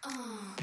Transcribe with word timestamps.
Hello, 0.00 0.54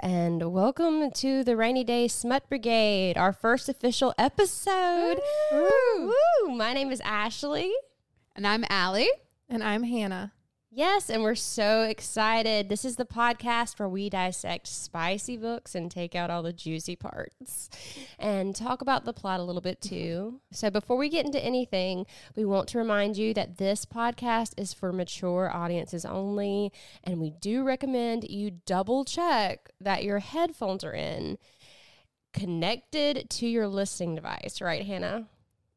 and 0.00 0.52
welcome 0.52 1.10
to 1.10 1.42
the 1.42 1.56
Rainy 1.56 1.82
Day 1.82 2.06
Smut 2.06 2.48
Brigade, 2.48 3.18
our 3.18 3.32
first 3.32 3.68
official 3.68 4.14
episode. 4.16 5.18
Woo! 5.50 6.06
Woo! 6.06 6.54
My 6.54 6.72
name 6.72 6.92
is 6.92 7.00
Ashley. 7.00 7.72
And 8.36 8.46
I'm 8.46 8.64
Allie. 8.70 9.10
And 9.48 9.64
I'm 9.64 9.82
Hannah. 9.82 10.34
Yes, 10.76 11.08
and 11.08 11.22
we're 11.22 11.36
so 11.36 11.82
excited. 11.82 12.68
This 12.68 12.84
is 12.84 12.96
the 12.96 13.04
podcast 13.04 13.78
where 13.78 13.88
we 13.88 14.10
dissect 14.10 14.66
spicy 14.66 15.36
books 15.36 15.76
and 15.76 15.88
take 15.88 16.16
out 16.16 16.30
all 16.30 16.42
the 16.42 16.52
juicy 16.52 16.96
parts 16.96 17.70
and 18.18 18.56
talk 18.56 18.82
about 18.82 19.04
the 19.04 19.12
plot 19.12 19.38
a 19.38 19.44
little 19.44 19.60
bit 19.60 19.80
mm-hmm. 19.80 19.94
too. 19.94 20.40
So, 20.50 20.70
before 20.70 20.96
we 20.96 21.08
get 21.08 21.26
into 21.26 21.38
anything, 21.38 22.06
we 22.34 22.44
want 22.44 22.66
to 22.70 22.78
remind 22.78 23.16
you 23.16 23.32
that 23.34 23.58
this 23.58 23.84
podcast 23.84 24.54
is 24.56 24.72
for 24.72 24.92
mature 24.92 25.48
audiences 25.54 26.04
only, 26.04 26.72
and 27.04 27.20
we 27.20 27.30
do 27.30 27.62
recommend 27.62 28.24
you 28.24 28.50
double 28.66 29.04
check 29.04 29.70
that 29.80 30.02
your 30.02 30.18
headphones 30.18 30.82
are 30.82 30.94
in 30.94 31.38
connected 32.32 33.30
to 33.30 33.46
your 33.46 33.68
listening 33.68 34.16
device, 34.16 34.60
right, 34.60 34.84
Hannah? 34.84 35.28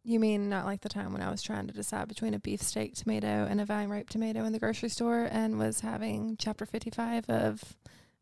You 0.07 0.21
mean 0.21 0.47
not 0.47 0.63
like 0.63 0.79
the 0.79 0.87
time 0.87 1.11
when 1.11 1.21
I 1.21 1.29
was 1.29 1.43
trying 1.43 1.67
to 1.67 1.73
decide 1.73 2.07
between 2.07 2.33
a 2.33 2.39
beefsteak 2.39 2.95
tomato 2.95 3.45
and 3.49 3.59
a 3.59 3.65
vine 3.65 3.89
ripe 3.89 4.09
tomato 4.09 4.45
in 4.45 4.53
the 4.53 4.57
grocery 4.59 4.87
store 4.87 5.27
and 5.29 5.59
was 5.59 5.81
having 5.81 6.37
chapter 6.39 6.65
55 6.65 7.29
of 7.29 7.75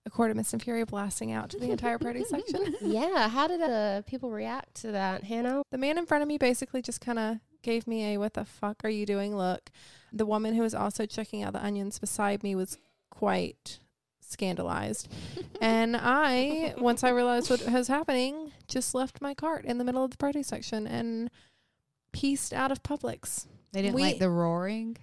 A 0.03 0.09
Court 0.09 0.31
of 0.31 0.38
Mist 0.38 0.52
and 0.53 0.64
Fury 0.64 0.83
blasting 0.83 1.31
out 1.31 1.52
to 1.52 1.59
the 1.59 1.69
entire 1.69 2.00
produce 2.00 2.30
section? 2.30 2.73
Yeah. 2.81 3.30
How 3.30 3.47
did 3.47 3.61
uh, 3.61 4.02
people 4.08 4.31
react 4.31 4.81
to 4.81 4.94
that, 4.94 5.25
Hannah? 5.25 5.61
The 5.69 5.77
man 5.77 6.00
in 6.00 6.08
front 6.08 6.23
of 6.23 6.27
me 6.27 6.39
basically 6.39 6.81
just 6.81 7.02
kind 7.02 7.19
of 7.19 7.38
gave 7.61 7.86
me 7.86 8.16
a 8.16 8.17
what 8.17 8.33
the 8.33 8.45
fuck 8.45 8.83
are 8.83 8.89
you 8.89 9.05
doing 9.05 9.38
look. 9.38 9.70
The 10.11 10.25
woman 10.25 10.55
who 10.55 10.64
was 10.64 10.73
also 10.73 11.05
checking 11.05 11.44
out 11.44 11.53
the 11.53 11.64
onions 11.64 11.99
beside 11.99 12.42
me 12.42 12.55
was 12.55 12.80
quite 13.11 13.77
scandalized. 14.22 15.08
and 15.61 15.95
I, 15.95 16.73
once 16.80 17.03
I 17.03 17.09
realized 17.09 17.52
what 17.52 17.64
was 17.72 17.89
happening, 17.89 18.53
just 18.67 18.95
left 18.95 19.22
my 19.22 19.36
cart 19.36 19.66
in 19.66 19.77
the 19.77 19.83
middle 19.83 20.03
of 20.03 20.09
the 20.09 20.17
produce 20.17 20.47
section 20.47 20.88
and 20.88 21.30
pieced 22.16 22.53
out 22.53 22.71
of 22.71 22.81
Publix. 22.81 23.45
They 23.73 23.81
didn't 23.81 23.95
We- 23.95 24.02
like 24.03 24.19
the 24.19 24.30
roaring. 24.30 24.97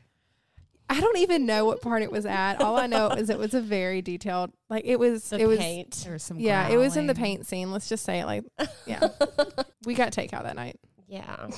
I 0.88 1.00
don't 1.00 1.16
even 1.18 1.46
know 1.46 1.64
what 1.64 1.80
part 1.80 2.02
it 2.02 2.12
was 2.12 2.26
at. 2.26 2.60
All 2.60 2.76
I 2.76 2.86
know 2.86 3.08
is 3.08 3.30
it 3.30 3.38
was 3.38 3.54
a 3.54 3.62
very 3.62 4.02
detailed, 4.02 4.52
like 4.68 4.82
it 4.84 4.98
was, 4.98 5.30
The 5.30 5.38
it 5.40 5.46
was, 5.46 5.58
paint. 5.58 5.92
There 6.04 6.12
was 6.12 6.22
some 6.22 6.38
yeah, 6.38 6.68
it 6.68 6.76
was 6.76 6.96
in 6.98 7.06
the 7.06 7.14
paint 7.14 7.46
scene. 7.46 7.72
Let's 7.72 7.88
just 7.88 8.04
say 8.04 8.20
it 8.20 8.26
like, 8.26 8.44
yeah. 8.86 9.08
we 9.86 9.94
got 9.94 10.12
takeout 10.12 10.42
that 10.42 10.56
night. 10.56 10.78
Yeah. 11.06 11.48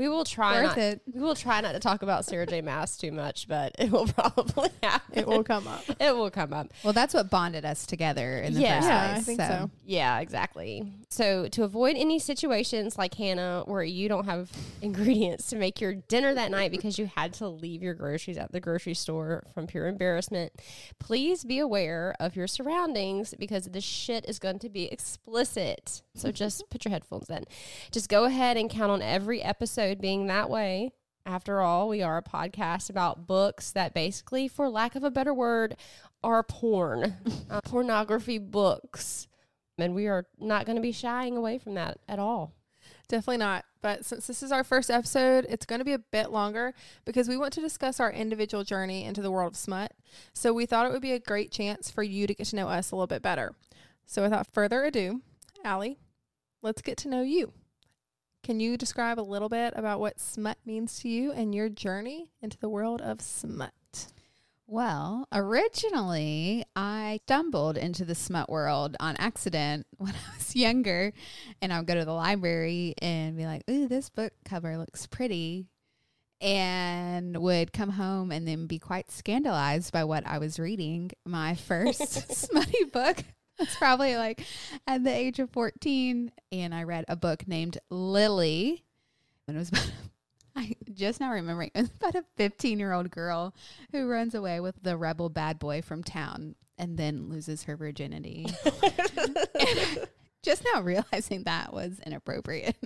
We 0.00 0.08
will 0.08 0.24
try 0.24 0.62
Worth 0.62 0.78
not, 0.78 0.78
it. 0.78 1.02
We 1.12 1.20
will 1.20 1.34
try 1.34 1.60
not 1.60 1.72
to 1.72 1.78
talk 1.78 2.00
about 2.00 2.24
Sarah 2.24 2.46
J. 2.46 2.62
Maas 2.62 2.96
too 2.96 3.12
much, 3.12 3.46
but 3.46 3.76
it 3.78 3.90
will 3.90 4.06
probably 4.14 4.70
happen. 4.82 5.18
It 5.18 5.26
will 5.26 5.44
come 5.44 5.68
up. 5.68 5.84
It 6.00 6.16
will 6.16 6.30
come 6.30 6.54
up. 6.54 6.68
Well, 6.82 6.94
that's 6.94 7.12
what 7.12 7.28
bonded 7.28 7.66
us 7.66 7.84
together 7.84 8.38
in 8.38 8.54
the 8.54 8.62
Yeah. 8.62 8.76
first 8.80 8.88
Yeah, 8.88 9.08
place. 9.12 9.18
I 9.18 9.20
think 9.24 9.40
so. 9.42 9.70
Yeah, 9.84 10.20
exactly. 10.20 10.90
So 11.10 11.48
to 11.48 11.64
avoid 11.64 11.96
any 11.98 12.18
situations 12.18 12.96
like 12.96 13.12
Hannah 13.12 13.64
where 13.66 13.82
you 13.82 14.08
don't 14.08 14.24
have 14.24 14.50
ingredients 14.80 15.50
to 15.50 15.56
make 15.56 15.82
your 15.82 15.92
dinner 15.92 16.32
that 16.32 16.50
night 16.50 16.70
because 16.70 16.98
you 16.98 17.10
had 17.14 17.34
to 17.34 17.48
leave 17.48 17.82
your 17.82 17.92
groceries 17.92 18.38
at 18.38 18.52
the 18.52 18.60
grocery 18.60 18.94
store 18.94 19.44
from 19.52 19.66
pure 19.66 19.86
embarrassment, 19.86 20.52
please 20.98 21.44
be 21.44 21.58
aware 21.58 22.14
of 22.18 22.36
your 22.36 22.46
surroundings 22.46 23.34
because 23.38 23.66
this 23.66 23.84
shit 23.84 24.24
is 24.26 24.38
going 24.38 24.60
to 24.60 24.70
be 24.70 24.84
explicit. 24.90 26.00
So 26.14 26.32
just 26.32 26.64
put 26.70 26.86
your 26.86 26.92
headphones 26.92 27.28
in. 27.28 27.44
Just 27.90 28.08
go 28.08 28.24
ahead 28.24 28.56
and 28.56 28.70
count 28.70 28.90
on 28.90 29.02
every 29.02 29.42
episode 29.42 29.89
being 29.98 30.26
that 30.26 30.50
way. 30.50 30.92
After 31.26 31.60
all, 31.60 31.88
we 31.88 32.02
are 32.02 32.16
a 32.16 32.22
podcast 32.22 32.90
about 32.90 33.26
books 33.26 33.72
that 33.72 33.94
basically, 33.94 34.48
for 34.48 34.68
lack 34.68 34.94
of 34.94 35.04
a 35.04 35.10
better 35.10 35.34
word, 35.34 35.76
are 36.22 36.42
porn, 36.42 37.16
uh, 37.50 37.60
pornography 37.62 38.38
books. 38.38 39.28
And 39.78 39.94
we 39.94 40.06
are 40.06 40.26
not 40.38 40.66
going 40.66 40.76
to 40.76 40.82
be 40.82 40.92
shying 40.92 41.36
away 41.36 41.58
from 41.58 41.74
that 41.74 41.98
at 42.08 42.18
all. 42.18 42.54
Definitely 43.08 43.38
not. 43.38 43.64
But 43.82 44.04
since 44.04 44.26
this 44.26 44.42
is 44.42 44.52
our 44.52 44.62
first 44.62 44.90
episode, 44.90 45.46
it's 45.48 45.66
going 45.66 45.78
to 45.78 45.84
be 45.84 45.94
a 45.94 45.98
bit 45.98 46.30
longer 46.30 46.74
because 47.04 47.28
we 47.28 47.36
want 47.36 47.52
to 47.54 47.60
discuss 47.60 47.98
our 47.98 48.12
individual 48.12 48.62
journey 48.62 49.04
into 49.04 49.22
the 49.22 49.30
world 49.30 49.54
of 49.54 49.58
smut. 49.58 49.92
So 50.34 50.52
we 50.52 50.66
thought 50.66 50.86
it 50.86 50.92
would 50.92 51.02
be 51.02 51.12
a 51.12 51.18
great 51.18 51.50
chance 51.50 51.90
for 51.90 52.02
you 52.02 52.26
to 52.26 52.34
get 52.34 52.46
to 52.48 52.56
know 52.56 52.68
us 52.68 52.90
a 52.90 52.96
little 52.96 53.06
bit 53.06 53.22
better. 53.22 53.54
So 54.06 54.22
without 54.22 54.46
further 54.46 54.84
ado, 54.84 55.22
Allie, 55.64 55.98
let's 56.62 56.82
get 56.82 56.96
to 56.98 57.08
know 57.08 57.22
you. 57.22 57.52
Can 58.42 58.58
you 58.58 58.76
describe 58.76 59.20
a 59.20 59.22
little 59.22 59.48
bit 59.48 59.74
about 59.76 60.00
what 60.00 60.18
smut 60.18 60.56
means 60.64 60.98
to 61.00 61.08
you 61.08 61.30
and 61.32 61.54
your 61.54 61.68
journey 61.68 62.30
into 62.40 62.58
the 62.58 62.68
world 62.68 63.02
of 63.02 63.20
smut? 63.20 63.72
Well, 64.66 65.26
originally, 65.32 66.64
I 66.76 67.20
stumbled 67.24 67.76
into 67.76 68.04
the 68.04 68.14
smut 68.14 68.48
world 68.48 68.96
on 69.00 69.16
accident 69.16 69.86
when 69.98 70.12
I 70.12 70.36
was 70.36 70.54
younger. 70.54 71.12
And 71.60 71.72
I 71.72 71.78
would 71.78 71.88
go 71.88 71.94
to 71.94 72.04
the 72.04 72.12
library 72.12 72.94
and 73.02 73.36
be 73.36 73.46
like, 73.46 73.64
ooh, 73.68 73.88
this 73.88 74.08
book 74.08 74.32
cover 74.44 74.78
looks 74.78 75.06
pretty. 75.06 75.66
And 76.40 77.36
would 77.36 77.72
come 77.72 77.90
home 77.90 78.30
and 78.32 78.48
then 78.48 78.66
be 78.66 78.78
quite 78.78 79.10
scandalized 79.10 79.92
by 79.92 80.04
what 80.04 80.26
I 80.26 80.38
was 80.38 80.58
reading. 80.58 81.10
My 81.26 81.56
first 81.56 82.32
smutty 82.34 82.84
book 82.84 83.24
was 83.66 83.76
probably 83.76 84.16
like 84.16 84.42
at 84.86 85.04
the 85.04 85.14
age 85.14 85.38
of 85.38 85.50
14. 85.50 86.32
And 86.52 86.74
I 86.74 86.84
read 86.84 87.04
a 87.08 87.16
book 87.16 87.46
named 87.46 87.78
Lily. 87.90 88.84
And 89.46 89.56
it 89.56 89.60
was 89.60 89.68
about, 89.70 89.90
I 90.56 90.74
just 90.92 91.20
now 91.20 91.32
remembering, 91.32 91.70
it 91.74 91.82
was 91.82 91.90
about 92.00 92.14
a 92.14 92.24
15 92.36 92.78
year 92.78 92.92
old 92.92 93.10
girl 93.10 93.54
who 93.92 94.08
runs 94.08 94.34
away 94.34 94.60
with 94.60 94.82
the 94.82 94.96
rebel 94.96 95.28
bad 95.28 95.58
boy 95.58 95.82
from 95.82 96.02
town 96.02 96.54
and 96.78 96.96
then 96.96 97.28
loses 97.28 97.64
her 97.64 97.76
virginity. 97.76 98.46
Just 100.42 100.64
now 100.72 100.80
realizing 100.80 101.44
that 101.44 101.74
was 101.74 102.00
inappropriate 102.06 102.76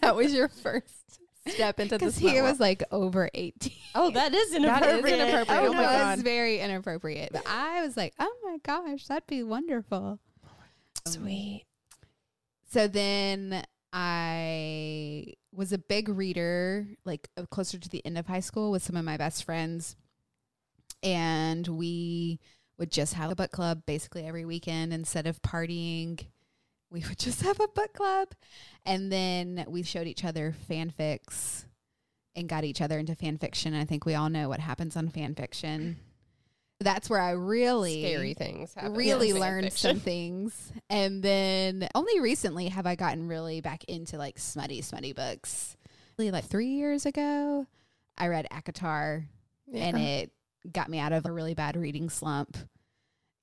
That 0.00 0.14
was 0.14 0.32
your 0.32 0.48
first 0.48 1.20
step 1.48 1.80
into 1.80 1.94
the 1.94 1.98
because 1.98 2.18
he 2.18 2.32
world. 2.34 2.42
was 2.50 2.60
like 2.60 2.82
over 2.90 3.30
18. 3.34 3.72
Oh, 3.94 4.10
that 4.10 4.34
is 4.34 4.50
That 4.50 4.56
is 4.58 4.64
inappropriate. 4.64 5.18
inappropriate. 5.20 5.62
Oh, 5.62 5.66
Oh 5.68 5.72
my 5.72 5.82
God. 5.82 6.16
was 6.16 6.22
very 6.22 6.60
inappropriate. 6.60 7.32
But 7.32 7.44
I 7.46 7.82
was 7.82 7.96
like, 7.96 8.14
oh 8.18 8.34
my 8.44 8.58
gosh, 8.62 9.06
that'd 9.06 9.26
be 9.26 9.42
wonderful. 9.42 10.18
Sweet. 11.06 11.64
So 12.72 12.88
then 12.88 13.64
I 13.92 15.34
was 15.52 15.72
a 15.72 15.78
big 15.78 16.08
reader, 16.08 16.86
like 17.04 17.28
uh, 17.36 17.46
closer 17.46 17.78
to 17.78 17.88
the 17.88 18.04
end 18.04 18.18
of 18.18 18.26
high 18.26 18.40
school 18.40 18.70
with 18.70 18.82
some 18.82 18.96
of 18.96 19.04
my 19.04 19.16
best 19.16 19.44
friends. 19.44 19.96
And 21.02 21.66
we 21.68 22.40
would 22.78 22.90
just 22.90 23.14
have 23.14 23.30
a 23.30 23.36
book 23.36 23.52
club 23.52 23.82
basically 23.86 24.26
every 24.26 24.44
weekend 24.44 24.92
instead 24.92 25.26
of 25.26 25.40
partying. 25.42 26.26
We 26.90 27.02
would 27.08 27.18
just 27.18 27.42
have 27.42 27.58
a 27.60 27.68
book 27.68 27.92
club. 27.94 28.28
And 28.84 29.10
then 29.10 29.64
we 29.68 29.82
showed 29.82 30.06
each 30.06 30.24
other 30.24 30.54
fanfics 30.70 31.64
and 32.34 32.48
got 32.48 32.64
each 32.64 32.80
other 32.80 32.98
into 32.98 33.14
fan 33.14 33.38
fiction. 33.38 33.74
I 33.74 33.84
think 33.84 34.06
we 34.06 34.14
all 34.14 34.30
know 34.30 34.48
what 34.48 34.60
happens 34.60 34.96
on 34.96 35.08
fan 35.08 35.34
fiction. 35.34 35.96
That's 36.78 37.08
where 37.08 37.20
I 37.20 37.30
really 37.30 38.02
Scary 38.02 38.34
things 38.34 38.74
happen. 38.74 38.94
really 38.94 39.32
learned 39.32 39.72
fiction. 39.72 39.90
some 39.96 40.00
things. 40.00 40.72
And 40.90 41.22
then 41.22 41.88
only 41.94 42.20
recently 42.20 42.68
have 42.68 42.86
I 42.86 42.94
gotten 42.96 43.28
really 43.28 43.62
back 43.62 43.84
into 43.84 44.18
like 44.18 44.38
smutty, 44.38 44.82
smutty 44.82 45.12
books. 45.14 45.76
Really, 46.18 46.30
Like 46.30 46.44
three 46.44 46.68
years 46.68 47.04
ago, 47.06 47.66
I 48.18 48.28
read 48.28 48.46
ACOTAR 48.52 49.24
and 49.72 49.98
it 49.98 50.30
got 50.70 50.88
me 50.90 50.98
out 50.98 51.12
of 51.12 51.24
a 51.26 51.32
really 51.32 51.54
bad 51.54 51.76
reading 51.76 52.10
slump. 52.10 52.56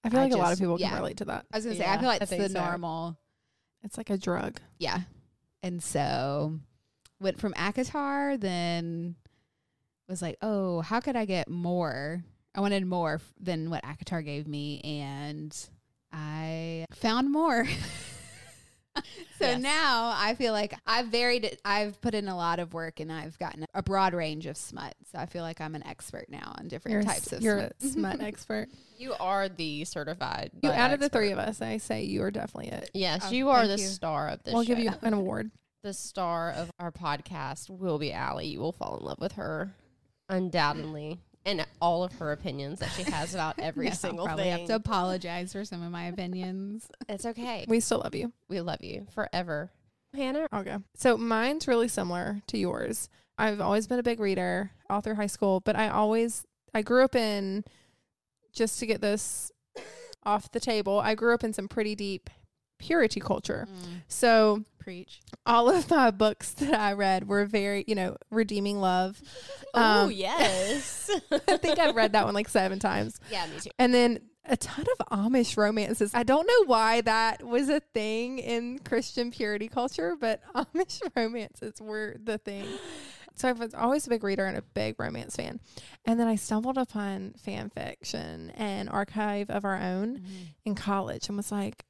I 0.04 0.10
feel 0.10 0.20
I 0.20 0.24
like 0.24 0.34
a 0.34 0.38
lot 0.38 0.54
of 0.54 0.60
people 0.60 0.80
yeah. 0.80 0.90
can 0.90 0.98
relate 1.00 1.18
to 1.18 1.26
that. 1.26 1.46
I 1.52 1.58
was 1.58 1.66
gonna 1.66 1.76
say, 1.78 1.84
Yeah, 1.84 1.94
I 1.94 1.98
feel 1.98 2.08
like 2.08 2.22
I 2.22 2.24
it's 2.26 2.32
the 2.32 2.50
so. 2.50 2.64
normal. 2.66 3.18
It's 3.84 3.98
like 3.98 4.10
a 4.10 4.18
drug. 4.18 4.60
Yeah. 4.80 5.02
And 5.62 5.82
so 5.84 6.60
went 7.20 7.40
from 7.40 7.54
ACOTAR, 7.54 8.40
then 8.40 9.16
was 10.10 10.22
like, 10.22 10.38
oh, 10.42 10.82
how 10.82 11.00
could 11.00 11.16
I 11.16 11.26
get 11.26 11.50
more? 11.50 12.24
I 12.56 12.62
wanted 12.62 12.86
more 12.86 13.16
f- 13.16 13.34
than 13.40 13.70
what 13.70 13.84
ACOTAR 13.84 14.24
gave 14.24 14.48
me. 14.48 14.80
And 14.84 15.56
I 16.12 16.86
found 16.92 17.32
more. 17.32 17.66
so 19.40 19.46
Yes. 19.48 19.62
now 19.62 20.14
I 20.16 20.36
feel 20.36 20.54
like 20.54 20.74
I've 20.86 21.08
varied 21.08 21.46
it. 21.46 21.60
I've 21.66 22.00
put 22.02 22.14
in 22.14 22.28
a 22.28 22.36
lot 22.36 22.60
of 22.60 22.74
work 22.74 23.00
and 23.00 23.12
I've 23.12 23.38
gotten 23.40 23.66
a 23.74 23.82
broad 23.84 24.14
range 24.14 24.46
of 24.46 24.56
smut. 24.58 24.94
So 25.12 25.18
I 25.18 25.26
feel 25.26 25.42
like 25.44 25.60
I'm 25.62 25.76
an 25.76 25.86
expert 25.88 26.26
now 26.30 26.54
on 26.60 26.68
different 26.68 26.94
You're, 26.94 27.02
a 27.02 27.06
types 27.06 27.28
s- 27.28 27.34
of 27.34 27.42
you're 27.42 27.60
smut. 27.60 27.74
a 27.82 27.88
smut 27.88 28.22
expert. 28.22 28.68
You 28.98 29.14
are 29.20 29.50
the 29.50 29.84
certified. 29.86 30.52
You 30.62 30.70
butt 30.70 30.78
out 30.78 30.94
of 30.94 31.00
the 31.00 31.10
three 31.10 31.32
of 31.32 31.40
us, 31.40 31.62
I 31.62 31.78
say 31.78 32.04
you 32.04 32.22
are 32.24 32.32
definitely 32.32 32.72
it. 32.72 32.92
Yes, 32.94 33.26
Oh, 33.28 33.32
you 33.32 33.50
are 33.50 33.68
the 33.68 33.78
you. 33.78 33.88
star 33.88 34.30
of 34.30 34.44
this. 34.44 34.54
We'll 34.54 34.64
give 34.64 34.80
you 34.80 34.92
an 35.02 35.14
award. 35.14 35.50
the 35.84 35.94
star 35.94 36.52
of 36.52 36.72
our 36.80 36.92
podcast 36.92 37.70
will 37.70 37.98
be 38.00 38.14
Allie. 38.14 38.48
You 38.48 38.60
will 38.60 38.72
fall 38.72 38.98
in 38.98 39.04
love 39.06 39.20
with 39.20 39.34
her, 39.34 39.74
undoubtedly. 40.30 41.20
And 41.46 41.66
all 41.82 42.04
of 42.04 42.14
her 42.14 42.32
opinions 42.32 42.80
that 42.80 42.90
she 42.92 43.04
has 43.04 43.34
about 43.34 43.56
every 43.60 43.86
Yeah, 43.86 43.92
I'll 43.92 43.98
single 43.98 44.26
probably 44.26 44.46
thing. 44.46 44.60
have 44.60 44.68
to 44.68 44.76
apologize 44.76 45.52
for 45.54 45.66
some 45.66 45.82
of 45.84 45.92
my 45.92 46.06
opinions. 46.06 46.88
it's 47.10 47.26
okay. 47.26 47.66
We 47.68 47.80
still 47.80 48.00
love 48.00 48.16
you. 48.16 48.32
We 48.50 48.62
love 48.62 48.82
you 48.84 49.08
forever. 49.14 49.72
Hannah, 50.16 50.48
Okay. 50.54 50.78
So 50.96 51.18
mine's 51.18 51.68
really 51.68 51.88
similar 51.88 52.42
to 52.48 52.58
yours. 52.58 53.10
I've 53.38 53.60
always 53.62 53.88
been 53.88 53.98
a 54.00 54.04
big 54.04 54.20
reader 54.20 54.72
all 54.90 55.02
through 55.02 55.16
high 55.16 55.26
school, 55.28 55.60
but 55.60 55.76
I 55.76 55.90
always 55.90 56.46
I 56.74 56.82
grew 56.84 57.04
up 57.04 57.16
in 57.16 57.64
just 58.54 58.80
to 58.80 58.86
get 58.86 59.02
this 59.02 59.52
off 60.24 60.52
the 60.52 60.60
table. 60.60 61.00
I 61.00 61.16
grew 61.16 61.34
up 61.34 61.44
in 61.44 61.52
some 61.52 61.68
pretty 61.68 61.96
deep 61.96 62.30
purity 62.86 63.20
culture. 63.20 63.68
So 64.08 64.64
Preach. 64.80 65.22
all 65.46 65.70
of 65.70 65.90
my 65.90 66.12
books 66.12 66.52
that 66.60 66.74
I 66.80 66.94
read 66.94 67.28
were 67.28 67.46
very, 67.46 67.84
you 67.88 67.96
know, 67.96 68.18
redeeming 68.30 68.80
love. 68.80 69.22
oh 69.74 70.06
Um, 70.06 70.12
yes, 70.12 71.10
I 71.32 71.58
think 71.58 71.80
I've 71.80 71.96
read 71.96 72.14
that 72.14 72.26
one 72.26 72.34
like 72.34 72.50
seven 72.50 72.80
times. 72.80 73.20
yeah, 73.32 73.46
me 73.48 73.60
too. 73.62 73.70
And 73.80 73.94
then 73.94 74.20
a 74.46 74.58
ton 74.58 74.86
of 75.00 75.08
Amish 75.08 75.56
romances. 75.56 76.12
I 76.14 76.24
don't 76.24 76.46
know 76.46 76.66
why 76.66 77.00
that 77.02 77.44
was 77.44 77.70
a 77.70 77.80
thing 77.80 78.40
in 78.40 78.80
Christian 78.80 79.32
purity 79.32 79.70
culture, 79.70 80.18
but 80.20 80.42
Amish 80.54 81.00
romances 81.16 81.80
were 81.82 82.18
the 82.24 82.38
thing. 82.38 82.66
So 83.36 83.50
I 83.50 83.54
was 83.54 83.74
always 83.74 84.06
a 84.06 84.12
big 84.12 84.24
reader 84.24 84.46
and 84.46 84.56
a 84.56 84.62
big 84.62 85.00
romance 85.00 85.36
fan. 85.38 85.60
And 86.06 86.20
then 86.20 86.28
I 86.28 86.36
stumbled 86.36 86.78
upon 86.78 87.34
fan 87.44 87.72
fiction 87.72 88.52
and 88.52 88.88
archive 88.88 89.50
of 89.50 89.66
our 89.66 89.76
own 89.76 90.22
in 90.66 90.76
college 90.76 91.30
and 91.30 91.38
was 91.38 91.52
like, 91.52 91.84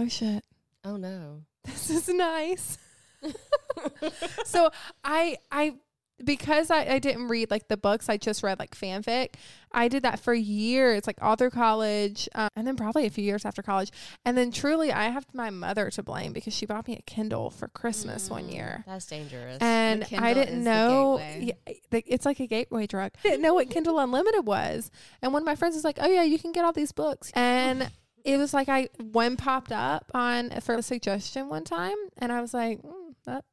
oh 0.00 0.08
shit, 0.08 0.44
Oh 0.84 0.96
no. 0.96 1.42
this 1.64 1.90
is 1.90 2.08
nice. 2.08 2.78
so 4.44 4.70
I 5.04 5.36
I 5.50 5.74
because 6.22 6.70
I, 6.70 6.84
I 6.84 6.98
didn't 6.98 7.28
read 7.28 7.50
like 7.50 7.68
the 7.68 7.78
books, 7.78 8.10
I 8.10 8.18
just 8.18 8.42
read 8.42 8.58
like 8.58 8.76
fanfic. 8.76 9.34
I 9.72 9.88
did 9.88 10.02
that 10.02 10.20
for 10.20 10.34
years, 10.34 11.06
like 11.06 11.16
all 11.22 11.34
through 11.36 11.50
college, 11.50 12.28
um, 12.34 12.48
and 12.56 12.66
then 12.66 12.76
probably 12.76 13.06
a 13.06 13.10
few 13.10 13.24
years 13.24 13.46
after 13.46 13.62
college. 13.62 13.90
And 14.26 14.36
then 14.36 14.52
truly, 14.52 14.92
I 14.92 15.04
have 15.08 15.24
my 15.32 15.48
mother 15.48 15.88
to 15.90 16.02
blame 16.02 16.32
because 16.34 16.52
she 16.54 16.66
bought 16.66 16.86
me 16.88 16.96
a 16.98 17.02
Kindle 17.02 17.48
for 17.50 17.68
Christmas 17.68 18.28
one 18.28 18.48
Mm, 18.48 18.52
year. 18.52 18.84
That's 18.86 19.06
dangerous. 19.06 19.58
And 19.62 20.06
I 20.18 20.34
didn't 20.34 20.62
know 20.62 21.22
yeah, 21.38 21.54
it's 21.90 22.26
like 22.26 22.40
a 22.40 22.46
gateway 22.46 22.86
drug. 22.86 23.12
I 23.24 23.28
didn't 23.28 23.42
know 23.42 23.54
what 23.54 23.70
Kindle 23.70 23.98
Unlimited 23.98 24.44
was. 24.46 24.90
And 25.22 25.32
one 25.32 25.40
of 25.42 25.46
my 25.46 25.54
friends 25.56 25.74
was 25.74 25.84
like, 25.84 25.98
"Oh 26.00 26.08
yeah, 26.08 26.22
you 26.24 26.38
can 26.38 26.52
get 26.52 26.64
all 26.66 26.72
these 26.72 26.92
books." 26.92 27.30
And 27.34 27.90
it 28.24 28.36
was 28.36 28.52
like 28.54 28.68
I 28.68 28.88
one 29.12 29.36
popped 29.36 29.72
up 29.72 30.10
on 30.14 30.50
for 30.60 30.74
a 30.74 30.82
suggestion 30.82 31.48
one 31.48 31.64
time, 31.64 31.96
and 32.18 32.30
I 32.32 32.40
was 32.40 32.52
like, 32.54 32.82
mm, 32.82 33.14
"That 33.26 33.44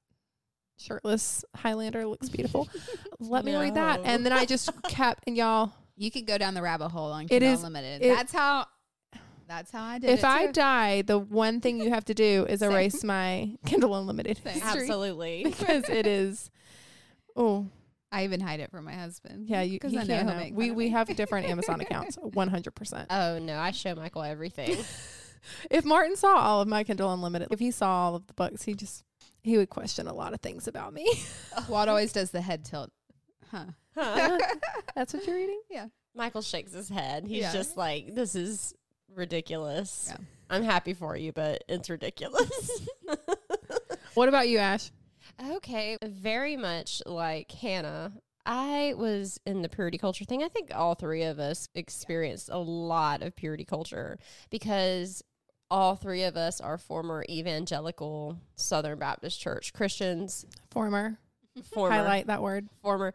shirtless 0.77 1.43
Highlander 1.55 2.05
looks 2.05 2.29
beautiful. 2.29 2.67
Let 3.19 3.45
me 3.45 3.55
read 3.55 3.75
that." 3.75 4.01
And 4.03 4.25
then 4.25 4.33
I 4.33 4.45
just 4.45 4.69
kept 4.87 5.23
and 5.27 5.35
y'all. 5.37 5.73
You 5.99 6.11
could 6.11 6.27
go 6.27 6.37
down 6.37 6.53
the 6.53 6.61
rabbit 6.61 6.89
hole 6.89 7.11
on 7.11 7.23
It 7.23 7.29
Kindle 7.29 7.53
is- 7.53 7.59
Unlimited. 7.63 8.03
it- 8.03 8.15
that's 8.15 8.31
how. 8.33 8.65
That's 9.47 9.71
how 9.71 9.81
I 9.81 9.97
did 9.97 10.09
it. 10.09 10.13
If 10.13 10.19
it. 10.19 10.25
I 10.25 10.47
die, 10.47 11.01
the 11.03 11.17
one 11.17 11.61
thing 11.61 11.79
you 11.79 11.89
have 11.89 12.03
to 12.05 12.13
do 12.13 12.45
is 12.49 12.61
erase 12.61 13.01
my 13.03 13.51
Kindle 13.65 13.95
Unlimited 13.95 14.37
Same. 14.43 14.53
history 14.55 14.81
Absolutely. 14.81 15.43
because 15.45 15.87
it 15.89 16.05
is. 16.05 16.51
Oh 17.35 17.67
I 18.11 18.23
even 18.23 18.39
hide 18.39 18.59
it 18.61 18.71
from 18.71 18.85
my 18.85 18.93
husband. 18.93 19.47
yeah, 19.47 19.61
you, 19.61 19.79
'Cause 19.79 19.91
he 19.91 19.97
I 19.97 20.01
know 20.03 20.07
can't 20.07 20.27
he'll 20.29 20.37
know. 20.37 20.43
make 20.43 20.53
We 20.55 20.65
fun 20.65 20.71
of 20.71 20.75
we 20.77 20.83
me. 20.85 20.89
have 20.91 21.15
different 21.15 21.47
Amazon 21.49 21.81
accounts, 21.81 22.17
one 22.21 22.47
hundred 22.47 22.73
percent. 22.75 23.07
oh 23.09 23.39
no, 23.39 23.57
I 23.59 23.71
show 23.71 23.95
Michael 23.95 24.23
everything. 24.23 24.77
If 25.71 25.85
Martin 25.85 26.17
saw 26.17 26.35
all 26.35 26.61
of 26.61 26.67
my 26.67 26.83
Kindle 26.83 27.13
Unlimited, 27.13 27.49
if 27.51 27.59
he 27.59 27.71
saw 27.71 27.87
all 28.07 28.15
of 28.15 28.27
the 28.27 28.33
books, 28.33 28.63
he 28.63 28.73
just 28.73 29.03
he 29.43 29.55
would 29.57 29.69
question 29.69 30.07
a 30.07 30.13
lot 30.13 30.33
of 30.33 30.41
things 30.41 30.67
about 30.67 30.93
me. 30.93 31.09
Walt 31.69 31.87
always 31.87 32.11
does 32.11 32.31
the 32.31 32.41
head 32.41 32.65
tilt. 32.65 32.91
Huh. 33.51 33.65
Huh? 33.95 34.37
That's 34.95 35.13
what 35.13 35.25
you're 35.25 35.35
reading. 35.37 35.61
Yeah. 35.69 35.87
Michael 36.15 36.41
shakes 36.41 36.73
his 36.73 36.89
head. 36.89 37.27
He's 37.27 37.41
Yeah. 37.43 37.53
just 37.53 37.77
like, 37.77 38.13
"This 38.15 38.35
is 38.35 38.73
ridiculous." 39.13 40.07
Yeah. 40.09 40.17
I'm 40.49 40.63
happy 40.63 40.93
for 40.93 41.15
you, 41.15 41.31
but 41.31 41.63
it's 41.69 41.89
ridiculous. 41.89 42.81
What 44.15 44.27
about 44.29 44.49
you, 44.49 44.57
Ash? 44.57 44.91
Okay, 45.39 45.97
very 46.03 46.57
much 46.57 47.01
like 47.05 47.51
Hannah. 47.51 48.13
I 48.45 48.93
was 48.97 49.39
in 49.45 49.61
the 49.61 49.69
purity 49.69 49.97
culture 49.97 50.25
thing. 50.25 50.41
I 50.41 50.47
think 50.47 50.71
all 50.73 50.95
three 50.95 51.23
of 51.23 51.37
us 51.37 51.67
experienced 51.75 52.49
a 52.49 52.57
lot 52.57 53.21
of 53.21 53.35
purity 53.35 53.65
culture 53.65 54.17
because 54.49 55.21
all 55.69 55.95
three 55.95 56.23
of 56.23 56.37
us 56.37 56.61
are 56.61 56.77
former 56.77 57.25
evangelical 57.29 58.39
Southern 58.55 58.99
Baptist 58.99 59.39
Church 59.39 59.73
Christians. 59.73 60.45
Former. 60.71 61.19
Former, 61.63 61.95
Highlight 61.95 62.27
that 62.27 62.41
word. 62.41 62.67
former. 62.81 63.13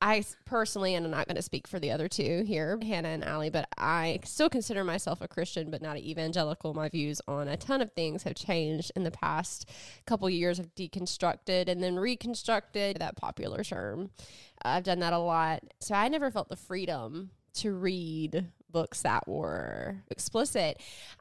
i 0.00 0.24
personally, 0.44 0.94
and 0.94 1.04
I'm 1.06 1.10
not 1.12 1.26
going 1.26 1.36
to 1.36 1.42
speak 1.42 1.66
for 1.66 1.78
the 1.78 1.90
other 1.90 2.08
two 2.08 2.44
here, 2.46 2.78
Hannah 2.82 3.08
and 3.08 3.24
Allie, 3.24 3.50
but 3.50 3.68
I 3.76 4.20
still 4.24 4.48
consider 4.48 4.84
myself 4.84 5.20
a 5.20 5.28
Christian, 5.28 5.70
but 5.70 5.82
not 5.82 5.96
an 5.96 6.04
evangelical. 6.04 6.74
My 6.74 6.88
views 6.88 7.20
on 7.26 7.48
a 7.48 7.56
ton 7.56 7.80
of 7.80 7.92
things 7.92 8.22
have 8.24 8.34
changed 8.34 8.92
in 8.96 9.04
the 9.04 9.10
past 9.10 9.68
couple 10.06 10.28
years. 10.30 10.58
I've 10.58 10.74
deconstructed 10.74 11.68
and 11.68 11.82
then 11.82 11.96
reconstructed 11.96 12.98
that 12.98 13.16
popular 13.16 13.62
term. 13.62 14.10
I've 14.62 14.84
done 14.84 15.00
that 15.00 15.12
a 15.12 15.18
lot. 15.18 15.62
So 15.80 15.94
I 15.94 16.08
never 16.08 16.30
felt 16.30 16.48
the 16.48 16.56
freedom 16.56 17.30
to 17.54 17.72
read 17.72 18.46
books 18.74 19.00
that 19.02 19.26
were 19.26 19.96
explicit. 20.10 20.78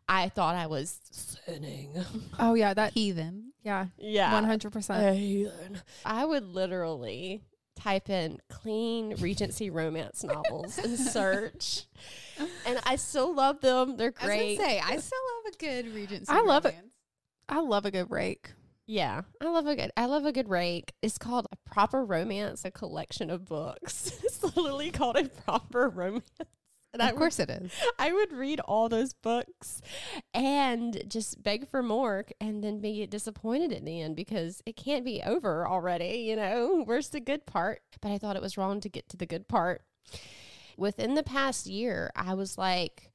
I 0.09 0.27
thought 0.27 0.55
I 0.55 0.67
was 0.67 0.99
sinning. 1.11 1.93
Oh 2.39 2.55
yeah, 2.55 2.73
that 2.73 2.91
Heathen. 2.93 3.53
yeah, 3.63 3.85
Yeah. 3.97 4.33
one 4.33 4.43
hundred 4.43 4.73
percent. 4.73 5.15
Heathen. 5.17 5.79
I 6.05 6.25
would 6.25 6.43
literally 6.43 7.43
type 7.75 8.09
in 8.09 8.39
clean 8.49 9.15
Regency 9.19 9.69
romance 9.69 10.23
novels 10.23 10.77
and 10.77 10.97
search. 11.17 11.85
And 12.65 12.79
I 12.85 12.97
still 12.97 13.33
love 13.35 13.61
them. 13.61 13.95
They're 13.97 14.13
I 14.19 14.25
was 14.25 14.35
great. 14.35 14.57
gonna 14.57 14.69
say 14.69 14.79
I 14.83 14.97
still 14.97 15.19
love 15.45 15.53
a 15.53 15.57
good 15.57 15.93
Regency. 15.95 16.31
I 16.31 16.41
love 16.41 16.65
it. 16.65 16.75
I 17.47 17.59
love 17.59 17.85
a 17.85 17.91
good 17.91 18.09
rake. 18.11 18.51
yeah. 18.87 19.21
I 19.41 19.45
love 19.49 19.67
a 19.67 19.75
good 19.75 19.91
I 19.97 20.05
love 20.05 20.25
a 20.25 20.31
good 20.31 20.49
rake. 20.49 20.93
It's 21.01 21.17
called 21.17 21.47
a 21.51 21.57
proper 21.69 22.03
romance, 22.05 22.65
a 22.65 22.71
collection 22.71 23.29
of 23.29 23.45
books. 23.45 24.19
it's 24.23 24.41
literally 24.43 24.91
called 24.91 25.17
a 25.17 25.25
proper 25.29 25.89
romance. 25.89 26.23
Of 26.93 27.11
would 27.11 27.17
course 27.17 27.39
it 27.39 27.49
is. 27.49 27.71
I 27.97 28.11
would 28.11 28.31
read 28.31 28.59
all 28.59 28.87
those 28.87 29.13
books 29.13 29.81
and 30.33 31.03
just 31.07 31.41
beg 31.41 31.67
for 31.67 31.81
more 31.81 32.25
and 32.39 32.63
then 32.63 32.79
be 32.79 33.05
disappointed 33.07 33.73
at 33.73 33.83
the 33.83 34.01
end 34.01 34.15
because 34.15 34.61
it 34.65 34.75
can't 34.75 35.03
be 35.03 35.21
over 35.23 35.67
already, 35.67 36.17
you 36.17 36.35
know? 36.35 36.83
Where's 36.85 37.09
the 37.09 37.19
good 37.19 37.45
part? 37.45 37.81
But 38.01 38.11
I 38.11 38.17
thought 38.17 38.35
it 38.35 38.41
was 38.41 38.57
wrong 38.57 38.79
to 38.81 38.89
get 38.89 39.09
to 39.09 39.17
the 39.17 39.25
good 39.25 39.47
part. 39.47 39.81
Within 40.77 41.15
the 41.15 41.23
past 41.23 41.67
year, 41.67 42.11
I 42.15 42.33
was 42.35 42.57
like, 42.57 43.11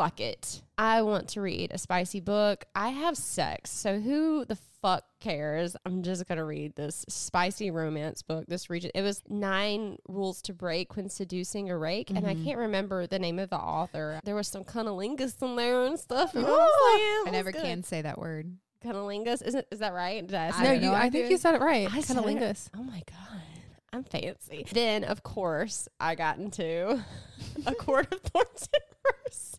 fuck 0.00 0.18
it. 0.20 0.62
I 0.78 1.02
want 1.02 1.28
to 1.30 1.42
read 1.42 1.72
a 1.72 1.78
spicy 1.78 2.20
book. 2.20 2.64
I 2.74 2.88
have 2.88 3.16
sex. 3.18 3.70
So 3.70 4.00
who 4.00 4.46
the 4.46 4.56
fuck 4.80 5.04
cares? 5.20 5.76
I'm 5.84 6.02
just 6.02 6.26
going 6.26 6.38
to 6.38 6.44
read 6.44 6.74
this 6.74 7.04
spicy 7.08 7.70
romance 7.70 8.22
book. 8.22 8.46
This 8.48 8.70
region. 8.70 8.90
It 8.94 9.02
was 9.02 9.22
nine 9.28 9.98
rules 10.08 10.40
to 10.42 10.54
break 10.54 10.96
when 10.96 11.10
seducing 11.10 11.68
a 11.68 11.76
rake. 11.76 12.08
And 12.08 12.26
I 12.26 12.34
Mhm. 12.34 12.44
can't 12.44 12.58
remember 12.58 13.06
the 13.06 13.18
name 13.18 13.38
of 13.38 13.50
the 13.50 13.58
author. 13.58 14.20
There 14.24 14.34
was 14.34 14.48
some 14.48 14.64
cunnilingus 14.64 15.42
in 15.42 15.56
there 15.56 15.84
and 15.84 16.00
stuff. 16.00 16.32
You 16.34 16.42
know? 16.42 16.56
I 16.58 17.28
never 17.30 17.52
good. 17.52 17.60
can 17.60 17.82
say 17.82 18.00
that 18.00 18.16
word. 18.18 18.56
Cunnilingus. 18.82 19.42
Isn't, 19.42 19.66
is 19.70 19.80
that 19.80 19.92
right? 19.92 20.26
Did 20.26 20.34
I 20.34 20.48
I 20.54 20.64
no, 20.64 20.72
you. 20.72 20.80
no 20.80 20.94
I 20.94 21.10
think 21.10 21.30
you 21.30 21.36
said 21.36 21.56
it 21.56 21.60
right. 21.60 21.92
I 21.92 22.00
said 22.00 22.16
it. 22.16 22.68
Oh 22.74 22.82
my 22.82 23.02
god, 23.06 23.42
I'm 23.92 24.04
fancy. 24.04 24.64
Then 24.72 25.04
of 25.04 25.22
course 25.22 25.88
I 26.00 26.14
got 26.14 26.38
into 26.38 27.04
a 27.66 27.74
court 27.74 28.10
of 28.14 28.20
thorns 28.32 28.66
and 28.72 28.82
roses. 29.04 29.58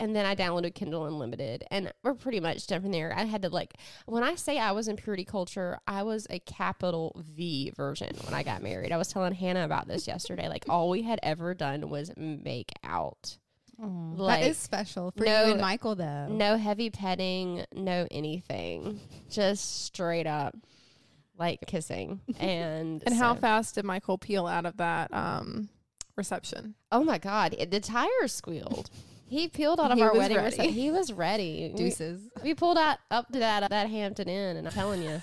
And 0.00 0.14
then 0.14 0.26
I 0.26 0.34
downloaded 0.34 0.74
Kindle 0.74 1.06
Unlimited, 1.06 1.64
and 1.70 1.92
we're 2.02 2.14
pretty 2.14 2.40
much 2.40 2.66
done 2.66 2.82
from 2.82 2.90
there. 2.90 3.14
I 3.16 3.24
had 3.24 3.42
to 3.42 3.48
like, 3.48 3.74
when 4.06 4.24
I 4.24 4.34
say 4.34 4.58
I 4.58 4.72
was 4.72 4.88
in 4.88 4.96
purity 4.96 5.24
culture, 5.24 5.78
I 5.86 6.02
was 6.02 6.26
a 6.30 6.40
capital 6.40 7.22
V 7.24 7.70
version 7.76 8.16
when 8.24 8.34
I 8.34 8.42
got 8.42 8.60
married. 8.60 8.90
I 8.90 8.96
was 8.96 9.08
telling 9.08 9.34
Hannah 9.34 9.64
about 9.64 9.86
this 9.86 10.08
yesterday. 10.08 10.48
Like, 10.48 10.64
all 10.68 10.90
we 10.90 11.02
had 11.02 11.20
ever 11.22 11.54
done 11.54 11.88
was 11.90 12.10
make 12.16 12.72
out. 12.82 13.38
Like, 13.78 14.40
that 14.42 14.48
is 14.50 14.58
special 14.58 15.12
for 15.16 15.24
no- 15.24 15.44
you 15.46 15.52
and 15.52 15.60
Michael, 15.60 15.94
though. 15.94 16.26
No 16.28 16.56
heavy 16.56 16.90
petting, 16.90 17.64
no 17.72 18.06
anything. 18.10 18.98
Just 19.30 19.84
straight 19.84 20.26
up 20.26 20.56
like 21.38 21.60
kissing. 21.66 22.20
And 22.40 23.02
And 23.06 23.14
how 23.14 23.34
fast 23.34 23.76
did 23.76 23.84
Michael 23.84 24.18
peel 24.18 24.46
out 24.46 24.66
of 24.66 24.76
that 24.78 25.12
um, 25.14 25.68
reception? 26.16 26.74
Oh 26.90 27.04
my 27.04 27.18
god, 27.18 27.54
it- 27.58 27.70
the 27.70 27.78
tires 27.80 28.32
squealed. 28.32 28.90
He 29.34 29.48
peeled 29.48 29.80
out 29.80 29.90
of 29.90 29.98
He 29.98 30.02
our 30.04 30.10
was 30.12 30.18
wedding 30.18 30.36
ready. 30.36 30.46
reception. 30.50 30.72
He 30.74 30.90
was 30.90 31.12
ready. 31.12 31.70
We- 31.72 31.78
Deuces. 31.78 32.20
We, 32.42 32.54
pulled 32.54 32.78
out 32.78 32.98
up 33.10 33.26
to 33.32 33.38
that 33.40 33.68
that 33.70 33.88
Hampton 33.90 34.28
Inn, 34.28 34.56
and 34.56 34.66
I'm 34.66 34.72
telling 34.72 35.02
you, 35.02 35.20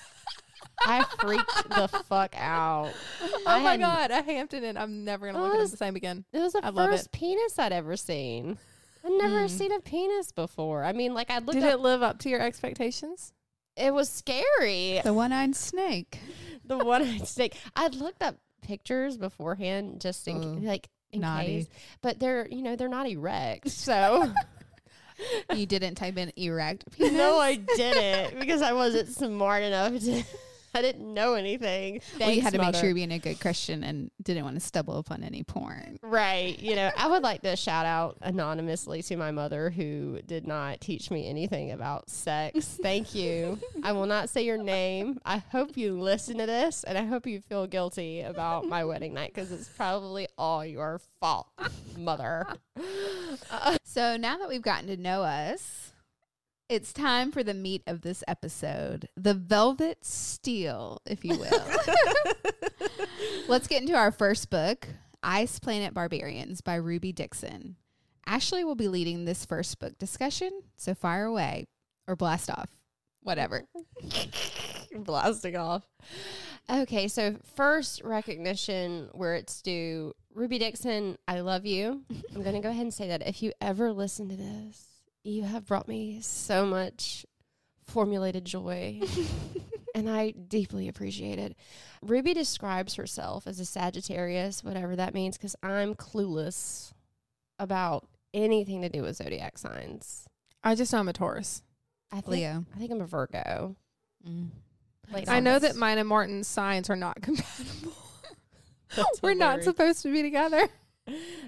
I 0.86 1.04
freaked 1.20 1.70
the 1.70 1.88
fuck 2.10 2.34
out. 2.38 2.92
Oh 3.24 3.44
I 3.48 3.60
my 3.64 3.72
had- 3.72 3.80
god, 3.80 4.12
a 4.12 4.22
Hampton 4.22 4.64
Inn. 4.64 4.78
I'm 4.78 5.04
never 5.06 5.26
gonna 5.32 5.42
look 5.44 5.54
at 5.54 5.60
Was- 5.60 5.72
the 5.72 5.78
same 5.78 5.96
again. 5.96 6.26
It 6.34 6.40
was 6.40 6.54
the 6.54 6.66
I 6.66 6.70
love 6.70 6.90
first 6.90 7.12
penis 7.12 7.58
I'd 7.58 7.72
ever 7.74 7.96
seen. 7.98 8.58
I'd 9.04 9.12
never 9.14 9.46
Mm. 9.46 9.50
seen 9.50 9.72
a 9.72 9.80
penis 9.80 10.32
before. 10.32 10.84
I 10.84 10.92
mean, 10.94 11.14
like 11.14 11.32
I 11.32 11.40
looked 11.40 11.54
Did 11.54 11.64
up. 11.64 11.74
it 11.74 11.80
live 11.80 12.04
up 12.04 12.20
to 12.20 12.30
your 12.30 12.40
expectations? 12.42 13.34
It 13.76 13.94
was 13.94 14.10
scary. 14.10 15.00
The 15.04 15.14
one-eyed 15.14 15.56
snake. 15.56 16.20
the 16.66 16.78
one 16.78 17.02
eyed 17.02 17.28
snake. 17.36 17.58
I 17.76 17.88
looked 17.88 18.22
up 18.22 18.36
pictures 18.62 19.18
beforehand 19.18 20.02
just 20.02 20.28
in 20.28 20.38
Ooh, 20.44 20.60
like 20.60 20.90
in 21.14 21.22
naughty. 21.22 21.46
case. 21.48 21.68
But 22.02 22.20
they're 22.20 22.48
you 22.48 22.62
know 22.62 22.76
they're 22.76 22.88
not 22.90 23.08
erect, 23.08 23.70
so 23.72 24.32
You 25.54 25.66
didn't 25.66 25.96
type 25.96 26.18
in 26.18 26.32
erect 26.36 26.92
penis. 26.98 27.14
no, 27.14 27.38
I 27.40 27.56
didn't 27.56 28.40
because 28.40 28.62
I 28.62 28.74
wasn't 28.74 29.10
smart 29.10 29.64
enough 29.64 30.00
to. 30.02 30.24
I 30.74 30.82
didn't 30.82 31.14
know 31.14 31.34
anything. 31.34 32.02
well, 32.20 32.32
you 32.32 32.42
had 32.42 32.54
to 32.54 32.60
make 32.60 32.76
sure 32.76 32.86
you're 32.86 32.96
being 32.96 33.12
a 33.12 33.20
good 33.20 33.40
Christian 33.40 33.84
and 33.84 34.10
didn't 34.22 34.44
want 34.44 34.56
to 34.56 34.62
stumble 34.62 34.98
upon 34.98 35.24
any 35.24 35.44
porn. 35.44 36.00
Right. 36.02 36.58
You 36.60 36.76
know, 36.76 36.92
I 36.98 37.08
would 37.08 37.24
like 37.32 37.42
to 37.42 37.56
shout 37.56 37.86
out 37.86 38.18
anonymously 38.22 39.02
to 39.04 39.18
my 39.18 39.32
mother 39.32 39.70
who 39.70 40.20
did 40.26 40.48
not 40.48 40.82
teach 40.82 41.12
me 41.12 41.28
anything 41.28 41.72
about 41.72 42.10
sex. 42.10 42.78
Thank 42.82 43.14
you. 43.16 43.60
I 43.84 43.92
will 43.92 44.06
not 44.06 44.30
say 44.30 44.44
your 44.44 44.58
name. 44.58 45.20
I 45.26 45.38
hope 45.52 45.76
you 45.76 46.00
listen 46.00 46.38
to 46.38 46.46
this 46.46 46.84
and 46.84 46.98
I 46.98 47.06
hope 47.06 47.26
you 47.28 47.42
feel 47.42 47.68
guilty 47.68 48.22
about 48.22 48.68
my 48.68 48.86
wedding 48.86 49.14
night 49.14 49.34
because 49.34 49.52
it's 49.52 49.68
probably 49.68 50.28
all 50.38 50.66
your 50.66 51.02
fault, 51.20 51.48
mother. 51.98 52.48
So 53.84 54.16
now 54.16 54.38
that 54.38 54.48
we've 54.48 54.62
gotten 54.62 54.88
to 54.88 54.98
know 54.98 55.22
us, 55.22 55.91
it's 56.72 56.94
time 56.94 57.34
for 57.34 57.44
the 57.44 57.54
meat 57.54 57.84
of 57.86 58.00
this 58.00 58.24
episode 58.30 59.10
the 59.18 59.34
velvet 59.34 60.06
steel, 60.06 61.02
if 61.06 61.26
you 61.26 61.38
will. 61.38 61.64
Let's 63.50 63.68
get 63.68 63.82
into 63.82 63.94
our 63.94 64.10
first 64.10 64.50
book, 64.50 64.88
Ice 65.22 65.60
Planet 65.60 65.94
Barbarians 65.94 66.62
by 66.62 66.76
Ruby 66.76 67.12
Dixon. 67.12 67.76
Ashley 68.26 68.64
will 68.64 68.76
be 68.76 68.88
leading 68.88 69.26
this 69.26 69.46
first 69.46 69.80
book 69.80 70.00
discussion, 70.00 70.62
so 70.78 70.96
fire 70.96 71.26
away 71.26 71.68
or 72.08 72.16
blast 72.16 72.50
off, 72.50 72.70
whatever. 73.22 73.66
Blasting 74.96 75.58
off. 75.58 75.84
Okay, 76.70 77.10
so 77.10 77.36
first 77.56 78.02
recognition 78.02 79.10
where 79.12 79.36
it's 79.36 79.62
due. 79.62 80.14
Ruby 80.34 80.58
Dixon, 80.58 81.18
I 81.28 81.42
love 81.42 81.66
you. 81.66 82.04
I'm 82.34 82.44
going 82.44 82.56
to 82.56 82.62
go 82.62 82.70
ahead 82.70 82.84
and 82.84 82.94
say 82.94 83.10
that 83.10 83.28
if 83.28 83.44
you 83.44 83.52
ever 83.60 83.92
listen 83.92 84.30
to 84.30 84.36
this, 84.38 84.91
you 85.24 85.44
have 85.44 85.66
brought 85.66 85.88
me 85.88 86.20
so 86.22 86.66
much 86.66 87.26
formulated 87.86 88.46
joy. 88.46 89.02
and 89.96 90.10
I 90.10 90.32
deeply 90.32 90.88
appreciate 90.88 91.40
it. 91.40 91.56
Ruby 92.02 92.34
describes 92.34 92.96
herself 92.96 93.48
as 93.48 93.60
a 93.60 93.66
Sagittarius, 93.66 94.64
whatever 94.64 94.96
that 94.96 95.14
means, 95.14 95.38
because 95.38 95.56
I'm 95.62 95.96
clueless 95.96 96.94
about 97.60 98.08
anything 98.34 98.82
to 98.82 98.90
do 98.90 99.04
with 99.04 99.18
zodiac 99.18 99.58
signs. 99.58 100.26
I 100.64 100.76
just 100.76 100.94
know 100.94 101.00
I'm 101.00 101.10
a 101.10 101.14
Taurus. 101.14 101.64
I 102.12 102.16
think, 102.16 102.28
Leo. 102.28 102.66
I 102.76 102.80
think 102.80 102.92
I'm 102.92 103.02
a 103.02 103.06
Virgo. 103.06 103.76
Mm. 104.28 104.50
I 105.28 105.40
know 105.40 105.60
that 105.60 105.68
August. 105.68 105.80
mine 105.80 105.98
and 105.98 106.08
Martin's 106.08 106.48
signs 106.48 106.90
are 106.90 106.96
not 106.96 107.16
compatible. 107.22 107.94
That's 108.96 109.22
We're 109.22 109.34
not 109.34 109.64
supposed 109.64 110.02
to 110.04 110.12
be 110.12 110.22
together. 110.22 110.68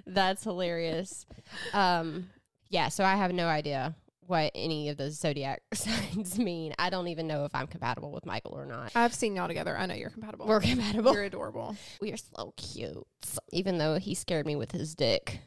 That's 0.05 0.43
hilarious. 0.43 1.25
Um, 1.73 2.29
yeah, 2.73 2.89
so 2.89 3.03
I 3.03 3.15
have 3.15 3.31
no 3.31 3.47
idea 3.47 3.95
what 4.25 4.51
any 4.55 4.89
of 4.89 4.97
those 4.97 5.19
zodiac 5.19 5.61
signs 5.75 6.39
mean. 6.39 6.73
I 6.79 6.89
don't 6.89 7.07
even 7.07 7.27
know 7.27 7.45
if 7.45 7.53
I'm 7.53 7.67
compatible 7.67 8.11
with 8.11 8.25
Michael 8.25 8.53
or 8.53 8.65
not. 8.65 8.91
I've 8.95 9.13
seen 9.13 9.35
y'all 9.35 9.47
together. 9.47 9.77
I 9.77 9.85
know 9.85 9.93
you're 9.93 10.09
compatible. 10.09 10.47
We're 10.47 10.59
compatible. 10.59 11.13
You're 11.13 11.25
adorable. 11.25 11.75
we 12.01 12.11
are 12.11 12.17
so 12.17 12.51
cute. 12.57 13.05
Even 13.51 13.77
though 13.77 13.99
he 13.99 14.15
scared 14.15 14.47
me 14.47 14.55
with 14.55 14.71
his 14.71 14.95
dick. 14.95 15.39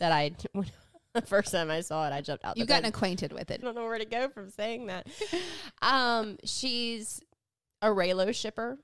that 0.00 0.10
I, 0.10 0.32
when 0.52 0.66
the 1.14 1.22
first 1.22 1.52
time 1.52 1.70
I 1.70 1.82
saw 1.82 2.04
it, 2.08 2.12
I 2.12 2.20
jumped 2.20 2.44
out. 2.44 2.56
You've 2.56 2.66
gotten 2.66 2.82
bed. 2.82 2.94
acquainted 2.94 3.32
with 3.32 3.52
it. 3.52 3.60
I 3.62 3.64
don't 3.64 3.76
know 3.76 3.84
where 3.84 3.98
to 3.98 4.04
go 4.04 4.28
from 4.28 4.50
saying 4.50 4.86
that. 4.86 5.06
um, 5.82 6.36
she's 6.42 7.20
a 7.80 7.88
Reylo 7.88 8.34
shipper 8.34 8.76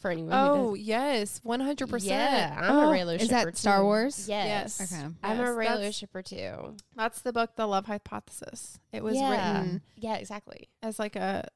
for 0.00 0.10
anyone. 0.10 0.32
Oh 0.34 0.70
who 0.70 0.74
yes, 0.76 1.40
one 1.44 1.60
hundred 1.60 1.88
percent. 1.88 2.10
yeah, 2.12 2.58
I'm 2.60 2.74
Oh, 2.74 2.90
a 2.90 2.94
Reylo 2.96 3.14
is 3.16 3.22
shipper. 3.28 3.44
that 3.50 3.56
Star 3.56 3.78
too. 3.78 3.84
Wars? 3.84 4.28
Yes. 4.28 4.78
Yes. 4.80 4.92
Okay. 4.92 5.06
I'm 5.22 5.38
a 5.38 5.42
Yes, 5.42 5.48
Reylo 5.50 5.94
shipper 5.94 6.22
too. 6.22 6.76
That's 6.96 7.22
the 7.22 7.32
book, 7.32 7.50
The 7.56 7.66
Love 7.66 7.86
Hypothesis. 7.86 8.78
It 8.92 9.04
was 9.04 9.16
yeah. 9.16 9.30
written 9.60 9.82
Yeah, 9.96 10.16
exactly. 10.16 10.68
as 10.82 10.98
like 10.98 11.16
a, 11.16 11.46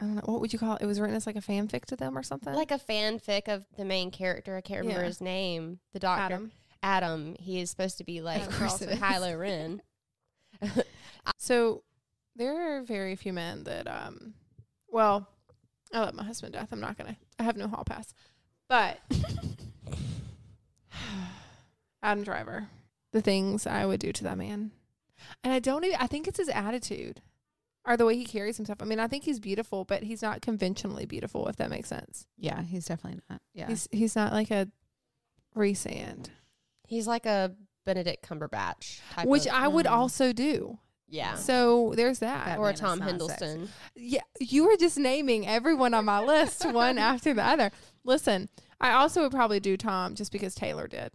I 0.00 0.04
don't 0.04 0.14
know, 0.16 0.22
what 0.24 0.40
would 0.40 0.52
you 0.52 0.58
call 0.58 0.76
it? 0.76 0.82
It 0.82 0.86
was 0.86 1.00
written 1.00 1.16
as 1.16 1.26
like 1.26 1.36
a 1.36 1.40
fanfic 1.40 1.84
to 1.86 1.96
them 1.96 2.16
or 2.18 2.22
something. 2.22 2.52
Like 2.54 2.70
a 2.70 2.78
fanfic 2.78 3.48
of 3.48 3.64
the 3.76 3.84
main 3.84 4.10
character. 4.10 4.56
I 4.56 4.60
can't 4.60 4.80
remember 4.80 5.02
Yeah. 5.02 5.06
his 5.08 5.20
name. 5.20 5.78
The 5.92 5.98
doctor. 6.00 6.22
Adam. 6.34 6.52
Adam. 6.82 7.36
He 7.38 7.60
is 7.60 7.70
supposed 7.70 7.98
to 7.98 8.04
be 8.04 8.20
like 8.20 8.46
Of 8.46 8.58
course 8.58 8.80
it 8.82 8.90
is. 8.90 8.98
Kylo 8.98 9.38
Ren. 9.38 9.82
So 11.38 11.82
there 12.36 12.78
are 12.78 12.82
very 12.82 13.16
few 13.16 13.32
men 13.32 13.64
that, 13.64 13.86
um, 13.88 14.34
well, 14.88 15.28
I 15.92 16.00
let 16.00 16.14
my 16.14 16.22
husband 16.24 16.52
death. 16.52 16.68
I'm 16.72 16.80
not 16.80 16.96
gonna. 16.98 17.16
I 17.38 17.42
have 17.42 17.56
no 17.56 17.68
hall 17.68 17.84
pass, 17.84 18.14
but 18.68 19.00
Adam 22.02 22.24
Driver, 22.24 22.68
the 23.12 23.20
things 23.20 23.66
I 23.66 23.86
would 23.86 24.00
do 24.00 24.12
to 24.12 24.24
that 24.24 24.38
man, 24.38 24.70
and 25.44 25.52
I 25.52 25.58
don't 25.58 25.84
even. 25.84 25.98
I 26.00 26.06
think 26.06 26.28
it's 26.28 26.38
his 26.38 26.48
attitude, 26.48 27.20
or 27.84 27.96
the 27.96 28.06
way 28.06 28.16
he 28.16 28.24
carries 28.24 28.56
himself. 28.56 28.80
I 28.80 28.84
mean, 28.84 29.00
I 29.00 29.08
think 29.08 29.24
he's 29.24 29.40
beautiful, 29.40 29.84
but 29.84 30.02
he's 30.02 30.22
not 30.22 30.42
conventionally 30.42 31.06
beautiful. 31.06 31.46
If 31.48 31.56
that 31.56 31.70
makes 31.70 31.88
sense. 31.88 32.26
Yeah, 32.38 32.62
he's 32.62 32.86
definitely 32.86 33.20
not. 33.28 33.40
Yeah. 33.54 33.68
He's 33.68 33.88
he's 33.92 34.16
not 34.16 34.32
like 34.32 34.50
a 34.50 34.68
resand, 35.56 36.28
He's 36.86 37.06
like 37.06 37.26
a 37.26 37.54
Benedict 37.84 38.26
Cumberbatch 38.26 39.00
type 39.12 39.26
which 39.26 39.46
of, 39.46 39.52
I 39.52 39.68
would 39.68 39.86
also 39.86 40.32
do. 40.32 40.78
Yeah. 41.08 41.34
So 41.36 41.92
there's 41.96 42.18
that. 42.20 42.46
That 42.46 42.58
or 42.58 42.72
Tom 42.72 42.98
not 42.98 43.08
Hiddleston. 43.10 43.68
Yeah, 43.94 44.22
you 44.40 44.66
were 44.66 44.76
just 44.76 44.98
naming 44.98 45.46
everyone 45.46 45.94
on 45.94 46.04
my 46.04 46.20
list 46.20 46.64
one 46.72 46.98
after 46.98 47.32
the 47.34 47.44
other. 47.44 47.70
Listen, 48.04 48.48
I 48.80 48.92
also 48.92 49.22
would 49.22 49.32
probably 49.32 49.60
do 49.60 49.76
Tom 49.76 50.14
just 50.14 50.32
because 50.32 50.54
Taylor 50.54 50.86
did. 50.86 51.12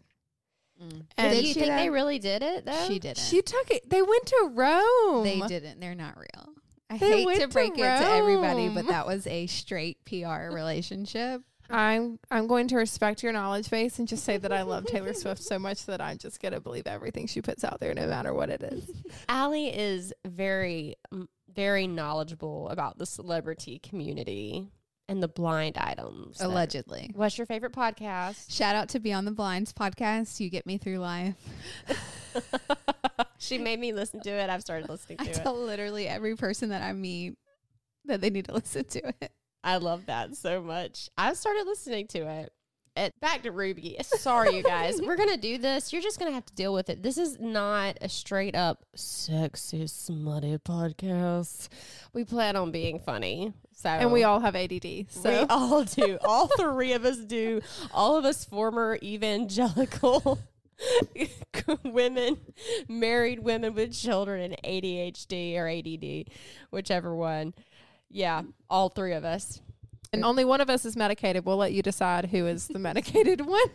Mm. 0.82 1.06
And 1.18 1.30
Did 1.32 1.36
Did 1.36 1.48
you 1.48 1.54
she 1.54 1.60
think 1.60 1.76
they 1.76 1.90
really 1.90 2.20
did 2.20 2.42
it 2.42 2.66
though? 2.66 2.88
She 2.88 3.00
didn't. 3.00 3.20
She 3.20 3.42
took 3.42 3.70
it. 3.70 3.90
They 3.90 4.02
went 4.02 4.26
to 4.26 4.52
Rome. 4.54 5.24
They 5.24 5.42
didn't. 5.48 5.80
They're 5.80 5.96
not 5.96 6.18
real. 6.18 6.54
I 6.90 6.98
They 6.98 7.20
hate 7.20 7.26
went 7.26 7.40
to 7.40 7.48
to 7.48 7.54
break 7.54 7.74
it 7.74 7.78
to 7.78 8.06
everybody, 8.06 8.70
but 8.70 8.88
that 8.88 9.06
was 9.06 9.26
a 9.28 9.48
straight 9.48 9.98
PR 10.06 10.52
relationship. 10.54 11.42
I'm 11.72 12.20
I'm 12.30 12.48
going 12.48 12.68
to 12.70 12.76
respect 12.78 13.24
your 13.24 13.32
knowledge 13.32 13.70
base 13.70 14.00
and 14.00 14.08
just 14.08 14.24
say 14.24 14.38
that 14.38 14.52
I 14.52 14.62
love 14.64 14.86
Taylor 14.86 15.14
Swift 15.14 15.42
so 15.42 15.58
much 15.60 15.86
that 15.86 16.02
I'm 16.02 16.18
just 16.18 16.42
gonna 16.42 16.60
believe 16.60 16.88
everything 16.88 17.28
she 17.28 17.42
puts 17.42 17.64
out 17.64 17.80
there, 17.80 17.94
no 17.94 18.08
matter 18.08 18.34
what 18.34 18.50
it 18.50 18.62
is. 18.64 18.90
Allie 19.30 19.70
is 19.76 20.14
very, 20.26 20.96
very 21.54 21.88
knowledgeable 21.88 22.70
about 22.70 22.98
the 22.98 23.06
celebrity 23.06 23.80
community 23.80 24.68
and 25.10 25.22
the 25.22 25.28
blind 25.28 25.78
items. 25.78 26.38
that- 26.38 26.48
Allegedly. 26.48 27.12
What's 27.16 27.38
your 27.38 27.46
favorite 27.48 27.74
podcast? 27.74 28.50
Shout 28.56 28.76
out 28.76 28.90
to 28.90 29.00
Beyond 29.00 29.28
the 29.28 29.32
Blinds 29.32 29.74
podcast. 29.74 30.40
You 30.40 30.50
get 30.50 30.66
me 30.66 30.78
through 30.78 31.00
life. 31.00 31.36
she 33.38 33.58
made 33.58 33.80
me 33.80 33.92
listen 33.94 34.22
to 34.22 34.30
it. 34.30 34.50
I've 34.50 34.62
started 34.62 34.90
listening 34.90 35.18
I 35.22 35.26
to 35.26 35.32
it. 35.32 35.36
tell 35.36 35.58
literally 35.62 36.08
every 36.08 36.36
person 36.36 36.70
that 36.70 36.82
I 36.82 36.94
meet 36.94 37.36
that 38.06 38.22
they 38.22 38.30
need 38.30 38.46
to 38.46 38.54
listen 38.54 38.86
to 38.86 39.14
it. 39.22 39.32
I 39.64 39.78
love 39.78 40.08
that 40.08 40.36
so 40.36 40.62
much. 40.62 41.10
I 41.18 41.34
started 41.34 41.66
listening 41.68 42.08
to 42.08 42.20
it. 42.20 42.54
it. 42.96 43.14
Back 43.20 43.44
to 43.44 43.52
Ruby. 43.52 43.98
Sorry, 44.04 44.56
you 44.56 44.64
guys. 44.64 45.02
We're 45.04 45.16
gonna 45.18 45.38
do 45.38 45.58
this. 45.58 45.94
You're 45.94 46.02
just 46.02 46.20
gonna 46.20 46.32
have 46.32 46.46
to 46.48 46.54
deal 46.54 46.74
with 46.74 46.90
it. 46.90 47.04
This 47.04 47.18
is 47.18 47.40
not 47.40 47.98
a 48.02 48.10
straight 48.10 48.56
up 48.56 48.86
sexy 48.96 49.88
smutty 49.88 50.58
podcast. 50.58 51.70
We 52.14 52.24
plan 52.26 52.56
on 52.56 52.72
being 52.72 53.00
funny. 53.00 53.54
So 53.74 53.90
And 53.90 54.12
we 54.12 54.24
all 54.24 54.40
have 54.40 54.56
ADD. 54.56 55.08
So 55.10 55.30
we 55.32 55.46
all 55.50 55.84
do. 55.86 56.18
All 56.24 56.48
three 56.48 56.94
of 56.94 57.06
us 57.06 57.18
do. 57.18 57.62
All 57.94 58.16
of 58.16 58.26
us 58.26 58.46
former 58.46 58.98
evangelical 59.02 60.40
women, 61.84 62.38
married 62.88 63.40
women 63.40 63.74
with 63.74 63.94
children 63.94 64.42
and 64.42 64.58
ADHD 64.64 65.56
or 65.56 65.68
ADD, 65.68 66.34
whichever 66.72 67.16
one. 67.16 67.54
Yeah, 68.12 68.42
all 68.70 68.90
three 68.90 69.14
of 69.14 69.24
us. 69.26 69.62
and 70.14 70.26
only 70.26 70.44
one 70.46 70.60
of 70.62 70.70
us 70.70 70.84
is 70.86 70.96
medicated. 70.98 71.46
We'll 71.46 71.58
let 71.58 71.72
you 71.74 71.82
decide 71.82 72.26
who 72.26 72.46
is 72.48 72.68
the 72.68 72.80
medicated 72.90 73.42
one. 73.42 73.68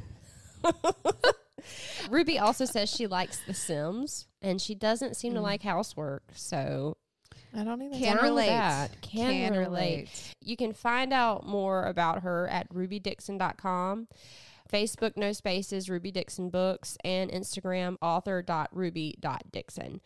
Ruby 2.11 2.39
also 2.39 2.65
says 2.65 2.89
she 2.89 3.07
likes 3.07 3.39
The 3.47 3.55
Sims 3.55 4.27
and 4.43 4.61
she 4.61 4.75
doesn't 4.75 5.17
seem 5.17 5.33
to 5.35 5.41
Mm. 5.41 5.45
like 5.45 5.63
housework. 5.63 6.23
So 6.35 6.97
I 7.55 7.65
don't 7.65 7.81
even. 7.83 7.99
Can 7.99 8.19
relate. 8.23 8.49
that. 8.49 9.01
Can, 9.01 9.33
Can 9.33 9.53
relate. 9.53 9.67
relate. 9.69 10.35
You 10.43 10.57
can 10.57 10.73
find 10.75 11.13
out 11.13 11.47
more 11.47 11.85
about 11.87 12.23
her 12.23 12.47
at 12.49 12.69
rubydixon.com. 12.73 14.09
Facebook, 14.71 15.17
no 15.17 15.33
spaces, 15.33 15.89
Ruby 15.89 16.11
Dixon 16.11 16.51
Books, 16.51 16.99
and 17.05 17.31
Instagram, 17.31 17.97
author.ruby.dixon. 18.03 20.01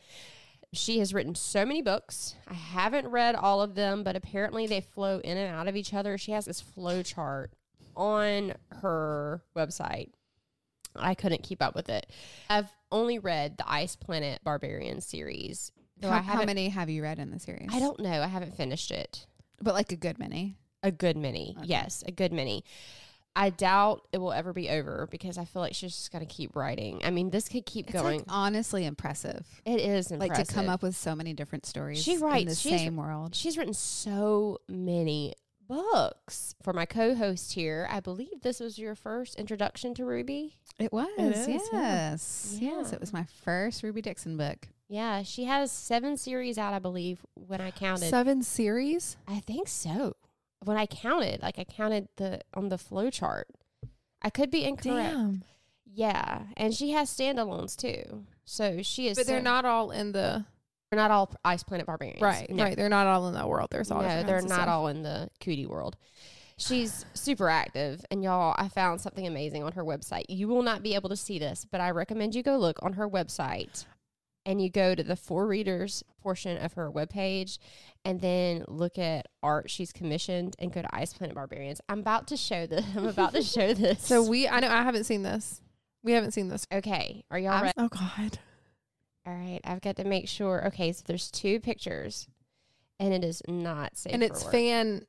She 0.73 1.00
has 1.00 1.12
written 1.12 1.35
so 1.35 1.67
many 1.67 1.83
books. 1.83 2.37
I 2.47 2.55
haven't 2.55 3.09
read 3.09 3.35
all 3.35 3.61
of 3.61 3.75
them, 3.75 4.05
but 4.05 4.15
apparently 4.17 4.67
they 4.67 4.81
flow 4.81 5.19
in 5.19 5.37
and 5.37 5.53
out 5.53 5.67
of 5.67 5.75
each 5.77 5.93
other. 5.93 6.17
She 6.17 6.33
has 6.33 6.45
this 6.45 6.61
flow 6.61 7.03
chart 7.03 7.53
on 7.97 8.55
her 8.81 9.43
website. 9.57 10.11
I 10.95 11.15
couldn't 11.15 11.43
keep 11.43 11.62
up 11.62 11.75
with 11.75 11.89
it. 11.89 12.07
I've 12.49 12.71
only 12.93 13.19
read 13.19 13.59
the 13.59 13.71
Ice 13.71 13.97
Planet 13.97 14.41
Barbarian 14.45 15.00
series. 15.00 15.73
Though 15.99 16.11
How, 16.11 16.23
how 16.23 16.45
many 16.45 16.69
have 16.69 16.89
you 16.89 17.03
read 17.03 17.19
in 17.19 17.31
the 17.31 17.39
series? 17.39 17.69
I 17.73 17.79
don't 17.81 18.00
know. 18.00 18.23
I 18.23 18.27
haven't 18.27 18.57
finished 18.57 18.91
it. 18.91 19.27
but 19.61 19.75
like 19.75 19.93
a 19.93 19.97
good 19.97 20.19
many. 20.19 20.57
A 20.83 20.91
good 20.91 21.17
many. 21.17 21.57
Okay. 21.59 21.67
Yes, 21.69 22.03
a 22.07 22.11
good 22.12 22.33
many. 22.33 22.65
I 23.37 23.51
doubt 23.51 24.07
it 24.13 24.19
will 24.19 24.33
ever 24.33 24.53
be 24.53 24.69
over 24.71 25.07
because 25.11 25.39
I 25.39 25.45
feel 25.45 25.63
like 25.63 25.75
she's 25.75 25.93
just 25.95 26.13
going 26.13 26.27
to 26.27 26.33
keep 26.33 26.57
writing. 26.57 27.01
I 27.05 27.11
mean, 27.11 27.31
this 27.31 27.49
could 27.49 27.65
keep 27.65 27.89
It's 27.89 28.01
going. 28.01 28.19
like 28.19 28.27
honestly 28.29 28.85
impressive. 28.85 29.47
it 29.65 29.81
is 29.81 30.11
impressive. 30.11 30.37
Like 30.39 30.47
to 30.49 30.53
come 30.55 30.69
up 30.69 30.83
with 30.83 30.97
so 30.97 31.15
many 31.15 31.33
different 31.33 31.65
stories. 31.65 32.03
She 32.03 32.15
in 32.15 32.21
writes- 32.21 32.63
the 32.63 32.71
same 32.71 32.97
world. 32.97 33.35
She's 33.35 33.57
written 33.57 33.75
so 33.75 34.59
many 34.69 35.35
books. 35.69 36.55
For 36.63 36.73
my 36.73 36.85
co-host 36.87 37.53
here, 37.53 37.87
I 37.91 38.01
believe 38.01 38.43
this 38.43 38.59
was 38.61 38.79
your 38.79 38.95
first 38.95 39.37
introduction 39.37 39.95
to 39.95 40.05
Ruby. 40.05 40.57
It 40.79 40.93
was. 40.93 41.09
is, 41.19 41.47
yeah. 41.49 41.59
yes. 41.73 42.59
Yes. 42.61 42.89
Yeah. 42.89 42.95
It 42.95 43.01
was 43.01 43.13
my 43.13 43.27
first 43.45 43.83
Ruby 43.83 44.03
Dixon 44.03 44.37
book. 44.37 44.69
Yeah, 44.89 45.23
she 45.23 45.45
has 45.45 45.71
seven 45.71 46.17
series 46.17 46.59
out, 46.59 46.75
I 46.75 46.81
believe, 46.81 47.25
when 47.35 47.61
I 47.61 47.71
counted. 47.71 48.11
Seven 48.11 48.43
series. 48.43 49.17
I 49.29 49.39
think 49.39 49.69
so. 49.69 50.17
When 50.64 50.76
I 50.76 50.87
counted, 50.87 51.43
like 51.43 51.59
I 51.59 51.64
counted 51.64 52.09
the 52.17 52.40
on 52.55 52.69
the 52.69 52.79
flow 52.79 53.11
chart. 53.11 53.49
I 54.23 54.29
could 54.31 54.50
be 54.50 54.64
incorrect. 54.64 55.14
Damn. 55.14 55.45
Yeah, 55.93 56.43
and 56.57 56.75
she 56.75 56.90
has 56.90 57.11
standalones 57.11 57.76
too. 57.76 58.25
So 58.45 58.83
she 58.83 59.09
is. 59.09 59.17
But 59.17 59.26
they're 59.26 59.38
so- 59.40 59.45
not 59.45 59.64
all 59.64 59.90
in 59.90 60.12
the 60.12 60.45
They're 60.90 60.99
not 60.99 61.11
all 61.11 61.33
Ice 61.45 61.62
Planet 61.62 61.87
Barbarians. 61.87 62.21
right. 62.21 62.50
No. 62.50 62.64
Right. 62.64 62.76
They're 62.76 62.88
not 62.88 63.07
all 63.07 63.29
in 63.29 63.35
that 63.35 63.49
world. 63.49 63.69
There's 63.71 63.90
all 63.90 64.02
no, 64.02 64.23
they're 64.23 64.43
not 64.43 64.50
stuff. 64.50 64.69
all 64.69 64.88
in 64.88 65.02
the 65.02 65.31
cootie 65.40 65.67
world. 65.67 65.97
She's 66.59 67.07
super 67.14 67.49
active, 67.49 68.05
and 68.11 68.23
y'all, 68.23 68.55
I 68.59 68.69
found 68.69 69.00
something 69.00 69.26
amazing 69.26 69.62
on 69.62 69.73
her 69.73 69.83
website. 69.83 70.25
You 70.29 70.47
will 70.47 70.62
not 70.62 70.83
be 70.83 70.95
able 70.95 71.09
to 71.09 71.17
see 71.17 71.38
this, 71.38 71.64
but 71.71 71.81
I 71.81 71.90
recommend 71.93 72.35
you 72.35 72.43
go 72.43 72.59
look 72.59 72.79
on 72.83 72.93
her 72.95 73.09
website, 73.09 73.87
and 74.47 74.61
you 74.63 74.71
go 74.71 74.95
to 74.95 75.03
the 75.03 75.17
for 75.17 75.47
readers 75.47 76.03
portion 76.23 76.57
of 76.59 76.73
her 76.75 76.91
webpage, 76.91 77.59
and 78.05 78.21
then 78.21 78.65
look 78.69 78.99
at 78.99 79.27
art 79.43 79.71
she's 79.71 79.93
commissioned, 79.93 80.57
and 80.59 80.73
go 80.73 80.83
to 80.83 80.95
Ice 80.95 81.13
Planet 81.13 81.35
Barbarians. 81.35 81.81
I'm 81.89 82.01
about 82.01 82.27
to 82.29 82.37
show 82.37 82.67
this. 82.67 82.85
I'm 82.97 83.07
about 83.07 83.35
to 83.35 83.43
show 83.43 83.75
this. 83.75 84.03
So 84.03 84.23
we. 84.29 84.49
I 84.49 84.61
know. 84.61 84.69
I 84.69 84.83
haven't 84.83 85.05
seen 85.05 85.23
this. 85.23 85.61
We 86.03 86.13
haven't 86.13 86.31
seen 86.33 86.49
this. 86.49 86.67
okay, 86.73 87.25
are 87.31 87.39
y'all 87.39 87.53
I'm- 87.53 87.63
ready? 87.65 87.75
Oh 87.79 87.89
God. 87.89 88.39
All 89.27 89.35
right, 89.35 89.61
I've 89.65 89.83
got 89.83 89.97
to 89.97 90.05
make 90.05 90.29
sure. 90.29 90.67
Okay, 90.69 90.93
so 90.93 91.03
there's 91.07 91.31
two 91.31 91.61
pictures, 91.61 92.27
and 92.99 93.13
it 93.13 93.23
is 93.23 93.43
not 93.47 93.97
safe. 93.99 94.15
and 94.15 94.23
it's 94.23 94.43
fan. 94.43 95.05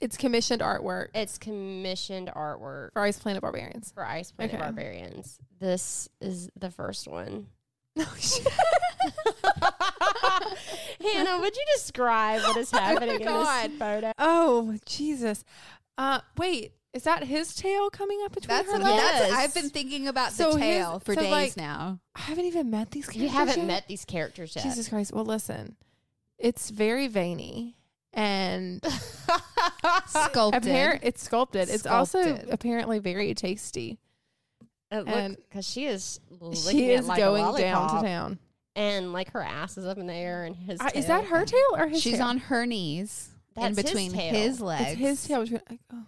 It's 0.00 0.16
commissioned 0.16 0.60
artwork 0.60 1.10
It's 1.14 1.38
commissioned 1.38 2.28
artwork 2.34 2.90
for 2.94 3.02
Ice 3.02 3.16
Planet 3.20 3.40
Barbarians. 3.42 3.92
for 3.92 4.04
Ice 4.04 4.32
Planet 4.32 4.54
Okay. 4.56 4.62
Barbarians. 4.62 5.38
This 5.60 6.08
is 6.20 6.50
the 6.56 6.68
first 6.68 7.06
one. 7.06 7.46
No 7.96 8.04
shit. 8.18 8.46
Hannah, 11.00 11.38
would 11.40 11.56
you 11.56 11.64
describe 11.74 12.42
what 12.42 12.56
is 12.56 12.70
happening 12.72 13.20
in 13.20 13.26
this 13.26 13.68
photo? 13.78 14.12
Oh 14.18 14.76
Jesus. 14.86 15.44
Uh, 15.96 16.20
wait. 16.36 16.72
Is 16.92 17.02
that 17.04 17.24
his 17.24 17.56
tail 17.56 17.90
coming 17.90 18.20
up 18.24 18.32
between 18.32 18.56
That's, 18.56 18.70
her 18.70 18.78
that's 18.78 18.88
legs? 18.88 19.02
Yes. 19.02 19.32
I've 19.32 19.52
been 19.54 19.68
thinking 19.68 20.06
about 20.06 20.30
So 20.32 20.52
the 20.52 20.58
his- 20.60 20.60
tail 20.60 21.00
for 21.00 21.14
so, 21.14 21.20
days 21.22 21.30
like, 21.30 21.56
now. 21.56 21.98
I 22.14 22.20
haven't 22.20 22.44
even 22.44 22.70
met 22.70 22.92
these 22.92 23.06
characters. 23.06 23.22
You 23.22 23.28
haven't 23.30 23.58
yet. 23.58 23.66
met 23.66 23.88
these 23.88 24.04
characters 24.04 24.54
yet. 24.54 24.62
Jesus 24.64 24.88
Christ. 24.88 25.12
Well, 25.12 25.24
listen. 25.24 25.74
It's 26.38 26.70
very 26.70 27.08
veiny 27.08 27.76
and 28.12 28.84
Sculpted. 30.06 30.62
apparent. 30.62 31.00
It's 31.02 31.22
sculpted. 31.24 31.68
It's 31.68 31.84
also 31.86 32.38
apparently 32.48 33.00
very 33.00 33.34
tasty. 33.34 33.98
And 35.06 35.36
because 35.36 35.66
she 35.68 35.86
is 35.86 36.20
She 36.70 36.90
is 36.90 37.06
like 37.08 37.18
going 37.18 37.56
down 37.56 37.96
to 38.02 38.06
town. 38.06 38.38
and 38.76 39.12
like 39.12 39.30
her 39.32 39.42
ass 39.42 39.76
is 39.78 39.86
up 39.86 39.98
in 39.98 40.06
the 40.06 40.14
air, 40.14 40.44
and 40.44 40.56
his 40.56 40.80
Uh, 40.80 40.90
is 40.94 41.06
that 41.06 41.24
her 41.26 41.44
tail 41.44 41.60
or 41.76 41.86
his 41.88 42.00
She's 42.02 42.14
tail? 42.18 42.26
on 42.26 42.38
her 42.38 42.66
knees 42.66 43.30
That's 43.54 43.66
in 43.68 43.74
his 43.76 43.84
between 43.84 44.12
tail. 44.12 44.32
his 44.34 44.60
legs. 44.60 44.90
It's 44.92 45.00
his 45.00 45.24
tail. 45.26 45.40
between- 45.42 45.60
like, 45.70 45.80
Oh. 45.92 46.02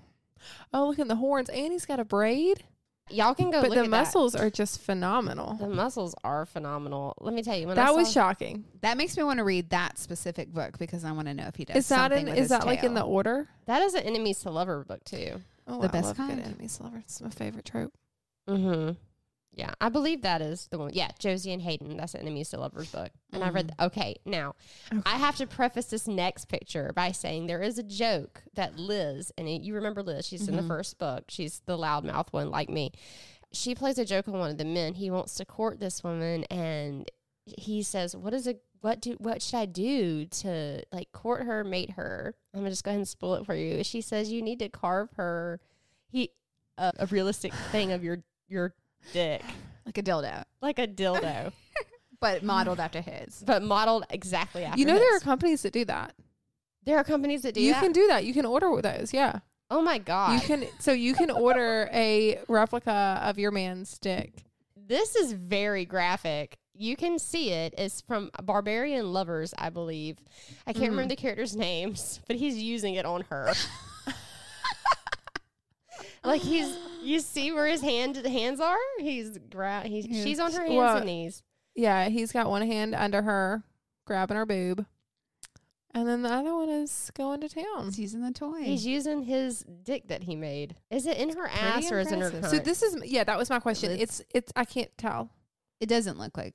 oh, 0.72 0.86
look 0.88 0.98
at 0.98 1.08
the 1.08 1.16
horns. 1.16 1.48
And 1.48 1.72
he's 1.72 1.86
got 1.86 2.00
a 2.00 2.04
braid. 2.04 2.64
Y'all 3.08 3.36
can 3.36 3.52
go 3.52 3.60
but 3.60 3.70
look 3.70 3.78
the 3.78 3.84
at 3.84 3.88
muscles 3.90 4.34
are 4.34 4.50
just 4.50 4.80
phenomenal. 4.80 5.54
The 5.54 5.68
muscles 5.68 6.12
are 6.24 6.44
phenomenal. 6.44 7.14
Let 7.20 7.34
me 7.34 7.42
tell 7.44 7.56
you, 7.56 7.68
when 7.68 7.78
I 7.78 7.84
That 7.84 7.94
was 7.94 8.10
shocking. 8.10 8.64
That 8.80 8.96
makes 8.96 9.16
me 9.16 9.22
want 9.22 9.38
to 9.38 9.44
read 9.44 9.70
that 9.70 9.96
specific 9.96 10.52
book 10.52 10.76
because 10.76 11.04
I 11.04 11.12
want 11.12 11.28
to 11.28 11.34
know 11.34 11.46
if 11.46 11.54
he 11.54 11.64
does 11.64 11.76
Is 11.76 11.88
that 11.90 12.10
something 12.10 12.22
in, 12.22 12.24
with 12.26 12.34
is 12.34 12.38
his 12.40 12.48
that 12.48 12.66
like 12.66 12.82
in 12.82 12.94
the 12.94 13.02
order? 13.02 13.48
that 13.66 13.80
is 13.82 13.94
an 13.94 14.02
enemies 14.02 14.40
to 14.40 14.50
lover 14.50 14.82
book 14.82 15.04
too. 15.04 15.40
Oh, 15.68 15.80
The 15.82 15.88
I 15.88 15.92
best 15.92 16.06
love 16.08 16.16
kind. 16.16 16.34
good 16.36 16.46
enemies 16.46 16.78
to 16.78 16.82
lover. 16.82 16.98
It's 16.98 17.20
my 17.20 17.30
favorite 17.30 17.64
trope. 17.64 17.92
Mm-hmm. 18.48 18.92
Yeah, 19.52 19.72
I 19.80 19.88
believe 19.88 20.20
that 20.22 20.42
is 20.42 20.68
the 20.70 20.78
one. 20.78 20.90
Yeah, 20.92 21.08
Josie 21.18 21.50
and 21.52 21.62
Haeden. 21.62 21.96
That's 21.96 22.14
an 22.14 22.20
enemies 22.20 22.50
to 22.50 22.58
lovers 22.60 22.90
book. 22.90 23.08
And 23.32 23.42
I 23.42 23.48
read. 23.48 23.72
okay, 23.80 24.16
now 24.26 24.54
Okay. 24.92 25.00
I 25.06 25.16
have 25.16 25.36
to 25.36 25.46
preface 25.46 25.86
this 25.86 26.06
next 26.06 26.46
picture 26.48 26.92
by 26.94 27.12
saying 27.12 27.46
there 27.46 27.62
is 27.62 27.78
a 27.78 27.82
joke 27.82 28.42
that 28.54 28.78
Liz, 28.78 29.32
and 29.38 29.48
it- 29.48 29.62
you 29.62 29.74
remember 29.74 30.02
Liz. 30.02 30.26
She's 30.26 30.46
in 30.46 30.56
the 30.56 30.62
Mhm. 30.62 30.68
first 30.68 30.98
book. 30.98 31.24
She's 31.28 31.60
the 31.60 31.78
loudmouth 31.78 32.32
one, 32.34 32.50
like 32.50 32.68
me. 32.68 32.92
She 33.50 33.74
plays 33.74 33.96
a 33.96 34.04
joke 34.04 34.28
on 34.28 34.38
one 34.38 34.50
of 34.50 34.58
the 34.58 34.64
men. 34.66 34.92
He 34.94 35.10
wants 35.10 35.36
to 35.36 35.46
court 35.46 35.80
this 35.80 36.04
woman, 36.04 36.44
and 36.50 37.10
he 37.46 37.82
says, 37.82 38.14
"What 38.14 38.34
is 38.34 38.46
a 38.46 38.56
what 38.82 39.00
do 39.00 39.12
what 39.14 39.40
should 39.40 39.56
I 39.56 39.64
do 39.66 40.26
to 40.26 40.82
like 40.92 41.12
court 41.12 41.44
her, 41.46 41.64
mate 41.64 41.92
her?" 41.92 42.34
I'm 42.52 42.60
gonna 42.60 42.70
just 42.70 42.84
go 42.84 42.90
ahead 42.90 42.98
and 42.98 43.08
spoil 43.08 43.34
it 43.36 43.46
for 43.46 43.54
you. 43.54 43.82
She 43.84 44.02
says, 44.02 44.30
"You 44.30 44.42
need 44.42 44.58
to 44.58 44.68
carve 44.68 45.12
her." 45.12 45.60
He 46.08 46.32
a, 46.76 46.92
a 46.98 47.06
realistic 47.06 47.54
thing 47.72 47.90
of 47.92 48.04
your 48.04 48.22
your 48.48 48.74
dick, 49.12 49.42
like 49.84 49.98
a 49.98 50.02
dildo, 50.02 50.42
like 50.60 50.78
a 50.78 50.86
dildo, 50.86 51.52
but 52.20 52.42
modeled 52.42 52.80
after 52.80 53.00
his. 53.00 53.42
but 53.46 53.62
modeled 53.62 54.04
exactly 54.10 54.64
after. 54.64 54.78
you 54.78 54.86
know 54.86 54.98
there 54.98 55.10
are 55.10 55.14
his. 55.14 55.22
companies 55.22 55.62
that 55.62 55.72
do 55.72 55.84
that. 55.84 56.14
there 56.84 56.96
are 56.98 57.04
companies 57.04 57.42
that 57.42 57.54
do 57.54 57.60
you 57.60 57.72
that. 57.72 57.82
can 57.82 57.92
do 57.92 58.06
that. 58.08 58.24
You 58.24 58.32
can 58.32 58.46
order 58.46 58.80
those. 58.82 59.12
Yeah. 59.12 59.40
oh 59.70 59.82
my 59.82 59.98
god! 59.98 60.34
You 60.34 60.40
can. 60.40 60.66
So 60.78 60.92
you 60.92 61.14
can 61.14 61.30
order 61.30 61.88
a 61.92 62.40
replica 62.48 63.20
of 63.22 63.38
your 63.38 63.50
man's 63.50 63.98
dick. 63.98 64.44
this 64.76 65.16
is 65.16 65.32
very 65.32 65.84
graphic. 65.84 66.56
You 66.78 66.94
can 66.94 67.18
see 67.18 67.52
it. 67.52 67.72
It's 67.78 68.02
from 68.02 68.30
Barbarian 68.42 69.10
Lovers, 69.10 69.54
I 69.56 69.70
believe. 69.70 70.18
I 70.66 70.74
can't 70.74 70.84
Mhm. 70.86 70.90
remember 70.90 71.08
the 71.08 71.16
character's 71.16 71.56
names, 71.56 72.20
but 72.26 72.36
he's 72.36 72.58
using 72.58 72.94
it 72.96 73.06
on 73.06 73.22
her. 73.30 73.52
like 76.24 76.40
he's, 76.42 76.76
you 77.02 77.20
see 77.20 77.52
where 77.52 77.66
his 77.66 77.80
hand 77.82 78.16
hands 78.16 78.60
are. 78.60 78.76
He's 78.98 79.38
gra- 79.50 79.82
he's 79.86 80.04
He's- 80.06 80.24
she's 80.24 80.40
on 80.40 80.52
her 80.52 80.62
hands 80.62 80.74
Well, 80.76 80.96
and 80.98 81.06
knees. 81.06 81.42
Yeah, 81.74 82.08
he's 82.08 82.32
got 82.32 82.48
one 82.48 82.62
hand 82.66 82.94
under 82.94 83.22
her, 83.22 83.62
grabbing 84.06 84.36
her 84.36 84.46
boob, 84.46 84.86
and 85.94 86.06
then 86.08 86.22
the 86.22 86.30
other 86.32 86.54
one 86.54 86.68
is 86.68 87.10
going 87.14 87.40
to 87.40 87.48
town. 87.48 87.86
He's 87.86 87.98
using 87.98 88.22
the 88.22 88.30
toy. 88.32 88.62
He's 88.62 88.86
using 88.86 89.22
his 89.22 89.64
dick 89.82 90.08
that 90.08 90.22
he 90.24 90.36
made. 90.36 90.76
Is 90.90 91.06
it 91.06 91.16
in 91.18 91.36
her 91.36 91.46
ass 91.48 91.90
or 91.90 91.98
is 92.00 92.08
it 92.10 92.14
in 92.14 92.20
her 92.20 92.26
impressive. 92.28 92.60
cunt? 92.60 92.64
So 92.64 92.64
this 92.64 92.82
is 92.82 92.96
yeah, 93.04 93.24
that 93.24 93.38
was 93.38 93.48
my 93.50 93.58
question. 93.60 93.92
It's- 93.92 94.20
It's 94.20 94.30
it's 94.34 94.52
I 94.56 94.64
can't 94.64 94.90
tell. 94.98 95.30
it 95.80 95.86
doesn't 95.88 96.18
look 96.18 96.36
like 96.36 96.54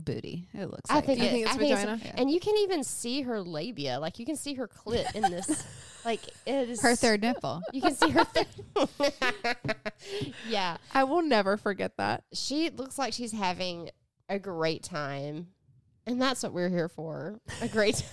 booty. 0.00 0.48
It 0.54 0.66
looks. 0.70 0.90
I 0.90 0.96
like 0.96 1.04
think, 1.06 1.18
You 1.22 1.28
think 1.28 1.46
it's 1.46 1.54
I 1.54 1.58
think 1.58 1.70
vagina? 1.76 1.94
it's, 1.94 2.04
Yeah. 2.04 2.14
and 2.16 2.30
you 2.30 2.40
can 2.40 2.56
even 2.58 2.82
see 2.84 3.22
her 3.22 3.40
labia. 3.40 3.98
Like 4.00 4.18
you 4.18 4.26
can 4.26 4.36
see 4.36 4.54
her 4.54 4.68
clit 4.68 5.14
in 5.14 5.22
this. 5.22 5.64
like 6.04 6.20
it 6.46 6.70
is 6.70 6.80
her 6.82 6.94
third 6.96 7.20
nipple. 7.22 7.62
You 7.72 7.82
can 7.82 7.94
see 7.94 8.10
her. 8.10 8.24
Th- 8.34 8.46
yeah, 10.48 10.76
I 10.92 11.04
will 11.04 11.22
never 11.22 11.56
forget 11.56 11.96
that. 11.98 12.24
she 12.32 12.70
looks 12.70 12.98
like 12.98 13.12
she's 13.12 13.32
having 13.32 13.90
a 14.28 14.38
great 14.38 14.82
time, 14.82 15.48
and 16.06 16.20
that's 16.20 16.42
what 16.42 16.52
we're 16.52 16.68
here 16.70 16.88
for. 16.88 17.40
A 17.60 17.68
great. 17.68 17.96
Time. 17.96 18.08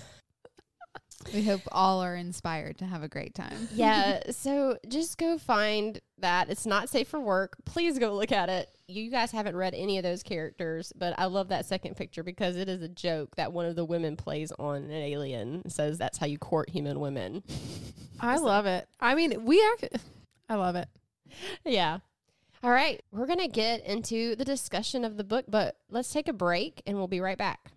We 1.34 1.44
hope 1.44 1.62
all 1.72 2.02
are 2.02 2.16
inspired 2.16 2.78
to 2.78 2.86
have 2.86 3.04
a 3.04 3.08
great 3.08 3.36
time. 3.36 3.68
yeah. 3.74 4.32
So 4.32 4.78
just 4.88 5.18
go 5.18 5.38
find 5.38 6.00
that. 6.20 6.50
It's 6.50 6.66
not 6.66 6.90
safe 6.90 7.08
for 7.08 7.20
work. 7.20 7.58
Please 7.66 8.00
go 8.00 8.14
look 8.14 8.32
at 8.32 8.50
it. 8.50 8.70
You 8.88 9.10
guys 9.12 9.32
haven't 9.32 9.56
read 9.56 9.74
any 9.74 9.98
of 9.98 10.04
those 10.04 10.24
characters, 10.24 10.94
but 10.96 11.14
I 11.18 11.26
love 11.26 11.50
that 11.50 11.66
second 11.66 11.96
picture 11.96 12.24
because 12.24 12.56
it 12.56 12.70
is 12.70 12.82
a 12.82 12.88
joke 12.88 13.36
that 13.36 13.52
one 13.52 13.66
of 13.66 13.76
the 13.76 13.84
women 13.84 14.16
plays 14.16 14.52
on 14.58 14.84
an 14.84 14.92
alien. 14.92 15.62
and 15.64 15.72
Says 15.72 15.98
that's 15.98 16.18
how 16.18 16.28
you 16.28 16.38
court 16.38 16.70
human 16.70 17.00
women. 17.00 17.44
I 18.20 18.38
love 18.38 18.66
it. 18.66 18.88
I 19.00 19.16
mean, 19.16 19.44
we 19.46 19.62
are. 19.62 19.90
I 20.50 20.56
love 20.56 20.76
it. 20.76 20.88
Yeah. 21.66 22.00
All 22.64 22.72
right. 22.72 23.04
We're 23.12 23.28
going 23.28 23.40
to 23.40 23.48
get 23.48 23.86
into 23.86 24.36
the 24.36 24.46
discussion 24.46 25.04
of 25.04 25.18
the 25.18 25.24
book, 25.24 25.46
but 25.48 25.76
let's 25.90 26.12
take 26.12 26.28
a 26.28 26.34
break 26.34 26.82
and 26.88 26.98
we'll 26.98 27.08
be 27.08 27.20
right 27.22 27.38
back. 27.38 27.72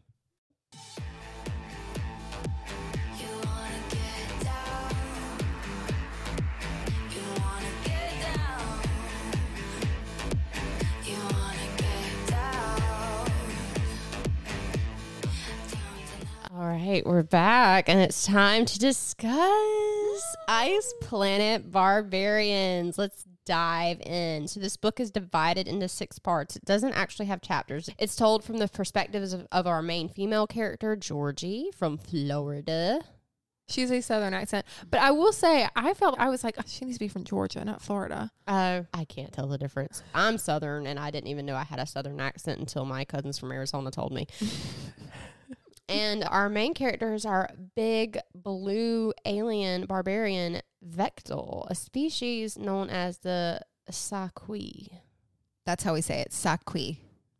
Right, 17.00 17.10
we're 17.10 17.22
back, 17.22 17.88
and 17.88 17.98
it's 17.98 18.26
time 18.26 18.66
to 18.66 18.78
discuss 18.78 20.36
Ice 20.48 20.92
Planet 21.00 21.70
Barbarians. 21.70 22.98
Let's 22.98 23.24
dive 23.46 24.00
in. 24.02 24.46
So, 24.46 24.60
this 24.60 24.76
book 24.76 25.00
is 25.00 25.10
divided 25.10 25.66
into 25.66 25.88
six 25.88 26.18
parts. 26.18 26.56
It 26.56 26.64
doesn't 26.64 26.92
actually 26.92 27.26
have 27.26 27.40
chapters. 27.40 27.88
It's 27.98 28.16
told 28.16 28.44
from 28.44 28.58
the 28.58 28.68
perspectives 28.68 29.32
of, 29.32 29.46
of 29.50 29.66
our 29.66 29.80
main 29.80 30.10
female 30.10 30.46
character, 30.46 30.94
Georgie 30.94 31.70
from 31.74 31.96
Florida. 31.96 33.00
She's 33.68 33.90
a 33.90 34.00
southern 34.00 34.34
accent. 34.34 34.66
But 34.90 35.00
I 35.00 35.12
will 35.12 35.32
say, 35.32 35.68
I 35.76 35.94
felt 35.94 36.18
I 36.18 36.28
was 36.28 36.44
like, 36.44 36.56
"Oh, 36.58 36.64
she 36.66 36.84
needs 36.84 36.98
to 36.98 37.04
be 37.04 37.08
from 37.08 37.24
Georgia, 37.24 37.64
not 37.64 37.80
Florida. 37.80 38.30
Uh, 38.46 38.82
I 38.92 39.04
can't 39.04 39.32
tell 39.32 39.46
the 39.46 39.58
difference. 39.58 40.02
I'm 40.12 40.36
Southern, 40.36 40.86
and 40.86 40.98
I 40.98 41.10
didn't 41.10 41.28
even 41.28 41.46
know 41.46 41.54
I 41.54 41.64
had 41.64 41.78
a 41.78 41.86
Southern 41.86 42.20
accent 42.20 42.58
until 42.58 42.84
my 42.84 43.04
cousins 43.04 43.38
from 43.38 43.52
Arizona 43.52 43.90
told 43.90 44.12
me. 44.12 44.26
and 45.90 46.24
our 46.24 46.48
main 46.48 46.74
characters 46.74 47.24
are 47.26 47.50
big 47.76 48.18
blue 48.34 49.12
alien 49.24 49.86
barbarian 49.86 50.60
Vektal, 50.86 51.66
a 51.68 51.74
species 51.74 52.56
known 52.56 52.88
as 52.88 53.18
the 53.18 53.60
sa-khui. 53.90 54.88
That's 55.66 55.84
how 55.84 55.92
we 55.94 56.00
say 56.00 56.20
it. 56.20 56.30
Sakwi. 56.30 56.98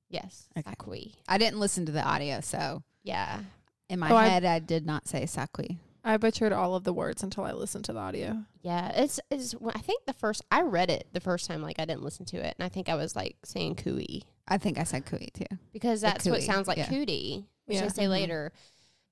Yes, 0.09 0.49
Okay. 0.57 0.69
sa-khui. 0.71 1.15
I 1.29 1.39
didn't 1.39 1.59
listen 1.61 1.87
to 1.87 1.93
the 1.93 2.03
audio, 2.03 2.41
so 2.41 2.83
Yeah. 3.03 3.41
in 3.89 3.99
my 3.99 4.11
Oh, 4.11 4.17
head 4.17 4.45
I, 4.45 4.59
did 4.59 4.85
not 4.87 5.09
say 5.09 5.23
Sakwi. 5.23 5.79
I 6.05 6.17
butchered 6.17 6.53
all 6.53 6.75
of 6.75 6.85
the 6.85 6.93
words 6.93 7.23
until 7.23 7.45
I 7.45 7.53
listened 7.53 7.85
to 7.87 7.93
the 7.93 7.99
audio. 7.99 8.45
Yeah, 8.63 8.89
it's 8.95 9.21
it's. 9.31 9.55
well, 9.55 9.73
I 9.75 9.81
think 9.81 10.07
the 10.07 10.15
first 10.15 10.43
I 10.51 10.63
read 10.63 10.91
it 10.91 11.07
the 11.13 11.21
first 11.21 11.47
time, 11.47 11.61
like 11.63 11.79
I 11.79 11.85
didn't 11.85 12.03
listen 12.03 12.25
to 12.27 12.39
it, 12.39 12.55
and 12.59 12.65
I 12.65 12.71
think 12.71 12.89
I 12.89 12.95
was 12.95 13.15
like 13.15 13.37
saying 13.45 13.75
"cooey" 13.77 14.23
I 14.49 14.57
think 14.57 14.79
I 14.79 14.85
said 14.85 15.05
Kui 15.05 15.29
too. 15.35 15.45
because 15.73 16.01
that's 16.01 16.25
what 16.27 16.43
sounds 16.43 16.67
like 16.69 16.79
yeah. 16.79 16.89
cootie, 16.89 17.45
which 17.71 17.79
Yeah. 17.81 17.89
say 17.89 18.05
Mhm. 18.05 18.11
later, 18.11 18.53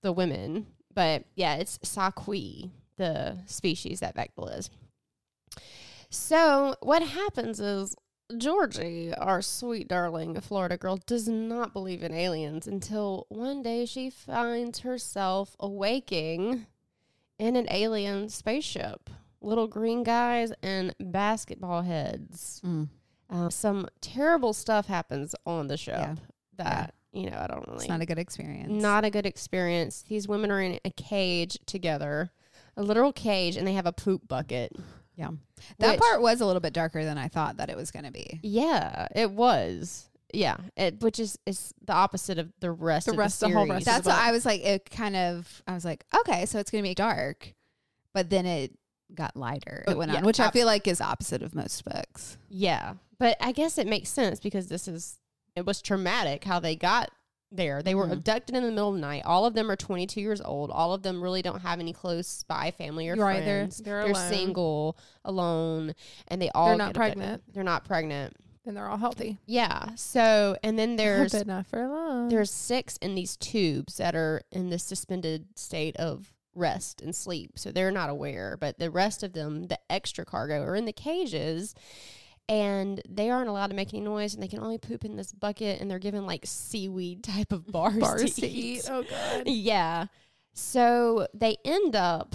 the 0.03 0.13
women. 0.13 0.67
But 0.95 1.25
yeah, 1.35 1.55
it's 1.57 1.79
sa-khui, 1.83 2.71
the 2.97 3.39
species 3.47 4.01
that 4.01 4.15
Vektal 4.17 4.57
is. 4.59 4.71
So 6.11 6.75
what 6.81 7.03
happens 7.03 7.61
is 7.61 7.95
Georgie, 8.37 9.15
our 9.15 9.41
sweet 9.41 9.89
darling 9.89 10.39
Florida 10.41 10.77
girl, 10.77 10.99
does 11.07 11.29
not 11.29 11.73
believe 11.73 12.03
in 12.03 12.13
aliens 12.13 12.67
until 12.67 13.27
one 13.29 13.63
day 13.63 13.87
she 13.87 14.11
finds 14.11 14.81
herself 14.81 15.57
awaking 15.61 16.67
in 17.39 17.57
an 17.57 17.67
alien 17.71 18.29
spaceship. 18.29 19.09
Little 19.41 19.67
green 19.69 20.03
guys 20.03 20.53
and 20.63 20.95
basketball 20.99 21.83
heads. 21.83 22.61
Mm. 22.65 22.89
Uh, 23.31 23.49
some 23.51 23.89
terrible 24.01 24.53
stuff 24.53 24.87
happens 24.87 25.35
on 25.47 25.69
the 25.69 25.77
ship 25.77 25.95
Yeah. 25.99 26.15
that, 26.57 26.95
you 27.19 27.31
know, 27.31 27.39
I 27.39 27.47
don't 27.47 27.67
really. 27.67 27.81
It's 27.81 27.89
not 27.89 28.01
a 28.01 28.07
good 28.07 28.19
experience. 28.19 28.71
Not 28.71 29.05
a 29.05 29.11
good 29.11 29.27
experience. 29.27 30.05
These 30.09 30.29
women 30.29 30.51
are 30.51 30.61
in 30.61 30.79
a 30.85 30.91
cage 30.91 31.59
together, 31.67 32.31
a 32.77 32.83
literal 32.83 33.13
cage, 33.13 33.57
and 33.57 33.67
they 33.67 33.75
have 33.75 33.87
a 33.87 33.93
poop 33.93 34.27
bucket. 34.29 34.73
Yeah. 35.17 35.31
that 35.79 35.93
which- 35.93 36.01
part 36.01 36.23
was 36.23 36.41
a 36.41 36.47
little 36.47 36.61
bit 36.61 36.73
darker 36.73 37.05
than 37.05 37.19
I 37.19 37.29
thought 37.29 37.57
that 37.57 37.71
it 37.71 37.77
was 37.77 37.91
going 37.91 38.05
to 38.05 38.13
be. 38.13 38.39
Yeah, 38.43 39.09
it 39.15 39.31
was. 39.33 40.09
Yeah, 40.33 40.59
it, 40.77 41.01
which 41.01 41.19
is 41.19 41.39
is 41.47 41.73
the 41.85 41.95
opposite 41.95 42.39
of 42.39 42.53
the 42.61 42.71
rest. 42.71 43.07
The 43.07 43.13
of 43.13 43.19
rest- 43.19 43.41
the, 43.41 43.49
the 43.49 43.55
whole 43.55 43.67
rest 43.67 43.81
of 43.89 43.93
That's 43.95 44.07
what. 44.07 44.15
I 44.15 44.31
was 44.31 44.45
like. 44.45 44.61
It 44.61 44.91
kind 44.91 45.17
of. 45.17 45.63
I 45.67 45.73
was 45.75 45.85
like, 45.87 46.05
okay, 46.21 46.45
so 46.47 46.59
it's 46.59 46.71
going 46.71 46.85
to 46.85 46.89
be 46.89 46.95
dark, 46.95 47.55
but 48.13 48.29
then 48.31 48.45
it 48.45 48.73
got 49.15 49.37
lighter. 49.37 49.85
It 49.89 49.97
went 49.97 50.13
Yeah, 50.13 50.19
on, 50.19 50.25
which 50.25 50.39
I 50.39 50.51
feel 50.51 50.67
like 50.67 50.87
is 50.87 51.01
opposite 51.01 51.43
of 51.43 51.55
most 51.55 51.83
books. 51.85 52.37
Yeah, 52.51 52.95
but 53.19 53.39
I 53.41 53.53
guess 53.53 53.79
it 53.79 53.87
makes 53.87 54.11
sense 54.11 54.39
because 54.39 54.69
this 54.69 54.87
is 54.87 55.19
it 55.59 55.67
was 55.67 55.83
traumatic 55.83 56.45
how 56.45 56.59
they 56.61 56.75
got 56.77 57.11
there. 57.51 57.83
They 57.83 57.95
were 57.95 58.07
Mhm. 58.07 58.13
abducted 58.13 58.55
in 58.57 58.63
the 58.63 58.71
middle 58.71 58.89
of 58.91 58.95
the 58.95 59.01
night. 59.01 59.23
All 59.25 59.45
of 59.47 59.55
them 59.55 59.71
are 59.71 59.77
22 59.77 60.21
years 60.21 60.41
old. 60.41 60.71
All 60.71 60.93
of 60.93 61.03
them 61.03 61.23
really 61.23 61.41
don't 61.43 61.61
have 61.61 61.81
any 61.81 61.93
close 61.93 62.27
spy 62.27 62.71
family 62.71 63.09
or 63.09 63.15
right, 63.17 63.43
they're 63.45 63.61
friends. 63.61 63.79
they're, 63.79 64.03
They're 64.03 64.13
alone. 64.13 64.29
single, 64.31 64.99
alone, 65.25 65.95
and 66.29 66.41
they 66.43 66.51
all 66.51 66.69
They're 66.69 66.77
not 66.77 66.93
get 66.95 66.97
abducted. 66.97 67.17
pregnant. 67.19 67.55
They're 67.55 67.65
not 67.65 67.85
pregnant. 67.85 68.35
and 68.67 68.77
they're 68.77 68.87
all 68.89 68.99
healthy. 68.99 69.39
Yeah. 69.47 69.95
So 69.95 70.55
and 70.63 70.79
then 70.79 70.97
there's 70.97 71.33
but 71.33 71.47
not 71.47 71.67
for 71.67 71.89
long. 71.89 72.29
there's 72.29 72.51
six 72.51 72.99
in 72.99 73.15
these 73.15 73.35
tubes 73.39 73.97
that 73.97 74.15
are 74.15 74.43
in 74.53 74.69
this 74.69 74.85
suspended 74.85 75.47
state 75.57 75.97
of 75.97 76.35
rest 76.55 77.01
and 77.01 77.17
sleep. 77.17 77.53
So 77.59 77.73
they're 77.73 77.91
not 77.91 78.11
aware, 78.11 78.59
but 78.61 78.79
the 78.79 78.91
rest 78.91 79.23
of 79.23 79.33
them, 79.33 79.69
the 79.69 79.79
extra 79.89 80.27
cargo, 80.27 80.61
are 80.65 80.77
in 80.77 80.85
the 80.85 80.93
cages 80.93 81.75
and 82.49 83.03
they 83.09 83.31
aren't 83.31 83.49
allowed 83.49 83.69
to 83.69 83.77
make 83.77 83.93
any 83.93 84.03
noise 84.03 84.35
and 84.35 84.43
they 84.43 84.49
can 84.49 84.61
only 84.61 84.79
poop 84.79 85.05
in 85.05 85.17
this 85.17 85.33
bucket 85.33 85.81
and 85.81 85.91
they're 85.91 85.99
given 85.99 86.27
like 86.27 86.43
seaweed 86.45 87.23
type 87.23 87.53
of 87.53 87.67
bars, 87.67 87.97
bars 87.99 88.35
to, 88.35 88.41
to 88.41 88.47
eat. 88.47 88.79
eat. 88.79 88.89
Oh 88.91 89.03
god. 89.03 89.43
Yeah. 89.47 90.07
So 90.53 91.29
they 91.35 91.57
end 91.65 91.95
up 91.95 92.35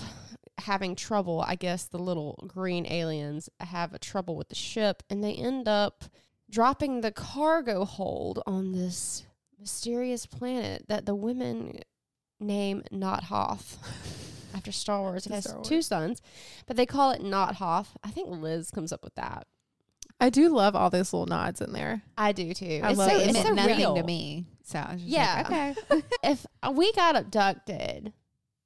having 0.59 0.95
trouble. 0.95 1.43
I 1.45 1.55
guess 1.55 1.85
the 1.85 1.97
little 1.97 2.43
green 2.47 2.85
aliens 2.85 3.49
have 3.59 3.93
a 3.93 3.99
trouble 3.99 4.35
with 4.35 4.49
the 4.49 4.55
ship 4.55 5.03
and 5.09 5.23
they 5.23 5.33
end 5.33 5.67
up 5.67 6.05
dropping 6.49 7.01
the 7.01 7.11
cargo 7.11 7.83
hold 7.83 8.41
on 8.45 8.71
this 8.71 9.23
mysterious 9.59 10.25
planet 10.25 10.85
that 10.87 11.05
the 11.05 11.15
women 11.15 11.79
name 12.39 12.83
Not 12.91 13.25
Hoth. 13.25 13.79
After 14.55 14.71
Star 14.71 15.01
Wars, 15.01 15.25
it 15.25 15.31
has 15.31 15.45
Star 15.45 15.63
two 15.63 15.81
sons, 15.81 16.21
but 16.67 16.77
they 16.77 16.85
call 16.85 17.09
it 17.09 17.23
Not 17.23 17.55
Hoth. 17.55 17.97
I 18.03 18.11
think 18.11 18.29
Liz 18.29 18.69
comes 18.69 18.93
up 18.93 19.03
with 19.03 19.15
that. 19.15 19.47
I 20.23 20.29
do 20.29 20.47
love 20.49 20.73
all 20.75 20.89
those 20.89 21.11
little 21.11 21.25
nods 21.25 21.59
in 21.59 21.73
there. 21.73 22.01
I 22.17 22.31
do 22.31 22.53
too. 22.53 22.79
I 22.81 22.91
it's 22.91 22.97
love 22.97 23.11
so, 23.11 23.17
it. 23.17 23.21
it 23.21 23.25
it's 23.25 23.33
meant 23.33 23.47
so 23.47 23.53
nothing 23.53 23.77
real. 23.77 23.95
to 23.95 24.03
me. 24.03 24.45
So 24.63 24.79
I 24.79 24.93
was 24.93 25.01
just 25.01 25.13
Yeah. 25.13 25.43
like, 25.49 25.75
okay. 25.91 26.03
if 26.23 26.45
we 26.73 26.93
got 26.93 27.17
abducted 27.17 28.13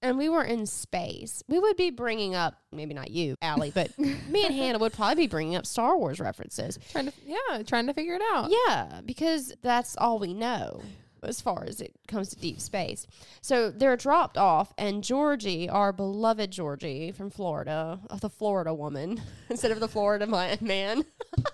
and 0.04 0.18
we 0.20 0.30
were 0.30 0.44
in 0.44 0.68
space, 0.68 1.42
we 1.48 1.58
would 1.58 1.76
be 1.76 1.90
bringing 1.90 2.36
up 2.36 2.54
maybe 2.72 2.94
not 2.94 3.10
you, 3.10 3.36
Allie, 3.42 3.72
but 3.74 3.98
me 4.00 4.46
and 4.46 4.54
Hannah 4.54 4.78
would 4.78 4.94
probably 4.94 5.16
be 5.26 5.28
bringing 5.28 5.56
up 5.56 5.66
Star 5.66 5.98
Wars 5.98 6.20
references. 6.20 6.78
Trying 6.92 7.08
to 7.08 7.14
yeah, 7.26 7.64
trying 7.64 7.88
to 7.88 7.94
figure 7.96 8.14
it 8.14 8.22
out. 8.32 8.52
Yeah, 8.68 9.02
because 9.04 9.52
that's 9.64 9.98
all 9.98 10.20
we 10.20 10.36
know 10.36 10.84
as 11.24 11.42
far 11.42 11.66
as 11.68 11.82
it 11.82 11.94
comes 12.08 12.30
to 12.30 12.36
deep 12.36 12.60
space. 12.60 13.08
So 13.42 13.70
they're 13.72 13.98
dropped 13.98 14.38
off, 14.38 14.74
and 14.78 15.04
Georgie, 15.04 15.70
our 15.70 15.92
beloved 15.94 16.52
Georgie 16.52 17.12
from 17.12 17.30
Florida, 17.30 18.00
uh, 18.10 18.18
the 18.18 18.30
Florida 18.30 18.74
woman 18.74 19.22
instead 19.50 19.72
of 19.72 19.80
the 19.80 19.88
Florida 19.88 20.28
man, 20.62 21.06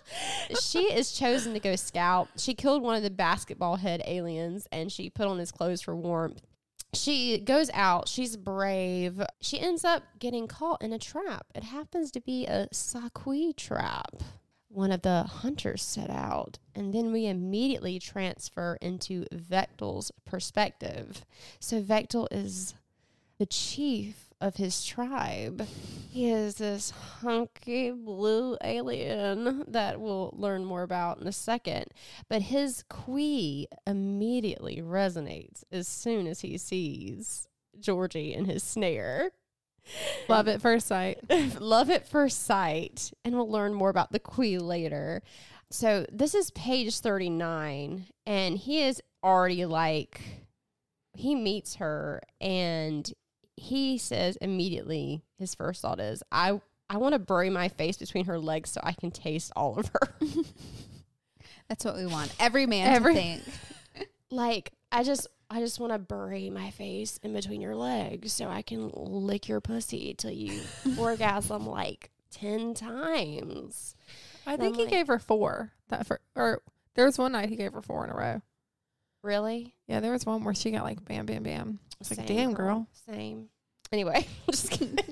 she 0.61 0.93
is 0.93 1.11
chosen 1.11 1.53
to 1.53 1.59
go 1.59 1.75
scout. 1.75 2.29
She 2.37 2.53
killed 2.53 2.81
one 2.81 2.95
of 2.95 3.03
the 3.03 3.09
basketball 3.09 3.77
head 3.77 4.01
aliens, 4.05 4.67
and 4.71 4.91
she 4.91 5.09
put 5.09 5.27
on 5.27 5.39
his 5.39 5.51
clothes 5.51 5.81
for 5.81 5.95
warmth. 5.95 6.41
She 6.93 7.39
goes 7.39 7.71
out. 7.73 8.07
She's 8.07 8.37
brave. 8.37 9.21
She 9.41 9.59
ends 9.59 9.83
up 9.83 10.03
getting 10.19 10.47
caught 10.47 10.83
in 10.83 10.93
a 10.93 10.99
trap. 10.99 11.47
It 11.55 11.63
happens 11.63 12.11
to 12.11 12.21
be 12.21 12.45
a 12.45 12.67
sa-khui 12.71 13.53
trap 13.53 14.21
one 14.73 14.91
of 14.91 15.03
the 15.03 15.23
hunters 15.23 15.81
set 15.81 16.09
out. 16.09 16.57
And 16.75 16.93
then 16.93 17.11
we 17.11 17.27
immediately 17.27 17.99
transfer 17.99 18.77
into 18.81 19.25
Vektal's 19.33 20.11
perspective. 20.25 21.25
So 21.59 21.81
Vektal 21.81 22.27
is 22.31 22.73
the 23.37 23.45
chief 23.45 24.33
of 24.41 24.55
his 24.57 24.83
tribe. 24.83 25.67
He 26.11 26.29
is 26.29 26.55
this 26.55 26.89
hunky 26.89 27.91
blue 27.91 28.57
alien 28.63 29.63
that 29.67 30.01
we'll 30.01 30.33
learn 30.35 30.65
more 30.65 30.83
about 30.83 31.21
in 31.21 31.27
a 31.27 31.31
second. 31.31 31.85
But 32.27 32.41
his 32.43 32.83
khui 32.89 33.67
immediately 33.87 34.81
resonates 34.81 35.63
as 35.71 35.87
soon 35.87 36.27
as 36.27 36.41
he 36.41 36.57
sees 36.57 37.47
Georgie 37.79 38.33
in 38.33 38.45
his 38.45 38.63
snare. 38.63 39.31
Love 40.27 40.47
at 40.47 40.61
first 40.61 40.87
sight. 40.87 41.19
Love 41.59 41.89
at 41.89 42.07
first 42.07 42.43
sight, 42.45 43.11
and 43.23 43.35
we'll 43.35 43.49
learn 43.49 43.73
more 43.73 43.89
about 43.89 44.11
the 44.11 44.19
khui 44.19 44.57
later. 44.57 45.21
So 45.69 46.05
this 46.11 46.35
is 46.35 46.51
page 46.51 46.99
39, 46.99 48.05
and 48.25 48.57
he 48.57 48.83
is 48.83 49.01
already 49.23 49.65
like, 49.65 50.21
he 51.13 51.35
meets 51.35 51.75
her, 51.75 52.21
and 52.39 53.11
he 53.55 53.97
says 53.97 54.35
immediately, 54.37 55.23
his 55.37 55.55
first 55.55 55.81
thought 55.81 55.99
is, 55.99 56.21
I, 56.31 56.61
I 56.89 56.97
want 56.97 57.13
to 57.13 57.19
bury 57.19 57.49
my 57.49 57.69
face 57.69 57.97
between 57.97 58.25
her 58.25 58.39
legs 58.39 58.71
so 58.71 58.81
I 58.83 58.93
can 58.93 59.11
taste 59.11 59.51
all 59.55 59.77
of 59.79 59.87
her. 59.89 60.15
That's 61.69 61.85
what 61.85 61.95
we 61.95 62.05
want. 62.05 62.33
Every 62.39 62.65
man 62.65 62.93
Every- 62.93 63.13
to 63.13 63.19
think. 63.19 63.43
like, 64.31 64.73
I 64.91 65.03
just, 65.03 65.27
I 65.55 65.59
just 65.59 65.79
want 65.79 65.93
to 65.93 65.99
bury 65.99 66.49
my 66.49 66.71
face 66.71 67.19
in 67.21 67.31
between 67.33 67.61
your 67.61 67.75
legs 67.75 68.33
so 68.33 68.47
I 68.49 68.63
can 68.63 68.89
lick 68.95 69.47
your 69.47 69.61
pussy 69.61 70.15
till 70.17 70.31
you 70.31 70.61
orgasm 70.97 71.67
like 71.67 72.09
10 72.31 72.73
times. 72.73 73.95
I 74.47 74.53
I'm 74.53 74.59
think 74.59 74.77
he 74.77 74.81
like- 74.85 74.91
gave 74.91 75.05
her 75.07 75.19
four. 75.19 75.71
That 75.89 76.07
for 76.07 76.19
or 76.35 76.63
there 76.95 77.05
was 77.05 77.19
one 77.19 77.33
night 77.33 77.49
he 77.49 77.55
gave 77.55 77.73
her 77.73 77.83
four 77.83 78.03
in 78.03 78.09
a 78.09 78.15
row. 78.15 78.41
Really? 79.21 79.75
Yeah, 79.87 79.99
there 79.99 80.11
was 80.11 80.25
one 80.25 80.43
where 80.43 80.55
she 80.55 80.71
got 80.71 80.83
like 80.83 81.05
bam, 81.05 81.27
bam, 81.27 81.43
bam. 81.43 81.77
It's 81.99 82.17
like, 82.17 82.25
damn, 82.27 82.53
girl. 82.55 82.87
Same. 83.07 83.49
Anyway, 83.91 84.25
just 84.49 84.71
kidding. 84.71 84.97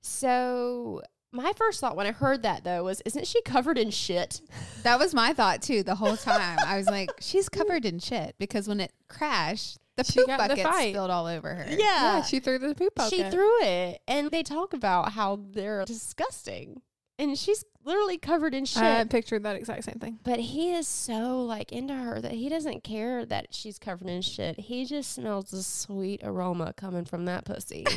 so 0.00 1.02
my 1.34 1.52
first 1.56 1.80
thought 1.80 1.96
when 1.96 2.06
I 2.06 2.12
heard 2.12 2.42
that 2.42 2.64
though 2.64 2.84
was, 2.84 3.02
isn't 3.04 3.26
she 3.26 3.42
covered 3.42 3.76
in 3.76 3.90
shit? 3.90 4.40
That 4.84 4.98
was 4.98 5.12
my 5.14 5.32
thought 5.34 5.60
too 5.62 5.82
the 5.82 5.96
whole 5.96 6.16
time. 6.16 6.58
I 6.66 6.76
was 6.78 6.86
like, 6.86 7.10
she's 7.20 7.48
covered 7.48 7.84
in 7.84 7.98
shit 7.98 8.34
because 8.38 8.68
when 8.68 8.80
it 8.80 8.92
crashed, 9.08 9.78
the 9.96 10.04
She 10.04 10.18
poop 10.20 10.26
got 10.26 10.50
in 10.50 10.56
the 10.56 10.62
bucket 10.64 10.88
spilled 10.90 11.10
all 11.10 11.26
over 11.26 11.54
her. 11.54 11.66
Yeah, 11.68 12.22
she 12.22 12.40
threw 12.40 12.58
the 12.58 12.74
poop 12.74 12.94
bucket. 12.94 13.12
she 13.12 13.22
threw 13.30 13.62
it, 13.62 14.00
and 14.08 14.30
they 14.30 14.42
talk 14.42 14.72
about 14.74 15.12
how 15.12 15.38
they're 15.52 15.84
disgusting. 15.84 16.82
and 17.18 17.38
she's 17.38 17.64
literally 17.84 18.18
covered 18.18 18.54
in 18.54 18.64
shit. 18.64 18.82
I 18.82 19.04
pictured 19.04 19.42
that 19.44 19.54
exact 19.56 19.84
same 19.84 20.00
thing. 20.00 20.18
but 20.24 20.40
he 20.40 20.72
is 20.72 20.88
so 20.88 21.42
like 21.44 21.70
into 21.70 21.94
her 21.94 22.20
that 22.20 22.32
he 22.32 22.48
doesn't 22.48 22.82
care 22.82 23.24
that 23.26 23.48
she's 23.50 23.78
covered 23.78 24.08
in 24.08 24.22
shit. 24.22 24.58
He 24.58 24.84
just 24.84 25.12
smells 25.12 25.50
the 25.50 25.62
sweet 25.62 26.22
aroma 26.24 26.72
coming 26.76 27.04
from 27.04 27.26
that 27.26 27.44
pussy. 27.44 27.86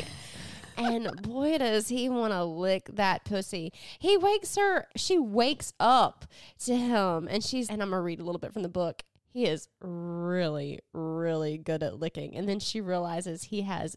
and 0.78 1.10
boy 1.22 1.58
does 1.58 1.88
he 1.88 2.08
want 2.08 2.32
to 2.32 2.44
lick 2.44 2.88
that 2.94 3.24
pussy. 3.24 3.72
He 3.98 4.16
wakes 4.16 4.56
her, 4.56 4.86
she 4.96 5.18
wakes 5.18 5.72
up 5.78 6.24
to 6.64 6.76
him 6.76 7.28
and 7.30 7.42
she's 7.44 7.68
and 7.68 7.82
I'm 7.82 7.90
going 7.90 8.00
to 8.00 8.04
read 8.04 8.20
a 8.20 8.24
little 8.24 8.38
bit 8.38 8.52
from 8.52 8.62
the 8.62 8.68
book. 8.68 9.02
He 9.30 9.44
is 9.44 9.68
really 9.80 10.80
really 10.94 11.58
good 11.58 11.82
at 11.82 11.98
licking. 12.00 12.34
And 12.36 12.48
then 12.48 12.60
she 12.60 12.80
realizes 12.80 13.44
he 13.44 13.62
has 13.62 13.96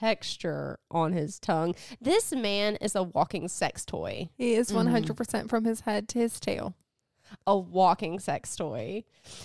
texture 0.00 0.78
on 0.90 1.12
his 1.12 1.38
tongue. 1.38 1.74
This 2.00 2.32
man 2.32 2.76
is 2.76 2.94
a 2.94 3.02
walking 3.02 3.48
sex 3.48 3.84
toy. 3.84 4.30
He 4.36 4.54
is 4.54 4.70
Mhm. 4.70 4.74
one 4.76 4.86
hundred 4.88 5.16
percent 5.16 5.50
from 5.50 5.64
his 5.64 5.80
head 5.80 6.08
to 6.10 6.18
his 6.18 6.38
tail. 6.40 6.74
A 7.46 7.56
walking 7.56 8.18
sex 8.18 8.56
toy. 8.56 9.04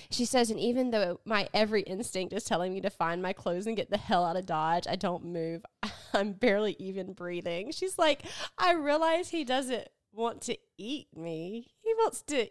She 0.10 0.26
says, 0.26 0.50
and 0.50 0.60
even 0.60 0.92
though 0.92 1.20
my 1.26 1.50
every 1.54 1.82
instinct 1.82 2.34
is 2.34 2.44
telling 2.44 2.74
me 2.74 2.82
to 2.82 2.90
find 2.90 3.22
my 3.22 3.34
clothes 3.34 3.68
and 3.68 3.78
get 3.78 3.90
the 3.90 3.98
hell 3.98 4.26
out 4.26 4.38
of 4.38 4.46
Dodge, 4.46 4.88
I 4.90 4.96
don't 4.96 5.26
move. 5.26 5.66
I'm 6.14 6.34
barely 6.34 6.76
even 6.80 7.14
breathing. 7.14 7.72
She's 7.72 7.98
like, 7.98 8.24
I 8.58 8.74
realize 8.74 9.30
he 9.30 9.44
doesn't 9.44 9.88
want 10.14 10.42
to 10.42 10.58
eat 10.78 11.08
me. 11.16 11.72
He 11.82 11.94
wants 11.96 12.22
to 12.24 12.48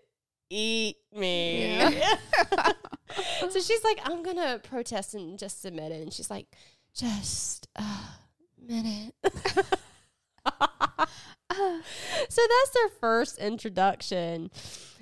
eat 0.49 0.97
me. 1.13 1.79
so 3.51 3.61
she's 3.61 3.85
like, 3.85 4.01
I'm 4.05 4.23
going 4.23 4.37
to 4.37 4.61
protest 4.63 5.15
in 5.15 5.37
just 5.37 5.65
a 5.65 5.71
minute. 5.71 6.03
And 6.03 6.13
she's 6.13 6.31
like, 6.31 6.47
just 6.95 7.69
a 7.77 7.87
minute. 8.67 9.15
so 12.29 12.43
that's 12.49 12.71
their 12.75 12.89
first 13.01 13.39
introduction 13.39 14.51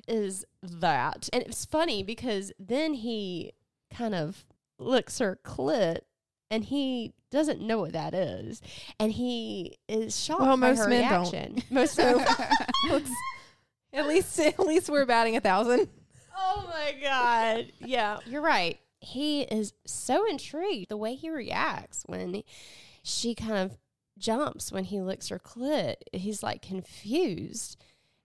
is 0.09 0.45
that. 0.63 1.29
And 1.33 1.43
it's 1.43 1.65
funny 1.65 2.03
because 2.03 2.53
then 2.59 2.95
he 2.95 3.53
kind 3.93 4.15
of 4.15 4.45
looks 4.79 5.19
her 5.19 5.39
clit 5.45 6.01
and 6.51 6.65
he 6.65 7.13
doesn't 7.31 7.61
know 7.61 7.79
what 7.81 7.93
that 7.93 8.15
is. 8.15 8.63
And 8.99 9.13
he 9.13 9.77
is 9.89 10.19
shocked 10.19 10.41
Well, 10.41 10.57
by 10.57 10.69
most 10.71 10.79
her 10.79 10.89
men 10.89 11.11
don't. 11.11 11.33
reaction. 11.33 11.63
Most 11.71 11.99
men 11.99 12.25
At 13.93 14.07
least, 14.07 14.39
at 14.39 14.59
least 14.61 14.91
we're 14.91 15.07
batting 15.07 15.37
a 15.37 15.41
thousand. 15.41 15.89
Oh 16.37 16.71
my 16.73 16.95
god. 17.03 17.73
Yeah, 17.81 18.19
you're 18.27 18.43
right. 18.43 18.79
He 19.01 19.43
is 19.43 19.73
so 19.87 20.27
intrigued 20.29 20.89
the 20.91 20.97
way 20.97 21.15
he 21.15 21.31
reacts 21.31 22.03
when 22.07 22.43
she 23.03 23.35
kind 23.35 23.55
of 23.57 23.79
jumps 24.19 24.71
when 24.71 24.85
he 24.85 25.01
licks 25.01 25.29
her 25.29 25.39
clit. 25.39 25.95
He's 26.13 26.43
like 26.43 26.61
confused. 26.63 27.77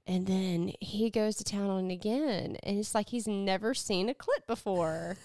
And 0.05 0.27
then 0.27 0.73
he 0.81 1.09
goes 1.09 1.37
to 1.37 1.43
town 1.43 1.69
on 1.69 1.89
it 1.89 1.93
again. 1.93 2.57
And 2.63 2.77
it's 2.79 2.93
like 2.93 3.09
he's 3.09 3.27
never 3.27 3.73
seen 3.73 4.09
a 4.09 4.13
clit 4.13 4.45
before. 4.47 5.15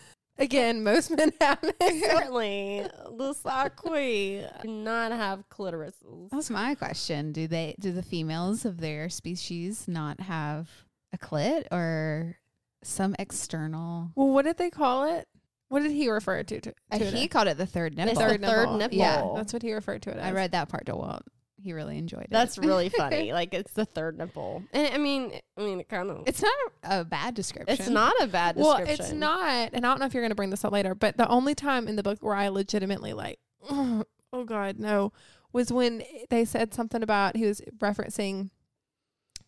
Again, 0.40 0.84
most 0.84 1.10
men 1.10 1.32
haven't. 1.40 1.74
Apparently, 1.80 2.86
the 3.16 3.32
sa-khui 3.34 4.46
do 4.62 4.68
not 4.68 5.10
have 5.10 5.48
clitorises. 5.48 6.30
That's 6.30 6.48
my 6.48 6.76
question. 6.76 7.32
Do 7.32 7.48
they 7.48 7.74
do 7.80 7.90
the 7.90 8.04
females 8.04 8.64
of 8.64 8.80
their 8.80 9.08
species 9.08 9.88
not 9.88 10.20
have 10.20 10.68
a 11.12 11.18
clit 11.18 11.64
or 11.72 12.38
some 12.84 13.16
external 13.18 14.12
well, 14.14 14.28
what 14.28 14.44
did 14.44 14.58
they 14.58 14.70
call 14.70 15.04
it? 15.12 15.26
What 15.70 15.82
did 15.82 15.90
he 15.90 16.08
refer 16.08 16.44
to? 16.44 16.60
to, 16.60 16.72
uh, 16.92 16.98
to 16.98 17.04
it 17.04 17.14
he 17.14 17.24
as? 17.24 17.28
called 17.30 17.48
it 17.48 17.58
the 17.58 17.66
third 17.66 17.96
nipple. 17.96 18.12
It's 18.12 18.20
Third 18.20 18.40
the 18.40 18.46
third 18.46 18.60
nipple. 18.66 18.78
nipple. 18.78 18.96
Yeah, 18.98 19.32
That's 19.34 19.52
what 19.52 19.62
he 19.62 19.72
referred 19.72 20.02
to 20.02 20.10
it 20.10 20.18
as. 20.18 20.24
I 20.24 20.32
read 20.32 20.52
that 20.52 20.68
part 20.68 20.86
to 20.86 20.94
Walt. 20.94 21.22
He 21.60 21.72
really 21.72 21.98
enjoyed 21.98 22.22
it. 22.24 22.30
That's 22.30 22.56
really 22.58 22.88
funny. 22.96 23.32
like 23.32 23.52
it's 23.52 23.72
the 23.72 23.84
third 23.84 24.16
nipple. 24.16 24.62
And 24.72 24.94
I 24.94 24.98
mean, 24.98 25.32
I 25.56 25.60
mean, 25.62 25.80
it 25.80 25.88
kind 25.88 26.08
of. 26.10 26.22
it's 26.26 26.40
not 26.42 26.52
a, 26.84 27.00
a 27.00 27.04
bad 27.04 27.34
description. 27.34 27.76
It's 27.78 27.88
not 27.88 28.14
a 28.20 28.26
bad 28.28 28.56
description. 28.56 28.86
Well, 28.86 28.94
it's 28.94 29.12
not, 29.12 29.70
and 29.72 29.84
I 29.84 29.88
don't 29.88 29.98
know 30.00 30.06
if 30.06 30.14
you're 30.14 30.22
going 30.22 30.30
to 30.30 30.36
bring 30.36 30.50
this 30.50 30.64
up 30.64 30.72
later, 30.72 30.94
but 30.94 31.16
the 31.16 31.28
only 31.28 31.54
time 31.54 31.88
in 31.88 31.96
the 31.96 32.02
book 32.02 32.18
where 32.20 32.34
I 32.34 32.48
legitimately 32.48 33.12
like, 33.12 33.38
oh 33.70 34.04
God, 34.46 34.78
no, 34.78 35.12
was 35.52 35.72
when 35.72 36.02
they 36.30 36.44
said 36.44 36.72
something 36.74 37.02
about 37.02 37.36
he 37.36 37.44
was 37.46 37.60
referencing 37.78 38.50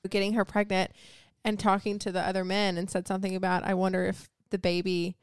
getting 0.09 0.33
her 0.33 0.45
pregnant 0.45 0.91
and 1.45 1.59
talking 1.61 1.99
to 2.01 2.11
the 2.11 2.21
other 2.27 2.45
men 2.45 2.77
and 2.79 2.91
said 2.91 3.07
something 3.07 3.37
about, 3.37 3.65
I 3.65 3.75
wonder 3.75 4.05
if 4.07 4.29
the 4.51 4.59
baby 4.59 5.17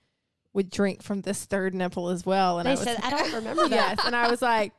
would 0.53 0.69
drink 0.69 1.03
from 1.03 1.21
this 1.21 1.45
third 1.45 1.75
nipple 1.75 2.09
as 2.09 2.25
well. 2.25 2.57
And 2.59 2.65
They 2.65 2.71
I 2.71 2.75
was, 2.75 2.83
said 2.83 2.97
I 3.03 3.09
don't 3.11 3.33
remember 3.33 3.67
that. 3.69 3.97
yes, 3.97 4.05
and 4.05 4.15
I 4.15 4.29
was 4.29 4.41
like, 4.41 4.71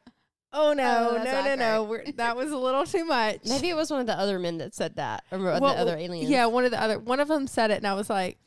oh 0.52 0.72
no, 0.72 1.08
Oh, 1.11 1.16
no, 1.18 1.24
that's 1.24 1.58
no, 1.58 1.87
no, 1.87 1.98
that 2.16 2.37
was 2.37 2.50
a 2.50 2.56
little 2.56 2.84
too 2.87 3.04
much. 3.04 3.38
Maybe 3.44 3.68
it 3.68 3.76
was 3.76 3.90
one 3.90 4.00
of 4.00 4.06
the 4.06 4.18
other 4.18 4.38
men 4.38 4.58
that 4.58 4.74
said 4.74 4.96
that, 4.96 5.24
or 5.30 5.38
Well, 5.38 5.61
the 5.61 5.66
other 5.80 5.96
aliens. 5.96 6.30
Yeah, 6.30 6.46
one 6.46 6.64
of 6.64 6.70
the 6.70 6.82
other 6.82 6.98
one 6.98 7.20
of 7.20 7.28
them 7.28 7.46
said 7.46 7.70
it, 7.70 7.78
and 7.78 7.87
I 7.87 7.94
was 7.94 8.08
like, 8.11 8.38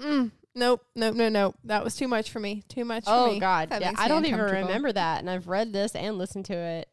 mm, 0.00 0.30
nope, 0.54 0.84
nope, 0.94 1.14
no, 1.14 1.28
no, 1.28 1.54
that 1.64 1.84
was 1.84 1.96
too 1.96 2.08
much 2.08 2.30
for 2.30 2.40
me. 2.40 2.62
Too 2.68 2.84
much 2.84 3.04
for 3.04 3.10
Oh 3.12 3.32
me. 3.32 3.40
God. 3.40 3.70
That 3.70 3.80
Yeah, 3.80 3.90
makes 3.90 4.00
I 4.00 4.08
don't 4.08 4.26
even 4.26 4.40
remember 4.40 4.92
that, 4.92 5.20
and 5.20 5.30
I've 5.30 5.48
read 5.48 5.72
this 5.72 5.94
and 5.94 6.18
listened 6.18 6.46
to 6.46 6.54
it. 6.54 6.88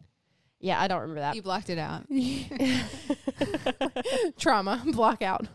Yeah, 0.59 0.79
I 0.79 0.87
don't 0.87 1.01
remember 1.01 1.21
that. 1.21 1.35
you 1.35 1.41
blocked 1.41 1.71
it 1.71 1.79
out. 1.79 2.05
Trauma 4.37 4.81
block 4.85 5.21
out. 5.21 5.47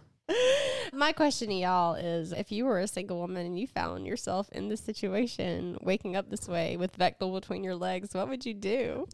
My 0.93 1.13
question 1.13 1.49
to 1.49 1.55
y'all 1.55 1.95
is: 1.95 2.33
If 2.33 2.51
you 2.53 2.65
were 2.65 2.81
a 2.81 2.89
single 2.89 3.19
woman 3.19 3.47
and 3.47 3.59
you 3.59 3.67
found 3.67 4.07
yourself 4.07 4.49
in 4.53 4.69
this 4.69 4.81
situation, 4.81 5.77
waking 5.83 6.17
up 6.17 6.31
this 6.31 6.49
way 6.49 6.77
with 6.77 6.97
Vektal 6.99 7.33
between 7.39 7.63
your 7.65 7.77
legs, 7.77 8.15
what 8.15 8.29
would 8.29 8.45
you 8.47 8.55
do? 8.55 9.07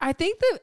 I 0.00 0.12
think 0.12 0.38
the 0.40 0.60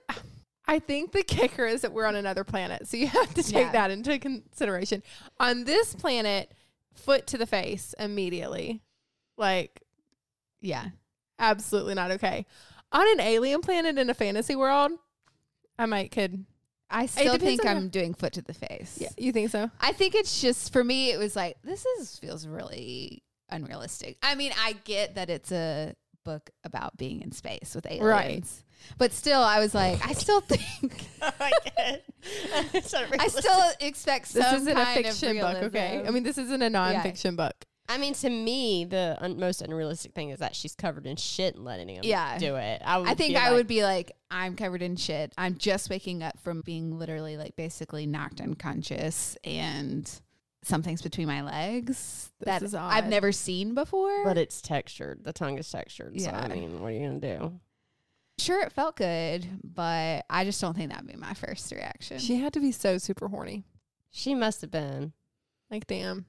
I 0.65 0.79
think 0.79 1.11
the 1.11 1.23
kicker 1.23 1.65
is 1.65 1.81
that 1.81 1.91
we're 1.93 2.05
on 2.05 2.15
another 2.15 2.43
planet, 2.43 2.87
so 2.87 2.97
you 2.97 3.07
have 3.07 3.33
to 3.33 3.43
take 3.43 3.53
Yeah. 3.65 3.71
that 3.73 3.91
into 3.91 4.17
consideration. 4.19 5.03
On 5.39 5.63
this 5.65 5.93
planet, 5.93 6.53
foot 6.93 7.27
to 7.27 7.37
the 7.37 7.45
face 7.45 7.93
immediately, 7.99 8.81
like 9.37 9.81
Yeah. 10.61 10.89
absolutely 11.39 11.95
not 11.95 12.11
okay. 12.11 12.45
On 12.91 13.05
an 13.11 13.19
alien 13.19 13.61
planet 13.61 13.97
in 13.97 14.09
a 14.09 14.13
fantasy 14.13 14.55
world, 14.55 14.91
I 15.77 15.85
might 15.87 16.11
could. 16.11 16.45
I 16.93 17.07
still 17.07 17.37
think 17.37 17.65
I'm 17.65 17.89
doing 17.89 18.13
foot 18.13 18.33
to 18.33 18.41
the 18.41 18.53
face. 18.53 18.97
Yeah, 19.01 19.09
you 19.17 19.31
think 19.31 19.49
so? 19.49 19.69
I 19.81 19.91
think 19.91 20.15
it's 20.15 20.41
just 20.41 20.71
for 20.71 20.83
me. 20.83 21.11
It 21.11 21.17
was 21.17 21.35
like 21.35 21.57
this 21.63 21.85
is 21.85 22.17
feels 22.19 22.45
really 22.47 23.23
unrealistic. 23.49 24.17
I 24.21 24.35
mean, 24.35 24.51
I 24.57 24.73
get 24.83 25.15
that 25.15 25.29
it's 25.29 25.51
a 25.51 25.95
book 26.23 26.49
about 26.63 26.95
being 26.95 27.21
in 27.21 27.31
space 27.31 27.73
with 27.75 27.85
aliens, 27.85 28.03
Right. 28.03 28.63
But 28.97 29.13
still, 29.13 29.41
I 29.41 29.59
was 29.59 29.73
like, 29.73 30.05
I 30.05 30.13
still 30.13 30.41
think 30.41 31.05
I 31.21 31.51
get 31.63 31.73
it. 31.77 32.93
I 33.19 33.27
still 33.27 33.61
expect 33.79 34.33
This 34.33 34.53
isn't 34.53 34.77
a 34.77 34.85
fiction 34.85 35.39
book, 35.39 35.63
okay? 35.63 36.03
I 36.05 36.11
mean, 36.11 36.23
this 36.23 36.37
isn't 36.37 36.61
a 36.61 36.69
nonfiction 36.69 37.35
book. 37.35 37.55
I 37.93 37.97
mean, 37.97 38.13
to 38.15 38.29
me, 38.29 38.85
the 38.85 39.17
un- 39.21 39.39
most 39.39 39.61
unrealistic 39.61 40.13
thing 40.13 40.29
is 40.29 40.39
that 40.39 40.55
she's 40.55 40.73
covered 40.75 41.05
in 41.05 41.15
shit 41.15 41.55
and 41.55 41.63
letting 41.63 41.89
him 41.89 42.01
Yeah. 42.03 42.37
do 42.37 42.55
it. 42.55 42.81
I, 42.83 42.97
would 42.97 43.07
I 43.09 43.13
think 43.13 43.33
be 43.33 43.37
I 43.37 43.45
like, 43.49 43.53
would 43.53 43.67
be 43.67 43.83
like, 43.83 44.11
I'm 44.31 44.55
covered 44.55 44.81
in 44.81 44.95
shit. 44.95 45.33
I'm 45.37 45.57
just 45.57 45.89
waking 45.89 46.23
up 46.23 46.39
from 46.39 46.61
being 46.61 46.97
literally 46.97 47.37
like 47.37 47.55
basically 47.55 48.05
knocked 48.07 48.41
unconscious 48.41 49.37
and 49.43 50.09
something's 50.63 51.01
between 51.01 51.27
my 51.27 51.41
legs 51.41 52.31
This 52.39 52.45
that 52.45 52.63
is 52.63 52.73
I've 52.73 53.03
odd. 53.03 53.09
never 53.09 53.31
seen 53.31 53.75
before. 53.75 54.23
But 54.23 54.37
it's 54.37 54.61
textured. 54.61 55.23
The 55.23 55.33
tongue 55.33 55.57
is 55.59 55.69
textured. 55.69 56.19
So, 56.19 56.29
I 56.31 56.47
Yeah. 56.47 56.55
mean, 56.55 56.79
what 56.81 56.87
are 56.87 56.91
you 56.95 57.07
going 57.07 57.21
to 57.21 57.37
do? 57.37 57.59
sure, 58.39 58.61
it 58.63 58.71
felt 58.73 58.95
good, 58.95 59.47
but 59.63 60.25
I 60.29 60.43
just 60.43 60.59
don't 60.59 60.75
think 60.75 60.91
that'd 60.91 61.05
be 61.07 61.15
my 61.15 61.33
first 61.35 61.71
reaction. 61.71 62.17
She 62.17 62.37
had 62.37 62.51
to 62.53 62.59
be 62.59 62.71
so 62.71 62.97
super 62.97 63.27
horny. 63.27 63.63
She 64.09 64.33
must 64.35 64.61
have 64.61 64.71
been 64.71 65.13
Like, 65.69 65.85
damn. 65.87 66.25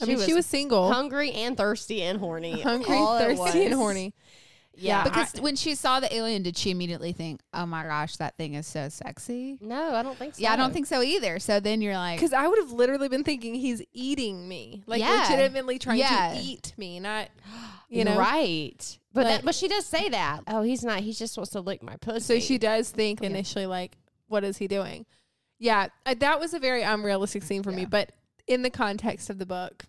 I 0.00 0.04
She 0.06 0.10
mean, 0.16 0.18
she 0.26 0.32
was 0.32 0.38
was 0.38 0.46
single, 0.46 0.92
hungry 0.92 1.32
and 1.32 1.56
thirsty 1.56 2.02
and 2.02 2.18
horny. 2.18 2.60
hungry, 2.60 2.96
all 2.96 3.18
thirsty, 3.18 3.64
and 3.66 3.74
horny. 3.74 4.12
Yeah. 4.76 5.04
because 5.04 5.40
when 5.40 5.54
she 5.54 5.76
saw 5.76 6.00
the 6.00 6.12
alien, 6.12 6.42
did 6.42 6.56
she 6.56 6.72
immediately 6.72 7.12
think, 7.12 7.40
"Oh 7.52 7.64
my 7.64 7.84
gosh, 7.84 8.16
that 8.16 8.36
thing 8.36 8.54
is 8.54 8.66
so 8.66 8.88
sexy"? 8.88 9.56
no, 9.60 9.94
I 9.94 10.02
don't 10.02 10.18
think 10.18 10.34
so. 10.34 10.42
Yeah, 10.42 10.52
I 10.52 10.56
don't 10.56 10.72
think 10.72 10.86
so 10.86 11.00
either. 11.00 11.38
So 11.38 11.60
then 11.60 11.80
you're 11.80 11.94
like, 11.94 12.18
Because 12.18 12.32
I 12.32 12.48
would 12.48 12.58
have 12.58 12.72
literally 12.72 13.08
been 13.08 13.22
thinking 13.22 13.54
he's 13.54 13.82
eating 13.92 14.48
me, 14.48 14.82
like 14.88 15.00
Yeah. 15.00 15.28
legitimately 15.30 15.78
trying 15.78 15.98
Yeah. 16.00 16.34
to 16.34 16.40
eat 16.40 16.74
me, 16.76 16.98
not 16.98 17.28
you 17.88 18.04
know. 18.04 18.18
right. 18.18 18.98
But 19.12 19.26
Like- 19.26 19.34
that, 19.36 19.44
but 19.44 19.54
she 19.54 19.68
does 19.68 19.86
say 19.86 20.08
that. 20.08 20.42
Oh, 20.48 20.62
he's 20.62 20.82
not. 20.82 21.00
He 21.00 21.12
just 21.12 21.36
wants 21.36 21.52
to 21.52 21.60
lick 21.60 21.80
my 21.80 21.94
pussy. 21.96 22.40
So 22.40 22.44
she 22.44 22.58
does 22.58 22.90
think 22.90 23.20
Yeah. 23.20 23.28
initially, 23.28 23.66
like, 23.66 23.96
what 24.26 24.42
is 24.42 24.56
he 24.56 24.66
doing? 24.66 25.06
Yeah, 25.60 25.86
I, 26.04 26.14
that 26.14 26.40
was 26.40 26.52
a 26.52 26.58
very 26.58 26.82
unrealistic 26.82 27.44
scene 27.44 27.62
for 27.62 27.70
me, 27.70 27.84
but 27.84 28.10
in 28.46 28.62
the 28.62 28.70
context 28.70 29.30
of 29.30 29.38
the 29.38 29.46
book, 29.46 29.84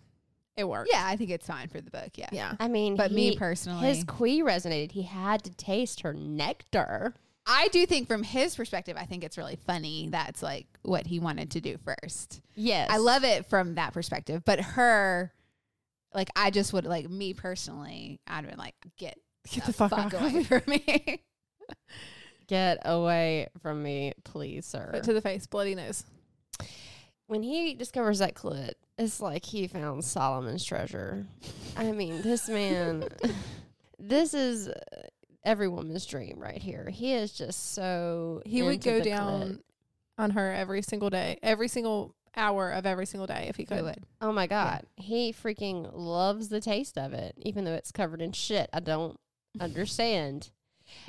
it 0.56 0.66
worked. 0.68 0.88
yeah, 0.92 1.02
I 1.06 1.16
think 1.16 1.30
it's 1.30 1.46
fine 1.46 1.68
for 1.68 1.80
the 1.80 1.90
book. 1.90 2.10
Yeah, 2.14 2.28
yeah. 2.32 2.54
I 2.58 2.68
mean, 2.68 2.96
But 2.96 3.12
me 3.12 3.30
he- 3.30 3.36
personally, 3.36 3.86
his 3.86 4.04
khui 4.04 4.40
resonated. 4.40 4.92
He 4.92 5.02
had 5.02 5.44
to 5.44 5.50
taste 5.50 6.00
her 6.00 6.12
nectar. 6.14 7.14
I 7.46 7.68
do 7.68 7.86
think 7.86 8.08
from 8.08 8.22
his 8.24 8.56
perspective, 8.56 8.96
I 8.98 9.04
think 9.04 9.22
it's 9.22 9.38
really 9.38 9.56
funny. 9.56 10.08
That's 10.10 10.42
like 10.42 10.66
what 10.82 11.06
he 11.06 11.20
wanted 11.20 11.52
to 11.52 11.60
do 11.60 11.76
first. 11.84 12.40
Yes, 12.54 12.88
I 12.90 12.96
love 12.96 13.22
it 13.22 13.46
from 13.46 13.76
that 13.76 13.92
perspective. 13.92 14.44
But 14.44 14.60
her, 14.60 15.32
like, 16.12 16.28
I 16.34 16.50
just 16.50 16.72
would 16.72 16.86
like 16.86 17.08
me 17.08 17.34
personally. 17.34 18.18
I'd 18.26 18.48
been 18.48 18.58
like, 18.58 18.74
get 18.96 19.18
Get 19.52 19.64
the 19.64 19.72
fuck 19.72 19.92
out 19.92 20.12
of 20.12 20.20
away 20.20 20.42
from 20.42 20.62
me. 20.66 21.22
Get 22.48 22.78
away 22.84 23.48
from 23.60 23.82
me, 23.82 24.12
please, 24.24 24.66
sir. 24.66 24.88
Foot 24.92 25.04
to 25.04 25.12
the 25.12 25.20
face, 25.20 25.46
bloody 25.46 25.74
nose. 25.74 26.04
When 27.28 27.42
he 27.42 27.74
discovers 27.74 28.20
that 28.20 28.34
clit, 28.34 28.74
it's 28.98 29.20
like 29.20 29.44
he 29.44 29.66
found 29.66 30.04
Solomon's 30.04 30.64
treasure. 30.64 31.26
I 31.76 31.90
mean, 31.92 32.22
this 32.22 32.48
man, 32.48 33.08
this 33.98 34.32
is 34.32 34.68
uh, 34.68 34.72
every 35.44 35.68
woman's 35.68 36.06
dream 36.06 36.38
right 36.38 36.62
here. 36.62 36.88
He 36.90 37.12
is 37.12 37.32
just 37.32 37.74
so. 37.74 38.42
He 38.46 38.62
would 38.62 38.80
go 38.82 39.00
down 39.00 39.40
clit. 39.40 39.60
on 40.18 40.30
her 40.30 40.52
every 40.52 40.82
single 40.82 41.10
day, 41.10 41.38
every 41.42 41.68
single 41.68 42.14
hour 42.36 42.70
of 42.70 42.86
every 42.86 43.06
single 43.06 43.26
day 43.26 43.46
if 43.48 43.56
he 43.56 43.64
could. 43.64 43.82
would? 43.82 44.04
Oh 44.20 44.32
my 44.32 44.46
god, 44.46 44.84
he 44.96 45.32
freaking 45.32 45.90
loves 45.92 46.48
the 46.48 46.60
taste 46.60 46.96
of 46.96 47.12
it, 47.12 47.34
even 47.42 47.64
though 47.64 47.74
it's 47.74 47.92
covered 47.92 48.22
in 48.22 48.32
shit. 48.32 48.70
I 48.72 48.80
don't 48.80 49.18
understand. 49.60 50.50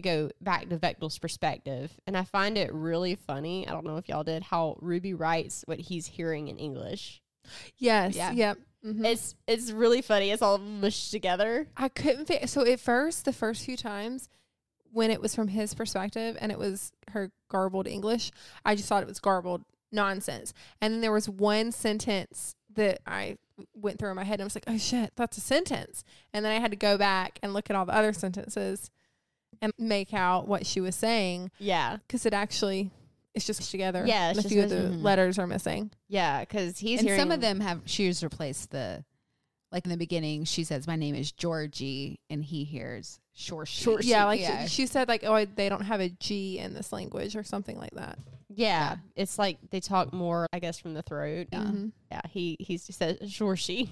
Go 0.02 0.30
back 0.42 0.70
to 0.70 0.78
Vektal's 0.78 1.18
perspective, 1.20 1.92
and 2.08 2.18
I 2.18 2.24
find 2.24 2.58
it 2.58 2.74
really 2.74 3.16
funny. 3.16 3.68
I 3.68 3.72
don't 3.72 3.86
know 3.86 3.98
if 3.98 4.08
y'all 4.10 4.24
did 4.24 4.44
how 4.44 4.78
Ruby 4.82 5.14
writes 5.14 5.64
what 5.66 5.80
he's 5.80 6.08
hearing 6.08 6.48
in 6.48 6.58
English. 6.58 7.22
Yes. 7.78 8.16
Yeah. 8.16 8.32
Yep. 8.32 8.58
mhm. 8.86 9.06
It's 9.06 9.36
it's 9.48 9.72
really 9.72 10.02
funny. 10.02 10.32
It's 10.32 10.42
all 10.42 10.58
mushed 10.58 11.12
together. 11.12 11.68
I 11.78 11.90
couldn't 11.90 12.26
fit. 12.26 12.50
So 12.50 12.66
at 12.66 12.80
first, 12.80 13.26
the 13.26 13.34
first 13.34 13.64
few 13.66 13.78
times 13.78 14.30
when 14.92 15.12
it 15.12 15.22
was 15.22 15.36
from 15.36 15.50
his 15.50 15.74
perspective 15.74 16.38
and 16.40 16.52
it 16.52 16.58
was 16.58 16.92
her 17.12 17.32
garbled 17.50 17.88
English, 17.88 18.32
I 18.66 18.76
just 18.76 18.88
thought 18.90 19.04
it 19.04 19.08
was 19.08 19.20
garbled 19.20 19.64
nonsense. 19.92 20.54
And 20.82 20.94
then 20.94 21.02
there 21.02 21.12
was 21.12 21.30
one 21.30 21.72
sentence 21.72 22.56
that 22.76 23.00
I 23.06 23.38
went 23.76 24.00
through 24.00 24.10
in 24.10 24.16
my 24.16 24.24
head 24.24 24.36
and 24.36 24.44
I 24.44 24.46
was 24.46 24.56
like, 24.56 24.64
oh 24.68 24.78
shit, 24.78 25.14
that's 25.16 25.38
a 25.38 25.42
sentence. 25.42 26.04
And 26.34 26.46
then 26.46 26.52
I 26.52 26.60
had 26.60 26.72
to 26.72 26.78
go 26.78 26.98
back 26.98 27.40
and 27.42 27.54
look 27.54 27.70
at 27.70 27.76
all 27.76 27.86
the 27.86 27.96
other 27.96 28.14
sentences 28.14 28.90
and 29.62 29.74
make 29.78 30.14
out 30.14 30.48
what 30.48 30.66
she 30.66 30.82
was 30.82 30.96
saying 30.96 31.52
Yeah, 31.60 31.98
because 31.98 32.26
it 32.26 32.34
actually 32.34 32.92
it's 33.34 33.46
just 33.46 33.70
together. 33.70 34.04
Yeah, 34.08 34.30
and 34.30 34.40
a 34.40 34.42
few 34.44 34.64
of 34.64 34.70
the 34.70 34.76
missing. 34.84 35.04
letters 35.04 35.38
are 35.40 35.48
missing. 35.48 35.92
yeah, 36.08 36.40
because 36.42 36.80
he's 36.80 37.02
and 37.02 37.10
some 37.20 37.32
of 37.32 37.42
them 37.42 37.60
have 37.60 37.82
she's 37.86 38.24
replaced 38.24 38.72
the 38.72 39.04
like 39.72 39.84
in 39.86 39.92
the 39.92 39.98
beginning 39.98 40.46
she 40.46 40.64
says 40.64 40.88
my 40.88 40.96
name 40.96 41.14
is 41.14 41.32
Georgie 41.32 42.20
and 42.30 42.44
he 42.44 42.64
hears 42.64 43.20
Shorshi. 43.38 44.00
yeah, 44.04 44.24
like 44.26 44.40
yeah. 44.40 44.64
She, 44.64 44.70
she 44.70 44.86
said, 44.88 45.08
like, 45.08 45.24
oh, 45.24 45.34
I, 45.34 45.46
they 45.46 45.70
don't 45.70 45.84
have 45.84 46.00
a 46.00 46.10
G 46.10 46.58
in 46.58 46.74
this 46.74 46.92
language 46.92 47.36
or 47.36 47.44
something 47.44 47.78
like 47.78 47.92
that. 47.92 48.18
Yeah, 48.50 48.96
it's 49.16 49.38
like 49.38 49.58
they 49.70 49.80
talk 49.82 50.12
more, 50.14 50.48
I 50.52 50.58
guess, 50.60 50.80
from 50.80 50.96
the 50.96 51.04
throat. 51.04 51.50
Yeah. 51.52 51.60
Mhm. 51.60 51.92
Yeah, 52.10 52.22
he 52.30 52.56
he 52.60 52.78
says 52.78 53.18
Shorshi, 53.26 53.90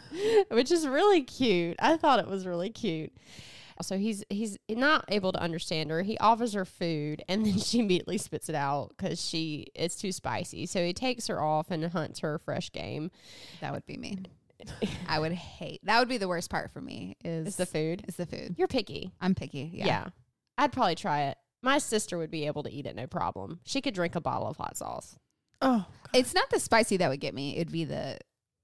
which 0.50 0.70
is 0.72 0.86
really 0.86 1.22
cute. 1.22 1.76
I 1.80 1.98
thought 1.98 2.20
it 2.20 2.26
was 2.28 2.46
really 2.46 2.70
cute. 2.70 3.12
So 3.82 3.98
he's 3.98 4.24
he's 4.30 4.56
not 4.68 5.04
able 5.08 5.32
to 5.32 5.40
understand 5.40 5.90
her. 5.90 6.02
He 6.02 6.16
offers 6.18 6.52
her 6.54 6.64
food, 6.64 7.22
and 7.28 7.44
then 7.46 7.58
she 7.58 7.80
immediately 7.80 8.18
spits 8.18 8.48
it 8.48 8.54
out 8.54 8.90
because 8.96 9.20
she 9.24 9.66
it's 9.74 9.96
too 9.96 10.12
spicy. 10.12 10.66
So 10.66 10.84
he 10.84 10.92
takes 10.92 11.26
her 11.28 11.40
off 11.42 11.70
and 11.70 11.84
hunts 11.84 12.20
her 12.20 12.38
fresh 12.38 12.70
game. 12.72 13.10
that 13.60 13.72
would 13.72 13.86
be 13.86 13.96
me. 13.96 14.18
I 15.08 15.18
would 15.18 15.32
hate 15.32 15.80
that 15.84 15.98
would 15.98 16.08
be 16.08 16.16
the 16.16 16.28
worst 16.28 16.48
part 16.50 16.70
for 16.72 16.80
me 16.80 17.16
is 17.24 17.48
Is 17.48 17.56
the 17.56 17.66
food? 17.66 18.04
is 18.08 18.16
the 18.16 18.24
food. 18.26 18.54
You're 18.56 18.68
picky. 18.68 19.12
I'm 19.20 19.34
picky. 19.34 19.70
Yeah. 19.72 19.86
Yeah. 19.86 20.06
I'd 20.56 20.72
probably 20.72 20.94
try 20.94 21.24
it. 21.24 21.36
My 21.62 21.76
sister 21.78 22.16
would 22.16 22.30
be 22.30 22.46
able 22.46 22.62
to 22.62 22.70
eat 22.72 22.86
it 22.86 22.96
no 22.96 23.06
problem. 23.06 23.60
She 23.64 23.80
could 23.82 23.92
drink 23.94 24.14
a 24.14 24.20
bottle 24.20 24.48
of 24.48 24.56
hot 24.56 24.76
sauce. 24.78 25.16
Oh, 25.60 25.84
It's 26.14 26.32
not 26.34 26.48
the 26.50 26.58
spicy 26.60 26.96
that 26.98 27.08
would 27.10 27.20
get 27.20 27.34
me. 27.34 27.56
It'd 27.56 27.70
be 27.72 27.84
the 27.84 28.18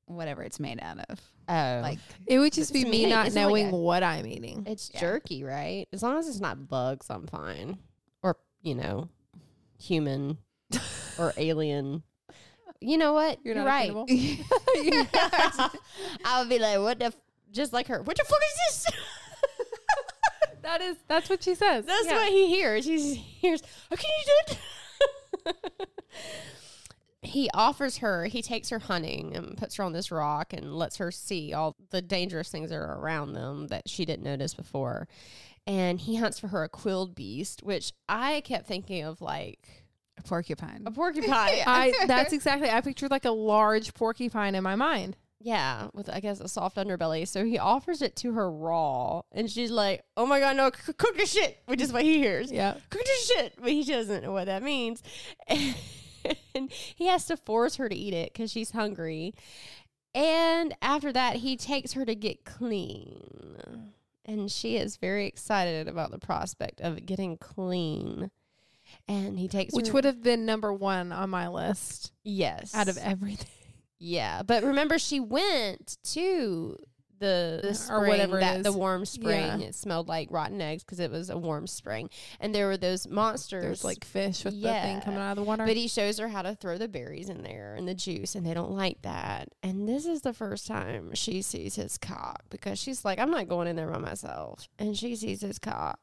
whatever 0.06 0.42
it's 0.42 0.58
made 0.60 0.80
out 0.82 0.98
of. 1.08 1.20
Oh, 1.48 1.80
Like 1.82 1.98
it 2.26 2.38
would 2.38 2.52
just 2.52 2.72
be 2.72 2.84
me 2.84 3.06
not 3.06 3.26
Isn't 3.28 3.38
it 3.38 3.44
like 3.44 3.50
knowing 3.50 3.68
a- 3.70 3.76
what 3.76 4.02
I'm 4.02 4.26
eating. 4.26 4.64
It's 4.66 4.90
Yeah. 4.94 5.00
jerky, 5.00 5.42
right? 5.44 5.86
As 5.92 6.02
long 6.02 6.18
as 6.18 6.28
it's 6.28 6.40
not 6.40 6.68
bugs, 6.68 7.06
I'm 7.10 7.26
fine. 7.26 7.78
Or, 8.22 8.36
you 8.62 8.74
know, 8.74 9.08
human 9.78 10.38
or 11.18 11.32
alien. 11.36 12.02
You 12.80 12.98
know 12.98 13.12
what? 13.12 13.38
You're 13.44 13.54
You're, 13.54 13.64
not 13.64 13.70
right. 13.70 13.90
I 13.90 13.92
would 16.40 16.48
be 16.48 16.58
like, 16.58 16.78
what 16.80 16.98
the, 16.98 17.06
f-? 17.06 17.16
just 17.52 17.72
like 17.72 17.86
her. 17.88 18.02
What 18.02 18.16
the 18.16 18.24
fuck 18.24 18.38
is 18.40 18.84
this? 18.84 18.86
That 20.62 20.80
is 20.80 20.96
that's 21.08 21.28
what 21.28 21.42
she 21.42 21.54
says. 21.56 21.84
That's 21.86 22.06
Yeah. 22.06 22.14
what 22.14 22.28
he 22.30 22.46
hears. 22.48 22.84
He 22.84 23.14
hears, 23.14 23.62
oh, 23.90 23.96
can 23.96 24.10
you 24.10 24.24
do 24.26 25.50
it? 25.50 25.88
He 27.32 27.48
offers 27.54 27.98
her, 27.98 28.26
he 28.26 28.42
takes 28.42 28.68
her 28.68 28.78
hunting 28.78 29.34
and 29.34 29.56
puts 29.56 29.76
her 29.76 29.84
on 29.84 29.92
this 29.92 30.10
rock 30.10 30.52
and 30.52 30.74
lets 30.74 30.98
her 30.98 31.10
see 31.10 31.52
all 31.52 31.74
the 31.90 32.02
dangerous 32.02 32.50
things 32.50 32.70
that 32.70 32.76
are 32.76 32.98
around 32.98 33.32
them 33.32 33.68
that 33.68 33.88
she 33.88 34.04
didn't 34.04 34.24
notice 34.24 34.54
before. 34.54 35.08
And 35.66 36.00
he 36.00 36.16
hunts 36.16 36.38
for 36.38 36.48
her 36.48 36.64
a 36.64 36.68
quilled 36.68 37.14
beast, 37.14 37.62
which 37.62 37.92
I 38.08 38.42
kept 38.42 38.66
thinking 38.66 39.04
of 39.04 39.20
like 39.22 39.66
a 40.18 40.22
porcupine. 40.22 40.82
a 40.84 40.90
porcupine. 40.90 41.30
I 41.66 41.92
that's 42.06 42.32
exactly 42.32 42.68
I 42.68 42.80
pictured 42.80 43.10
like 43.10 43.24
a 43.24 43.30
large 43.30 43.94
porcupine 43.94 44.54
in 44.54 44.62
my 44.62 44.76
mind. 44.76 45.16
Yeah, 45.40 45.88
with 45.92 46.08
I 46.08 46.20
guess 46.20 46.38
a 46.38 46.48
soft 46.48 46.76
underbelly. 46.76 47.26
So 47.26 47.44
he 47.44 47.58
offers 47.58 48.00
it 48.00 48.14
to 48.16 48.32
her 48.34 48.48
raw, 48.48 49.22
and 49.32 49.50
she's 49.50 49.72
like, 49.72 50.04
"Oh 50.16 50.24
my 50.24 50.38
god, 50.38 50.56
no, 50.56 50.70
c- 50.70 50.92
cook 50.92 51.16
the 51.16 51.26
shit," 51.26 51.58
which 51.66 51.80
is 51.80 51.92
what 51.92 52.04
he 52.04 52.18
hears. 52.18 52.52
Yeah. 52.52 52.74
cook 52.90 53.02
the 53.02 53.26
shit, 53.26 53.54
but 53.58 53.70
he 53.70 53.82
doesn't 53.82 54.22
know 54.22 54.30
what 54.30 54.46
that 54.46 54.62
means. 54.62 55.02
And 56.54 56.70
he 56.70 57.06
has 57.06 57.24
to 57.26 57.36
force 57.36 57.76
her 57.76 57.88
to 57.88 57.94
eat 57.94 58.12
it 58.12 58.32
because 58.32 58.50
she's 58.50 58.72
hungry. 58.72 59.34
And 60.14 60.74
after 60.82 61.10
that, 61.12 61.36
he 61.36 61.56
takes 61.56 61.94
her 61.94 62.04
to 62.04 62.14
get 62.14 62.44
clean, 62.44 63.92
and 64.26 64.50
she 64.50 64.76
is 64.76 64.96
very 64.96 65.26
excited 65.26 65.88
about 65.88 66.10
the 66.10 66.18
prospect 66.18 66.82
of 66.82 67.06
getting 67.06 67.38
clean. 67.38 68.30
And 69.08 69.38
he 69.38 69.48
takes 69.48 69.72
Which 69.74 69.86
her, 69.86 69.94
would 69.94 70.04
have 70.04 70.22
been 70.22 70.44
number 70.44 70.72
one 70.72 71.12
on 71.12 71.30
my 71.30 71.48
list 71.48 72.12
yes 72.22 72.74
out 72.74 72.88
of 72.88 72.98
everything. 72.98 73.48
Yeah, 73.98 74.42
but 74.42 74.64
remember 74.64 74.98
she 74.98 75.20
went 75.20 75.96
to 76.12 76.76
the, 77.22 77.60
the 77.62 77.88
Or 77.90 78.06
whatever 78.06 78.36
it 78.36 78.40
that, 78.42 78.56
is. 78.58 78.64
the 78.64 78.72
warm 78.72 79.06
spring. 79.06 79.60
Yeah. 79.60 79.68
It 79.68 79.74
smelled 79.74 80.08
like 80.08 80.28
rotten 80.30 80.60
eggs 80.60 80.84
because 80.84 81.00
it 81.00 81.10
was 81.10 81.30
a 81.30 81.38
warm 81.38 81.66
spring, 81.66 82.10
and 82.40 82.54
there 82.54 82.66
were 82.66 82.76
those 82.76 83.08
monsters. 83.08 83.62
There's 83.62 83.84
like 83.84 84.04
fish 84.04 84.44
with 84.44 84.60
the 84.60 84.68
thing 84.68 85.00
coming 85.00 85.20
out 85.20 85.30
of 85.30 85.36
the 85.36 85.42
water. 85.42 85.64
but 85.64 85.76
he 85.76 85.88
shows 85.88 86.18
her 86.18 86.28
how 86.28 86.42
to 86.42 86.54
throw 86.54 86.76
the 86.76 86.88
berries 86.88 87.30
in 87.30 87.42
there 87.42 87.74
and 87.76 87.88
the 87.88 87.94
juice, 87.94 88.34
and 88.34 88.44
they 88.44 88.52
don't 88.52 88.72
like 88.72 89.00
that. 89.02 89.48
And 89.62 89.88
this 89.88 90.04
is 90.04 90.20
the 90.20 90.34
first 90.34 90.66
time 90.66 91.14
she 91.14 91.40
sees 91.40 91.76
his 91.76 91.96
cock 91.96 92.42
because 92.50 92.78
she's 92.78 93.04
like, 93.04 93.18
"I'm 93.18 93.30
not 93.30 93.48
going 93.48 93.68
in 93.68 93.76
there 93.76 93.88
by 93.90 93.98
myself," 93.98 94.68
and 94.78 94.96
she 94.96 95.16
sees 95.16 95.40
his 95.40 95.58
cock. 95.58 95.98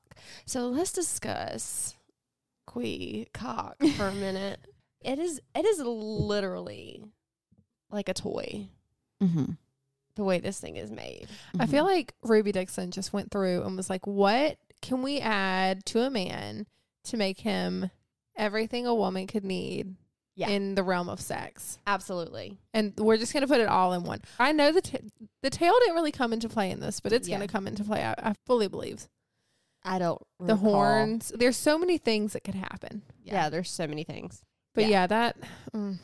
So 0.46 0.68
let's 0.68 0.92
discuss 0.92 1.96
khui 2.68 3.28
cock 3.34 3.76
for 3.98 4.08
a 4.08 4.14
minute. 4.14 4.60
It 5.02 5.20
is 5.20 5.40
it 5.56 5.66
is 5.66 5.80
literally 5.80 7.04
like 7.92 8.10
a 8.10 8.14
toy 8.14 8.68
Mm-hmm. 9.22 9.52
The 10.20 10.26
way 10.26 10.40
this 10.40 10.60
thing 10.60 10.76
is 10.76 10.92
made. 10.92 11.28
I 11.60 11.66
feel 11.66 11.86
like 11.86 12.14
Ruby 12.22 12.52
Dixon 12.52 12.92
just 12.92 13.14
went 13.14 13.32
through 13.32 13.64
and 13.64 13.76
was 13.78 13.90
like, 13.90 14.06
"What 14.06 14.58
can 14.82 15.02
we 15.02 15.20
add 15.20 15.86
to 15.88 16.02
a 16.02 16.10
man 16.10 16.68
to 17.06 17.18
make 17.18 17.40
him 17.40 17.90
everything 18.36 18.86
a 18.86 18.94
woman 18.94 19.28
could 19.28 19.44
need 19.44 19.96
Yeah. 20.36 20.50
in 20.50 20.76
the 20.76 20.84
realm 20.84 21.10
of 21.10 21.20
sex?" 21.22 21.80
Absolutely. 21.88 22.58
And 22.74 22.94
we're 22.98 23.18
just 23.18 23.34
gonna 23.34 23.48
put 23.48 23.62
it 23.62 23.68
all 23.70 23.94
in 23.94 24.04
one. 24.04 24.22
I 24.40 24.52
know 24.52 24.72
the 24.72 24.82
t- 24.82 25.00
the 25.42 25.50
tail 25.50 25.74
didn't 25.80 25.96
really 25.96 26.12
come 26.12 26.34
into 26.34 26.50
play 26.50 26.70
in 26.70 26.80
this, 26.82 27.00
but 27.00 27.12
it's 27.14 27.28
Yeah. 27.28 27.38
gonna 27.38 27.48
come 27.48 27.66
into 27.68 27.84
play. 27.84 28.04
I, 28.04 28.14
I 28.18 28.34
fully 28.46 28.68
believe 28.68 29.08
I 29.84 29.98
don't 30.00 30.22
the 30.40 30.56
recall. 30.56 30.74
horns. 30.74 31.32
There's 31.34 31.56
so 31.58 31.78
many 31.80 31.98
things 31.98 32.34
that 32.34 32.44
could 32.44 32.56
happen. 32.56 33.02
Yeah. 33.24 33.50
there's 33.50 33.70
so 33.72 33.88
many 33.88 34.04
things. 34.04 34.44
But 34.76 34.84
Yeah. 34.84 34.90
yeah, 34.90 35.08
that 35.08 35.38
mm, 35.74 35.98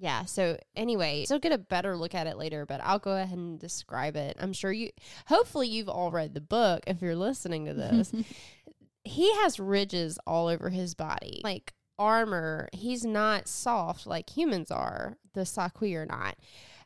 Yeah. 0.00 0.24
So 0.26 0.58
anyway, 0.76 1.24
so 1.26 1.38
get 1.38 1.52
a 1.52 1.58
better 1.58 1.96
look 1.96 2.14
at 2.14 2.26
it 2.26 2.36
later, 2.38 2.64
but 2.66 2.80
I'll 2.82 2.98
go 2.98 3.16
ahead 3.16 3.36
and 3.36 3.58
describe 3.58 4.16
it. 4.16 4.36
I'm 4.38 4.52
sure 4.52 4.72
you 4.72 4.90
hopefully 5.26 5.68
you've 5.68 5.88
all 5.88 6.10
read 6.10 6.34
the 6.34 6.40
book 6.40 6.84
if 6.86 7.02
you're 7.02 7.16
listening 7.16 7.66
to 7.66 7.74
this. 7.74 8.12
he 9.04 9.34
has 9.36 9.58
ridges 9.58 10.18
all 10.26 10.46
over 10.46 10.70
his 10.70 10.94
body. 10.94 11.40
Like 11.42 11.72
armor, 11.98 12.68
he's 12.72 13.04
not 13.04 13.48
soft 13.48 14.06
like 14.06 14.30
humans 14.30 14.70
are. 14.70 15.16
The 15.34 15.44
sa-khui 15.44 15.94
are 15.94 16.06
not. 16.06 16.36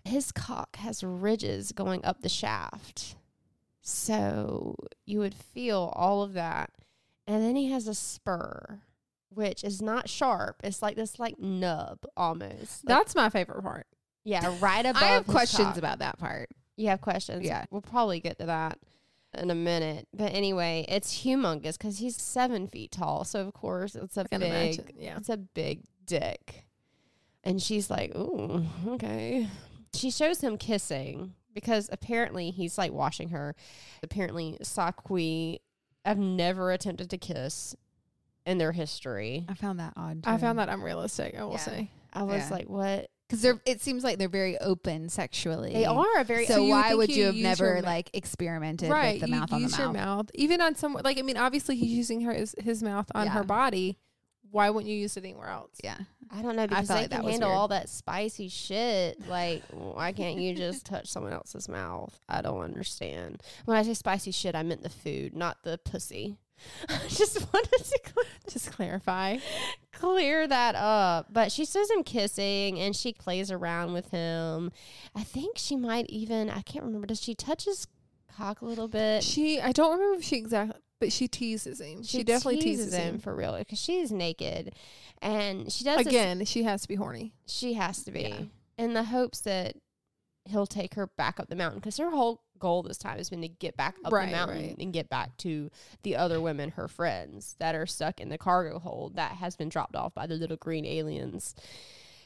His 0.04 0.32
cock 0.32 0.76
has 0.76 1.04
ridges 1.04 1.72
going 1.72 2.04
up 2.04 2.22
the 2.22 2.28
shaft. 2.28 3.16
So 3.82 4.76
you 5.04 5.18
would 5.18 5.34
feel 5.34 5.92
all 5.94 6.22
of 6.22 6.32
that. 6.32 6.70
And 7.26 7.42
then 7.42 7.56
he 7.56 7.70
has 7.70 7.86
a 7.86 7.94
spur, 7.94 8.80
which 9.34 9.64
is 9.64 9.80
not 9.82 10.08
sharp. 10.08 10.60
It's 10.64 10.82
like 10.82 10.96
this 10.96 11.18
like 11.18 11.38
nub 11.38 11.98
almost. 12.16 12.84
Like, 12.84 12.96
that's 12.98 13.14
my 13.14 13.28
favorite 13.30 13.62
part. 13.62 13.86
yeah, 14.24 14.54
right 14.60 14.84
above 14.84 15.02
I 15.02 15.06
have 15.06 15.26
questions 15.26 15.68
cock. 15.68 15.78
about 15.78 15.98
that 16.00 16.18
part. 16.18 16.50
You 16.76 16.88
have 16.88 17.00
questions? 17.00 17.44
Yeah. 17.44 17.64
We'll 17.70 17.82
probably 17.82 18.20
get 18.20 18.38
to 18.38 18.46
that 18.46 18.78
in 19.36 19.50
a 19.50 19.54
minute. 19.54 20.08
But 20.14 20.32
anyway, 20.32 20.84
it's 20.88 21.22
humongous 21.22 21.78
because 21.78 21.98
he's 21.98 22.16
seven 22.16 22.66
feet 22.66 22.92
tall. 22.92 23.24
So, 23.24 23.40
of 23.40 23.52
course, 23.52 23.94
it's 23.94 24.16
a 24.16 24.24
big, 24.30 24.42
imagine. 24.42 24.84
Yeah. 24.98 25.16
it's 25.16 25.28
a 25.28 25.36
big 25.36 25.82
dick. 26.04 26.66
And 27.44 27.60
she's 27.60 27.90
like, 27.90 28.14
ooh, 28.14 28.64
okay. 28.86 29.48
She 29.94 30.10
shows 30.10 30.40
him 30.40 30.56
kissing 30.56 31.34
because 31.54 31.90
apparently 31.92 32.50
he's 32.50 32.78
like 32.78 32.92
washing 32.92 33.30
her. 33.30 33.54
Apparently, 34.02 34.56
sa-khui 34.62 35.60
have 36.04 36.18
never 36.18 36.72
attempted 36.72 37.10
to 37.10 37.18
kiss 37.18 37.76
in 38.46 38.58
their 38.58 38.72
history. 38.72 39.46
I 39.48 39.54
found 39.54 39.78
that 39.80 39.92
odd. 39.96 40.20
I 40.24 40.36
found 40.38 40.58
that 40.58 40.68
unrealistic. 40.68 41.34
I 41.38 41.44
will 41.44 41.52
Yeah. 41.52 41.56
say. 41.58 41.90
I 42.12 42.22
was 42.24 42.42
Yeah. 42.42 42.48
like, 42.50 42.68
what? 42.68 43.08
Because 43.28 43.40
they're 43.42 43.60
it 43.64 43.80
seems 43.80 44.04
like 44.04 44.18
they're 44.18 44.28
very 44.28 44.58
open 44.58 45.08
sexually. 45.08 45.72
They 45.72 45.86
are 45.86 46.18
a 46.18 46.24
very 46.24 46.44
So, 46.44 46.56
So 46.56 46.64
why 46.66 46.92
would 46.94 47.08
you 47.08 47.16
you 47.16 47.24
have 47.26 47.34
never 47.36 47.76
ma- 47.80 47.88
like 47.88 48.10
experimented 48.12 48.90
right. 48.90 49.14
with 49.14 49.22
the 49.22 49.28
you 49.28 49.34
mouth 49.40 49.52
on 49.52 49.60
use 49.62 49.72
the 49.72 49.82
your 49.84 49.92
mouth? 49.92 50.26
mouth. 50.26 50.30
Even 50.34 50.60
on 50.60 50.74
some 50.74 50.98
like 51.02 51.18
I 51.18 51.22
mean, 51.22 51.38
obviously 51.38 51.76
he's 51.76 51.92
using 51.92 52.20
her 52.22 52.34
his, 52.34 52.54
his 52.58 52.82
mouth 52.82 53.10
on 53.14 53.28
her 53.28 53.42
body. 53.44 53.98
Why 54.50 54.68
wouldn't 54.68 54.90
you 54.90 54.98
use 54.98 55.16
it 55.16 55.24
anywhere 55.24 55.48
else? 55.48 55.70
Yeah. 55.82 55.96
I 56.30 56.42
don't 56.42 56.56
know 56.56 56.66
because 56.66 56.88
felt 56.88 56.98
they 56.98 57.02
like 57.04 57.10
that 57.10 57.20
can 57.22 57.30
handle 57.30 57.48
weird. 57.48 57.58
all 57.58 57.68
that 57.68 57.88
spicy 57.88 58.48
shit. 58.48 59.26
Like, 59.28 59.62
why 59.70 60.12
can't 60.12 60.38
you 60.38 60.54
just 60.54 60.84
touch 60.92 61.06
someone 61.08 61.32
else's 61.32 61.70
mouth? 61.70 62.18
I 62.28 62.42
don't 62.42 62.60
understand. 62.60 63.42
When 63.64 63.78
I 63.78 63.82
say 63.82 63.94
spicy 63.94 64.30
shit, 64.30 64.54
I 64.54 64.62
meant 64.62 64.82
the 64.82 64.90
food, 64.90 65.34
not 65.34 65.62
the 65.62 65.78
pussy. 65.78 66.36
I 66.88 66.98
just 67.08 67.52
wanted 67.52 67.70
to 67.78 67.84
cl- 68.04 68.26
Just 68.50 68.72
clarify. 68.72 69.38
clear 69.92 70.46
that 70.46 70.74
up. 70.74 71.26
But 71.32 71.52
she 71.52 71.64
sees 71.64 71.90
him 71.90 72.02
kissing 72.02 72.78
and 72.78 72.94
she 72.94 73.12
plays 73.12 73.50
around 73.50 73.92
with 73.92 74.10
him. 74.10 74.72
I 75.14 75.22
think 75.22 75.58
she 75.58 75.76
might 75.76 76.06
even, 76.08 76.50
I 76.50 76.62
can't 76.62 76.84
remember, 76.84 77.06
does 77.06 77.20
she 77.22 77.34
touch 77.34 77.64
his 77.66 77.86
cock 78.36 78.62
a 78.62 78.64
little 78.64 78.88
bit? 78.88 79.22
She 79.22 79.60
I 79.60 79.72
don't 79.72 79.92
remember 79.92 80.18
if 80.18 80.24
she 80.24 80.36
exactly 80.36 80.76
but 81.00 81.12
she 81.12 81.26
teases 81.26 81.80
him. 81.80 82.04
She, 82.04 82.22
definitely 82.22 82.60
teases, 82.60 82.94
him. 82.94 83.18
for 83.18 83.34
real 83.34 83.56
because 83.58 83.78
she's 83.80 84.12
naked 84.12 84.72
and 85.20 85.70
she 85.72 85.82
does 85.84 85.98
this- 85.98 86.06
Again, 86.06 86.44
she 86.44 86.62
has 86.62 86.82
to 86.82 86.88
be 86.88 86.94
horny. 86.94 87.34
She 87.46 87.72
has 87.74 88.04
to 88.04 88.12
be 88.12 88.20
Yeah. 88.22 88.42
in 88.78 88.94
the 88.94 89.02
hopes 89.04 89.40
that 89.40 89.74
he'll 90.48 90.66
take 90.66 90.94
her 90.94 91.06
back 91.08 91.38
up 91.40 91.48
the 91.48 91.56
mountain 91.56 91.78
because 91.80 91.96
her 91.98 92.10
whole 92.10 92.42
goal 92.62 92.82
this 92.82 92.96
time 92.96 93.18
has 93.18 93.28
been 93.28 93.42
to 93.42 93.48
get 93.48 93.76
back 93.76 93.96
up 94.04 94.12
Right, 94.12 94.26
the 94.26 94.32
mountain 94.32 94.62
right. 94.68 94.76
and 94.78 94.92
get 94.92 95.10
back 95.10 95.36
to 95.38 95.68
the 96.04 96.14
other 96.16 96.40
women, 96.40 96.70
her 96.70 96.86
friends 96.86 97.56
that 97.58 97.74
are 97.74 97.86
stuck 97.86 98.20
in 98.20 98.28
the 98.28 98.38
cargo 98.38 98.78
hold 98.78 99.16
that 99.16 99.32
has 99.32 99.56
been 99.56 99.68
dropped 99.68 99.96
off 99.96 100.14
by 100.14 100.26
the 100.28 100.34
little 100.36 100.56
green 100.56 100.86
aliens. 100.86 101.54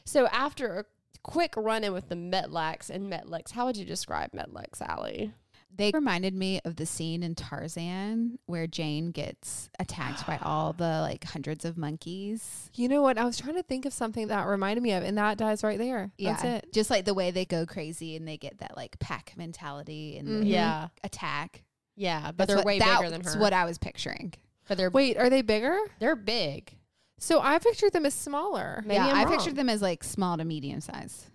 So 0.05 0.27
after 0.27 0.79
a 0.79 0.85
quick 1.23 1.55
run 1.57 1.83
in 1.83 1.91
with 1.91 2.07
the 2.07 2.15
Metlaks 2.15 2.89
and 2.91 3.11
Metlak, 3.11 3.51
how 3.51 3.65
would 3.65 3.75
you 3.77 3.85
describe 3.85 4.31
Metlak, 4.31 4.79
Allie? 4.79 5.33
They 5.77 5.91
reminded 5.93 6.33
me 6.33 6.59
of 6.65 6.75
the 6.75 6.85
scene 6.85 7.21
in 7.23 7.35
Tarzan 7.35 8.39
where 8.47 8.65
Jane 8.67 9.11
gets 9.11 9.69
attacked 9.79 10.25
by 10.25 10.37
all 10.41 10.73
the 10.73 11.01
like 11.01 11.23
hundreds 11.23 11.65
of 11.65 11.77
monkeys. 11.77 12.69
You 12.75 12.89
know 12.89 13.01
what? 13.01 13.17
I 13.17 13.25
was 13.25 13.37
trying 13.37 13.55
to 13.55 13.63
think 13.63 13.85
of 13.85 13.93
something 13.93 14.27
that 14.29 14.47
reminded 14.47 14.81
me 14.81 14.93
of, 14.93 15.03
and 15.03 15.17
that 15.17 15.37
dies 15.37 15.63
right 15.63 15.77
there. 15.77 16.11
That's 16.19 16.43
it. 16.43 16.73
Just 16.73 16.89
like 16.89 17.05
the 17.05 17.13
way 17.13 17.31
they 17.31 17.45
go 17.45 17.65
crazy 17.65 18.15
and 18.15 18.27
they 18.27 18.37
get 18.37 18.57
that 18.59 18.75
like 18.75 18.97
pack 18.99 19.33
mentality 19.37 20.17
and 20.17 20.27
Mhm. 20.43 20.47
Yeah, 20.49 20.87
attack. 21.03 21.63
yeah, 21.95 22.31
but 22.31 22.37
That's 22.37 22.47
they're 22.49 22.57
what- 22.57 22.65
way 22.65 22.79
bigger 22.79 23.09
than 23.09 23.21
her. 23.21 23.25
that's 23.25 23.35
what 23.37 23.53
I 23.53 23.65
was 23.65 23.77
picturing. 23.77 24.33
but 24.67 24.77
they're 24.77 24.89
Wait, 24.89 25.15
are 25.17 25.29
they 25.29 25.41
bigger? 25.41 25.77
they're 25.99 26.15
big. 26.15 26.73
So 27.19 27.39
I 27.41 27.57
pictured 27.59 27.93
them 27.93 28.05
as 28.05 28.13
smaller. 28.13 28.81
Maybe 28.85 28.95
yeah, 28.95 29.07
I'm 29.07 29.15
I 29.15 29.23
wrong. 29.23 29.33
pictured 29.33 29.55
them 29.55 29.69
as 29.69 29.81
like 29.81 30.03
small 30.03 30.37
to 30.37 30.43
medium 30.45 30.81
size. 30.81 31.27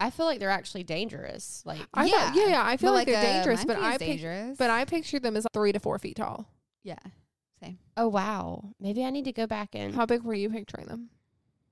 I 0.00 0.10
feel 0.10 0.24
like 0.26 0.38
they're 0.40 0.48
actually 0.50 0.82
dangerous. 0.82 1.62
Like 1.66 1.80
I 1.94 2.08
thought, 2.08 2.34
yeah, 2.34 2.46
yeah. 2.48 2.62
I 2.64 2.76
feel 2.78 2.90
But, 2.90 2.94
like, 2.94 3.06
they're 3.06 3.18
a 3.18 3.22
dangerous, 3.22 3.64
but 3.64 3.76
I 3.76 3.92
is 3.92 3.98
pic- 3.98 4.08
dangerous. 4.08 4.56
but 4.58 4.70
I 4.70 4.84
pictured 4.86 5.22
them 5.22 5.36
as 5.36 5.46
three 5.52 5.72
to 5.72 5.78
four 5.78 5.98
feet 5.98 6.16
tall. 6.16 6.48
yeah, 6.82 6.96
same. 7.62 7.78
Oh 7.96 8.08
wow. 8.08 8.70
Maybe 8.80 9.04
I 9.04 9.10
need 9.10 9.26
to 9.26 9.32
go 9.32 9.46
back 9.46 9.70
and 9.74 9.94
How 9.94 10.06
big 10.06 10.22
were 10.22 10.34
you 10.34 10.48
picturing 10.50 10.86
them? 10.86 11.10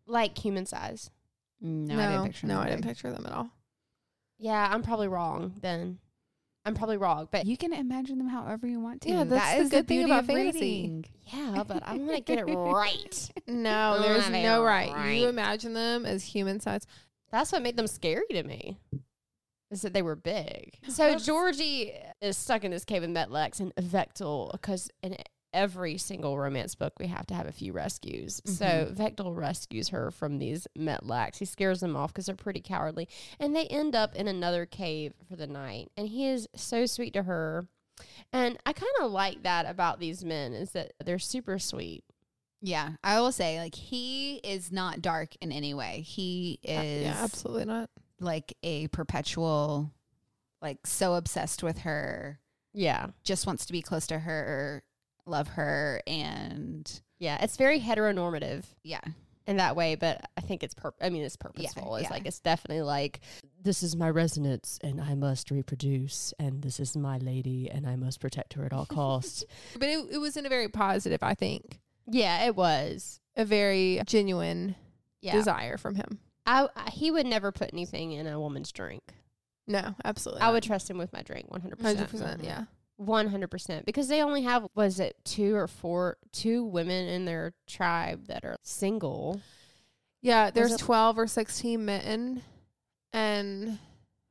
like 0.07 0.37
human 0.39 0.67
size. 0.67 1.11
No, 1.61 1.95
I 1.99 2.07
didn't 2.13 2.25
picture. 2.27 2.47
no, 2.47 2.55
them 2.55 2.63
I 2.63 2.67
didn't 2.69 2.83
big. 2.83 2.89
picture 2.91 3.11
them 3.13 3.25
at 3.27 3.33
all. 3.33 3.51
Yeah, 4.39 4.69
I'm 4.71 4.83
probably 4.83 5.09
wrong 5.09 5.55
then. 5.61 5.99
I'm 6.65 6.75
probably 6.75 6.99
wrong, 6.99 7.29
but 7.31 7.47
You 7.47 7.57
can 7.57 7.73
imagine 7.73 8.19
them 8.19 8.29
however 8.29 8.67
you 8.67 8.79
want 8.79 9.01
to. 9.03 9.09
Yeah, 9.11 9.25
that's 9.25 9.31
That 9.43 9.57
the 9.57 9.63
is 9.65 9.71
good 9.71 9.89
thing 9.89 9.99
beauty 10.01 10.11
about 10.13 10.21
of 10.25 10.27
fantasy. 10.27 10.61
reading. 10.61 11.05
yeah, 11.33 11.65
but 11.67 11.83
I'm 11.87 12.05
gonna 12.07 12.21
get 12.21 12.39
it 12.39 12.45
right. 12.55 13.31
No, 13.47 14.01
there's 14.03 14.29
no 14.29 14.63
right. 14.63 14.93
right. 14.93 15.13
You 15.13 15.29
imagine 15.29 15.73
them 15.73 16.05
as 16.05 16.23
human 16.25 16.61
size. 16.61 16.87
That's 17.31 17.53
what 17.53 17.63
made 17.63 17.77
them 17.77 17.87
scary 17.87 18.27
to 18.31 18.43
me. 18.43 18.79
Is 19.71 19.83
that 19.83 19.93
they 19.93 20.03
were 20.03 20.17
big. 20.17 20.79
So 20.89 21.03
That's- 21.05 21.27
Georgie 21.27 21.93
is 22.23 22.39
stuck 22.39 22.65
in 22.65 22.71
this 22.71 22.85
cave 22.87 23.03
with 23.03 23.11
Metlak 23.11 23.61
and 23.61 23.75
Vektal 23.77 24.53
because 24.53 24.91
in 25.03 25.17
every 25.53 25.97
single 25.99 26.39
romance 26.39 26.75
book 26.75 26.93
we 26.99 27.07
have 27.07 27.27
to 27.27 27.35
have 27.35 27.47
a 27.47 27.53
few 27.53 27.73
rescues. 27.73 28.41
So 28.47 28.65
Mm-hmm. 28.65 29.03
Vektal 29.03 29.37
rescues 29.37 29.89
her 29.91 30.11
from 30.11 30.39
these 30.39 30.67
Metlaks. 30.79 31.39
He 31.39 31.45
scares 31.45 31.81
them 31.81 31.97
off 31.97 32.13
because 32.13 32.27
they're 32.27 32.35
pretty 32.35 32.61
cowardly, 32.61 33.09
and 33.39 33.55
they 33.55 33.67
end 33.67 33.95
up 33.95 34.15
in 34.15 34.27
another 34.29 34.65
cave 34.67 35.13
for 35.29 35.37
the 35.37 35.47
night. 35.47 35.91
And 35.97 36.09
he 36.09 36.27
is 36.29 36.49
so 36.55 36.87
sweet 36.87 37.13
to 37.15 37.23
her, 37.25 37.67
and 38.33 38.59
I 38.67 38.73
kind 38.73 38.93
of 39.01 39.11
like 39.11 39.43
that 39.43 39.67
about 39.67 40.01
these 40.01 40.25
men 40.25 40.53
is 40.55 40.71
that 40.73 40.93
they're 41.05 41.19
super 41.19 41.59
sweet. 41.59 42.05
Yeah, 42.61 42.91
I 43.05 43.21
will 43.21 43.33
say 43.33 43.61
like 43.61 43.75
he 43.75 44.37
is 44.37 44.73
not 44.73 45.01
dark 45.03 45.31
in 45.41 45.53
any 45.53 45.75
way. 45.75 46.01
He 46.07 46.59
is 46.63 47.05
yeah, 47.05 47.17
absolutely 47.23 47.67
not. 47.67 47.91
like 48.21 48.55
a 48.63 48.89
perpetual, 48.89 49.93
like 50.61 50.87
so 50.87 51.15
obsessed 51.15 51.63
with 51.63 51.79
her, 51.79 52.41
Yeah, 52.73 53.09
just 53.25 53.47
wants 53.47 53.67
to 53.67 53.73
be 53.73 53.83
close 53.83 54.07
to 54.09 54.19
her, 54.19 54.83
love 55.27 55.49
her, 55.49 56.03
and 56.07 57.01
yeah, 57.19 57.39
it's 57.43 57.57
very 57.57 57.81
heteronormative. 57.81 58.65
yeah, 58.83 59.01
in 59.47 59.57
that 59.59 59.77
way, 59.77 59.95
but 59.95 60.21
I 60.37 60.41
think 60.41 60.63
it's 60.63 60.75
pur- 60.75 60.95
I 61.01 61.11
mean 61.11 61.23
it's 61.23 61.37
purposeful. 61.37 61.95
it's 61.97 62.05
yeah. 62.05 62.11
like 62.11 62.27
it's 62.27 62.41
definitely 62.41 62.83
like 62.83 63.21
this 63.63 63.83
is 63.83 63.97
my 63.97 64.11
resonance 64.11 64.79
and 64.83 65.01
I 65.01 65.15
must 65.15 65.51
reproduce 65.51 66.33
and 66.39 66.63
this 66.63 66.79
is 66.81 66.97
my 66.97 67.19
lady 67.19 67.71
and 67.71 67.87
I 67.87 67.97
must 67.97 68.21
protect 68.21 68.55
her 68.55 68.65
at 68.65 68.73
all 68.73 68.87
costs. 68.87 69.45
But 69.79 69.89
it, 69.89 70.07
it 70.13 70.19
was 70.19 70.37
in 70.37 70.45
a 70.47 70.49
very 70.49 70.69
positive, 70.69 71.23
I 71.23 71.35
think, 71.35 71.81
yeah, 72.11 72.47
it 72.47 72.57
was. 72.57 73.21
a 73.37 73.45
very 73.45 74.01
genuine 74.07 74.75
Yeah. 75.21 75.33
desire 75.35 75.77
from 75.77 75.95
him. 75.95 76.19
I, 76.47 76.69
I 76.75 76.91
he 76.91 77.11
would 77.11 77.27
never 77.27 77.53
put 77.53 77.71
anything 77.73 78.13
in 78.13 78.27
a 78.27 78.41
woman's 78.41 78.73
drink. 78.73 79.03
No, 79.67 79.95
absolutely. 80.05 80.43
I 80.43 80.51
would 80.51 80.63
trust 80.63 80.89
him 80.91 80.97
with 80.99 81.13
my 81.13 81.23
drink 81.23 81.49
100%. 81.51 81.81
hundred 81.83 82.09
percent. 82.09 82.43
Yeah. 82.43 82.65
100% 83.01 83.85
because 83.85 84.09
they 84.09 84.23
only 84.23 84.43
have 84.43 84.67
was 84.75 84.99
it 84.99 85.17
two 85.25 85.55
or 85.55 85.69
four 85.69 86.17
two 86.33 86.65
women 86.65 87.07
in 87.09 87.27
their 87.27 87.53
tribe 87.69 88.27
that 88.27 88.45
are 88.45 88.57
single. 88.63 89.41
Yeah, 90.21 90.51
there's 90.51 90.73
it- 90.73 90.81
12 90.81 91.17
or 91.19 91.27
16 91.29 91.85
men 91.85 92.43
and 93.13 93.79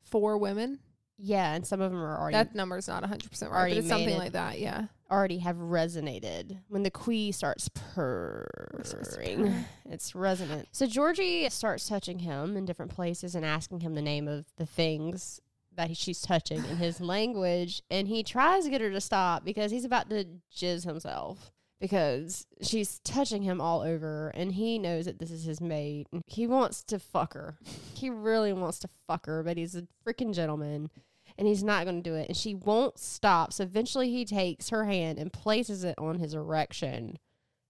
four 0.04 0.38
women. 0.38 0.80
Yeah, 1.18 1.54
and 1.54 1.66
some 1.66 1.80
of 1.82 1.92
them 1.92 2.00
are 2.02 2.20
already 2.20 2.34
That 2.36 2.54
number's 2.56 2.88
not 2.88 3.04
100% 3.04 3.50
right, 3.50 3.70
but 3.70 3.78
it's 3.78 3.88
something 3.88 4.10
it. 4.10 4.18
like 4.18 4.34
that. 4.34 4.60
Yeah. 4.60 4.88
Already 5.10 5.38
have 5.40 5.56
resonated. 5.58 6.58
When 6.68 6.84
the 6.84 6.92
khui 6.92 7.32
starts 7.34 7.70
purring, 7.70 9.66
it's 9.86 10.14
resonant. 10.14 10.68
So 10.74 10.86
Georgie 10.86 11.50
starts 11.50 11.88
touching 11.88 12.20
him 12.20 12.58
in 12.58 12.66
different 12.66 12.94
places 12.94 13.34
and 13.34 13.46
asking 13.46 13.80
him 13.80 13.96
the 13.96 14.02
name 14.02 14.28
of 14.28 14.46
the 14.58 14.66
things 14.66 15.40
that 15.78 15.88
he, 15.88 15.94
she's 15.94 16.22
touching 16.22 16.58
in 16.58 16.78
his 16.78 17.00
language, 17.02 17.82
and 17.90 18.08
he 18.08 18.24
tries 18.24 18.66
to 18.66 18.70
get 18.70 18.82
her 18.82 18.92
to 18.92 19.00
stop 19.00 19.46
because 19.46 19.72
he's 19.72 19.86
about 19.86 20.10
to 20.10 20.26
jizz 20.54 20.84
himself. 20.84 21.52
Because 21.80 22.48
she's 22.64 23.00
touching 23.04 23.44
him 23.44 23.62
all 23.62 23.82
over, 23.82 24.30
and 24.30 24.52
he 24.52 24.80
knows 24.80 25.06
that 25.06 25.20
this 25.20 25.30
is 25.30 25.44
his 25.44 25.62
mate. 25.62 26.08
He 26.26 26.48
wants 26.48 26.82
to 26.86 27.00
fuck 27.00 27.34
her. 27.36 27.60
He 27.94 28.12
really 28.12 28.54
wants 28.54 28.78
to 28.80 28.90
fuck 29.08 29.26
her, 29.26 29.42
but 29.42 29.58
he's 29.58 29.76
a 29.76 29.88
freaking 30.06 30.32
gentleman 30.32 30.92
and 31.38 31.48
he's 31.48 31.64
not 31.64 31.86
going 31.86 32.02
to 32.02 32.10
do 32.10 32.16
it. 32.16 32.28
And 32.28 32.38
she 32.38 32.56
won't 32.56 32.98
stop. 33.00 33.54
So 33.54 33.64
eventually 33.64 34.10
he 34.10 34.26
takes 34.26 34.70
her 34.70 34.86
hand 34.86 35.20
and 35.20 35.32
places 35.32 35.84
it 35.84 35.96
on 35.98 36.20
his 36.20 36.34
erection 36.34 37.18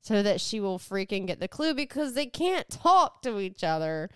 so 0.01 0.24
that 0.24 0.39
she 0.39 0.59
will 0.59 0.80
freaking 0.80 1.28
get 1.28 1.39
the 1.39 1.47
clue 1.47 1.74
because 1.74 2.13
they 2.13 2.26
can't 2.26 2.70
talk 2.70 3.22
to 3.24 3.39
each 3.39 3.63
other. 3.63 4.09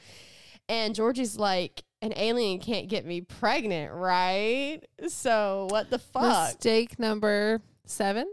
And 0.69 0.95
Georgie's 0.95 1.37
like, 1.37 1.83
an 2.01 2.13
alien 2.15 2.59
can't 2.59 2.87
get 2.87 3.05
me 3.05 3.21
pregnant, 3.21 3.93
right? 3.93 4.79
So 5.07 5.67
what 5.69 5.89
the 5.89 5.99
fuck? 5.99 6.47
Mistake 6.47 6.97
number 6.97 7.61
seven. 7.85 8.31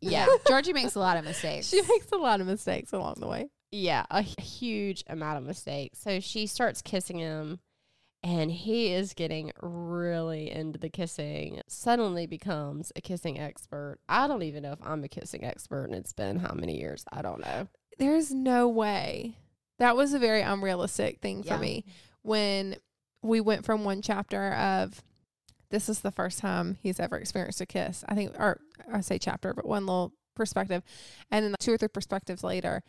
yeah. 0.00 0.26
Georgie 0.48 0.72
makes 0.72 0.94
a 0.94 1.00
lot 1.00 1.16
of 1.16 1.24
mistakes. 1.24 1.68
She 1.68 1.80
makes 1.82 2.10
a 2.12 2.16
lot 2.16 2.40
of 2.40 2.46
mistakes 2.46 2.92
along 2.92 3.16
the 3.18 3.28
way. 3.28 3.48
Yeah, 3.70 4.06
a 4.10 4.22
huge 4.22 5.04
amount 5.06 5.38
of 5.38 5.44
mistakes. 5.44 5.98
So 6.00 6.20
she 6.20 6.46
starts 6.46 6.80
kissing 6.82 7.18
him, 7.18 7.60
and 8.22 8.50
he 8.50 8.92
is 8.92 9.14
getting 9.14 9.52
really 9.60 10.50
into 10.50 10.78
the 10.78 10.88
kissing. 10.88 11.60
Suddenly 11.68 12.26
becomes 12.26 12.92
a 12.96 13.00
kissing 13.00 13.38
expert. 13.38 13.98
I 14.08 14.26
don't 14.26 14.42
even 14.42 14.62
know 14.64 14.72
if 14.72 14.78
I'm 14.82 15.04
a 15.04 15.08
kissing 15.08 15.44
expert, 15.44 15.84
and 15.84 15.94
it's 15.94 16.12
been 16.12 16.38
how 16.40 16.54
many 16.54 16.78
years? 16.78 17.04
I 17.12 17.22
don't 17.22 17.40
know. 17.40 17.68
There's 17.98 18.32
no 18.32 18.68
way. 18.68 19.36
That 19.78 19.96
was 19.96 20.12
a 20.14 20.18
very 20.18 20.42
unrealistic 20.42 21.20
thing 21.20 21.42
for 21.42 21.54
Yeah. 21.54 21.60
me 21.60 21.84
when 22.22 22.76
we 23.22 23.40
went 23.40 23.64
from 23.64 23.84
one 23.84 24.02
chapter 24.02 24.52
of 24.52 25.02
this 25.70 25.88
is 25.88 26.00
the 26.00 26.10
first 26.10 26.38
time 26.38 26.78
he's 26.82 26.98
ever 26.98 27.16
experienced 27.16 27.60
a 27.60 27.66
kiss. 27.66 28.02
I 28.08 28.14
think, 28.14 28.34
or 28.38 28.60
I 28.92 29.00
say 29.02 29.18
chapter, 29.18 29.52
but 29.54 29.66
one 29.66 29.86
little 29.86 30.12
perspective. 30.34 30.82
And 31.30 31.44
then 31.44 31.54
two 31.60 31.72
or 31.72 31.76
three 31.76 31.88
perspectives 31.88 32.42
later, 32.42 32.82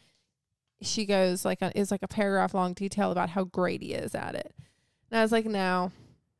she 0.81 1.05
goes 1.05 1.43
like, 1.43 1.61
a, 1.61 1.77
is 1.77 1.91
like 1.91 2.03
a 2.03 2.07
paragraph 2.07 2.53
long 2.53 2.73
detail 2.73 3.11
about 3.11 3.31
how 3.31 3.43
great 3.43 3.81
he 3.81 3.93
is 3.93 4.15
at 4.15 4.33
it. 4.35 4.53
And 5.11 5.19
I 5.19 5.21
was 5.21 5.31
like, 5.31 5.45
no, 5.45 5.91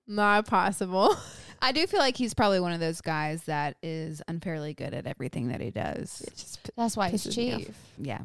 not 0.07 0.45
possible. 0.47 1.15
I 1.61 1.71
do 1.73 1.85
feel 1.87 1.99
like 1.99 2.15
he's 2.15 2.33
probably 2.33 2.59
one 2.61 2.71
of 2.71 2.79
those 2.79 3.01
guys 3.01 3.43
that 3.43 3.75
is 3.83 4.21
unfairly 4.27 4.73
good 4.73 4.93
at 4.93 5.05
everything 5.07 5.49
that 5.49 5.59
he 5.59 5.71
does. 5.71 6.21
it 6.21 6.35
just 6.35 6.69
That's 6.77 6.95
why 6.95 7.09
he's 7.09 7.25
Pisses 7.25 7.37
me 7.37 7.53
off. 7.53 7.59
chief. 7.59 7.75
Yeah. 7.97 8.21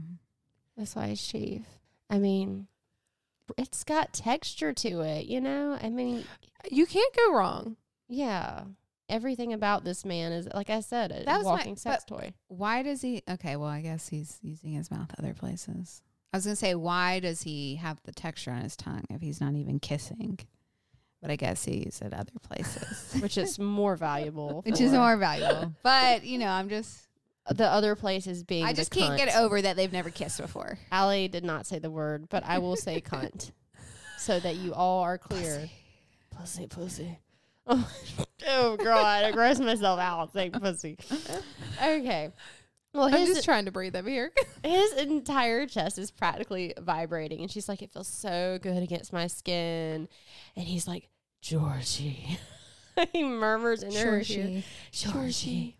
That's 0.76 0.94
why 0.94 1.08
he's 1.08 1.26
chief. 1.26 1.62
I 2.10 2.18
mean, 2.18 2.68
it's 3.58 3.82
got 3.84 4.12
texture 4.12 4.72
to 4.72 5.00
it, 5.00 5.26
you 5.26 5.40
know? 5.40 5.76
I 5.82 5.88
mean, 5.90 6.24
You 6.70 6.86
can't 6.86 7.14
go 7.16 7.34
wrong. 7.34 7.76
yeah. 8.08 8.64
Everything 9.10 9.52
about 9.52 9.84
this 9.84 10.02
man 10.06 10.32
is 10.32 10.48
like 10.54 10.70
I 10.70 10.80
said, 10.80 11.12
a 11.12 11.24
That 11.24 11.36
was 11.38 11.44
my- 11.44 11.50
walking 11.52 11.76
sex 11.76 12.04
toy. 12.04 12.32
Why 12.48 12.82
does 12.82 13.02
he? 13.02 13.22
Okay, 13.28 13.56
well, 13.56 13.68
I 13.68 13.82
guess 13.82 14.08
he's 14.08 14.38
using 14.42 14.72
his 14.72 14.90
mouth 14.90 15.10
other 15.18 15.34
places. 15.34 16.00
I 16.34 16.36
was 16.36 16.46
gonna 16.46 16.56
say, 16.56 16.74
why 16.74 17.20
does 17.20 17.42
he 17.42 17.76
have 17.76 18.00
the 18.02 18.10
texture 18.10 18.50
on 18.50 18.62
his 18.62 18.74
tongue 18.74 19.04
if 19.08 19.20
he's 19.20 19.40
not 19.40 19.54
even 19.54 19.78
kissing? 19.78 20.40
But 21.22 21.30
I 21.30 21.36
guess 21.36 21.64
he's 21.64 22.02
at 22.02 22.12
other 22.12 22.32
places, 22.42 23.14
Which 23.22 23.38
is 23.38 23.60
more 23.60 23.94
valuable. 23.94 24.60
which 24.66 24.80
is 24.80 24.90
more 24.90 25.16
valuable. 25.16 25.72
But 25.84 26.24
you 26.24 26.38
know, 26.38 26.48
I'm 26.48 26.68
just, 26.68 27.06
the 27.48 27.66
other 27.66 27.94
places 27.94 28.42
being 28.42 28.64
I 28.64 28.72
just 28.72 28.90
can't 28.90 29.16
get 29.16 29.36
over 29.36 29.62
that 29.62 29.76
they've 29.76 29.92
never 29.92 30.10
kissed 30.10 30.40
before. 30.40 30.76
Allie 30.90 31.28
did 31.28 31.44
not 31.44 31.66
say 31.66 31.78
the 31.78 31.88
word, 31.88 32.28
but 32.30 32.42
I 32.44 32.58
will 32.58 32.74
say 32.74 33.00
cunt 33.00 33.52
so 34.18 34.40
that 34.40 34.56
you 34.56 34.74
all 34.74 35.02
are 35.02 35.18
clear. 35.18 35.70
Pussy, 36.36 36.66
pussy. 36.66 37.16
Oh, 37.68 37.88
oh 38.48 38.76
God, 38.76 39.22
I 39.24 39.30
gross 39.30 39.60
myself 39.60 40.00
out 40.00 40.32
saying 40.32 40.50
pussy. 40.50 40.98
Okay. 41.80 42.32
Well, 42.94 43.12
I'm 43.12 43.26
just 43.26 43.44
trying 43.44 43.64
to 43.64 43.72
breathe 43.72 43.96
over 43.96 44.08
here. 44.08 44.30
his 44.64 44.92
entire 44.92 45.66
chest 45.66 45.98
is 45.98 46.12
practically 46.12 46.74
vibrating. 46.78 47.40
And 47.40 47.50
she's 47.50 47.68
like, 47.68 47.82
it 47.82 47.92
feels 47.92 48.06
so 48.06 48.58
good 48.62 48.82
against 48.82 49.12
my 49.12 49.26
skin. 49.26 50.08
And 50.54 50.66
he's 50.66 50.86
like, 50.86 51.08
Georgie. 51.42 52.38
he 53.12 53.24
murmurs 53.24 53.82
in 53.82 53.92
her 53.94 54.22
ear, 54.24 54.62
Georgie. 54.92 55.76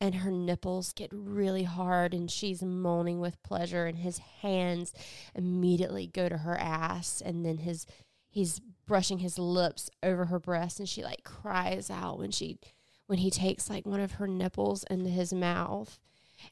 And 0.00 0.16
her 0.16 0.30
nipples 0.32 0.92
get 0.92 1.10
really 1.12 1.62
hard 1.62 2.12
and 2.12 2.30
she's 2.30 2.62
moaning 2.62 3.20
with 3.20 3.42
pleasure 3.44 3.86
and 3.86 3.98
his 3.98 4.18
hands 4.18 4.92
immediately 5.34 6.08
go 6.08 6.28
to 6.28 6.38
her 6.38 6.58
ass 6.58 7.22
and 7.24 7.46
then 7.46 7.58
his 7.58 7.86
he's 8.28 8.60
brushing 8.86 9.20
his 9.20 9.38
lips 9.38 9.88
over 10.02 10.26
her 10.26 10.38
breast 10.38 10.78
and 10.78 10.88
she 10.88 11.02
like 11.02 11.24
cries 11.24 11.88
out 11.88 12.18
when 12.18 12.30
she 12.30 12.58
when 13.06 13.20
he 13.20 13.30
takes 13.30 13.70
like 13.70 13.86
one 13.86 14.00
of 14.00 14.12
her 14.12 14.26
nipples 14.26 14.84
into 14.90 15.08
his 15.08 15.32
mouth 15.32 15.98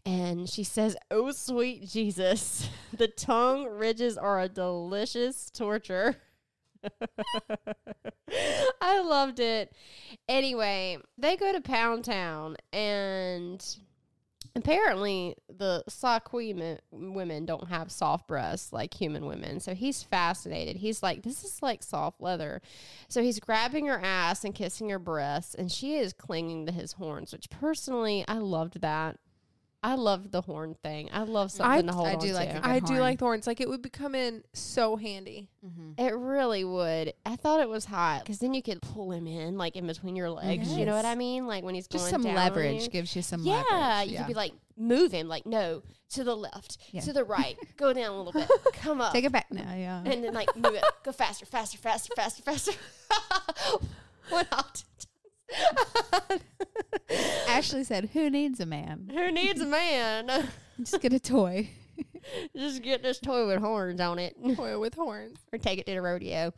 and 0.05 0.49
she 0.49 0.65
says, 0.65 0.97
"Oh 1.11 1.31
sweet 1.33 1.89
Jesus, 1.89 2.69
the 2.97 3.09
tongue 3.09 3.67
ridges 3.67 4.17
are 4.17 4.41
a 4.41 4.49
delicious 4.49 5.51
torture." 5.51 6.17
I 8.81 9.01
loved 9.01 9.41
it. 9.41 9.73
Anyway, 10.29 10.99
they 11.17 11.37
go 11.37 11.53
to 11.53 11.61
Pound 11.61 12.05
Town, 12.05 12.57
and 12.73 13.65
apparently 14.57 15.35
the 15.49 15.83
sa-khui 15.89 16.53
men- 16.55 16.79
women 16.93 17.45
don't 17.45 17.69
have 17.69 17.91
soft 17.91 18.29
breasts 18.29 18.73
like 18.73 18.95
human 18.95 19.27
women. 19.27 19.61
So 19.61 19.75
he's 19.75 20.03
fascinated. 20.03 20.77
He's 20.77 21.03
like, 21.03 21.23
"This 21.23 21.45
is 21.45 21.63
like 21.63 21.83
soft 21.83 22.21
leather." 22.21 22.61
So 23.09 23.23
he's 23.23 23.41
grabbing 23.41 23.87
her 23.87 24.01
ass 24.01 24.45
and 24.45 24.55
kissing 24.55 24.91
her 24.91 24.99
breasts, 24.99 25.55
and 25.55 25.71
she 25.71 25.97
is 25.97 26.13
clinging 26.13 26.67
to 26.67 26.73
his 26.73 26.93
horns. 26.93 27.33
Which 27.33 27.51
personally, 27.51 28.25
I 28.29 28.39
loved 28.39 28.81
that. 28.81 29.19
I 29.87 29.97
love 29.97 30.31
the 30.31 30.41
horn 30.41 30.77
thing. 30.83 31.11
I 31.13 31.25
love 31.25 31.51
something 31.51 31.87
to 31.89 31.93
hold 31.93 32.09
I 32.09 32.15
on 32.15 32.19
do 32.19 32.33
like 32.33 32.49
to. 32.51 32.57
a 32.57 32.61
good 32.63 32.71
I 32.71 32.79
do 32.81 32.87
horn. 32.87 33.01
like 33.01 33.21
horns. 33.21 33.47
Like 33.47 33.61
it 33.61 33.69
would 33.69 33.83
become 33.83 34.15
in 34.15 34.43
so 34.55 34.97
handy. 34.97 35.51
Mm-hmm. 35.65 36.01
It 36.03 36.15
really 36.17 36.65
would. 36.65 37.13
I 37.27 37.37
thought 37.37 37.61
it 37.61 37.69
was 37.69 37.85
hot 37.85 38.21
because 38.21 38.39
then 38.39 38.55
you 38.55 38.63
could 38.63 38.81
pull 38.81 39.13
him 39.13 39.27
in, 39.27 39.59
like 39.59 39.77
in 39.77 39.87
between 39.87 40.17
your 40.17 40.31
legs. 40.31 40.73
You 40.73 40.87
know 40.87 40.95
what 40.97 41.05
I 41.05 41.15
mean? 41.17 41.47
Like 41.47 41.65
when 41.65 41.75
he's 41.75 41.87
Just 41.87 42.05
going 42.05 42.13
some 42.13 42.23
down 42.23 42.31
on 42.37 42.45
leverage 42.45 42.85
you. 42.85 42.89
gives 42.89 43.15
you 43.15 43.21
some 43.21 43.43
Yeah, 43.45 43.63
leverage. 43.71 44.11
you 44.11 44.17
could 44.19 44.27
be 44.29 44.33
like, 44.35 44.53
move 44.79 45.13
him. 45.13 45.29
Like, 45.29 45.45
no, 45.45 45.83
to 46.15 46.25
the 46.25 46.35
left, 46.35 46.79
Yeah. 46.91 47.03
to 47.03 47.13
the 47.13 47.25
right, 47.25 47.57
go 47.77 47.93
down 47.93 48.07
a 48.11 48.17
little 48.17 48.33
bit, 48.33 48.49
come 48.73 49.03
up, 49.03 49.13
take 49.13 49.25
it 49.27 49.33
back 49.33 49.53
now, 49.53 49.75
yeah. 49.75 50.01
and 50.07 50.25
then 50.25 50.33
like 50.33 50.57
move 50.57 50.75
it, 50.75 50.85
go 51.05 51.13
faster, 51.13 51.45
faster, 51.45 51.77
faster, 51.77 52.11
faster, 52.17 52.43
faster. 52.43 52.73
what 54.31 54.47
else? 54.51 54.85
Ashley 57.49 57.85
said, 57.85 58.11
"Who 58.13 58.31
needs 58.31 58.61
a 58.61 58.67
man? 58.67 59.11
Who 59.13 59.31
needs 59.31 59.61
a 59.61 59.67
man? 59.67 60.49
Just 60.79 61.01
get 61.01 61.13
a 61.13 61.21
toy." 61.21 61.71
Just 62.57 62.83
get 62.83 63.03
this 63.03 63.19
toy 63.21 63.47
with 63.47 63.61
horns 63.61 64.01
on 64.01 64.19
it, 64.19 64.35
Toy 64.57 64.79
with 64.79 64.95
horns. 64.95 65.39
or 65.53 65.59
take 65.59 65.79
it 65.79 65.87
to 65.87 65.93
the 65.93 66.01
rodeo. 66.03 66.53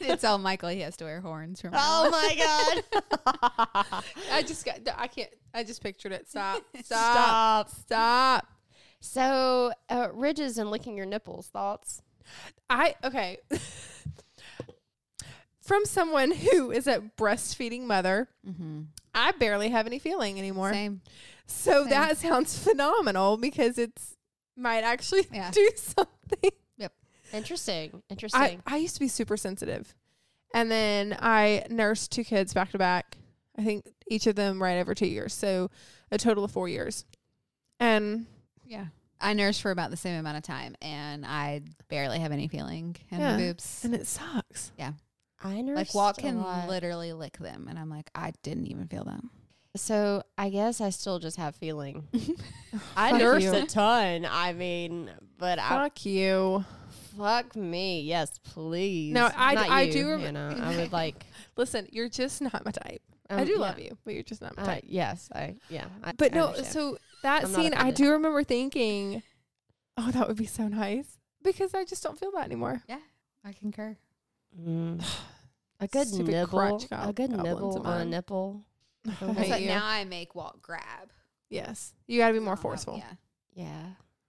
it's 0.00 0.24
all 0.24 0.38
Michael. 0.38 0.70
He 0.70 0.80
has 0.80 0.96
to 0.96 1.04
wear 1.04 1.20
horns 1.20 1.60
from. 1.60 1.72
Oh 1.74 2.10
my 2.10 2.82
god! 3.84 4.04
I 4.32 4.42
just 4.42 4.64
got. 4.64 4.80
I 4.96 5.06
can't. 5.06 5.30
I 5.54 5.62
just 5.64 5.82
pictured 5.82 6.12
it. 6.12 6.28
Stop. 6.28 6.62
Stop. 6.82 6.84
Stop. 6.84 7.70
Stop. 7.70 8.46
So, 9.00 9.72
uh, 9.90 10.08
ridges 10.12 10.58
and 10.58 10.70
licking 10.70 10.96
your 10.96 11.06
nipples. 11.06 11.48
Thoughts? 11.48 12.02
I 12.70 12.94
okay. 13.04 13.38
From 15.72 15.86
someone 15.86 16.32
who 16.32 16.70
is 16.70 16.86
a 16.86 17.02
breastfeeding 17.16 17.84
mother, 17.84 18.28
Mm-hmm. 18.46 18.82
I 19.14 19.32
barely 19.32 19.70
have 19.70 19.86
any 19.86 19.98
feeling 19.98 20.38
anymore. 20.38 20.70
Same. 20.70 21.00
So 21.46 21.82
Same. 21.82 21.90
that 21.90 22.18
sounds 22.18 22.58
phenomenal 22.58 23.38
because 23.38 23.78
it's 23.78 24.14
might 24.54 24.84
actually 24.84 25.26
Yeah. 25.32 25.50
do 25.52 25.70
something. 25.76 26.50
Yep. 26.76 26.92
Interesting. 27.32 28.02
Interesting. 28.10 28.62
I 28.66 28.76
used 28.76 28.94
to 28.96 29.00
be 29.00 29.08
super 29.08 29.38
sensitive. 29.38 29.94
And 30.54 30.70
then 30.70 31.16
I 31.18 31.64
nursed 31.70 32.12
two 32.12 32.24
kids 32.24 32.52
back 32.52 32.72
to 32.72 32.78
back. 32.78 33.16
I 33.58 33.64
think 33.64 33.86
each 34.08 34.26
of 34.26 34.34
them 34.34 34.62
right 34.62 34.78
over 34.78 34.94
two 34.94 35.06
years. 35.06 35.32
So 35.32 35.70
a 36.10 36.18
total 36.18 36.44
of 36.44 36.50
four 36.50 36.68
years. 36.68 37.06
And 37.80 38.26
Yeah. 38.66 38.86
I 39.22 39.32
nursed 39.32 39.62
for 39.62 39.70
about 39.70 39.90
the 39.90 39.96
same 39.96 40.18
amount 40.18 40.36
of 40.36 40.42
time, 40.42 40.74
and 40.82 41.24
I 41.24 41.62
barely 41.88 42.18
have 42.18 42.32
any 42.32 42.48
feeling 42.48 42.96
in 43.10 43.20
Yeah. 43.20 43.32
my 43.32 43.38
boobs. 43.38 43.84
and 43.86 43.94
it 43.94 44.06
sucks. 44.06 44.72
I 45.42 45.60
nursed 45.60 45.76
Like 45.76 45.94
Walt 45.94 46.18
a 46.18 46.20
can 46.20 46.40
lot. 46.40 46.68
literally 46.68 47.12
lick 47.12 47.36
them, 47.38 47.66
and 47.68 47.78
I'm 47.78 47.90
like, 47.90 48.10
I 48.14 48.32
didn't 48.42 48.66
even 48.68 48.86
feel 48.88 49.04
them. 49.04 49.30
So 49.74 50.22
I 50.36 50.50
guess 50.50 50.80
I 50.80 50.90
still 50.90 51.18
just 51.18 51.36
have 51.38 51.56
feeling. 51.56 52.06
I 52.96 53.10
Fuck 53.12 53.20
nursed 53.20 53.46
you. 53.46 53.54
a 53.54 53.66
ton. 53.66 54.26
I 54.30 54.52
mean, 54.52 55.10
but 55.38 55.58
I 55.58 55.68
Fuck 55.70 56.04
you. 56.04 56.64
fuck 57.16 57.56
me. 57.56 58.02
Yes, 58.02 58.38
please. 58.38 59.12
No, 59.14 59.30
I- 59.34 59.54
Not 59.54 59.68
I 59.70 59.82
you, 59.82 59.92
do 59.92 60.10
rem- 60.10 60.20
you 60.20 60.32
know, 60.32 60.54
I 60.60 60.76
would 60.76 60.92
like. 61.02 61.24
Listen, 61.56 61.86
you're 61.90 62.08
just 62.10 62.40
not 62.42 62.64
my 62.64 62.70
type. 62.70 63.02
I 63.30 63.36
um, 63.40 63.46
do 63.46 63.52
yeah. 63.52 63.58
love 63.58 63.78
you, 63.78 63.96
but 64.04 64.12
you're 64.14 64.22
just 64.22 64.42
not 64.42 64.54
my 64.58 64.62
Uh, 64.62 64.66
type. 64.66 64.84
yes, 64.86 65.28
I 65.34 65.56
yeah. 65.70 65.86
I, 66.04 66.12
But 66.12 66.32
I 66.32 66.36
no, 66.36 66.46
understand. 66.48 66.72
so 66.72 66.98
that 67.22 67.44
I'm 67.44 67.50
scene, 67.54 67.72
I 67.74 67.90
do 67.92 68.10
remember 68.10 68.44
thinking, 68.44 69.22
oh, 69.96 70.10
that 70.10 70.28
would 70.28 70.36
be 70.36 70.44
so 70.46 70.68
nice 70.68 71.18
because 71.42 71.72
I 71.72 71.84
just 71.84 72.02
don't 72.02 72.18
feel 72.18 72.30
that 72.32 72.44
anymore. 72.44 72.82
Yeah, 72.88 72.98
I 73.42 73.52
concur. 73.54 73.96
Mm. 74.60 75.04
a 75.80 75.88
good 75.88 76.08
Stupid 76.08 76.32
nibble, 76.32 76.58
crotch 76.58 76.84
a 76.90 77.12
good 77.12 77.30
goblins 77.30 77.44
nibble 77.44 77.76
of 77.76 77.86
on 77.86 77.92
a 77.92 77.98
mine. 77.98 78.10
nipple. 78.10 78.64
I 79.06 79.14
But 79.20 79.36
hate 79.36 79.66
now 79.66 79.84
I 79.84 80.04
make 80.04 80.34
Walt 80.34 80.62
grab. 80.62 81.10
yes, 81.50 81.92
you 82.06 82.18
got 82.20 82.28
to 82.28 82.34
be 82.34 82.40
more 82.40 82.54
Oh, 82.54 82.56
forceful. 82.56 82.96
Yeah. 82.98 83.12
Yeah, 83.54 83.82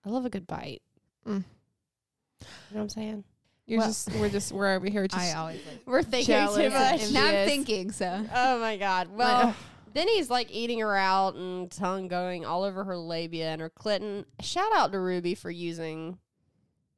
I 0.05 0.09
love 0.09 0.25
a 0.25 0.29
good 0.29 0.47
bite. 0.47 0.81
Mm. 1.27 1.35
You 1.35 2.45
know 2.45 2.45
what 2.71 2.81
I'm 2.81 2.89
saying? 2.89 3.23
You're 3.65 3.79
Well- 3.79 3.87
just, 3.87 4.11
we're 4.15 4.29
just, 4.29 4.51
we're 4.51 4.73
over 4.75 4.89
here 4.89 5.07
just. 5.07 5.21
I 5.21 5.33
always 5.37 5.59
like. 5.65 5.81
We're 5.85 6.03
thinking 6.03 6.25
Jealous 6.35 6.57
too 6.57 6.69
much. 6.69 6.91
envious. 6.91 7.11
Now 7.13 7.27
I'm 7.27 7.47
thinking 7.47 7.91
so. 7.91 8.25
Oh 8.35 8.59
my 8.59 8.75
god. 8.77 9.07
Well, 9.15 9.47
Ugh. 9.49 9.55
then 9.93 10.07
he's 10.09 10.29
like 10.29 10.51
eating 10.51 10.79
her 10.79 10.97
out 10.97 11.35
and 11.35 11.71
tongue 11.71 12.09
going 12.09 12.43
all 12.45 12.63
over 12.63 12.83
her 12.83 12.97
labia 12.97 13.49
and 13.51 13.61
her 13.61 13.69
clinton. 13.69 14.25
Shout 14.41 14.69
out 14.75 14.91
to 14.91 14.99
Ruby 14.99 15.35
for 15.35 15.49
using 15.51 16.17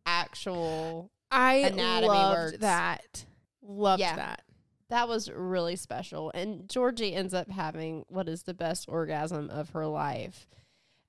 actual. 0.07 1.11
I 1.35 1.55
Anatomy 1.55 2.07
loved 2.07 2.37
words. 2.37 2.57
that. 2.59 3.25
Loved 3.61 3.99
Yeah. 4.01 4.15
that. 4.15 4.41
That 4.89 5.07
was 5.07 5.29
really 5.31 5.75
special. 5.75 6.31
And 6.35 6.69
Georgie 6.69 7.13
ends 7.13 7.33
up 7.33 7.49
having 7.49 8.05
what 8.07 8.29
is 8.29 8.43
the 8.43 8.53
best 8.53 8.85
orgasm 8.87 9.49
of 9.49 9.71
her 9.71 9.87
life. 9.87 10.47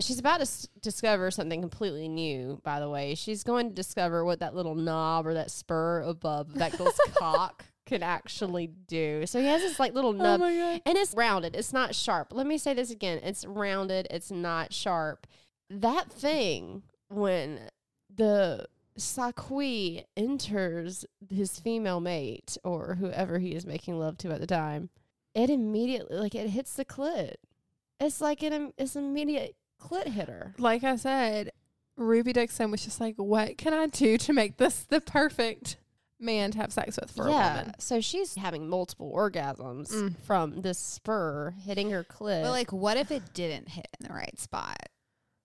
She's 0.00 0.18
about 0.18 0.36
to 0.38 0.42
s- 0.42 0.68
discover 0.82 1.30
something 1.30 1.60
completely 1.60 2.08
new, 2.08 2.60
by 2.64 2.80
the 2.80 2.88
way. 2.88 3.14
She's 3.14 3.42
going 3.44 3.68
to 3.68 3.74
discover 3.74 4.24
what 4.24 4.40
that 4.40 4.54
little 4.54 4.74
knob 4.74 5.26
or 5.26 5.34
that 5.34 5.50
spur 5.50 6.00
above 6.02 6.48
Vektal's 6.48 6.98
cock 7.16 7.64
can 7.86 8.02
actually 8.02 8.66
do. 8.66 9.24
So 9.26 9.40
he 9.40 9.46
has 9.46 9.62
this 9.62 9.78
like 9.78 9.94
little 9.94 10.10
oh 10.10 10.36
nub 10.38 10.40
Oh 10.42 10.46
and 10.46 10.96
it's 10.98 11.14
rounded. 11.14 11.54
It's 11.54 11.72
not 11.72 11.94
sharp. 11.94 12.32
Let 12.32 12.46
me 12.46 12.58
say 12.58 12.74
this 12.74 12.90
again. 12.90 13.20
It's 13.22 13.44
rounded. 13.46 14.06
It's 14.10 14.30
not 14.30 14.72
sharp. 14.72 15.26
That 15.70 16.10
thing 16.10 16.82
when 17.08 17.60
the 18.14 18.66
sa-khui 18.96 20.04
enters 20.16 21.04
his 21.30 21.58
female 21.60 22.00
mate 22.00 22.56
or 22.64 22.96
whoever 22.96 23.38
he 23.38 23.52
is 23.54 23.66
making 23.66 23.98
love 23.98 24.18
to 24.18 24.30
at 24.32 24.40
the 24.40 24.46
time, 24.46 24.90
it 25.34 25.50
immediately 25.50 26.16
like 26.16 26.34
it 26.34 26.48
hits 26.50 26.74
the 26.74 26.84
clit. 26.84 27.34
It's 28.00 28.20
like 28.20 28.42
an 28.42 28.72
it's 28.78 28.96
immediate 28.96 29.54
clit 29.80 30.08
hitter. 30.08 30.54
Like 30.58 30.84
I 30.84 30.96
said, 30.96 31.50
Ruby 31.96 32.32
Dixon 32.32 32.70
was 32.70 32.84
just 32.84 33.00
like, 33.00 33.14
what 33.16 33.56
can 33.58 33.72
I 33.72 33.86
do 33.86 34.18
to 34.18 34.32
make 34.32 34.56
this 34.58 34.82
the 34.84 35.00
perfect 35.00 35.76
man 36.18 36.50
to 36.52 36.58
have 36.58 36.72
sex 36.72 36.98
with 37.00 37.10
for 37.10 37.26
a 37.26 37.30
woman? 37.30 37.72
So 37.78 38.00
she's 38.00 38.34
having 38.36 38.68
multiple 38.68 39.12
orgasms 39.14 39.90
Mm. 39.92 40.16
from 40.22 40.60
this 40.62 40.78
spur 40.78 41.54
hitting 41.64 41.90
her 41.90 42.04
clit. 42.04 42.42
But 42.42 42.50
like, 42.50 42.72
what 42.72 42.96
if 42.96 43.10
it 43.10 43.34
didn't 43.34 43.68
hit 43.70 43.88
in 44.00 44.06
the 44.08 44.14
right 44.14 44.38
spot? 44.38 44.78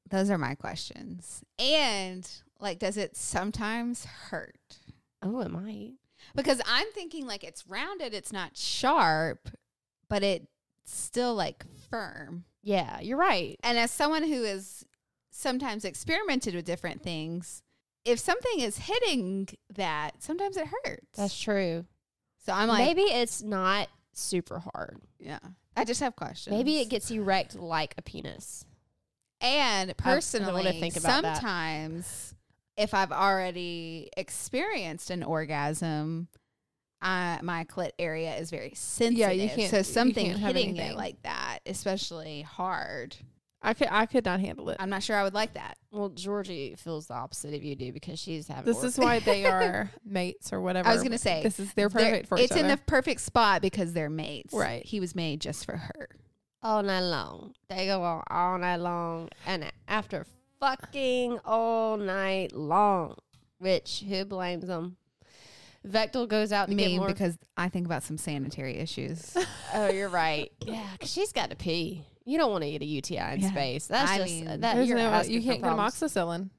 Those 0.10 0.30
are 0.30 0.38
my 0.38 0.56
questions. 0.56 1.42
And 1.58 2.30
like, 2.62 2.80
does 2.80 2.98
it 2.98 3.16
sometimes 3.16 4.06
hurt? 4.06 4.78
Oh, 5.22 5.42
it 5.42 5.52
might. 5.52 5.94
Because 6.36 6.62
I'm 6.68 6.88
thinking 6.94 7.26
like 7.26 7.44
it's 7.44 7.66
rounded, 7.68 8.14
it's 8.14 8.32
not 8.32 8.56
sharp, 8.56 9.50
but 10.10 10.24
it's 10.24 10.46
still 10.86 11.34
like 11.36 11.66
firm. 11.90 12.46
Yeah, 12.62 13.00
you're 13.00 13.18
right. 13.18 13.60
And 13.64 13.78
as 13.78 13.92
someone 13.92 14.24
who 14.24 14.44
has 14.44 14.86
sometimes 15.32 15.84
experimented 15.86 16.54
with 16.56 16.66
different 16.66 17.02
things, 17.02 17.64
if 18.06 18.20
something 18.20 18.60
is 18.60 18.78
hitting 18.78 19.48
that, 19.76 20.22
sometimes 20.22 20.58
it 20.58 20.68
hurts. 20.68 21.18
That's 21.18 21.40
true. 21.40 21.86
so 22.46 22.54
I'm 22.54 22.68
like, 22.68 22.86
Maybe 22.86 23.02
it's 23.02 23.42
not 23.42 23.90
super 24.14 24.60
hard. 24.60 25.02
yeah. 25.20 25.40
I 25.76 25.86
just 25.86 26.02
have 26.02 26.18
questions. 26.18 26.54
Maybe 26.56 26.80
it 26.80 26.90
gets 26.90 27.10
erect 27.12 27.56
like 27.56 27.96
a 27.98 28.02
penis. 28.02 28.66
And 29.40 29.50
I 29.50 29.78
don't 29.80 29.88
know 29.88 29.94
to 29.94 29.96
personally, 29.96 30.80
think 30.80 30.98
about 30.98 31.24
that. 31.24 31.42
Sometimes 32.78 32.90
if 32.90 32.94
I've 32.94 33.12
already 33.12 34.10
experienced 34.18 35.10
an 35.10 35.24
orgasm, 35.24 36.28
I, 37.02 37.40
my 37.42 37.66
clit 37.66 37.92
area 37.98 38.36
is 38.36 38.52
very 38.52 38.74
sensitive. 38.76 39.18
Yeah, 39.18 39.32
you 39.32 39.50
can't- 39.50 39.72
So 39.72 39.82
something 39.82 40.28
can't 40.28 40.40
hitting 40.40 40.78
it 40.78 40.96
like 40.96 41.22
that, 41.24 41.60
especially 41.66 42.44
hard, 42.44 43.16
I 43.64 43.76
could 43.76 43.90
I 43.92 44.08
could 44.08 44.26
not 44.26 44.40
handle 44.40 44.70
it. 44.72 44.78
I'm 44.80 44.90
not 44.90 45.04
sure 45.04 45.16
I 45.16 45.24
would 45.24 45.36
like 45.36 45.54
that. 45.54 45.78
Well, 45.92 46.10
Georgie 46.10 46.74
feels 46.80 47.08
the 47.08 47.14
opposite 47.14 47.54
of 47.54 47.64
you 47.64 47.76
do 47.76 47.92
because 47.94 48.18
she's 48.18 48.48
having. 48.48 48.66
This 48.66 48.84
is 48.84 48.98
why 48.98 49.20
they 49.20 49.46
are 49.46 49.92
mates 50.04 50.52
or 50.52 50.62
whatever. 50.62 50.90
I 50.90 50.94
was 50.94 51.04
gonna 51.04 51.20
say, 51.20 51.44
this 51.44 51.60
is 51.60 51.72
they're 51.74 51.88
They're- 51.88 52.06
perfect 52.10 52.28
for 52.28 52.38
it's 52.40 52.52
each 52.52 52.58
in 52.58 52.68
the 52.68 52.78
perfect 52.78 53.22
spot 53.22 53.62
because 53.62 53.94
they're 53.94 54.10
mates. 54.10 54.52
Right. 54.54 54.84
He 54.84 55.00
was 55.00 55.14
made 55.14 55.42
just 55.42 55.64
for 55.66 55.78
her. 55.78 56.10
all 56.64 56.82
night 56.82 57.02
long. 57.02 57.54
They 57.70 57.86
go 57.86 58.02
on 58.04 58.24
all 58.32 58.58
night 58.58 58.78
long, 58.78 59.30
and 59.46 59.72
after 59.88 60.26
fucking 60.62 61.40
all 61.44 61.98
night 61.98 62.54
long, 62.56 63.16
which 63.58 64.04
who 64.08 64.24
blames 64.24 64.68
them? 64.68 64.96
Vektal 65.86 66.28
goes 66.28 66.52
out 66.52 66.70
to 66.70 66.76
Me 66.76 66.92
get 66.92 66.98
more. 67.00 67.08
because 67.08 67.38
I 67.58 67.68
think 67.68 67.88
about 67.88 68.04
some 68.04 68.18
sanitary 68.18 68.78
issues. 68.78 69.36
oh, 69.74 69.90
you're 69.90 70.10
right. 70.10 70.52
Yeah, 70.66 70.86
because 70.94 71.12
she's 71.12 71.34
got 71.34 71.50
to 71.50 71.56
pee. 71.56 72.06
You 72.24 72.38
don't 72.38 72.52
want 72.52 72.64
to 72.64 72.70
get 72.72 72.84
a 72.84 72.86
UTI 72.86 73.34
in 73.34 73.40
Yeah. 73.42 73.50
space. 73.52 73.88
That's 73.88 74.12
I 74.12 74.18
just 74.20 74.30
mean, 74.32 74.46
that 74.46 74.76
There's 74.76 74.88
you're 74.88 74.98
no, 75.00 75.10
asking 75.10 75.34
you 75.34 75.42
for 75.42 75.46
can't 75.48 75.62
get 75.64 75.68
problems. 75.68 75.96
amoxicillin. 75.96 76.50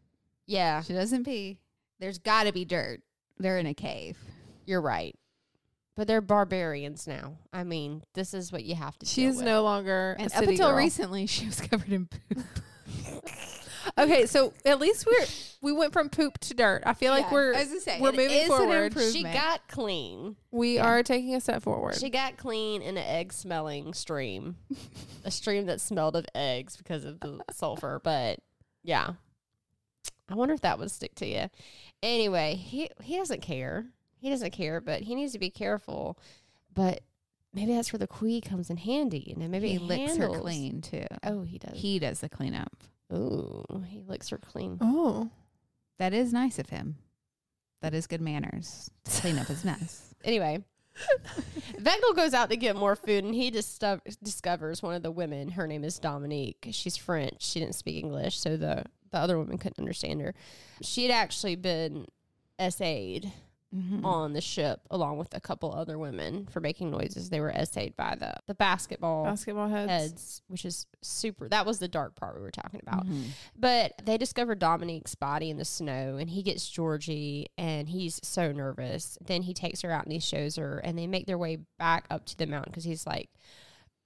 Yeah, 0.46 0.82
she 0.82 0.92
doesn't 0.92 1.24
pee. 1.24 1.60
There's 2.00 2.18
got 2.18 2.44
to 2.44 2.52
be 2.52 2.64
dirt. 2.64 3.00
They're 3.38 3.58
in 3.58 3.66
a 3.66 3.74
cave. 3.74 4.18
you're 4.66 4.80
right. 4.82 5.14
But 5.94 6.08
they're 6.08 6.20
barbarians 6.22 7.06
now. 7.06 7.36
I 7.52 7.62
mean, 7.64 8.02
this 8.14 8.32
is 8.34 8.50
what 8.50 8.64
you 8.64 8.74
have 8.74 8.98
to. 9.00 9.06
She's 9.06 9.36
deal 9.36 9.44
no 9.44 9.62
longer 9.62 10.16
And 10.18 10.32
a 10.32 10.34
up 10.34 10.40
city 10.40 10.52
until 10.54 10.68
girl. 10.70 10.76
recently, 10.78 11.26
she 11.26 11.46
was 11.46 11.60
covered 11.70 11.92
in 11.92 12.06
poop. 12.06 12.44
Okay, 13.98 14.26
so 14.26 14.52
at 14.64 14.80
least 14.80 15.06
we're 15.06 15.26
we 15.60 15.72
went 15.72 15.92
from 15.92 16.08
poop 16.08 16.38
to 16.38 16.54
dirt. 16.54 16.82
I 16.86 16.94
feel 16.94 17.12
like 17.12 17.26
Yeah, 17.26 17.32
we're 17.32 17.54
I 17.54 17.58
was 17.60 17.68
gonna 17.68 17.80
say, 17.80 18.00
we're 18.00 18.08
it 18.10 18.16
moving 18.16 18.30
is 18.36 18.42
an 18.42 18.48
forward. 18.48 18.84
improvement. 18.86 19.14
She 19.14 19.22
got 19.22 19.68
clean. 19.68 20.36
we 20.50 20.76
Yeah. 20.76 20.86
are 20.86 21.02
taking 21.02 21.34
a 21.34 21.40
step 21.40 21.62
forward. 21.62 21.96
She 21.96 22.08
got 22.10 22.36
clean 22.36 22.80
in 22.82 22.96
an 22.96 23.04
egg 23.04 23.32
smelling 23.32 23.92
stream, 23.94 24.56
a 25.24 25.30
stream 25.30 25.66
that 25.66 25.80
smelled 25.80 26.16
of 26.16 26.24
eggs 26.34 26.76
because 26.76 27.04
of 27.04 27.20
the 27.20 27.40
sulfur. 27.52 28.00
But 28.02 28.40
yeah, 28.82 29.12
I 30.28 30.34
wonder 30.34 30.54
if 30.54 30.62
that 30.62 30.78
would 30.78 30.90
stick 30.90 31.14
to 31.16 31.26
you. 31.26 31.48
Anyway, 32.02 32.54
he 32.56 32.88
he 33.02 33.16
doesn't 33.16 33.42
care. 33.42 33.86
He 34.16 34.30
doesn't 34.30 34.52
care, 34.52 34.80
but 34.80 35.02
he 35.02 35.14
needs 35.14 35.32
to 35.32 35.38
be 35.38 35.50
careful. 35.50 36.18
But 36.74 37.02
maybe 37.52 37.74
that's 37.74 37.92
where 37.92 37.98
the 37.98 38.06
khui 38.08 38.40
comes 38.40 38.70
in 38.70 38.78
handy, 38.78 39.30
and 39.32 39.42
then 39.42 39.50
maybe 39.50 39.68
he 39.68 39.74
it 39.76 39.82
licks 39.82 40.12
handles. 40.12 40.36
her 40.36 40.42
clean 40.42 40.80
too. 40.80 41.04
Oh, 41.22 41.42
he 41.42 41.58
does. 41.58 41.72
He 41.78 41.98
does 41.98 42.20
the 42.20 42.28
cleanup. 42.28 42.84
Ooh, 43.12 43.84
he 43.86 44.02
licks 44.06 44.28
her 44.30 44.38
clean. 44.38 44.78
oh, 44.80 45.30
That 45.98 46.14
is 46.14 46.32
nice 46.32 46.58
of 46.58 46.70
him. 46.70 46.96
That 47.80 47.94
is 47.94 48.06
good 48.06 48.20
manners 48.20 48.90
to 49.04 49.20
clean 49.20 49.38
up 49.38 49.46
his 49.48 49.64
mess. 49.64 50.08
Anyway, 50.24 50.62
Vektal 51.80 52.14
goes 52.14 52.32
out 52.32 52.48
to 52.50 52.56
get 52.56 52.76
more 52.76 52.94
food 52.94 53.24
and 53.24 53.34
he 53.34 53.50
discover, 53.50 54.00
discovers 54.22 54.82
one 54.84 54.94
of 54.94 55.02
the 55.02 55.10
women. 55.10 55.48
Her 55.50 55.66
name 55.66 55.82
is 55.82 55.98
Dominique. 55.98 56.68
She's 56.70 56.96
French. 56.96 57.44
She 57.44 57.58
didn't 57.58 57.74
speak 57.74 57.96
English, 58.04 58.38
so 58.38 58.56
the, 58.56 58.84
the 59.10 59.18
other 59.18 59.36
woman 59.36 59.58
couldn't 59.58 59.80
understand 59.80 60.20
her. 60.20 60.32
She 60.80 61.02
had 61.02 61.10
actually 61.10 61.56
been 61.56 62.06
essayed 62.60 63.32
Mhm. 63.74 64.04
on 64.04 64.32
the 64.34 64.40
ship 64.40 64.80
along 64.90 65.16
with 65.16 65.34
a 65.34 65.40
couple 65.40 65.72
other 65.74 65.98
women 65.98 66.46
for 66.46 66.60
making 66.60 66.90
noises. 66.90 67.30
They 67.30 67.40
were 67.40 67.50
essayed 67.50 67.96
by 67.96 68.16
the, 68.16 68.34
the 68.46 68.54
basketball 68.54 69.24
basketball 69.24 69.68
heads. 69.68 69.90
heads, 69.90 70.42
which 70.48 70.64
is 70.66 70.86
super. 71.00 71.48
That 71.48 71.64
was 71.64 71.78
the 71.78 71.88
dark 71.88 72.14
part 72.14 72.36
we 72.36 72.42
were 72.42 72.50
talking 72.50 72.80
about. 72.86 73.06
Mhm. 73.06 73.28
But 73.58 73.94
they 74.04 74.18
discover 74.18 74.54
Dominique's 74.54 75.14
body 75.14 75.48
in 75.48 75.56
the 75.56 75.64
snow 75.64 76.16
and 76.18 76.28
he 76.28 76.42
gets 76.42 76.68
Georgie 76.68 77.46
and 77.56 77.88
he's 77.88 78.20
so 78.22 78.52
nervous. 78.52 79.16
Then 79.24 79.42
he 79.42 79.54
takes 79.54 79.80
her 79.82 79.90
out 79.90 80.04
and 80.04 80.12
he 80.12 80.18
shows 80.20 80.56
her 80.56 80.78
and 80.78 80.98
they 80.98 81.06
make 81.06 81.26
their 81.26 81.38
way 81.38 81.58
back 81.78 82.06
up 82.10 82.26
to 82.26 82.36
the 82.36 82.46
mountain 82.46 82.72
because 82.72 82.84
he's 82.84 83.06
like, 83.06 83.30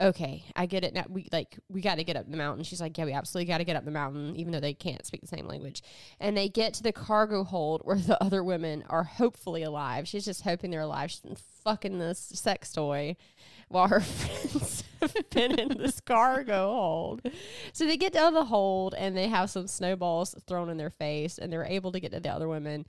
okay, 0.01 0.44
I 0.55 0.66
get 0.66 0.84
it 0.84 0.92
now. 0.94 1.05
We 1.09 1.28
like, 1.32 1.59
we 1.68 1.80
got 1.80 1.97
to 1.97 2.05
get 2.05 2.16
up 2.16 2.30
the 2.30 2.36
mountain. 2.36 2.64
She's 2.64 2.80
like, 2.80 2.97
yeah, 2.99 3.05
we 3.05 3.12
absolutely 3.12 3.47
got 3.47 3.59
to 3.59 3.64
get 3.64 3.76
up 3.76 3.84
the 3.84 3.90
mountain, 3.90 4.36
even 4.36 4.53
though 4.53 4.61
they 4.61 4.74
can't 4.74 5.07
speak 5.07 5.22
the 5.22 5.26
same 5.26 5.47
language. 5.47 5.82
And 6.20 6.36
they 6.36 6.49
get 6.49 6.74
to 6.74 6.82
the 6.82 6.92
cargo 6.92 7.44
hold 7.44 7.82
where 7.84 7.97
the 7.97 8.22
other 8.22 8.44
women 8.44 8.84
are 8.88 9.05
hopefully 9.05 9.62
alive. 9.62 10.07
She's 10.07 10.24
just 10.24 10.42
hoping 10.42 10.70
they're 10.70 10.80
alive. 10.80 11.11
She's 11.11 11.20
been 11.20 11.36
fucking 11.64 11.99
this 11.99 12.18
sex 12.18 12.72
toy 12.72 13.16
while 13.68 13.88
her 13.88 14.01
friends 14.01 14.84
have 15.01 15.30
been 15.30 15.59
in 15.59 15.78
this 15.78 16.01
cargo 16.01 16.70
hold. 16.72 17.22
So 17.72 17.86
they 17.86 17.97
get 17.97 18.12
to 18.12 18.30
the 18.32 18.44
hold 18.44 18.94
and 18.94 19.16
they 19.16 19.28
have 19.28 19.51
some 19.51 19.66
snowballs 19.66 20.34
thrown 20.47 20.68
in 20.68 20.76
their 20.76 20.90
face 20.90 21.38
and 21.38 21.53
they're 21.53 21.64
able 21.64 21.92
to 21.92 22.01
get 22.01 22.12
to 22.12 22.20
the 22.20 22.28
other 22.28 22.49
women. 22.49 22.86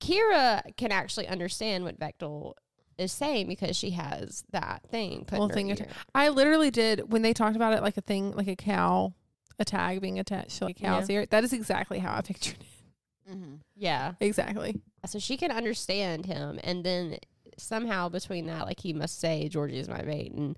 Kira 0.00 0.62
can 0.76 0.92
actually 0.92 1.28
understand 1.28 1.84
what 1.84 2.00
Vektal 2.00 2.54
is 2.98 3.12
saying 3.12 3.46
because 3.48 3.76
she 3.76 3.90
has 3.90 4.44
that 4.52 4.82
thing 4.90 5.24
put 5.26 5.38
her 5.38 5.54
thing. 5.54 5.68
I 6.14 6.28
literally 6.30 6.70
did 6.70 7.10
when 7.12 7.22
they 7.22 7.32
talked 7.32 7.56
about 7.56 7.72
it 7.74 7.82
like 7.82 7.96
a 7.96 8.00
thing, 8.00 8.32
like 8.32 8.48
a 8.48 8.56
cow, 8.56 9.12
a 9.58 9.64
tag 9.64 10.00
being 10.00 10.18
attached 10.18 10.58
to 10.58 10.64
like 10.66 10.78
a 10.80 10.82
cow's 10.82 11.08
ear. 11.10 11.26
That 11.26 11.44
is 11.44 11.52
exactly 11.52 11.98
how 11.98 12.14
I 12.16 12.20
pictured 12.22 12.56
it. 12.60 13.32
Mhm. 13.32 13.58
Yeah. 13.74 14.12
Exactly. 14.20 14.80
So 15.06 15.18
she 15.18 15.36
can 15.36 15.50
understand 15.50 16.26
him 16.26 16.58
and 16.64 16.84
then 16.84 17.18
somehow 17.58 18.08
between 18.08 18.46
that, 18.46 18.66
like 18.66 18.80
he 18.80 18.92
must 18.92 19.18
say, 19.18 19.48
Georgie 19.48 19.78
is 19.78 19.88
my 19.88 20.02
mate 20.02 20.32
and 20.32 20.56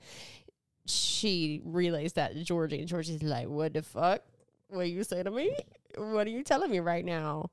she 0.86 1.61
relays 1.64 2.14
that 2.14 2.34
to 2.34 2.45
Georgie 2.45 2.78
and 2.78 2.89
Georgie's 2.89 3.22
like, 3.22 3.49
What 3.49 3.74
the 3.74 3.82
fuck? 3.82 4.22
What 4.68 4.89
you 4.89 5.03
say 5.05 5.22
to 5.22 5.30
me? 5.30 5.55
What 5.97 6.26
are 6.26 6.30
you 6.30 6.43
telling 6.43 6.70
me 6.70 6.80
right 6.80 7.05
now? 7.05 7.51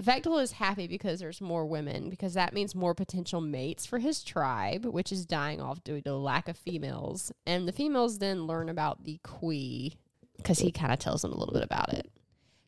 Vektal 0.00 0.42
is 0.42 0.52
happy 0.52 0.86
because 0.86 1.20
there's 1.20 1.40
more 1.40 1.66
women 1.66 2.10
because 2.10 2.34
that 2.34 2.52
means 2.52 2.74
more 2.74 2.94
potential 2.94 3.40
mates 3.40 3.86
for 3.86 3.98
his 3.98 4.22
tribe, 4.22 4.84
which 4.84 5.12
is 5.12 5.26
dying 5.26 5.60
off 5.60 5.82
due 5.84 6.00
to 6.00 6.14
lack 6.16 6.48
of 6.48 6.56
females. 6.56 7.32
And 7.46 7.68
the 7.68 7.72
females 7.72 8.18
then 8.18 8.46
learn 8.46 8.68
about 8.68 9.04
the 9.04 9.20
khui 9.22 9.96
because 10.36 10.58
he 10.58 10.72
kind 10.72 10.92
of 10.92 10.98
tells 10.98 11.22
them 11.22 11.32
a 11.32 11.36
little 11.36 11.54
bit 11.54 11.64
about 11.64 11.92
it. 11.92 12.10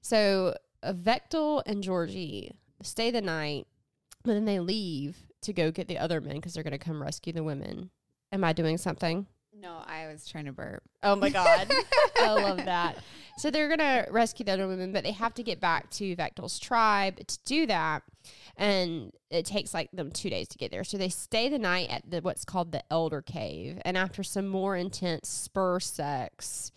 So 0.03 0.57
uh, 0.83 0.93
Vektal 0.93 1.63
and 1.67 1.83
Georgie 1.83 2.53
stay 2.83 3.11
the 3.11 3.23
night, 3.23 3.67
but 4.23 4.35
then 4.35 4.45
they 4.45 4.61
leave 4.61 5.17
to 5.43 5.53
go 5.53 5.71
get 5.71 5.89
the 5.89 5.99
other 5.99 6.21
men 6.21 6.37
because 6.37 6.55
they're 6.55 6.63
going 6.63 6.73
to 6.73 6.79
come 6.79 7.03
rescue 7.03 7.33
the 7.33 7.43
women. 7.43 7.91
Am 8.33 8.45
I 8.45 8.53
doing 8.53 8.79
something? 8.79 9.27
No, 9.61 9.83
I 9.87 10.09
was 10.09 10.27
trying 10.27 10.47
to 10.47 10.53
burp. 10.53 10.83
Oh 11.03 11.17
my 11.17 11.31
God. 11.31 11.73
I 12.21 12.33
love 12.33 12.59
that. 12.59 12.99
So 13.39 13.51
they're 13.51 13.69
going 13.69 13.79
to 13.79 14.07
rescue 14.11 14.45
the 14.45 14.53
other 14.53 14.69
women, 14.69 14.93
but 14.93 15.05
they 15.05 15.13
have 15.13 15.35
to 15.35 15.43
get 15.43 15.61
back 15.61 15.91
to 15.93 16.17
Vektal's 16.17 16.59
tribe 16.59 17.25
to 17.27 17.39
do 17.45 17.67
that. 17.67 18.03
And 18.57 19.13
it 19.31 19.45
takes 19.45 19.75
like 19.75 19.91
them 19.93 20.11
two 20.11 20.31
days 20.31 20.49
to 20.49 20.59
get 20.59 20.71
there. 20.71 20.85
So 20.85 20.97
they 20.99 21.09
stay 21.09 21.49
the 21.49 21.59
night 21.59 21.91
at 21.91 22.11
the 22.11 22.21
what's 22.21 22.45
called 22.45 22.73
the 22.73 22.83
Elder 22.91 23.23
Cave. 23.23 23.81
And 23.85 23.97
after 23.97 24.23
some 24.23 24.49
more 24.49 24.77
intense 24.77 25.29
spur 25.29 25.81
sex, 25.81 26.73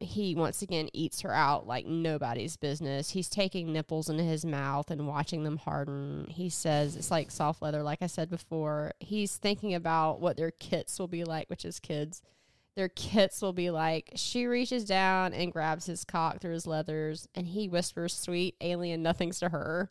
he 0.00 0.34
once 0.34 0.62
again 0.62 0.88
eats 0.94 1.20
her 1.20 1.32
out 1.32 1.66
like 1.66 1.86
nobody's 1.86 2.56
business. 2.56 3.10
He's 3.10 3.28
taking 3.28 3.72
nipples 3.72 4.08
into 4.08 4.24
his 4.24 4.44
mouth 4.44 4.90
and 4.90 5.06
watching 5.06 5.44
them 5.44 5.58
harden. 5.58 6.26
He 6.30 6.48
says 6.48 6.96
it's 6.96 7.10
like 7.10 7.30
soft 7.30 7.60
leather, 7.60 7.82
like 7.82 8.00
I 8.00 8.06
said 8.06 8.30
before. 8.30 8.92
He's 8.98 9.36
thinking 9.36 9.74
about 9.74 10.20
what 10.20 10.38
their 10.38 10.50
kits 10.50 10.98
will 10.98 11.08
be 11.08 11.24
like, 11.24 11.50
which 11.50 11.66
is 11.66 11.78
kids. 11.78 12.22
Their 12.76 12.88
kits 12.88 13.42
will 13.42 13.52
be 13.52 13.70
like. 13.70 14.12
She 14.14 14.46
reaches 14.46 14.86
down 14.86 15.34
and 15.34 15.52
grabs 15.52 15.84
his 15.86 16.04
cock 16.04 16.40
through 16.40 16.54
his 16.54 16.66
leathers, 16.66 17.28
and 17.34 17.48
he 17.48 17.68
whispers 17.68 18.16
sweet 18.16 18.56
alien 18.62 19.02
nothings 19.02 19.38
to 19.40 19.50
her. 19.50 19.90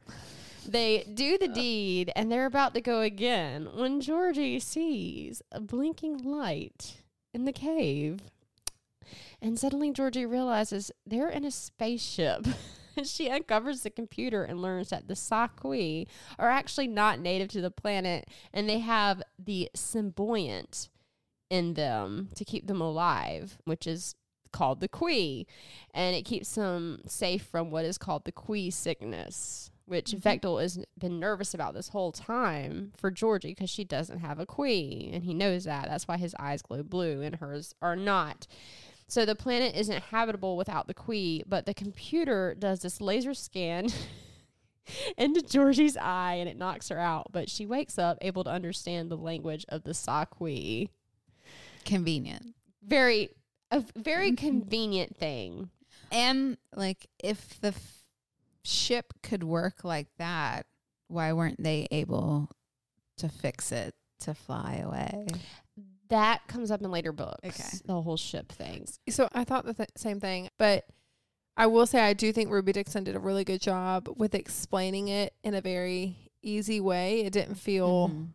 They 0.68 1.04
do 1.14 1.38
the 1.38 1.50
uh. 1.50 1.54
deed, 1.54 2.12
and 2.16 2.32
they're 2.32 2.48
about 2.48 2.74
to 2.74 2.82
go 2.82 3.02
again 3.02 3.70
when 3.76 4.02
Georgie 4.02 4.60
sees 4.60 5.44
a 5.52 5.60
blinking 5.60 6.24
light 6.24 7.04
in 7.32 7.46
the 7.46 7.54
cave. 7.54 8.22
And 9.42 9.58
suddenly 9.58 9.92
Georgie 9.92 10.26
realizes 10.26 10.92
they're 11.06 11.30
in 11.30 11.46
a 11.46 11.52
spaceship. 11.52 12.46
she 13.04 13.30
uncovers 13.30 13.82
the 13.82 13.90
computer 13.90 14.44
and 14.44 14.62
learns 14.62 14.90
that 14.90 15.08
the 15.08 15.16
sa-khui 15.16 16.08
are 16.38 16.50
actually 16.50 16.88
not 16.88 17.20
native 17.20 17.48
to 17.50 17.62
the 17.62 17.72
planet 17.72 18.28
and 18.54 18.68
they 18.68 18.80
have 18.80 19.24
the 19.38 19.70
symbiote 19.76 20.90
in 21.50 21.74
them 21.74 22.30
to 22.36 22.44
keep 22.46 22.68
them 22.68 22.82
alive, 22.82 23.58
which 23.64 23.88
is 23.88 24.16
called 24.52 24.82
the 24.82 24.90
khui. 24.90 25.46
And 25.94 26.16
it 26.16 26.24
keeps 26.24 26.56
them 26.56 27.02
safe 27.08 27.44
from 27.44 27.72
what 27.72 27.86
is 27.86 27.98
called 27.98 28.26
the 28.26 28.32
khui 28.32 28.72
sickness, 28.72 29.72
which 29.86 30.12
Mhm. 30.12 30.22
Vektal 30.22 30.62
has 30.62 30.84
been 30.98 31.20
nervous 31.20 31.54
about 31.54 31.74
this 31.74 31.90
whole 31.90 32.12
time 32.12 32.92
for 32.98 33.10
Georgie 33.10 33.50
because 33.50 33.70
she 33.70 33.84
doesn't 33.84 34.20
have 34.20 34.40
a 34.40 34.46
queen, 34.46 35.14
and 35.14 35.24
he 35.24 35.34
knows 35.34 35.64
that. 35.64 35.88
That's 35.88 36.08
why 36.08 36.18
his 36.18 36.36
eyes 36.38 36.62
glow 36.62 36.84
blue 36.84 37.22
and 37.22 37.36
hers 37.36 37.74
are 37.82 37.96
not. 37.96 38.46
So 39.10 39.26
the 39.26 39.36
planet 39.36 39.76
isn't 39.76 40.04
habitable 40.04 40.56
without 40.56 40.88
the 40.88 40.94
khui, 40.94 41.44
but 41.48 41.66
the 41.66 41.74
computer 41.74 42.56
does 42.58 42.80
this 42.82 43.02
laser 43.02 43.34
scan 43.34 43.88
into 45.18 45.42
Georgie's 45.42 45.98
eye 45.98 46.36
and 46.36 46.48
it 46.48 46.58
knocks 46.58 46.90
her 46.90 47.00
out. 47.00 47.28
But 47.32 47.50
she 47.50 47.66
wakes 47.66 47.98
up 47.98 48.20
able 48.22 48.44
to 48.44 48.52
understand 48.52 49.10
the 49.10 49.18
language 49.18 49.66
of 49.70 49.84
the 49.84 49.94
sa-khui. 49.96 50.90
Convenient. 51.86 52.54
Very, 52.84 53.30
a 53.72 53.84
very 53.96 54.32
Mhm. 54.32 54.38
convenient 54.38 55.18
thing. 55.18 55.72
And 56.12 56.58
like, 56.76 57.08
if 57.18 57.60
the 57.62 57.70
f- 57.70 58.04
ship 58.64 59.14
could 59.24 59.44
work 59.44 59.84
like 59.84 60.08
that, 60.18 60.66
why 61.08 61.34
weren't 61.34 61.62
they 61.64 61.88
able 61.90 62.50
to 63.18 63.28
fix 63.28 63.72
it 63.72 63.96
to 64.20 64.34
fly 64.36 64.76
away? 64.84 65.26
That 66.10 66.48
comes 66.48 66.72
up 66.72 66.82
in 66.82 66.90
later 66.92 67.12
books. 67.12 67.40
Okay. 67.46 67.78
The 67.86 68.02
whole 68.02 68.18
ship 68.18 68.52
thing. 68.52 68.88
So 69.10 69.28
I 69.34 69.44
thought 69.44 69.66
the 69.66 69.74
th- 69.74 69.90
same 69.96 70.20
thing, 70.20 70.50
but 70.58 70.86
I 71.56 71.68
will 71.68 71.86
say 71.86 72.00
I 72.02 72.14
do 72.14 72.32
think 72.32 72.50
Ruby 72.50 72.72
Dixon 72.72 73.04
did 73.04 73.16
a 73.16 73.20
really 73.20 73.44
good 73.44 73.62
job 73.62 74.10
with 74.18 74.34
explaining 74.34 75.08
it 75.10 75.34
in 75.44 75.54
a 75.54 75.62
very 75.62 76.16
easy 76.42 76.80
way. 76.80 77.22
It 77.22 77.34
didn't 77.34 77.56
feel 77.56 78.10
Mhm. 78.10 78.28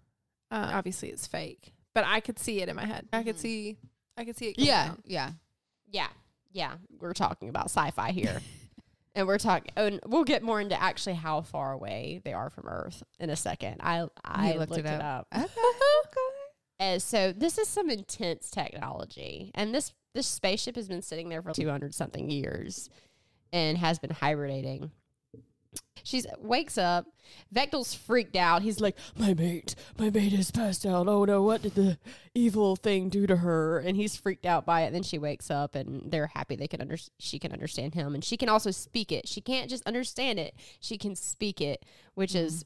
uh, 0.51 0.71
obviously 0.75 1.09
it's 1.11 1.27
fake, 1.27 1.73
but 1.95 2.05
I 2.05 2.21
could 2.21 2.39
see 2.39 2.61
it 2.61 2.69
in 2.69 2.77
my 2.77 2.85
head. 2.85 3.09
I 3.13 3.23
could 3.23 3.37
Mhm. 3.37 3.41
see 3.41 3.77
I 4.17 4.25
could 4.25 4.37
see 4.37 4.51
it. 4.51 4.59
Yeah, 4.61 4.87
down. 4.89 5.03
yeah. 5.07 5.31
Yeah. 5.89 6.09
Yeah. 6.53 6.75
We're 7.01 7.15
talking 7.15 7.49
about 7.49 7.65
sci 7.71 7.91
fi 7.91 8.13
here. 8.13 8.41
and 9.17 9.27
we're 9.27 9.39
talking, 9.39 9.73
and 9.75 9.99
we'll 10.07 10.23
get 10.25 10.43
more 10.45 10.61
into 10.61 10.81
actually 10.81 11.15
how 11.17 11.41
far 11.41 11.73
away 11.73 12.21
they 12.25 12.33
are 12.33 12.51
from 12.51 12.69
Earth 12.69 13.03
in 13.19 13.31
a 13.31 13.37
second. 13.37 13.79
I, 13.81 14.07
I 14.25 14.53
You 14.53 14.59
looked, 14.61 14.77
it 14.77 14.87
up. 14.87 15.27
Okay. 15.35 15.47
And 16.79 17.01
so 17.03 17.33
this 17.33 17.59
is 17.59 17.69
some 17.69 17.89
intense 17.89 18.51
technology, 18.51 19.51
and 19.55 19.75
this 19.75 19.93
this 20.15 20.27
spaceship 20.27 20.77
has 20.77 20.89
been 20.89 21.03
sitting 21.03 21.29
there 21.29 21.43
for 21.43 21.53
two 21.53 21.69
hundred 21.69 21.95
something 21.95 22.31
years, 22.31 22.91
and 23.53 23.79
has 23.79 23.99
been 23.99 24.11
hibernating. 24.11 24.91
She's 26.03 26.27
wakes 26.39 26.77
up. 26.77 27.07
Vektal's 27.55 27.95
freaked 27.95 28.37
out. 28.37 28.63
He's 28.63 28.81
like, 28.81 28.97
"My 29.17 29.33
mate, 29.33 29.75
my 29.97 30.11
mate 30.11 30.33
has 30.33 30.51
passed 30.51 30.85
out. 30.85 31.09
Oh 31.09 31.25
no, 31.25 31.43
what 31.43 31.63
did 31.63 31.75
the 31.75 31.99
evil 32.35 32.77
thing 32.77 33.09
do 33.09 33.27
to 33.27 33.37
her?" 33.37 33.79
And 33.79 33.97
he's 33.97 34.17
freaked 34.17 34.45
out 34.45 34.67
by 34.67 34.83
it. 34.83 34.93
then 34.93 35.03
she 35.03 35.19
wakes 35.19 35.51
up, 35.51 35.75
and 35.75 36.11
they're 36.11 36.27
happy 36.27 36.57
they 36.57 36.69
can 36.69 36.81
under 36.81 36.97
she 37.19 37.39
can 37.39 37.53
understand 37.53 37.95
him, 37.95 38.15
and 38.15 38.23
she 38.25 38.37
can 38.37 38.49
also 38.49 38.71
speak 38.71 39.13
it. 39.13 39.29
She 39.29 39.41
can't 39.41 39.71
just 39.71 39.87
understand 39.87 40.39
it; 40.39 40.55
she 40.81 40.99
can 40.99 41.17
speak 41.17 41.61
it, 41.61 41.85
which 42.15 42.33
hmm. 42.33 42.39
is 42.39 42.65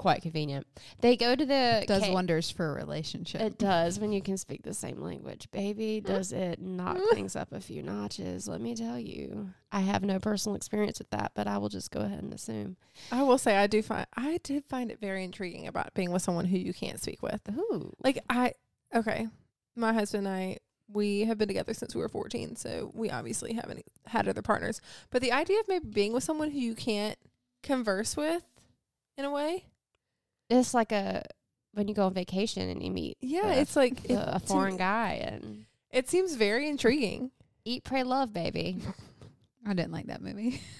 quite 0.00 0.22
convenient. 0.22 0.66
They 1.02 1.14
go 1.14 1.36
to 1.36 1.44
the 1.44 1.84
Does 1.86 2.04
ca- 2.04 2.12
wonders 2.12 2.50
for 2.50 2.70
a 2.70 2.74
relationship. 2.74 3.42
it 3.42 3.58
does 3.58 4.00
when 4.00 4.12
you 4.12 4.22
can 4.22 4.38
speak 4.38 4.62
the 4.62 4.72
same 4.72 5.02
language, 5.02 5.48
baby. 5.52 6.00
Does 6.04 6.32
it 6.32 6.58
knock 6.58 6.96
things 7.12 7.36
up 7.36 7.52
a 7.52 7.60
few 7.60 7.82
notches? 7.82 8.48
Let 8.48 8.62
me 8.62 8.74
tell 8.74 8.98
you. 8.98 9.50
I 9.70 9.80
have 9.80 10.02
no 10.02 10.18
personal 10.18 10.56
experience 10.56 10.98
with 11.00 11.10
that, 11.10 11.32
but 11.34 11.46
I 11.46 11.58
will 11.58 11.68
just 11.68 11.90
go 11.90 12.00
ahead 12.00 12.22
and 12.22 12.32
assume. 12.32 12.78
I 13.12 13.22
will 13.24 13.36
say 13.36 13.58
I 13.58 13.66
do 13.66 13.82
find 13.82 14.06
I 14.16 14.38
did 14.42 14.64
find 14.64 14.90
it 14.90 15.00
very 15.00 15.22
intriguing 15.22 15.66
about 15.66 15.92
being 15.92 16.10
with 16.10 16.22
someone 16.22 16.46
who 16.46 16.56
you 16.56 16.72
can't 16.72 16.98
speak 16.98 17.22
with. 17.22 17.42
Ooh. 17.50 17.94
Like 18.02 18.24
I 18.30 18.54
okay, 18.94 19.28
my 19.76 19.92
husband 19.92 20.26
and 20.26 20.34
I 20.34 20.58
we 20.90 21.26
have 21.26 21.36
been 21.36 21.46
together 21.48 21.74
since 21.74 21.94
we 21.94 22.00
were 22.00 22.08
14, 22.08 22.56
so 22.56 22.90
we 22.94 23.10
obviously 23.10 23.52
haven't 23.52 23.84
had 24.06 24.26
other 24.26 24.42
partners. 24.42 24.80
But 25.10 25.20
the 25.20 25.30
idea 25.30 25.60
of 25.60 25.68
maybe 25.68 25.88
being 25.88 26.14
with 26.14 26.24
someone 26.24 26.50
who 26.52 26.58
you 26.58 26.74
can't 26.74 27.18
converse 27.62 28.16
with 28.16 28.42
in 29.18 29.26
a 29.26 29.30
way, 29.30 29.66
It's 30.50 30.74
like 30.74 30.92
a 30.92 31.22
when 31.74 31.86
you 31.88 31.94
go 31.94 32.06
on 32.06 32.14
vacation 32.14 32.68
and 32.68 32.82
you 32.82 32.90
meet 32.90 33.16
yeah, 33.20 33.52
a- 33.52 33.60
it's 33.60 33.76
like 33.76 34.04
it, 34.10 34.14
a, 34.14 34.36
a 34.36 34.40
to 34.40 34.46
foreign 34.46 34.76
guy 34.76 35.20
and 35.24 35.64
It 35.90 36.08
seems 36.08 36.34
very 36.34 36.68
intriguing. 36.68 37.30
eat, 37.64 37.84
pray, 37.84 38.02
love, 38.02 38.32
baby. 38.32 38.78
I 39.66 39.74
didn't 39.74 39.92
like 39.92 40.06
that 40.06 40.20
movie. 40.22 40.60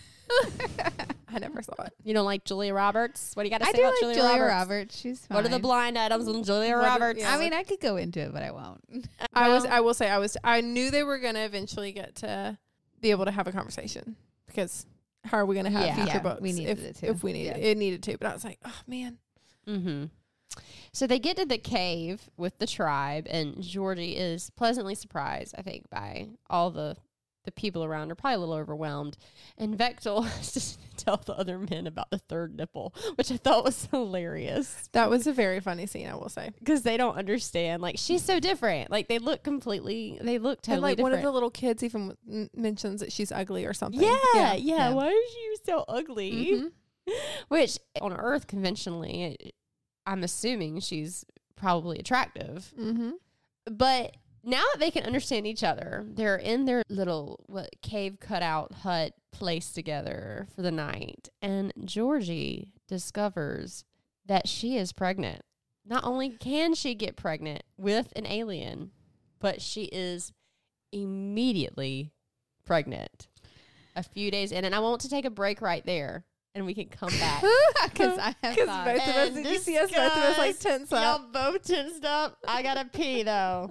I 1.32 1.38
never 1.38 1.62
saw 1.62 1.74
it. 1.84 1.92
You 2.02 2.12
don't 2.14 2.24
like 2.24 2.44
Julia 2.44 2.74
Roberts? 2.74 3.32
What 3.34 3.44
do 3.44 3.48
you 3.48 3.50
got 3.50 3.60
to 3.62 3.68
I 3.68 3.72
say 3.72 3.76
do 3.78 3.82
about 3.82 3.90
like 3.92 4.00
Julia, 4.00 4.14
Julia 4.16 4.30
Roberts? 4.42 4.52
Roberts. 4.70 4.98
She's 4.98 5.26
fine. 5.26 5.36
What 5.36 5.44
are 5.44 5.48
the 5.48 5.58
blind 5.60 5.96
items 5.98 6.26
on 6.28 6.42
Julia 6.42 6.76
What 6.76 6.84
are- 6.84 6.86
Roberts? 6.88 7.20
yeah. 7.20 7.34
I 7.34 7.38
mean, 7.38 7.52
I 7.52 7.62
could 7.62 7.80
go 7.80 7.96
into 7.96 8.20
it, 8.20 8.32
but 8.32 8.42
I 8.42 8.50
won't. 8.50 8.80
I 9.32 9.48
was 9.50 9.64
I 9.64 9.80
will 9.80 9.94
say 9.94 10.08
I 10.08 10.18
was 10.18 10.36
I 10.42 10.60
knew 10.60 10.90
they 10.90 11.02
were 11.04 11.18
going 11.18 11.34
to 11.34 11.44
eventually 11.44 11.92
get 11.92 12.16
to 12.16 12.58
be 13.00 13.10
able 13.12 13.24
to 13.26 13.30
have 13.30 13.46
a 13.46 13.52
conversation 13.52 14.16
because 14.46 14.86
how 15.24 15.38
are 15.38 15.46
we 15.46 15.54
going 15.54 15.66
to 15.66 15.70
have 15.70 15.86
Yeah. 15.86 15.94
future 15.96 16.10
Yeah, 16.14 16.18
books 16.20 16.40
we 16.40 16.52
needed 16.52 16.78
if, 16.78 16.84
it 16.84 16.96
to. 16.96 17.06
if 17.10 17.22
we 17.22 17.32
needed 17.32 17.56
Yeah. 17.58 17.64
it 17.64 17.78
needed 17.78 18.02
to 18.04 18.18
but 18.18 18.26
I 18.26 18.32
was 18.32 18.44
like 18.44 18.58
oh 18.64 18.80
man 18.86 19.18
Mm-hmm. 19.70 20.04
So 20.92 21.06
they 21.06 21.18
get 21.20 21.36
to 21.36 21.46
the 21.46 21.58
cave 21.58 22.28
with 22.36 22.58
the 22.58 22.66
tribe, 22.66 23.26
and 23.30 23.62
Georgie 23.62 24.16
is 24.16 24.50
pleasantly 24.50 24.94
surprised, 24.96 25.54
I 25.56 25.62
think, 25.62 25.88
by 25.90 26.30
all 26.48 26.70
the 26.70 26.96
the 27.44 27.52
people 27.52 27.82
around 27.82 28.10
her, 28.10 28.14
probably 28.14 28.34
a 28.34 28.38
little 28.38 28.54
overwhelmed. 28.54 29.16
And 29.56 29.74
Vektal 29.78 30.26
has 30.26 30.52
to 30.98 31.02
tell 31.02 31.16
the 31.16 31.32
other 31.34 31.58
men 31.58 31.86
about 31.86 32.10
the 32.10 32.18
third 32.18 32.54
nipple, 32.54 32.94
which 33.14 33.32
I 33.32 33.38
thought 33.38 33.64
was 33.64 33.86
hilarious 33.90 34.90
that 34.92 35.08
was 35.08 35.26
a 35.26 35.32
very 35.32 35.58
funny 35.58 35.86
scene 35.86 36.06
I 36.06 36.14
will 36.16 36.28
say 36.28 36.50
because 36.58 36.82
they 36.82 36.98
don't 36.98 37.16
understand. 37.16 37.80
Like 37.80 37.96
she's 37.98 38.22
so 38.22 38.40
different. 38.40 38.90
Like 38.90 39.08
they 39.08 39.18
look 39.18 39.42
completely. 39.42 40.18
They 40.20 40.38
look 40.38 40.60
totally 40.60 40.74
and 40.74 40.82
like 40.82 40.96
different. 40.98 41.12
one 41.12 41.18
of 41.18 41.22
the 41.24 41.30
little 41.32 41.50
kids 41.50 41.82
even 41.82 42.14
m- 42.30 42.50
mentions 42.54 43.00
that 43.00 43.10
she's 43.10 43.32
ugly 43.32 43.64
or 43.64 43.72
something 43.72 44.02
yeah, 44.02 44.16
yeah, 44.34 44.54
yeah. 44.54 44.92
Why 44.92 45.08
is 45.08 45.32
she 45.32 45.54
so 45.64 45.84
ugly? 45.88 46.32
Mhm. 46.52 46.72
Which 47.48 47.78
on 48.02 48.12
Earth 48.12 48.46
conventionally, 48.46 49.54
I'm 50.11 50.24
assuming 50.24 50.80
she's 50.80 51.24
probably 51.54 52.00
attractive. 52.00 52.74
Mm-hmm. 52.78 53.11
But 53.70 54.16
now 54.42 54.64
that 54.72 54.80
they 54.80 54.90
can 54.90 55.04
understand 55.04 55.46
each 55.46 55.62
other, 55.62 56.04
they're 56.08 56.36
in 56.36 56.64
their 56.64 56.82
little 56.88 57.44
what 57.46 57.70
cave 57.80 58.18
cutout 58.18 58.72
hut 58.82 59.12
place 59.30 59.70
together 59.70 60.48
for 60.54 60.62
the 60.62 60.72
night, 60.72 61.28
and 61.40 61.72
Georgie 61.84 62.72
discovers 62.88 63.84
that 64.26 64.48
she 64.48 64.76
is 64.76 64.92
pregnant. 64.92 65.42
Not 65.86 66.02
only 66.02 66.30
can 66.30 66.74
she 66.74 66.94
get 66.96 67.16
pregnant 67.16 67.62
with 67.76 68.12
an 68.16 68.26
alien, 68.26 68.90
but 69.38 69.62
she 69.62 69.84
is 69.84 70.32
immediately 70.90 72.12
pregnant. 72.64 73.28
A 73.94 74.02
few 74.02 74.30
days 74.30 74.50
in, 74.50 74.64
and 74.64 74.74
I 74.74 74.80
want 74.80 75.02
to 75.02 75.08
take 75.08 75.24
a 75.24 75.30
break 75.30 75.61
right 75.61 75.84
there, 75.86 76.24
and 76.55 76.66
we 76.66 76.74
can 76.74 76.86
come 76.86 77.09
back. 77.20 77.42
Because 77.92 78.18
I 78.18 78.34
have 78.42 78.57
because 78.57 78.84
both 78.98 79.09
of 79.09 79.16
us 79.16 79.51
you 79.53 79.59
see 79.59 79.78
us 79.78 79.90
both 79.90 80.12
of 80.16 80.22
us 80.22 80.38
like 80.38 80.59
tense 80.59 80.92
up 80.92 81.20
Y'all 81.20 81.53
both 81.53 81.62
tensed 81.64 82.05
up. 82.05 82.38
I 82.46 82.62
gotta 82.62 82.88
pee 82.92 83.22
though. 83.24 83.70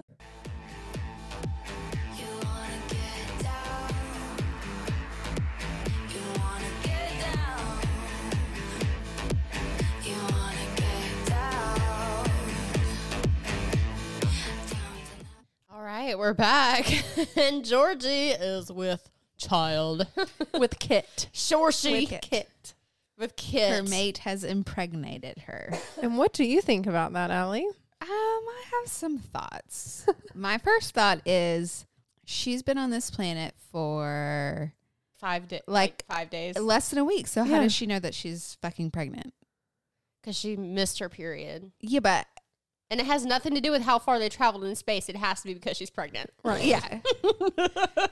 You 2.16 2.26
wanna 2.42 2.80
get 2.88 3.42
down. 3.42 3.94
You 6.08 6.20
wanna 6.38 6.70
get 6.82 7.10
down. 7.20 7.80
You 10.04 10.16
wanna 10.32 10.66
get 10.76 11.26
down. 11.28 12.26
All 15.72 15.82
right, 15.82 16.18
we're 16.18 16.34
back, 16.34 16.86
and 17.36 17.64
Georgie 17.64 18.30
is 18.30 18.72
with 18.72 19.08
child. 19.40 20.06
with 20.58 20.78
Kit 20.78 21.28
sure, 21.32 21.72
she 21.72 22.06
With 22.10 22.20
Kit 22.20 22.74
with 23.18 23.36
Kit, 23.36 23.70
her 23.70 23.82
mate 23.82 24.18
has 24.18 24.44
impregnated 24.44 25.38
her. 25.46 25.72
and 26.02 26.16
what 26.16 26.32
do 26.32 26.44
you 26.44 26.60
think 26.62 26.86
about 26.86 27.12
that 27.12 27.30
Allie 27.30 27.66
Um, 27.66 28.08
I 28.08 28.62
have 28.80 28.88
some 28.88 29.18
thoughts. 29.18 30.06
My 30.34 30.56
first 30.58 30.94
thought 30.94 31.20
is 31.26 31.86
she's 32.24 32.62
been 32.62 32.78
on 32.78 32.90
this 32.90 33.10
planet 33.10 33.54
for 33.70 34.72
five 35.18 35.48
days, 35.48 35.60
Like, 35.66 36.04
like 36.08 36.18
five 36.18 36.30
days, 36.30 36.56
less 36.58 36.88
than 36.88 36.98
a 36.98 37.04
week. 37.04 37.26
So 37.26 37.44
how 37.44 37.60
does 37.60 37.72
she 37.74 37.86
know 37.86 37.98
that 37.98 38.14
she's 38.14 38.56
fucking 38.62 38.90
pregnant? 38.90 39.34
because 40.22 40.36
she 40.36 40.54
missed 40.56 40.98
her 40.98 41.08
period, 41.08 41.72
Yeah, 41.80 42.00
but 42.00 42.26
and 42.90 43.00
it 43.00 43.06
has 43.06 43.24
nothing 43.24 43.54
to 43.54 43.60
do 43.60 43.70
with 43.70 43.82
how 43.82 43.98
far 43.98 44.18
they 44.18 44.28
traveled 44.28 44.64
in 44.64 44.74
space. 44.76 45.08
It 45.08 45.16
has 45.16 45.40
to 45.42 45.48
be 45.48 45.54
because 45.54 45.76
she's 45.76 45.90
pregnant. 45.90 46.30
right 46.44 46.64
yeah. 46.64 47.00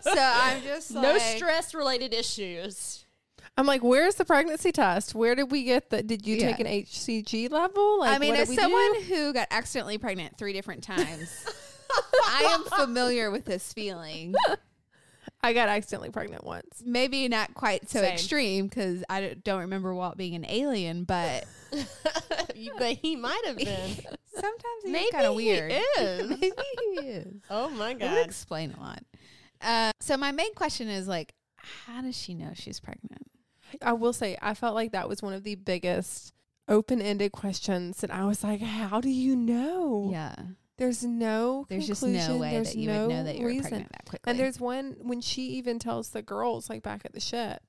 so 0.01 0.14
I'm 0.16 0.62
just 0.62 0.93
no 0.93 1.18
stress 1.18 1.74
related 1.74 2.14
issues. 2.14 3.05
I'm 3.57 3.66
like 3.66 3.83
where's 3.83 4.14
the 4.14 4.24
pregnancy 4.24 4.70
test 4.70 5.14
where 5.16 5.35
did 5.35 5.51
we 5.51 5.64
get 5.64 5.91
the 5.91 6.03
did 6.03 6.26
you 6.26 6.37
Yeah. 6.37 6.53
take 6.53 6.61
an 6.61 6.66
HCG 6.66 7.51
level 7.51 8.01
like 8.01 8.14
I 8.14 8.18
mean, 8.18 8.31
what 8.31 8.37
did 8.37 8.43
as 8.43 8.49
we 8.51 8.57
someone 8.57 8.93
do? 8.95 9.01
who 9.01 9.33
got 9.33 9.49
accidentally 9.51 9.99
pregnant 9.99 10.39
three 10.39 10.53
different 10.53 10.83
times, 10.85 11.45
I 12.26 12.43
am 12.51 12.64
familiar 12.64 13.31
with 13.33 13.45
this 13.47 13.72
feeling. 13.72 14.35
I 15.41 15.53
got 15.53 15.68
accidentally 15.68 16.11
pregnant 16.11 16.45
once 16.45 16.82
Maybe 16.84 17.28
not 17.28 17.55
quite 17.55 17.89
so 17.89 18.01
Same. 18.01 18.12
extreme 18.12 18.66
because 18.66 19.05
I 19.09 19.20
don't- 19.20 19.45
don't 19.45 19.61
remember 19.61 19.95
Walt 19.95 20.16
being 20.16 20.34
an 20.34 20.45
alien, 20.49 21.05
but 21.05 21.45
You- 22.55 22.72
but 22.78 22.97
he 22.97 23.14
might 23.16 23.43
have 23.47 23.57
been. 23.57 23.91
sometimes 24.34 24.82
he's 24.82 24.93
Maybe 24.93 25.11
kind 25.12 25.26
of 25.26 25.39
he 25.39 25.47
weird. 25.47 25.72
is. 25.99 26.28
Maybe 26.41 26.53
he 26.78 27.07
is. 27.09 27.34
oh 27.51 27.68
my 27.70 27.91
It 27.91 27.95
would 27.95 28.01
god. 28.01 28.26
explain 28.26 28.72
a 28.72 28.80
lot. 28.80 29.03
Uh, 29.61 29.93
so 30.01 30.16
my 30.16 30.32
main 30.32 30.55
question 30.55 30.89
is 30.89 31.07
like, 31.09 31.34
how 31.57 32.01
does 32.03 32.16
she 32.16 32.34
know 32.34 32.51
she's 32.55 32.80
pregnant? 32.80 33.30
I 33.82 33.93
will 33.93 34.12
say, 34.12 34.36
I 34.41 34.55
felt 34.55 34.74
like 34.74 34.93
that 34.93 35.09
was 35.09 35.22
one 35.22 35.34
of 35.34 35.43
the 35.45 35.55
biggest 35.57 36.32
open 36.68 37.03
ended 37.03 37.32
questions. 37.32 38.03
And 38.03 38.11
I 38.12 38.24
was 38.24 38.43
like, 38.43 38.61
how 38.61 39.01
do 39.01 39.11
you 39.11 39.36
know? 39.36 40.09
Yeah. 40.12 40.34
There's 40.79 41.05
no 41.05 41.66
There's 41.68 41.87
just 41.87 42.03
no 42.03 42.39
way 42.39 42.53
there's 42.53 42.72
that 42.72 42.79
you 42.79 42.87
no 42.89 43.07
would 43.09 43.14
know 43.14 43.24
that 43.24 43.37
you 43.37 43.43
were 43.43 43.49
reason. 43.49 43.62
pregnant 43.62 43.93
that 43.93 44.05
quickly. 44.07 44.31
And 44.31 44.39
there's 44.39 44.59
one 44.61 44.97
when 45.03 45.20
she 45.20 45.43
even 45.49 45.79
tells 45.79 46.11
the 46.11 46.22
girls 46.22 46.70
like 46.70 46.83
back 46.83 47.03
at 47.05 47.12
the 47.12 47.20
ship, 47.20 47.62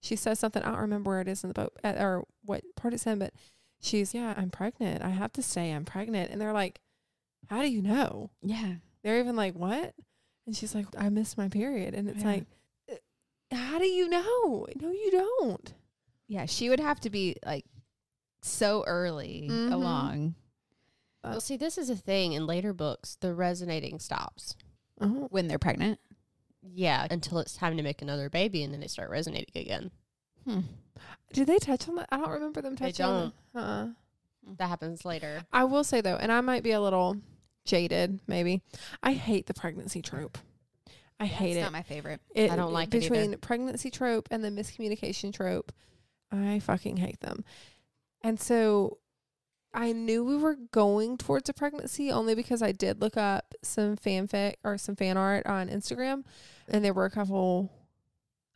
she 0.00 0.16
says 0.16 0.38
something. 0.38 0.62
I 0.62 0.72
don't 0.72 0.80
remember 0.80 1.10
where 1.10 1.20
it 1.20 1.28
is 1.28 1.42
in 1.44 1.48
the 1.48 1.54
boat 1.54 1.72
uh, 1.84 1.94
or 1.98 2.24
what 2.44 2.62
part 2.76 2.92
it's 2.92 3.06
in, 3.06 3.18
but 3.20 3.32
she's 3.80 4.12
yeah, 4.14 4.34
I'm 4.36 4.50
pregnant. 4.50 5.02
I 5.02 5.10
have 5.10 5.32
to 5.34 5.42
say 5.42 5.70
I'm 5.72 5.84
pregnant, 5.84 6.30
and 6.30 6.40
they're 6.40 6.52
like, 6.52 6.80
"How 7.48 7.62
do 7.62 7.68
you 7.70 7.80
know?" 7.82 8.30
yeah. 8.42 8.74
They're 9.02 9.20
even 9.20 9.36
like, 9.36 9.54
"What?" 9.54 9.94
And 10.46 10.56
she's 10.56 10.74
like, 10.74 10.86
"I 10.98 11.08
missed 11.08 11.38
my 11.38 11.48
period," 11.48 11.94
and 11.94 12.08
it's 12.08 12.20
Yeah. 12.22 12.26
like, 12.26 12.46
"Uh, 12.90 13.56
"How 13.56 13.78
do 13.78 13.86
you 13.86 14.08
know?" 14.08 14.66
No, 14.80 14.90
you 14.90 15.10
don't. 15.12 15.72
Yeah. 16.28 16.46
She 16.46 16.68
would 16.68 16.80
have 16.80 16.98
to 17.00 17.10
be 17.10 17.36
like 17.46 17.64
so 18.42 18.82
early 18.86 19.46
Mhm. 19.50 19.72
along. 19.72 20.34
Well, 21.30 21.40
see, 21.40 21.56
this 21.56 21.78
is 21.78 21.90
a 21.90 21.96
thing 21.96 22.32
in 22.32 22.46
later 22.46 22.72
books. 22.72 23.16
The 23.20 23.34
resonating 23.34 23.98
stops. 23.98 24.56
Oh, 25.00 25.28
when 25.30 25.48
they're 25.48 25.58
pregnant. 25.58 25.98
Yeah, 26.62 27.06
until 27.10 27.38
it's 27.38 27.54
time 27.56 27.76
to 27.76 27.82
make 27.82 28.02
another 28.02 28.28
baby, 28.30 28.62
and 28.62 28.72
then 28.72 28.80
they 28.80 28.86
start 28.88 29.10
resonating 29.10 29.60
again. 29.60 29.90
Hmm. 30.44 30.60
did 31.32 31.46
they 31.48 31.58
touch 31.58 31.88
on 31.88 31.96
that? 31.96 32.08
I 32.10 32.16
don't 32.18 32.30
remember 32.30 32.62
them 32.62 32.74
They 32.76 32.86
touching 32.92 33.04
on 33.06 33.32
that. 33.54 33.60
Uh-uh. 33.60 33.86
That 34.58 34.68
happens 34.68 35.04
later. 35.04 35.42
I 35.52 35.64
will 35.64 35.82
say 35.84 36.00
though, 36.00 36.16
and 36.16 36.30
I 36.30 36.40
might 36.40 36.62
be 36.62 36.70
a 36.70 36.80
little 36.80 37.16
jaded, 37.64 38.20
maybe. 38.28 38.62
I 39.02 39.12
hate 39.12 39.46
the 39.46 39.54
pregnancy 39.54 40.02
trope. 40.02 40.38
I 41.18 41.26
hate 41.26 41.52
it. 41.52 41.56
it's 41.56 41.64
not 41.64 41.72
my 41.72 41.82
favorite. 41.82 42.20
It- 42.34 42.50
I 42.52 42.56
don't 42.56 42.72
like 42.72 42.94
it 42.94 42.98
either. 43.04 43.10
between 43.14 43.38
pregnancy 43.38 43.90
trope 43.90 44.28
and 44.30 44.44
the 44.44 44.50
miscommunication 44.50 45.32
trope. 45.32 45.72
I 46.30 46.60
fucking 46.60 46.96
hate 46.98 47.20
them. 47.20 47.44
And 48.22 48.38
so 48.38 48.98
I 49.76 49.92
knew 49.92 50.24
we 50.24 50.36
were 50.38 50.56
going 50.72 51.18
towards 51.18 51.48
a 51.50 51.52
pregnancy 51.52 52.10
only 52.10 52.34
because 52.34 52.62
I 52.62 52.72
did 52.72 53.00
look 53.02 53.16
up 53.16 53.54
some 53.62 53.96
fanfic 53.96 54.54
or 54.64 54.78
some 54.78 54.96
fan 54.96 55.16
art 55.18 55.44
on 55.46 55.68
Instagram 55.68 56.24
and 56.66 56.82
there 56.82 56.94
were 56.94 57.04
a 57.04 57.10
couple 57.10 57.70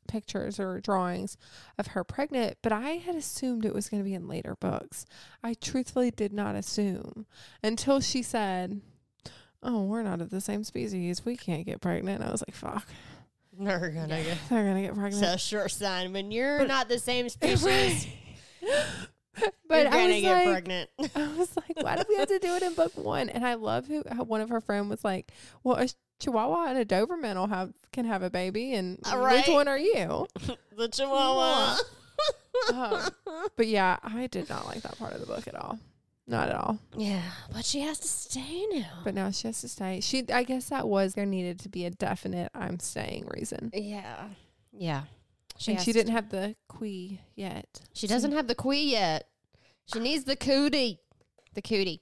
pictures 0.09 0.59
or 0.59 0.81
drawings 0.81 1.37
of 1.79 1.89
her 1.89 2.03
pregnant, 2.05 2.57
but 2.63 2.73
I 2.73 2.93
had 2.93 3.15
assumed 3.15 3.65
it 3.65 3.75
was 3.75 3.89
going 3.89 4.03
to 4.03 4.09
be 4.09 4.15
in 4.15 4.27
later 4.29 4.57
books. 4.59 5.05
I 5.45 5.55
truthfully 5.55 6.11
did 6.11 6.33
not 6.33 6.57
assume 6.57 7.27
until 7.63 8.01
she 8.01 8.23
said, 8.23 8.81
"Oh, 9.63 9.83
we're 9.85 10.03
not 10.03 10.21
of 10.21 10.31
the 10.31 10.41
same 10.41 10.65
species. 10.65 11.25
We 11.25 11.37
can't 11.37 11.65
get 11.67 11.81
pregnant." 11.81 12.25
I 12.25 12.31
was 12.33 12.43
like, 12.49 12.57
"Fuck." 12.57 12.89
They're 13.53 13.91
gonna 13.91 14.23
get, 14.23 14.39
They're 14.49 14.65
gonna 14.67 14.83
get 14.83 14.95
pregnant. 14.95 15.23
So 15.25 15.37
sure, 15.37 15.69
son. 15.69 16.13
When 16.15 16.31
you're 16.33 16.59
But- 16.61 16.69
not 16.69 16.89
the 16.89 16.99
same 16.99 17.29
species, 17.29 18.07
but 19.69 19.85
you're 19.85 19.95
I 19.95 20.07
was 20.07 20.23
like, 20.23 20.45
pregnant. 20.49 20.91
I 21.17 21.29
was 21.37 21.57
like, 21.57 21.83
why 21.83 21.97
do 21.97 22.05
we 22.09 22.17
have 22.17 22.29
to 22.29 22.39
do 22.39 22.55
it 22.55 22.63
in 22.63 22.75
book 22.75 22.97
one? 22.97 23.29
And 23.29 23.45
I 23.47 23.55
love 23.55 23.87
who 23.87 24.03
how 24.11 24.25
one 24.25 24.41
of 24.41 24.49
her 24.51 24.61
friend 24.61 24.89
was 24.91 25.05
like, 25.05 25.33
well, 25.65 25.77
a 25.77 25.89
Chihuahua 26.19 26.67
and 26.69 26.79
a 26.79 26.85
Doberman 26.85 27.37
will 27.37 27.47
have 27.47 27.73
can 27.93 28.05
have 28.05 28.23
a 28.23 28.31
baby, 28.31 28.75
and 28.75 28.99
Uh, 29.05 29.29
which 29.33 29.49
one 29.49 29.69
are 29.69 29.79
you? 29.79 30.27
the 30.77 30.89
Chihuahua. 30.89 31.79
Um, 32.73 33.09
but 33.57 33.67
yeah, 33.67 33.97
I 34.03 34.27
did 34.27 34.49
not 34.51 34.67
like 34.67 34.83
that 34.83 34.99
part 34.99 35.15
of 35.15 35.21
the 35.21 35.27
book 35.27 35.49
at 35.49 35.55
all, 35.55 35.79
not 36.27 36.51
at 36.51 36.55
all. 36.55 36.79
yeah, 36.95 37.23
but 37.53 37.65
she 37.65 37.81
has 37.81 37.99
to 38.01 38.09
stay 38.09 38.67
now. 38.71 38.99
But 39.03 39.15
now 39.15 39.31
she 39.31 39.49
has 39.49 39.63
to 39.63 39.69
stay. 39.69 40.01
She, 40.01 40.25
I 40.31 40.43
guess 40.43 40.69
that 40.69 40.87
was 40.87 41.15
there 41.15 41.25
needed 41.25 41.59
to 41.61 41.71
be 41.71 41.87
a 41.87 41.91
definite 41.91 42.51
I'm 42.55 42.79
staying 42.79 43.29
reason, 43.35 43.71
yeah, 43.73 44.25
yeah. 44.73 45.05
She 45.57 45.73
and 45.73 45.81
she 45.81 45.93
didn't 45.93 46.13
have 46.13 46.29
the 46.31 46.55
khui 46.71 47.21
yet. 47.35 47.67
She 47.95 48.07
doesn't 48.07 48.33
have 48.33 48.47
the 48.47 48.55
khui 48.55 48.91
yet. 48.91 49.27
She 49.93 49.99
needs 50.01 50.25
the 50.25 50.37
cootie. 50.37 50.99
The 51.55 51.63
cootie. 51.63 52.01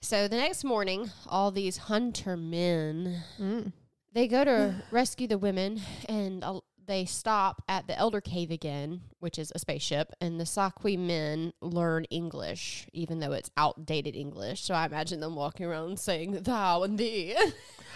So 0.00 0.28
the 0.28 0.36
next 0.36 0.62
morning, 0.64 1.10
all 1.26 1.50
these 1.50 1.76
hunter 1.76 2.36
men 2.36 3.22
Mm. 3.38 3.72
they 4.12 4.28
go 4.28 4.44
to 4.44 4.74
rescue 4.90 5.26
the 5.26 5.38
women, 5.38 5.80
and 6.08 6.44
uh, 6.44 6.60
they 6.86 7.04
stop 7.04 7.62
at 7.68 7.86
the 7.86 7.98
Elder 7.98 8.20
Cave 8.20 8.50
again, 8.50 9.00
which 9.20 9.38
is 9.38 9.52
a 9.54 9.58
spaceship. 9.58 10.12
And 10.20 10.40
the 10.40 10.46
sa-khui 10.46 10.96
men 10.96 11.52
learn 11.60 12.04
English, 12.04 12.86
even 12.92 13.18
though 13.20 13.32
it's 13.32 13.50
outdated 13.56 14.14
English. 14.16 14.62
So 14.62 14.74
I 14.74 14.86
imagine 14.86 15.20
them 15.20 15.34
walking 15.34 15.66
around 15.66 15.98
saying 15.98 16.32
"thou" 16.42 16.82
and 16.84 16.98
"thee," 16.98 17.36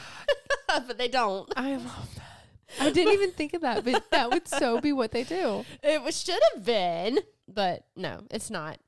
but 0.68 0.98
they 0.98 1.08
don't. 1.08 1.52
I 1.56 1.76
love 1.76 2.14
that. 2.16 2.28
I 2.80 2.90
didn't 2.90 3.12
even 3.12 3.32
think 3.32 3.52
of 3.52 3.60
that, 3.60 3.84
but 3.84 4.10
that 4.10 4.30
would 4.30 4.48
so 4.48 4.80
be 4.80 4.92
what 4.94 5.10
they 5.12 5.24
do. 5.24 5.64
It 5.82 6.02
was, 6.02 6.18
should 6.22 6.40
have 6.54 6.64
been, 6.64 7.18
but 7.48 7.84
no, 7.96 8.20
it's 8.30 8.50
not. 8.50 8.78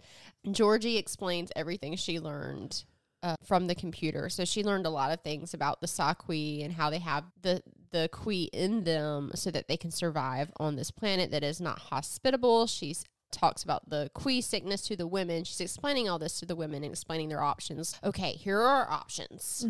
Georgie 0.51 0.97
explains 0.97 1.51
everything 1.57 1.97
she 1.97 2.21
learned 2.21 2.85
uh, 3.23 3.37
from 3.43 3.67
the 3.67 3.75
computer. 3.75 4.29
So 4.29 4.45
she 4.45 4.63
learned 4.63 4.87
a 4.87 4.91
lot 4.91 5.11
of 5.11 5.23
things 5.23 5.55
about 5.55 5.81
the 5.81 5.87
sa-khui 5.87 6.63
and 6.63 6.73
how 6.75 6.91
they 6.91 6.99
have 6.99 7.25
the 7.43 7.63
the 7.91 8.09
khui 8.13 8.49
in 8.53 8.85
them 8.85 9.31
so 9.35 9.53
that 9.53 9.69
they 9.69 9.77
can 9.77 9.91
survive 9.93 10.51
on 10.59 10.75
this 10.75 10.91
planet 10.91 11.31
that 11.31 11.45
is 11.45 11.61
not 11.61 11.79
hospitable. 11.79 12.67
She 12.67 12.97
talks 13.31 13.63
about 13.63 13.89
the 13.89 14.11
khui 14.15 14.43
sickness 14.43 14.83
to 14.89 14.97
the 14.97 15.07
women. 15.07 15.45
She's 15.45 15.61
explaining 15.61 16.09
all 16.09 16.19
this 16.19 16.39
to 16.41 16.47
the 16.47 16.57
women 16.57 16.83
and 16.83 16.93
explaining 16.93 17.29
their 17.29 17.43
options. 17.43 17.99
Okay, 18.03 18.33
here 18.33 18.59
are 18.59 18.85
our 18.85 18.91
options. 18.91 19.67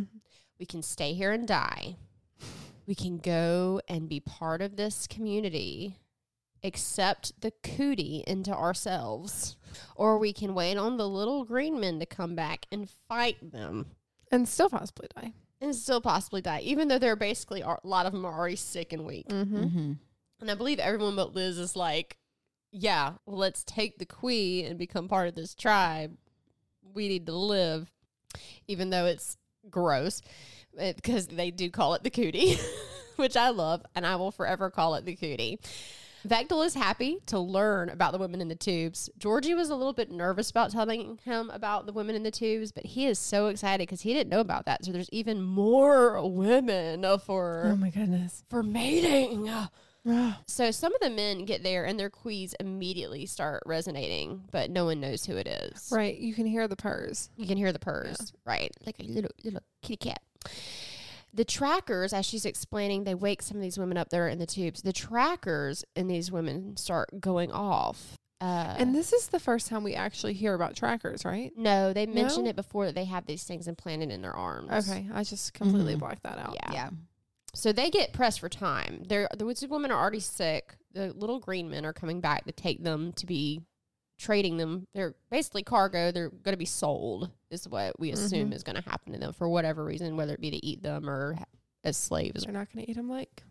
We 0.59 0.67
can 0.67 0.83
stay 0.83 1.13
here 1.13 1.33
and 1.33 1.47
die. 1.47 1.97
We 2.87 2.95
can 2.95 3.19
go 3.19 3.81
and 3.89 4.09
be 4.09 4.21
part 4.21 4.63
of 4.63 4.77
this 4.77 5.07
community 5.07 5.99
accept 6.65 7.41
the 7.41 7.53
cootie 7.63 8.25
into 8.27 8.51
ourselves, 8.53 9.57
or 9.95 10.19
we 10.19 10.33
can 10.33 10.55
wait 10.55 10.77
on 10.77 10.97
the 10.97 11.09
little 11.09 11.45
green 11.45 11.79
men 11.79 12.01
to 12.01 12.07
come 12.07 12.35
back 12.35 12.67
and 12.73 12.89
fight 13.09 13.37
them 13.53 13.87
And 14.33 14.49
still 14.49 14.71
possibly 14.71 15.09
die. 15.15 15.33
and 15.61 15.75
still 15.75 16.01
possibly 16.01 16.41
die, 16.41 16.61
even 16.61 16.89
though 16.89 16.99
they're 16.99 17.17
basically 17.17 17.61
a 17.61 17.77
lot 17.85 18.07
of 18.07 18.13
them 18.13 18.25
are 18.25 18.37
already 18.37 18.57
sick 18.57 18.93
and 18.93 19.05
weak. 19.05 19.29
Mm-hmm. 19.29 19.57
Mm-hmm. 19.57 19.93
And 20.41 20.51
I 20.51 20.55
believe 20.55 20.79
everyone 20.79 21.17
but 21.17 21.35
Liz 21.35 21.59
is 21.59 21.77
like, 21.77 22.17
yeah, 22.73 23.13
let's 23.27 23.63
take 23.63 23.99
the 23.99 24.07
queen 24.07 24.67
and 24.67 24.79
become 24.79 25.07
part 25.07 25.29
of 25.29 25.35
this 25.35 25.55
tribe. 25.55 26.17
We 26.95 27.09
need 27.09 27.27
to 27.27 27.33
live, 27.37 27.91
even 28.67 28.91
though 28.91 29.07
it's 29.07 29.37
gross, 29.71 30.23
because 30.77 31.29
they 31.29 31.51
do 31.51 31.71
call 31.71 31.95
it 31.95 32.03
the 32.03 32.11
cootie, 32.11 32.57
which 33.17 33.37
I 33.37 33.51
love, 33.51 33.85
and 33.95 34.07
I 34.07 34.17
will 34.17 34.33
forever 34.33 34.71
call 34.71 34.97
it 34.97 35.05
the 35.05 35.15
cootie. 35.15 35.61
Vektal 36.27 36.65
is 36.65 36.75
happy 36.75 37.19
to 37.27 37.39
learn 37.39 37.91
about 37.91 38.13
the 38.13 38.19
women 38.19 38.41
in 38.41 38.49
the 38.49 38.55
tubes. 38.55 39.11
Georgie 39.19 39.55
was 39.55 39.69
a 39.71 39.77
little 39.77 39.93
bit 39.93 40.11
nervous 40.11 40.51
about 40.51 40.71
telling 40.71 41.19
him 41.25 41.51
about 41.51 41.87
the 41.87 41.93
women 41.93 42.15
in 42.17 42.23
the 42.23 42.31
tubes, 42.31 42.73
but 42.73 42.87
he 42.87 43.07
is 43.07 43.19
so 43.19 43.49
excited 43.49 43.87
because 43.87 44.01
he 44.01 44.15
didn't 44.15 44.31
know 44.31 44.41
about 44.41 44.65
that. 44.67 44.85
So 44.85 44.93
there's 44.93 45.11
even 45.13 45.43
more 45.43 46.27
women 46.29 47.05
for 47.21 47.65
Oh 47.67 47.77
my 47.77 47.91
goodness. 47.91 48.43
for 48.49 48.63
mating. 48.63 49.49
Ah. 50.07 50.41
So 50.47 50.71
some 50.71 50.95
of 50.95 51.01
the 51.01 51.09
men 51.09 51.47
get 51.47 51.63
there 51.63 51.85
and 51.85 51.99
their 51.99 52.11
khuis 52.11 52.55
immediately 52.61 53.25
start 53.25 53.63
resonating, 53.65 54.43
but 54.51 54.71
no 54.71 54.85
one 54.85 55.01
knows 55.01 55.25
who 55.25 55.37
it 55.37 55.47
is. 55.47 55.89
Right. 55.91 56.17
You 56.19 56.35
can 56.35 56.45
hear 56.47 56.69
the 56.69 56.77
purrs. 56.77 57.31
You 57.37 57.47
can 57.47 57.57
hear 57.57 57.73
the 57.73 57.79
purrs, 57.79 58.35
right? 58.45 58.71
Like 58.85 59.01
a 59.01 59.03
little 59.03 59.31
little 59.43 59.63
kitty 59.83 59.97
cat. 60.11 60.21
The 61.35 61.45
trackers, 61.45 62.13
as 62.13 62.25
she's 62.25 62.45
explaining, 62.47 63.03
they 63.05 63.15
wake 63.15 63.43
some 63.43 63.57
of 63.57 63.63
these 63.63 63.77
women 63.77 63.97
up 63.99 64.11
there 64.11 64.29
in 64.29 64.39
the 64.39 64.47
tubes. 64.47 64.83
The 64.83 64.93
trackers 64.93 65.85
in 65.97 66.07
these 66.07 66.31
women 66.31 66.77
start 66.77 67.21
going 67.21 67.51
off. 67.51 68.17
Uh, 68.41 68.77
And 68.79 68.95
this 68.95 69.13
is 69.13 69.29
the 69.29 69.41
first 69.41 69.67
time 69.69 69.83
we 69.83 69.95
actually 69.95 70.35
hear 70.35 70.55
about 70.55 70.77
trackers, 70.77 71.25
right? 71.25 71.51
no, 71.57 71.93
they 71.93 72.07
mentioned 72.07 72.45
No? 72.45 72.51
it 72.51 72.57
before 72.57 72.87
that 72.87 72.95
they 72.95 73.05
have 73.07 73.27
these 73.27 73.43
things 73.45 73.67
implanted 73.67 74.11
in 74.11 74.23
their 74.23 74.33
arms. 74.35 74.89
Okay. 74.89 75.09
I 75.13 75.25
just 75.25 75.55
completely 75.55 75.95
Mhm. 75.97 76.01
blocked 76.01 76.23
that 76.23 76.39
out. 76.39 76.55
Yeah. 76.55 76.73
Yeah. 76.73 76.91
So 77.55 77.73
they 77.73 77.91
get 77.91 78.13
pressed 78.13 78.41
for 78.41 78.49
time. 78.49 79.03
They're, 79.09 79.29
the 79.37 79.45
women 79.71 79.91
are 79.91 80.01
already 80.01 80.21
sick. 80.21 80.77
The 80.93 81.13
little 81.15 81.39
green 81.41 81.69
men 81.71 81.85
are 81.85 81.93
coming 81.93 82.21
back 82.21 82.45
to 82.45 82.53
take 82.53 82.83
them 82.85 83.13
to 83.15 83.27
be 83.27 83.63
trading 84.25 84.57
them. 84.57 84.87
They're 84.95 85.15
basically 85.31 85.63
cargo. 85.63 86.11
They're 86.11 86.31
going 86.31 86.53
to 86.55 86.57
be 86.57 86.65
sold, 86.65 87.31
is 87.51 87.69
what 87.69 87.99
we 88.01 88.11
assume 88.11 88.51
Mhm. 88.51 88.55
is 88.55 88.63
going 88.65 88.77
to 88.83 88.89
happen 88.89 89.13
to 89.13 89.19
them 89.19 89.33
for 89.33 89.49
whatever 89.49 89.85
reason, 89.85 90.17
whether 90.17 90.35
it 90.35 90.41
be 90.41 90.51
to 90.51 90.65
eat 90.67 90.83
them 90.83 91.09
or 91.09 91.37
as 91.85 91.97
slaves. 91.97 92.45
They're 92.45 92.53
not 92.53 92.73
going 92.73 92.85
to 92.87 92.91
eat 92.91 92.95
them 92.97 93.09
like 93.09 93.43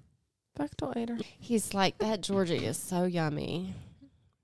Vektal 0.60 0.96
ate 0.98 1.10
her. 1.10 1.18
He's 1.40 1.74
like, 1.74 1.98
that 2.00 2.22
Georgie 2.22 2.66
is 2.66 2.78
so 2.78 3.04
yummy. 3.06 3.74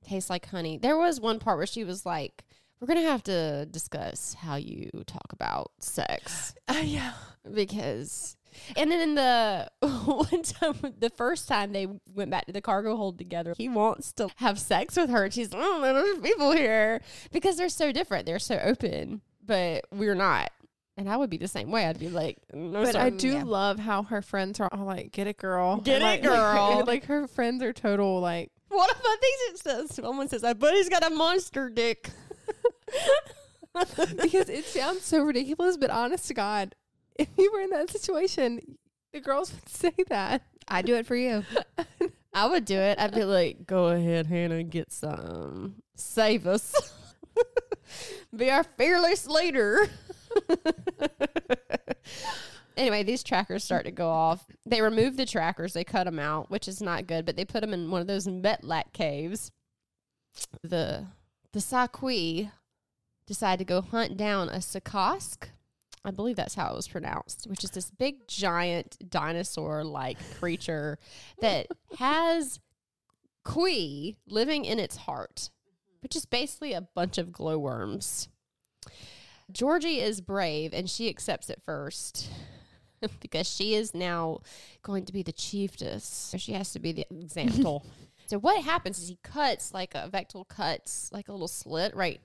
Tastes 0.03 0.29
like 0.29 0.45
honey. 0.47 0.77
There 0.77 0.97
was 0.97 1.19
one 1.19 1.39
part 1.39 1.57
where 1.57 1.67
she 1.67 1.83
was 1.83 2.05
like, 2.05 2.43
we're 2.79 2.87
going 2.87 3.03
to 3.03 3.09
have 3.11 3.23
to 3.23 3.65
discuss 3.67 4.33
how 4.35 4.55
you 4.55 4.89
talk 5.05 5.31
about 5.33 5.71
sex 5.79 6.53
Uh, 6.67 6.81
yeah. 6.83 7.13
because 7.53 8.37
and 8.77 8.91
then 8.91 8.99
in 9.01 9.15
the 9.15 9.69
one 9.81 10.43
time 10.43 10.93
the 10.99 11.09
first 11.09 11.47
time 11.47 11.71
they 11.73 11.87
went 12.13 12.29
back 12.31 12.45
to 12.45 12.51
the 12.51 12.61
cargo 12.61 12.95
hold 12.95 13.17
together 13.17 13.53
he 13.57 13.69
wants 13.69 14.11
to 14.13 14.29
have 14.37 14.59
sex 14.59 14.95
with 14.97 15.09
her 15.09 15.25
and 15.25 15.33
she's 15.33 15.51
like, 15.53 15.61
oh 15.63 15.81
there's 15.81 16.19
people 16.19 16.51
here 16.51 17.01
because 17.31 17.57
they're 17.57 17.69
so 17.69 17.91
different 17.91 18.25
they're 18.25 18.39
so 18.39 18.59
open 18.63 19.21
but 19.45 19.85
we're 19.91 20.15
not 20.15 20.51
and 20.97 21.09
i 21.09 21.15
would 21.17 21.29
be 21.29 21.37
the 21.37 21.47
same 21.47 21.71
way 21.71 21.85
i'd 21.85 21.99
be 21.99 22.09
like 22.09 22.37
mm, 22.53 22.71
no 22.71 22.83
But 22.83 22.93
sir. 22.93 22.99
I 22.99 23.09
do 23.09 23.29
yeah. 23.29 23.43
love 23.43 23.79
how 23.79 24.03
her 24.03 24.21
friends 24.21 24.59
are 24.59 24.69
all 24.71 24.85
like, 24.85 25.11
get 25.11 25.27
it, 25.27 25.37
girl. 25.37 25.77
Get 25.77 26.01
And, 26.01 26.03
it, 26.03 26.05
like, 26.05 26.21
girl. 26.23 26.83
like 26.87 27.05
her 27.05 27.27
friends 27.27 27.63
are 27.63 27.71
total, 27.73 28.19
like, 28.19 28.51
One 28.69 28.89
of 28.89 28.97
my 29.03 29.15
things 29.21 29.37
it 29.51 29.57
says, 29.63 29.95
someone 29.95 30.27
says, 30.27 30.43
I 30.43 30.53
bet 30.53 30.73
he's 30.73 30.89
got 30.89 31.05
a 31.05 31.09
monster 31.09 31.69
dick. 31.69 32.09
because 34.21 34.49
it 34.49 34.65
sounds 34.65 35.03
so 35.03 35.23
ridiculous, 35.23 35.77
but 35.77 35.89
honest 35.89 36.27
to 36.27 36.33
God, 36.33 36.75
if 37.19 37.27
you 37.37 37.51
were 37.51 37.59
in 37.59 37.69
that 37.71 37.91
situation, 37.91 38.77
the 39.13 39.19
girls 39.19 39.53
would 39.53 39.69
say 39.69 39.93
that. 40.07 40.41
I'd 40.67 40.85
do 40.85 40.95
it 40.95 41.05
for 41.05 41.15
you. 41.15 41.43
I 42.33 42.47
would 42.47 42.65
do 42.65 42.77
it. 42.77 42.99
I'd 42.99 43.13
be 43.13 43.23
like, 43.23 43.67
go 43.67 43.87
ahead, 43.87 44.27
Hannah, 44.27 44.63
get 44.63 44.91
some. 44.91 45.75
Save 45.95 46.47
us. 46.47 46.93
be 48.35 48.49
our 48.49 48.63
fearless 48.63 49.27
leader. 49.27 49.89
anyway, 52.77 53.03
these 53.03 53.23
trackers 53.23 53.63
start 53.63 53.85
to 53.85 53.91
go 53.91 54.09
off. 54.09 54.45
They 54.65 54.81
remove 54.81 55.17
the 55.17 55.25
trackers, 55.25 55.73
they 55.73 55.83
cut 55.83 56.05
them 56.05 56.19
out, 56.19 56.49
which 56.49 56.67
is 56.67 56.81
not 56.81 57.07
good, 57.07 57.25
but 57.25 57.35
they 57.35 57.45
put 57.45 57.61
them 57.61 57.73
in 57.73 57.91
one 57.91 58.01
of 58.01 58.07
those 58.07 58.27
Metlak 58.27 58.93
caves. 58.93 59.51
The 60.63 61.07
the 61.51 61.59
sa-khui 61.59 62.51
decide 63.25 63.59
to 63.59 63.65
go 63.65 63.81
hunt 63.81 64.15
down 64.15 64.49
a 64.49 64.61
sa-kohtsk. 64.61 65.49
I 66.05 66.11
believe 66.11 66.35
that's 66.35 66.55
how 66.55 66.71
it 66.71 66.75
was 66.75 66.87
pronounced, 66.87 67.47
which 67.47 67.63
is 67.63 67.71
this 67.71 67.91
big 67.91 68.27
giant 68.27 68.97
dinosaur 69.09 69.83
like 69.83 70.17
creature 70.39 70.97
that 71.41 71.67
has 71.97 72.59
khui 73.45 74.17
living 74.27 74.65
in 74.65 74.79
its 74.79 74.95
heart, 74.95 75.49
mm-hmm. 75.67 75.97
which 76.01 76.15
is 76.15 76.25
basically 76.25 76.73
a 76.73 76.81
bunch 76.81 77.17
of 77.17 77.31
glowworms. 77.31 78.29
Georgie 79.51 79.99
is 79.99 80.21
brave 80.21 80.73
and 80.73 80.89
she 80.89 81.09
accepts 81.09 81.49
it 81.49 81.61
first 81.65 82.29
because 83.19 83.47
she 83.47 83.73
is 83.73 83.93
now 83.93 84.39
going 84.83 85.05
to 85.05 85.13
be 85.13 85.23
the 85.23 85.31
chiefess. 85.31 86.33
She 86.37 86.53
has 86.53 86.71
to 86.73 86.79
be 86.79 86.91
the 86.91 87.05
example. 87.11 87.85
so 88.27 88.37
what 88.37 88.63
happens 88.63 88.99
is 88.99 89.09
he 89.09 89.17
cuts 89.23 89.73
like 89.73 89.95
a 89.95 90.09
Vektal 90.11 90.47
cuts 90.47 91.09
like 91.11 91.27
a 91.27 91.31
little 91.31 91.47
slit 91.47 91.95
right 91.95 92.21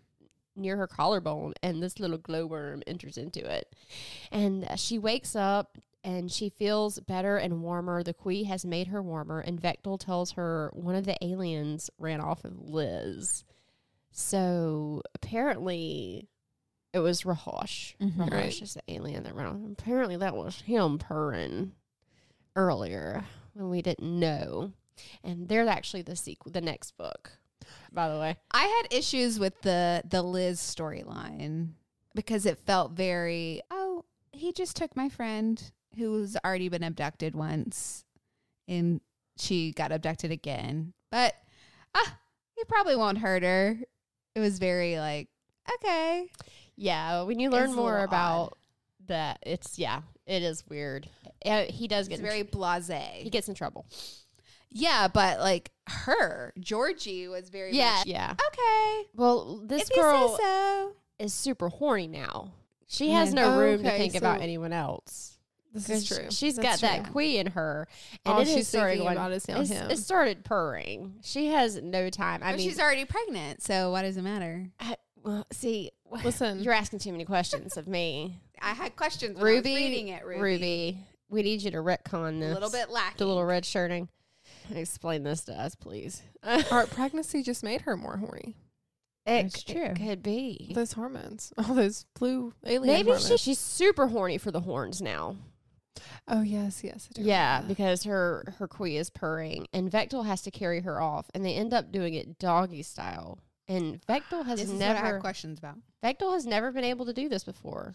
near 0.57 0.77
her 0.77 0.87
collarbone 0.87 1.55
and 1.63 1.83
this 1.83 1.99
little 1.99 2.19
glowworm 2.19 2.83
enters 2.87 3.17
into 3.19 3.45
it. 3.45 3.75
And 4.31 4.65
uh, 4.65 4.77
she 4.77 4.99
wakes 4.99 5.35
up 5.35 5.79
and 6.03 6.31
she 6.31 6.49
feels 6.51 7.01
better 7.01 7.37
and 7.37 7.63
warmer. 7.63 8.03
The 8.03 8.15
khui 8.15 8.45
has 8.45 8.65
made 8.65 8.89
her 8.89 9.03
warmer 9.03 9.41
and 9.41 9.61
Vektal 9.61 9.99
tells 9.99 10.33
her 10.33 10.71
one 10.75 10.95
of 10.95 11.07
the 11.07 11.17
aliens 11.25 11.91
ran 11.99 12.21
off 12.21 12.45
with 12.45 12.55
Liz. 12.57 13.45
So 14.11 15.03
apparently 15.15 16.29
it 16.93 17.01
was 17.01 17.23
Raahosh. 17.23 17.97
Mhm. 17.99 18.17
Raahosh 18.17 18.31
Right. 18.31 18.63
is 18.63 18.75
the 18.75 18.83
alien 18.89 19.25
that 19.25 19.35
ran 19.35 19.47
off. 19.47 19.73
Apparently 19.79 20.17
that 20.17 20.37
was 20.37 20.61
him 20.61 20.99
purring 20.99 21.73
earlier 22.55 23.25
when 23.55 23.71
we 23.71 23.83
didn't 23.83 24.19
know. 24.21 24.73
And 25.25 25.49
they're 25.49 25.67
actually 25.69 26.03
the 26.03 26.15
sequel, 26.15 26.53
the 26.53 26.61
next 26.61 26.97
book, 26.97 27.33
by 27.93 28.09
the 28.09 28.19
way. 28.19 28.37
I 28.53 28.65
had 28.65 28.97
issues 28.97 29.39
with 29.39 29.61
the 29.63 30.03
the 30.09 30.23
Liz 30.23 30.61
storyline 30.61 31.71
because 32.15 32.47
it 32.47 32.59
felt 32.59 32.93
very 32.93 33.61
oh 33.71 34.05
he 34.33 34.53
just 34.53 34.77
took 34.77 34.97
my 34.97 35.09
friend 35.09 35.71
who's 35.97 36.37
already 36.45 36.69
been 36.69 36.83
abducted 36.83 37.35
once 37.35 38.05
and 38.67 39.01
she 39.39 39.73
got 39.73 39.93
abducted 39.93 40.31
again 40.31 40.93
but 41.11 41.35
ah 41.95 42.19
he 42.57 42.65
probably 42.65 42.97
won't 42.97 43.19
hurt 43.19 43.43
her 43.43 43.79
it 44.35 44.41
was 44.41 44.59
very 44.59 44.99
like 44.99 45.29
okay 45.73 46.29
Yeah, 46.77 47.23
when 47.23 47.39
you 47.39 47.51
learn 47.51 47.73
more 47.73 48.03
about 48.03 48.59
that, 49.07 49.39
it's 49.47 49.79
yeah, 49.79 50.01
it 50.27 50.43
is 50.43 50.65
weird. 50.69 51.09
Uh, 51.45 51.65
he 51.69 51.87
does 51.87 52.09
get 52.09 52.15
it's 52.15 52.21
in 52.21 52.27
very 52.27 52.43
tr- 52.43 52.57
blasé 52.57 53.23
he 53.23 53.31
gets 53.31 53.49
in 53.49 53.55
trouble. 53.55 53.87
Yeah 54.75 55.09
but 55.09 55.39
like 55.41 55.71
her 55.89 56.53
Georgie 56.59 57.27
was 57.29 57.49
very 57.49 57.73
Yeah, 57.75 57.97
much, 57.99 58.07
yeah. 58.07 58.33
okay 58.49 59.09
Well, 59.15 59.61
this 59.65 59.89
if 59.89 59.95
girl 59.95 60.37
say 60.37 60.43
so 60.43 60.93
is 61.19 61.33
super 61.33 61.69
horny 61.71 62.07
now. 62.09 62.53
She 62.87 63.11
has 63.11 63.31
Yeah. 63.31 63.35
no 63.43 63.55
Oh, 63.55 63.59
room 63.59 63.83
to 63.83 63.89
okay, 63.89 63.99
think 63.99 64.15
about 64.17 64.41
anyone 64.43 64.73
else. 64.73 65.39
This 65.73 65.91
is 65.91 66.07
true. 66.09 66.27
She's 66.31 66.55
That's 66.57 66.81
got 66.81 66.89
that 66.89 67.05
true. 67.05 67.13
queen 67.13 67.41
in 67.41 67.47
her, 67.53 67.89
and 68.25 68.35
All 68.35 68.41
it 68.41 68.47
she's 68.47 68.69
started 68.69 68.91
thinking 68.93 69.05
going. 69.07 69.17
about 69.17 69.33
is 69.33 69.49
now 69.49 69.61
it's- 69.61 69.69
him. 69.81 69.91
It 69.91 69.99
started 69.99 70.45
purring. 70.45 71.15
She 71.23 71.49
has 71.49 71.83
no 71.83 72.11
time. 72.11 72.43
I 72.45 72.53
But 72.53 72.59
mean, 72.59 72.69
she's 72.69 72.79
already 72.79 73.05
pregnant 73.05 73.63
so 73.63 73.91
why 73.91 74.03
does 74.03 74.17
it 74.17 74.23
matter 74.23 74.71
I, 74.79 74.97
well, 75.25 75.47
see, 75.53 75.91
Listen, 76.23 76.61
you're 76.63 76.73
asking 76.75 77.01
too 77.01 77.11
many 77.13 77.25
questions 77.25 77.77
of 77.77 77.89
me, 77.89 78.39
I 78.63 78.73
had 78.75 78.95
questions 78.97 79.35
when 79.37 79.45
Ruby. 79.45 79.71
I 79.71 79.75
was 79.75 79.81
reading 79.83 80.09
it 80.09 80.25
Ruby, 80.25 80.41
Ruby, 80.41 80.99
we 81.29 81.43
need 81.43 81.63
you 81.63 81.71
to 81.73 81.79
retcon 81.79 82.39
this. 82.39 82.45
a 82.47 82.49
this. 82.49 82.55
little 82.55 82.71
bit 82.71 82.91
lacking 82.91 83.19
the 83.19 83.27
little 83.27 83.45
red 83.45 83.65
shirting. 83.65 84.09
Explain 84.75 85.23
this 85.23 85.43
to 85.45 85.53
us, 85.53 85.75
please. 85.75 86.23
our 86.71 86.87
pregnancy 86.89 87.43
just 87.43 87.63
made 87.63 87.83
her 87.83 87.97
more 87.97 88.17
horny. 88.17 88.57
It, 89.27 89.43
That's 89.45 89.65
c- 89.65 89.73
true. 89.73 89.85
it 89.85 89.97
could 89.97 90.23
be. 90.23 90.73
Those 90.75 90.93
hormones, 90.93 91.53
all 91.59 91.75
those 91.75 92.05
blue 92.19 92.53
alien 92.67 92.95
Maybe 92.95 93.09
hormones. 93.11 93.29
she, 93.29 93.37
she's 93.39 93.59
super 93.59 94.09
horny 94.09 94.37
for 94.39 94.51
the 94.51 94.61
horns 94.61 95.01
now. 95.01 95.37
oh 96.29 96.43
yes, 96.43 96.83
yes. 96.85 97.09
I 97.11 97.21
do 97.21 97.23
Yeah, 97.27 97.63
because 97.67 98.05
her 98.05 98.55
her 98.59 98.69
queen 98.69 98.97
is 98.97 99.09
purring, 99.11 99.67
and 99.73 99.91
Vektal 99.91 100.27
has 100.27 100.43
to 100.43 100.51
carry 100.51 100.81
her 100.81 101.01
off, 101.01 101.31
and 101.35 101.45
they 101.45 101.55
end 101.55 101.73
up 101.73 101.91
doing 101.91 102.15
it 102.15 102.39
doggy 102.39 102.83
style. 102.83 103.39
And 103.67 103.99
Vektal 104.07 104.45
has 104.45 104.61
This 104.61 104.69
is 104.69 104.75
what 104.75 104.83
I 104.83 104.93
never 104.93 105.07
have 105.07 105.21
questions 105.23 105.59
about. 105.59 105.77
Vektal 106.05 106.35
has 106.35 106.45
never 106.45 106.71
been 106.71 106.85
able 106.85 107.07
to 107.07 107.15
do 107.15 107.31
this 107.31 107.45
before 107.45 107.95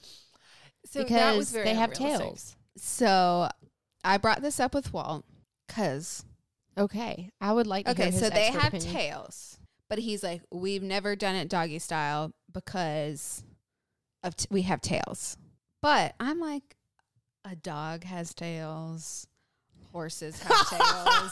so 0.86 1.02
because 1.02 1.16
that 1.16 1.36
was 1.38 1.52
very 1.52 1.66
they 1.66 1.76
have 1.76 1.94
tails. 1.94 2.56
So 2.76 3.50
I 4.04 4.18
brought 4.18 4.42
this 4.42 4.60
up 4.60 4.74
with 4.74 4.92
Walt 4.94 5.26
because 5.68 6.24
Okay, 6.80 7.30
I 7.42 7.52
would 7.52 7.68
like 7.68 7.86
to 7.86 7.94
hear 7.94 8.06
okay, 8.06 8.12
his 8.12 8.22
so 8.22 8.30
they 8.30 8.46
have 8.52 8.74
opinion. 8.74 8.94
tails, 8.94 9.60
but 9.90 10.00
he's 10.00 10.24
like, 10.24 10.42
we've 10.50 10.82
never 10.84 11.16
done 11.16 11.36
it 11.36 11.50
doggy 11.50 11.80
style 11.80 12.32
because 12.54 13.44
of 14.24 14.36
t- 14.38 14.48
we 14.50 14.62
have 14.62 14.80
tails. 14.82 15.38
But 15.82 16.16
I'm 16.20 16.40
like, 16.40 16.78
a 17.44 17.56
dog 17.56 18.06
has 18.06 18.34
tails, 18.34 19.28
horses 19.92 20.42
have 20.42 20.70
tails. 20.70 21.32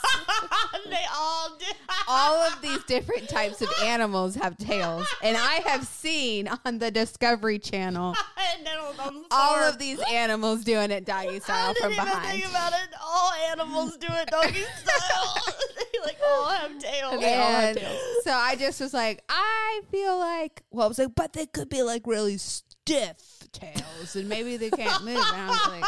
they 0.89 1.05
all 1.15 1.57
do. 1.57 1.65
All 2.09 2.35
of 2.37 2.61
these 2.61 2.83
different 2.85 3.27
types 3.27 3.61
of 3.61 3.69
animals 3.83 4.35
have 4.35 4.57
tails, 4.57 5.05
and 5.21 5.35
I 5.35 5.55
have 5.65 5.85
seen 5.85 6.47
on 6.65 6.79
the 6.79 6.89
Discovery 6.91 7.59
Channel 7.59 8.15
all 9.31 9.55
of 9.63 9.77
these 9.77 9.99
animals 10.11 10.63
doing 10.63 10.91
it 10.91 11.05
doggy 11.05 11.39
style 11.41 11.73
from 11.75 11.89
behind. 11.91 12.43
about 12.43 12.73
it. 12.73 12.89
All 13.01 13.31
animals 13.51 13.97
do 13.97 14.07
it 14.09 14.27
doggy 14.29 14.63
style. 14.83 15.43
they 15.93 15.99
like 16.03 16.17
all 16.27 16.47
have 16.49 16.77
tails. 16.79 17.19
They 17.21 17.33
all 17.35 17.51
have 17.51 17.75
tails. 17.75 17.99
so 18.23 18.31
I 18.31 18.55
just 18.55 18.79
was 18.81 18.93
like, 18.93 19.23
I 19.29 19.81
feel 19.91 20.17
like, 20.17 20.63
well, 20.71 20.85
I 20.85 20.87
was 20.87 20.99
like, 20.99 21.15
but 21.15 21.33
they 21.33 21.45
could 21.45 21.69
be 21.69 21.83
like 21.83 22.05
really 22.07 22.37
stiff 22.37 23.17
tails, 23.51 24.15
and 24.15 24.27
maybe 24.29 24.57
they 24.57 24.69
can't 24.69 25.03
move. 25.03 25.17
And 25.17 25.41
I 25.41 25.47
was 25.47 25.67
like, 25.67 25.83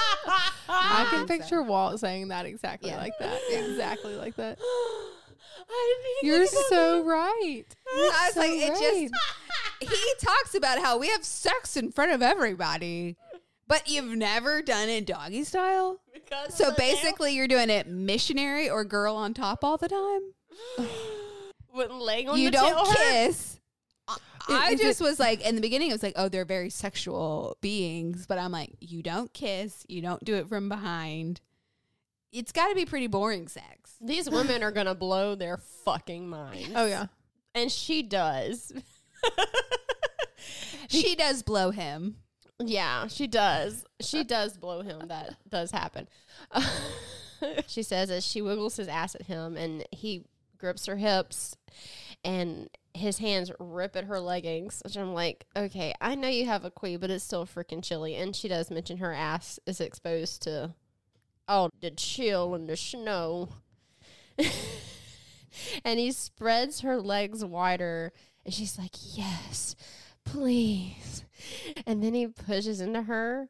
I 0.69 1.01
I 1.01 1.07
can 1.09 1.27
think 1.27 1.43
so. 1.43 1.57
picture 1.57 1.63
Walt 1.63 1.99
saying 1.99 2.29
that 2.29 2.45
exactly 2.45 2.89
Yeah. 2.89 2.97
like 2.97 3.13
that. 3.19 3.39
Exactly 3.51 4.15
like 4.15 4.35
that. 4.37 4.57
I 5.69 5.95
didn't 6.21 6.27
You're 6.27 6.35
even 6.43 6.47
think 6.47 6.65
so 6.69 7.03
right. 7.03 7.63
I 7.95 8.25
was 8.25 8.33
so 8.33 8.39
like, 8.39 8.51
it 8.51 9.09
just. 9.09 9.13
He 9.81 10.13
talks 10.19 10.55
about 10.55 10.79
how 10.79 10.97
we 10.97 11.07
have 11.07 11.23
sex 11.23 11.77
in 11.77 11.93
front 11.93 12.11
of 12.11 12.21
everybody, 12.21 13.15
but 13.65 13.87
you've 13.89 14.13
never 14.17 14.61
done 14.61 14.89
it 14.89 15.05
doggy 15.05 15.45
style. 15.45 16.01
because 16.13 16.53
So 16.53 16.73
basically, 16.73 17.33
you're 17.33 17.47
doing 17.47 17.69
it 17.69 17.87
missionary 17.87 18.69
or 18.69 18.83
girl 18.83 19.15
on 19.15 19.33
top 19.33 19.63
all 19.63 19.77
the 19.77 19.87
time. 19.87 20.87
when 21.71 21.97
laying 21.99 22.27
on 22.27 22.37
you 22.39 22.47
the 22.51 22.57
don't 22.57 22.87
hurt. 22.87 22.97
kiss. 22.97 23.59
I- 24.09 24.17
I 24.49 24.71
is 24.71 24.79
it- 24.81 24.83
just 24.83 24.99
was 25.01 25.17
like, 25.19 25.41
in 25.47 25.55
the 25.55 25.61
beginning, 25.61 25.91
it 25.91 25.93
was 25.93 26.03
like, 26.03 26.15
oh, 26.17 26.27
they're 26.27 26.43
very 26.43 26.69
sexual 26.69 27.55
beings. 27.61 28.25
But 28.27 28.37
I'm 28.37 28.51
like, 28.51 28.71
you 28.81 29.01
don't 29.01 29.31
kiss. 29.33 29.85
You 29.87 30.01
don't 30.01 30.23
do 30.25 30.35
it 30.35 30.49
from 30.49 30.67
behind. 30.67 31.39
It's 32.31 32.51
got 32.51 32.69
to 32.69 32.75
be 32.75 32.85
pretty 32.85 33.07
boring 33.07 33.47
sex. 33.47 33.95
These 34.01 34.29
women 34.29 34.63
are 34.63 34.71
gonna 34.71 34.95
blow 34.95 35.35
their 35.35 35.57
fucking 35.57 36.29
mind. 36.29 36.73
Oh 36.75 36.85
yeah. 36.85 37.07
and 37.55 37.71
she 37.71 38.03
does. 38.03 38.71
She 40.89 41.15
does 41.15 41.43
blow 41.43 41.69
him. 41.69 42.15
Yeah, 42.59 43.07
she 43.07 43.27
does. 43.27 43.85
She 44.01 44.23
does 44.23 44.57
blow 44.57 44.81
him. 44.81 45.07
That 45.07 45.35
does 45.47 45.71
happen. 45.71 46.07
she 47.67 47.83
says 47.83 48.09
as 48.09 48.25
she 48.25 48.41
wiggles 48.41 48.75
his 48.77 48.87
ass 48.87 49.15
at 49.15 49.23
him 49.23 49.55
and 49.55 49.85
he 49.91 50.25
grips 50.57 50.87
her 50.87 50.97
hips 50.97 51.55
and 52.25 52.69
his 52.93 53.19
hands 53.19 53.51
rip 53.59 53.95
at 53.95 54.05
her 54.05 54.19
leggings. 54.19 54.81
Which 54.83 54.97
I'm 54.97 55.13
like, 55.13 55.45
okay, 55.55 55.93
I 56.01 56.15
know 56.15 56.27
you 56.27 56.47
have 56.47 56.65
a 56.65 56.71
queen, 56.71 56.99
but 56.99 57.11
it's 57.11 57.23
still 57.23 57.45
freaking 57.45 57.83
chilly. 57.83 58.15
And 58.15 58.35
she 58.35 58.47
does 58.47 58.71
mention 58.71 58.97
her 58.97 59.13
ass 59.13 59.59
is 59.67 59.79
exposed 59.79 60.41
to 60.43 60.73
all 61.49 61.69
the 61.81 61.91
chill 61.91 62.53
and 62.55 62.69
the 62.69 62.77
snow. 62.77 63.49
and 65.83 65.99
he 65.99 66.11
spreads 66.11 66.81
her 66.81 67.01
legs 67.01 67.43
wider 67.43 68.11
and 68.45 68.53
she's 68.53 68.77
like, 68.77 68.95
yes, 69.17 69.75
please. 70.25 71.25
And 71.85 72.01
then 72.03 72.13
he 72.13 72.27
pushes 72.27 72.79
into 72.81 73.01
her 73.03 73.49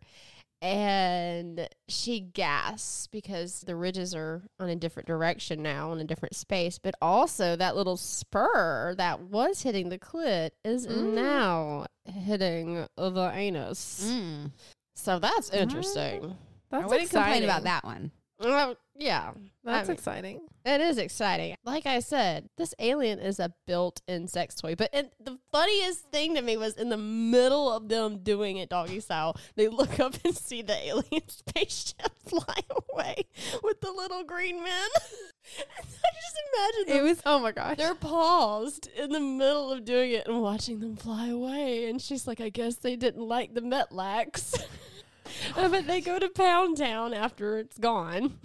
and 0.61 1.69
she 1.87 2.19
gasps 2.19 3.07
because 3.07 3.61
the 3.61 3.75
ridges 3.75 4.13
are 4.13 4.41
on 4.59 4.67
a 4.69 4.75
different 4.75 5.07
direction 5.07 5.61
now 5.63 5.93
in 5.93 5.99
a 5.99 6.03
different 6.03 6.35
space 6.35 6.77
but 6.77 6.93
also 7.01 7.55
that 7.55 7.77
little 7.77 7.95
spur 7.95 8.93
that 8.97 9.21
was 9.21 9.61
hitting 9.61 9.87
the 9.87 9.97
clit 9.97 10.49
is 10.65 10.85
Mm. 10.85 11.13
now 11.13 11.85
hitting 12.03 12.85
the 12.97 13.31
anus 13.33 14.03
Mm. 14.11 14.51
so 14.95 15.17
that's 15.17 15.49
interesting 15.51 16.35
That's 16.71 16.83
I 16.83 16.85
wouldn't 16.87 17.03
exciting. 17.03 17.31
complain 17.33 17.43
about 17.43 17.63
that 17.63 17.83
one. 17.83 18.11
well 18.39 18.75
yeah 18.97 19.31
That's 19.63 19.87
I 19.89 19.91
mean- 19.91 19.97
exciting. 19.97 20.41
It 20.65 20.81
is 20.81 20.97
exciting. 20.99 21.55
Like 21.63 21.85
I 21.87 21.99
said, 21.99 22.49
this 22.57 22.75
alien 22.79 23.17
is 23.17 23.39
a 23.39 23.53
built-in 23.65 24.27
sex 24.27 24.55
toy. 24.55 24.75
But 24.75 24.89
and 24.93 25.09
the 25.19 25.39
funniest 25.51 26.11
thing 26.11 26.35
to 26.35 26.41
me 26.43 26.57
was 26.57 26.75
in 26.75 26.89
the 26.89 26.97
middle 26.97 27.71
of 27.71 27.87
them 27.87 28.19
doing 28.19 28.57
it 28.57 28.69
doggy 28.69 28.99
style, 28.99 29.35
they 29.55 29.67
look 29.69 29.99
up 30.01 30.13
and 30.25 30.35
see 30.35 30.61
the 30.61 30.75
alien 30.85 31.27
spaceship 31.27 32.11
fly 32.27 32.55
away 32.93 33.15
with 33.63 33.79
the 33.81 33.89
little 33.91 34.23
green 34.25 34.57
men. 34.61 34.67
I 35.57 36.11
just 36.13 36.85
imagine 36.85 36.97
It 36.99 37.03
was. 37.03 37.21
Oh 37.25 37.39
my 37.39 37.51
gosh. 37.53 37.77
they're 37.77 37.95
paused 37.95 38.89
in 38.95 39.11
the 39.11 39.19
middle 39.21 39.71
of 39.71 39.85
doing 39.85 40.11
it 40.11 40.27
and 40.27 40.41
watching 40.41 40.79
them 40.79 40.97
fly 40.97 41.29
away. 41.29 41.89
And 41.89 42.01
she's 42.01 42.27
like, 42.27 42.41
I 42.41 42.49
guess 42.49 42.75
they 42.75 42.95
didn't 42.97 43.23
like 43.27 43.53
the 43.55 43.61
Metlaks. 43.61 44.61
But 45.55 45.87
they 45.87 46.01
go 46.01 46.19
to 46.19 46.29
Pound 46.29 46.77
Town 46.77 47.13
after 47.13 47.57
it's 47.57 47.77
gone. 47.77 48.37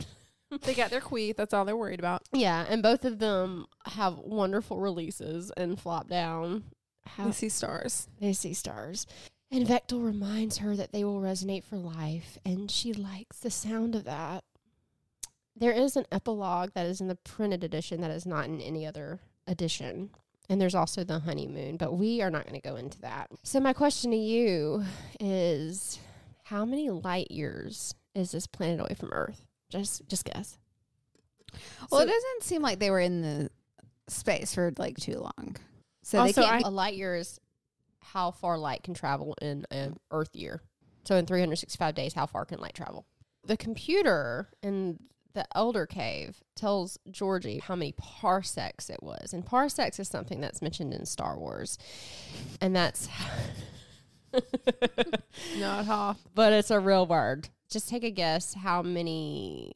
They 0.63 0.75
got 0.75 0.91
their 0.91 1.01
queef. 1.01 1.37
That's 1.37 1.53
all 1.53 1.65
they're 1.65 1.77
worried 1.77 1.99
about. 1.99 2.23
Yeah, 2.33 2.65
and 2.69 2.83
both 2.83 3.05
of 3.05 3.19
them 3.19 3.67
have 3.87 4.19
wonderful 4.19 4.79
releases 4.79 5.51
and 5.57 5.81
flop 5.81 6.09
down. 6.09 6.65
How 7.07 7.27
They 7.27 7.33
see 7.33 7.49
stars. 7.49 8.09
they 8.21 8.33
see 8.33 8.55
stars. 8.55 9.07
And 9.51 9.67
Vektal 9.67 10.05
reminds 10.05 10.59
her 10.59 10.77
that 10.77 10.93
they 10.93 11.05
will 11.05 11.21
resonate 11.21 11.65
for 11.65 11.77
life, 11.77 12.39
and 12.45 12.71
she 12.71 12.93
likes 12.93 13.39
the 13.39 13.51
sound 13.51 13.95
of 13.95 14.05
that. 14.05 14.45
There 15.57 15.73
is 15.73 15.97
an 15.97 16.07
epilogue 16.11 16.71
that 16.75 16.87
is 16.87 17.01
in 17.01 17.09
the 17.09 17.15
printed 17.17 17.63
edition 17.63 18.01
that 18.01 18.11
is 18.11 18.27
not 18.27 18.47
in 18.47 18.61
any 18.61 18.87
other 18.87 19.21
edition. 19.47 20.11
And 20.49 20.61
there's 20.61 20.75
also 20.75 21.05
the 21.05 21.21
honeymoon, 21.21 21.77
but 21.79 21.97
we 21.97 22.21
are 22.21 22.31
not 22.31 22.47
going 22.47 22.61
to 22.61 22.69
go 22.69 22.77
into 22.77 23.01
that. 23.01 23.29
So, 23.45 23.61
my 23.61 23.73
question 23.73 24.11
to 24.11 24.17
you 24.17 24.85
is 25.19 25.99
how 26.45 26.65
many 26.65 26.91
light 26.91 27.31
years 27.31 27.95
is 28.15 28.33
this 28.33 28.47
planet 28.47 28.81
away 28.81 28.95
from 28.99 29.13
Earth? 29.13 29.45
Just 29.71 30.07
just 30.09 30.25
guess. 30.25 30.59
Well, 31.91 32.01
So- 32.01 32.07
it 32.07 32.07
doesn't 32.07 32.43
seem 32.43 32.63
like 32.63 32.79
they 32.79 32.91
were 32.91 33.01
in 33.01 33.23
the 33.23 33.51
space 34.09 34.55
for 34.55 34.73
like 34.79 34.97
too 34.99 35.19
long. 35.19 35.57
So 36.03 36.21
Also, 36.21 36.43
they 36.43 36.47
can't 36.47 36.65
a 36.65 36.71
light 36.71 36.95
year 36.95 37.17
is 37.17 37.41
how 38.01 38.31
far 38.31 38.59
light 38.59 38.83
can 38.83 38.95
travel 38.95 39.35
in 39.41 39.65
an 39.71 39.97
Earth 40.11 40.35
year. 40.35 40.63
So 41.05 41.17
in 41.17 41.27
365 41.27 41.95
days, 41.95 42.13
how 42.15 42.27
far 42.27 42.45
can 42.45 42.61
light 42.61 42.75
travel? 42.75 43.07
The 43.47 43.57
computer 43.57 44.51
in 44.63 44.99
the 45.33 45.47
Elder 45.57 45.85
Cave 45.87 46.43
tells 46.55 46.99
Georgie 47.11 47.59
how 47.59 47.75
many 47.75 47.93
parsecs 47.93 48.89
it 48.89 49.03
was, 49.03 49.33
and 49.33 49.45
parsecs 49.45 49.99
is 49.99 50.09
something 50.09 50.41
that's 50.41 50.63
mentioned 50.63 50.95
in 50.95 51.07
Star 51.07 51.39
Wars, 51.39 51.79
and 52.61 52.75
that's. 52.77 53.09
Not 55.59 55.85
half. 55.87 56.19
but 56.35 56.53
it's 56.53 56.71
a 56.71 56.81
real 56.81 57.07
word. 57.07 57.49
Just 57.71 57.89
take 57.89 58.05
a 58.05 58.11
guess 58.11 58.55
how 58.55 58.83
many, 58.83 59.73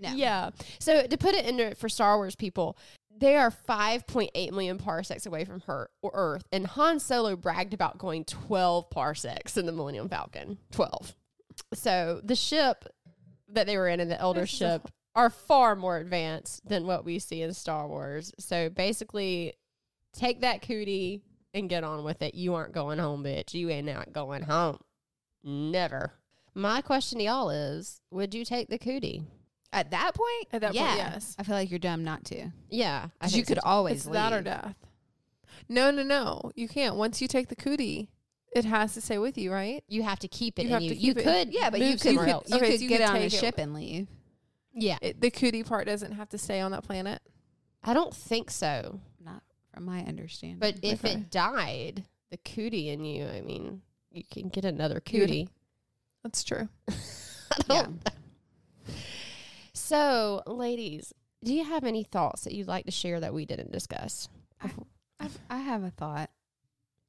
No. 0.00 0.12
Yeah. 0.14 0.50
So 0.78 1.06
to 1.06 1.18
put 1.18 1.34
it 1.34 1.46
into 1.46 1.64
it 1.64 1.76
for 1.78 1.88
Star 1.88 2.16
Wars 2.16 2.36
people, 2.36 2.76
they 3.16 3.36
are 3.36 3.50
5.8 3.50 4.52
million 4.52 4.78
parsecs 4.78 5.26
away 5.26 5.44
from 5.44 5.60
her 5.62 5.90
or 6.02 6.10
Earth, 6.14 6.44
and 6.50 6.66
Han 6.66 6.98
Solo 6.98 7.36
bragged 7.36 7.74
about 7.74 7.98
going 7.98 8.24
12 8.24 8.90
parsecs 8.90 9.56
in 9.56 9.66
the 9.66 9.72
Millennium 9.72 10.08
Falcon. 10.08 10.58
12. 10.72 11.14
So 11.74 12.20
the 12.24 12.34
ship 12.34 12.84
that 13.48 13.66
they 13.66 13.76
were 13.76 13.86
in, 13.88 14.00
in 14.00 14.08
the 14.08 14.18
Elder 14.20 14.40
This 14.40 14.54
is 14.54 14.62
a- 14.62 14.64
ship, 14.80 14.88
are 15.14 15.30
far 15.30 15.76
more 15.76 15.98
advanced 15.98 16.66
than 16.68 16.86
what 16.86 17.04
we 17.04 17.18
see 17.18 17.42
in 17.42 17.52
Star 17.54 17.86
Wars. 17.86 18.32
So 18.38 18.68
basically, 18.70 19.54
take 20.12 20.40
that 20.40 20.62
cootie 20.62 21.22
and 21.54 21.68
get 21.68 21.84
on 21.84 22.02
with 22.04 22.22
it. 22.22 22.34
You 22.34 22.54
aren't 22.54 22.72
going 22.72 22.98
home, 22.98 23.22
bitch. 23.24 23.52
You 23.54 23.68
ain't 23.70 23.86
not 23.86 24.12
going 24.12 24.42
home. 24.42 24.78
Never. 25.44 26.12
My 26.54 26.80
question 26.80 27.18
to 27.18 27.24
y'all 27.24 27.50
is: 27.50 28.00
Would 28.10 28.34
you 28.34 28.44
take 28.44 28.68
the 28.68 28.78
cootie? 28.78 29.24
At 29.74 29.90
that 29.92 30.12
point, 30.14 30.48
At 30.52 30.60
that 30.60 30.74
yeah, 30.74 30.86
point, 30.86 30.96
yes. 30.98 31.34
I 31.38 31.44
feel 31.44 31.54
like 31.54 31.70
you're 31.70 31.78
dumb 31.78 32.04
not 32.04 32.24
to. 32.26 32.50
Yeah, 32.68 33.08
I 33.20 33.24
'Cause 33.24 33.32
you 33.34 33.36
think 33.38 33.46
so 33.48 33.54
could 33.54 33.60
too. 33.62 33.68
always 33.68 33.96
It's 33.96 34.06
leave. 34.06 34.12
that 34.14 34.32
or 34.34 34.42
death. 34.42 34.76
No, 35.68 35.90
no, 35.90 36.02
no. 36.02 36.52
You 36.54 36.68
can't. 36.68 36.96
Once 36.96 37.22
you 37.22 37.28
take 37.28 37.48
the 37.48 37.56
cootie, 37.56 38.10
it 38.54 38.66
has 38.66 38.92
to 38.94 39.00
stay 39.00 39.16
with 39.16 39.38
you, 39.38 39.50
right? 39.50 39.82
You 39.88 40.02
have 40.02 40.18
to 40.20 40.28
keep 40.28 40.58
it 40.58 40.62
You 40.64 40.68
in 40.68 40.72
have 40.74 40.82
you. 40.82 40.88
to 40.90 40.96
You 40.96 41.10
it- 41.12 41.22
could, 41.24 41.52
Yeah, 41.54 41.70
but 41.70 41.80
you 41.80 41.86
move 41.86 41.92
could, 41.94 42.00
somewhere 42.02 42.26
you 42.26 42.32
else. 42.32 42.48
could, 42.50 42.58
so 42.60 42.66
you 42.66 42.88
get 42.88 42.98
could 43.00 43.08
on 43.08 43.16
a 43.16 43.18
take 43.20 43.32
it 43.32 43.38
ship 43.38 43.54
and 43.56 43.72
leave. 43.72 44.08
Yeah, 44.74 44.98
It, 45.02 45.20
the 45.20 45.30
cootie 45.30 45.62
part 45.64 45.86
doesn't 45.86 46.12
have 46.12 46.28
to 46.30 46.38
stay 46.38 46.60
on 46.60 46.70
that 46.72 46.84
planet. 46.84 47.20
I 47.82 47.92
don't 47.94 48.14
think 48.14 48.50
so. 48.50 49.00
Not 49.22 49.42
from 49.74 49.84
my 49.84 50.00
understanding. 50.04 50.58
But 50.58 50.76
if 50.82 51.04
Okay. 51.04 51.14
it 51.14 51.30
died, 51.30 52.04
the 52.30 52.38
cootie 52.38 52.88
in 52.88 53.04
you, 53.04 53.26
I 53.26 53.40
mean, 53.42 53.82
you 54.10 54.22
can 54.30 54.48
get 54.48 54.64
another 54.64 55.02
You 55.06 55.20
cootie. 55.20 55.48
That's 56.22 56.42
true. 56.44 56.68
I 56.88 56.94
yeah. 57.68 57.82
don't- 57.82 58.08
So, 59.74 60.42
ladies, 60.46 61.12
do 61.44 61.52
you 61.52 61.64
have 61.64 61.84
any 61.84 62.04
thoughts 62.04 62.44
that 62.44 62.52
you'd 62.54 62.68
like 62.68 62.84
to 62.86 62.90
share 62.90 63.20
that 63.20 63.34
we 63.34 63.44
didn't 63.44 63.72
discuss? 63.72 64.28
I've, 65.18 65.38
I 65.50 65.58
have 65.58 65.82
a 65.82 65.90
thought. 65.90 66.30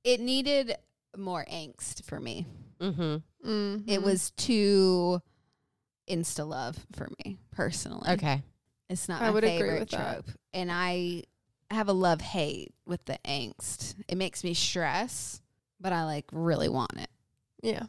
It 0.04 0.20
needed 0.20 0.76
more 1.18 1.46
angst 1.52 2.04
for 2.04 2.20
me. 2.20 2.46
Mm-hmm. 2.80 3.48
Mm-hmm. 3.50 3.90
It 3.90 4.02
was 4.02 4.32
too 4.32 5.22
insta 6.10 6.48
love 6.48 6.78
for 6.94 7.08
me 7.24 7.38
personally. 7.52 8.12
Okay. 8.12 8.42
It's 8.90 9.08
not 9.10 9.22
I 9.22 9.26
my 9.26 9.32
would 9.32 9.44
agree 9.44 9.58
favorite 9.58 9.80
with 9.82 9.90
that. 9.92 10.14
trope. 10.26 10.38
And 10.54 10.72
I 10.72 11.24
I 11.72 11.76
have 11.76 11.88
a 11.88 11.94
love 11.94 12.22
hate 12.22 12.74
with 12.86 13.04
the 13.06 13.18
angst. 13.26 13.96
It 14.08 14.18
makes 14.18 14.44
me 14.44 14.54
stress, 14.54 15.42
but 15.80 15.94
I 15.94 16.04
like 16.06 16.26
really 16.32 16.70
want 16.70 16.94
it. 16.98 17.10
Yeah. 17.62 17.84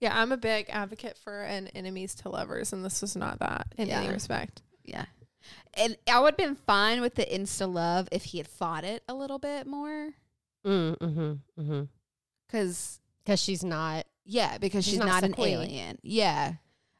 Yeah, 0.00 0.16
I'm 0.20 0.30
a 0.30 0.36
big 0.36 0.66
advocate 0.68 1.16
for 1.16 1.42
an 1.42 1.68
enemies 1.68 2.14
to 2.16 2.28
lovers, 2.28 2.72
and 2.74 2.84
this 2.84 3.00
was 3.00 3.16
not 3.16 3.38
that 3.38 3.66
in 3.78 3.88
any 3.90 4.08
respect. 4.12 4.60
Yeah. 4.84 5.06
And 5.74 5.96
I 6.10 6.20
would 6.20 6.32
have 6.32 6.36
been 6.36 6.54
fine 6.54 7.00
with 7.00 7.14
the 7.14 7.24
insta 7.24 7.72
love 7.72 8.08
if 8.12 8.24
he 8.24 8.38
had 8.38 8.46
fought 8.46 8.84
it 8.84 9.02
a 9.08 9.14
little 9.14 9.38
bit 9.38 9.66
more. 9.66 10.10
Mm, 10.66 10.98
mm-hmm, 10.98 11.32
mm-hmm. 11.60 11.82
Cause 12.50 13.00
Because 13.24 13.40
she's 13.40 13.64
not. 13.64 14.04
yeah, 14.26 14.58
because 14.58 14.84
She's 14.84 14.92
she's, 14.94 14.98
not 14.98 15.06
not, 15.08 15.24
an 15.24 15.30
sa-khui. 15.30 15.52
alien. 15.52 15.98
Yeah. 16.02 16.54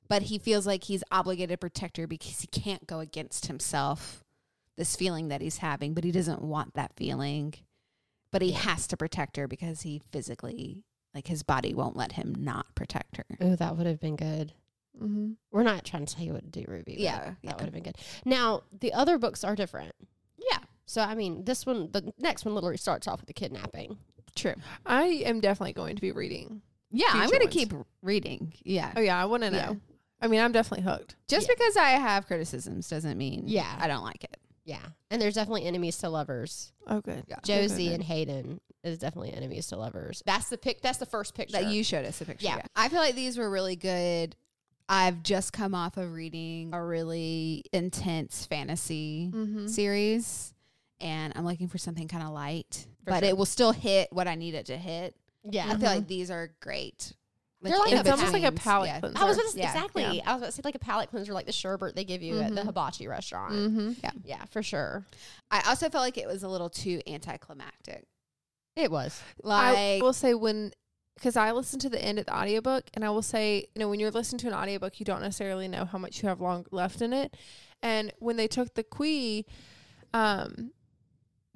But 0.08 0.22
he 0.22 0.38
feels 0.38 0.66
like 0.66 0.84
he's 0.84 1.02
obligated 1.10 1.50
to 1.50 1.58
protect 1.58 1.96
her 1.96 2.06
because 2.06 2.40
he 2.40 2.46
can't 2.46 2.86
go 2.86 3.00
against 3.00 3.46
himself, 3.46 4.24
this 4.76 4.94
feeling 4.96 5.28
that 5.28 5.40
he's 5.40 5.58
having, 5.58 5.94
but 5.94 6.04
he 6.04 6.12
doesn't 6.12 6.42
want 6.42 6.74
that 6.74 6.92
feeling. 6.96 7.54
But 8.32 8.42
he 8.42 8.52
has 8.52 8.86
to 8.88 8.96
protect 8.96 9.36
her 9.36 9.48
because 9.48 9.82
he 9.82 10.00
physically 10.10 10.82
like 11.14 11.28
his 11.28 11.42
body 11.42 11.72
won't 11.72 11.96
let 11.96 12.12
him 12.12 12.34
not 12.38 12.74
protect 12.74 13.16
her. 13.16 13.24
Oh, 13.40 13.56
that 13.56 13.76
would 13.76 13.86
have 13.86 14.00
been 14.00 14.16
good. 14.16 14.52
Mm-hmm. 15.00 15.32
We're 15.50 15.62
not 15.62 15.84
trying 15.84 16.04
to 16.04 16.14
tell 16.14 16.24
you 16.24 16.34
what 16.34 16.44
to 16.52 16.60
do, 16.60 16.64
Ruby. 16.70 16.92
but 16.92 16.98
Yeah, 17.00 17.18
That 17.18 17.36
yeah. 17.42 17.52
would 17.54 17.62
have 17.64 17.72
been 17.72 17.82
good. 17.82 17.96
Now, 18.24 18.62
the 18.80 18.92
other 18.92 19.16
books 19.18 19.42
are 19.42 19.54
different. 19.56 19.92
Yeah. 20.50 20.58
So, 20.84 21.00
I 21.00 21.14
mean, 21.14 21.44
this 21.44 21.64
one, 21.64 21.90
the 21.92 22.12
next 22.18 22.44
one 22.44 22.54
literally 22.54 22.76
starts 22.76 23.08
off 23.08 23.20
with 23.20 23.26
the 23.28 23.32
kidnapping. 23.32 23.98
True. 24.34 24.54
I 24.84 25.04
am 25.24 25.40
definitely 25.40 25.72
going 25.72 25.96
to 25.96 26.02
be 26.02 26.12
reading. 26.12 26.60
Yeah, 26.90 27.08
I'm 27.12 27.30
gonna 27.30 27.46
keep 27.48 27.72
reading. 28.02 28.52
Yeah. 28.62 28.92
Oh 28.96 29.00
yeah, 29.00 29.20
I 29.20 29.24
want 29.24 29.42
to 29.42 29.50
know. 29.50 29.76
Yeah. 30.20 30.24
I 30.26 30.28
mean, 30.28 30.40
I'm 30.40 30.52
definitely 30.52 30.84
hooked. 30.84 31.16
Just 31.28 31.48
Yeah. 31.48 31.54
because 31.58 31.76
I 31.76 31.90
have 31.90 32.26
criticisms 32.26 32.88
doesn't 32.88 33.16
mean 33.18 33.44
Yeah. 33.46 33.76
I 33.78 33.86
don't 33.88 34.04
like 34.04 34.24
it. 34.24 34.36
Yeah. 34.64 34.84
And 35.10 35.22
there's 35.22 35.34
definitely 35.34 35.64
enemies 35.64 35.98
to 35.98 36.08
lovers. 36.08 36.72
Oh 36.86 37.00
good. 37.00 37.24
Yeah. 37.28 37.36
Josie 37.44 37.86
good. 37.88 37.94
and 37.94 38.04
Haeden 38.04 38.58
is 38.82 38.98
definitely 38.98 39.32
enemies 39.32 39.68
to 39.68 39.76
lovers. 39.76 40.22
That's 40.26 40.48
the 40.48 40.58
pic. 40.58 40.80
That's 40.80 40.98
the 40.98 41.06
first 41.06 41.34
picture. 41.34 41.52
That 41.60 41.70
you 41.70 41.84
showed 41.84 42.04
us 42.04 42.20
a 42.20 42.24
picture. 42.24 42.46
Yeah. 42.46 42.56
Yeah. 42.56 42.66
I 42.74 42.88
feel 42.88 42.98
like 42.98 43.14
these 43.14 43.38
were 43.38 43.48
really 43.50 43.76
good. 43.76 44.34
I've 44.88 45.22
just 45.22 45.52
come 45.52 45.74
off 45.74 45.96
of 45.96 46.12
reading 46.12 46.70
a 46.72 46.82
really 46.82 47.64
intense 47.72 48.46
fantasy 48.46 49.30
Mm-hmm. 49.34 49.66
series 49.66 50.52
and 51.00 51.32
I'm 51.36 51.44
looking 51.44 51.68
for 51.68 51.78
something 51.78 52.08
kind 52.08 52.22
of 52.24 52.30
light, 52.30 52.86
For 53.04 53.10
but 53.10 53.20
sure. 53.20 53.28
it 53.28 53.36
will 53.36 53.44
still 53.46 53.72
hit 53.72 54.08
what 54.12 54.26
I 54.26 54.34
need 54.34 54.54
it 54.54 54.66
to 54.66 54.76
hit. 54.76 55.14
Yeah. 55.48 55.66
I 55.68 55.76
feel 55.76 55.90
like 55.90 56.06
these 56.08 56.30
are 56.30 56.50
great. 56.60 57.12
They're 57.70 57.78
like 57.78 57.92
in 57.92 57.96
a- 57.98 58.00
It's 58.00 58.10
almost 58.10 58.32
like 58.32 58.42
a 58.42 58.50
betweens. 58.52 58.62
palate 58.64 58.88
Yeah. 58.88 59.00
cleanser. 59.00 59.18
I 59.18 59.24
was 59.24 59.36
about 59.36 59.44
to 59.46 59.50
say, 59.52 59.58
Yeah. 59.60 59.72
exactly. 59.74 60.02
Yeah. 60.02 60.08
I 60.26 60.32
was 60.32 60.42
about 60.42 60.46
to 60.46 60.52
say 60.52 60.60
like 60.64 60.74
a 60.74 60.78
palate 60.80 61.10
cleanser, 61.10 61.32
like 61.32 61.46
the 61.46 61.52
sherbet 61.52 61.94
they 61.96 62.04
give 62.04 62.22
you 62.22 62.40
at 62.40 62.54
the 62.54 62.64
hibachi 62.64 63.06
restaurant. 63.08 63.52
Mm-hmm. 63.54 63.92
Yeah, 64.24 64.44
for 64.46 64.62
sure. 64.62 65.04
I 65.50 65.62
also 65.68 65.88
felt 65.88 66.02
like 66.02 66.18
it 66.18 66.26
was 66.26 66.42
a 66.42 66.48
little 66.48 66.68
too 66.70 67.00
anticlimactic. 67.06 68.06
It 68.76 68.90
was. 68.90 69.20
Like 69.42 69.76
I 69.78 69.98
will 70.02 70.12
say 70.12 70.34
when 70.34 70.72
because 71.14 71.34
I 71.36 71.52
listened 71.52 71.80
to 71.80 71.88
the 71.88 72.02
end 72.04 72.18
of 72.18 72.26
the 72.26 72.36
audiobook 72.36 72.84
and 72.92 73.02
I 73.02 73.08
will 73.08 73.22
say, 73.22 73.68
you 73.74 73.80
know, 73.80 73.88
when 73.88 73.98
you're 74.00 74.10
listening 74.10 74.38
to 74.40 74.48
an 74.48 74.52
audiobook, 74.54 75.00
you 75.00 75.06
don't 75.06 75.22
necessarily 75.22 75.66
know 75.66 75.86
how 75.86 75.96
much 75.96 76.22
you 76.22 76.28
have 76.28 76.42
long 76.42 76.66
left 76.70 77.00
in 77.00 77.14
it. 77.14 77.34
And 77.82 78.12
when 78.18 78.36
they 78.36 78.46
took 78.48 78.74
the 78.74 78.84
khui, 78.84 79.46
um, 80.12 80.72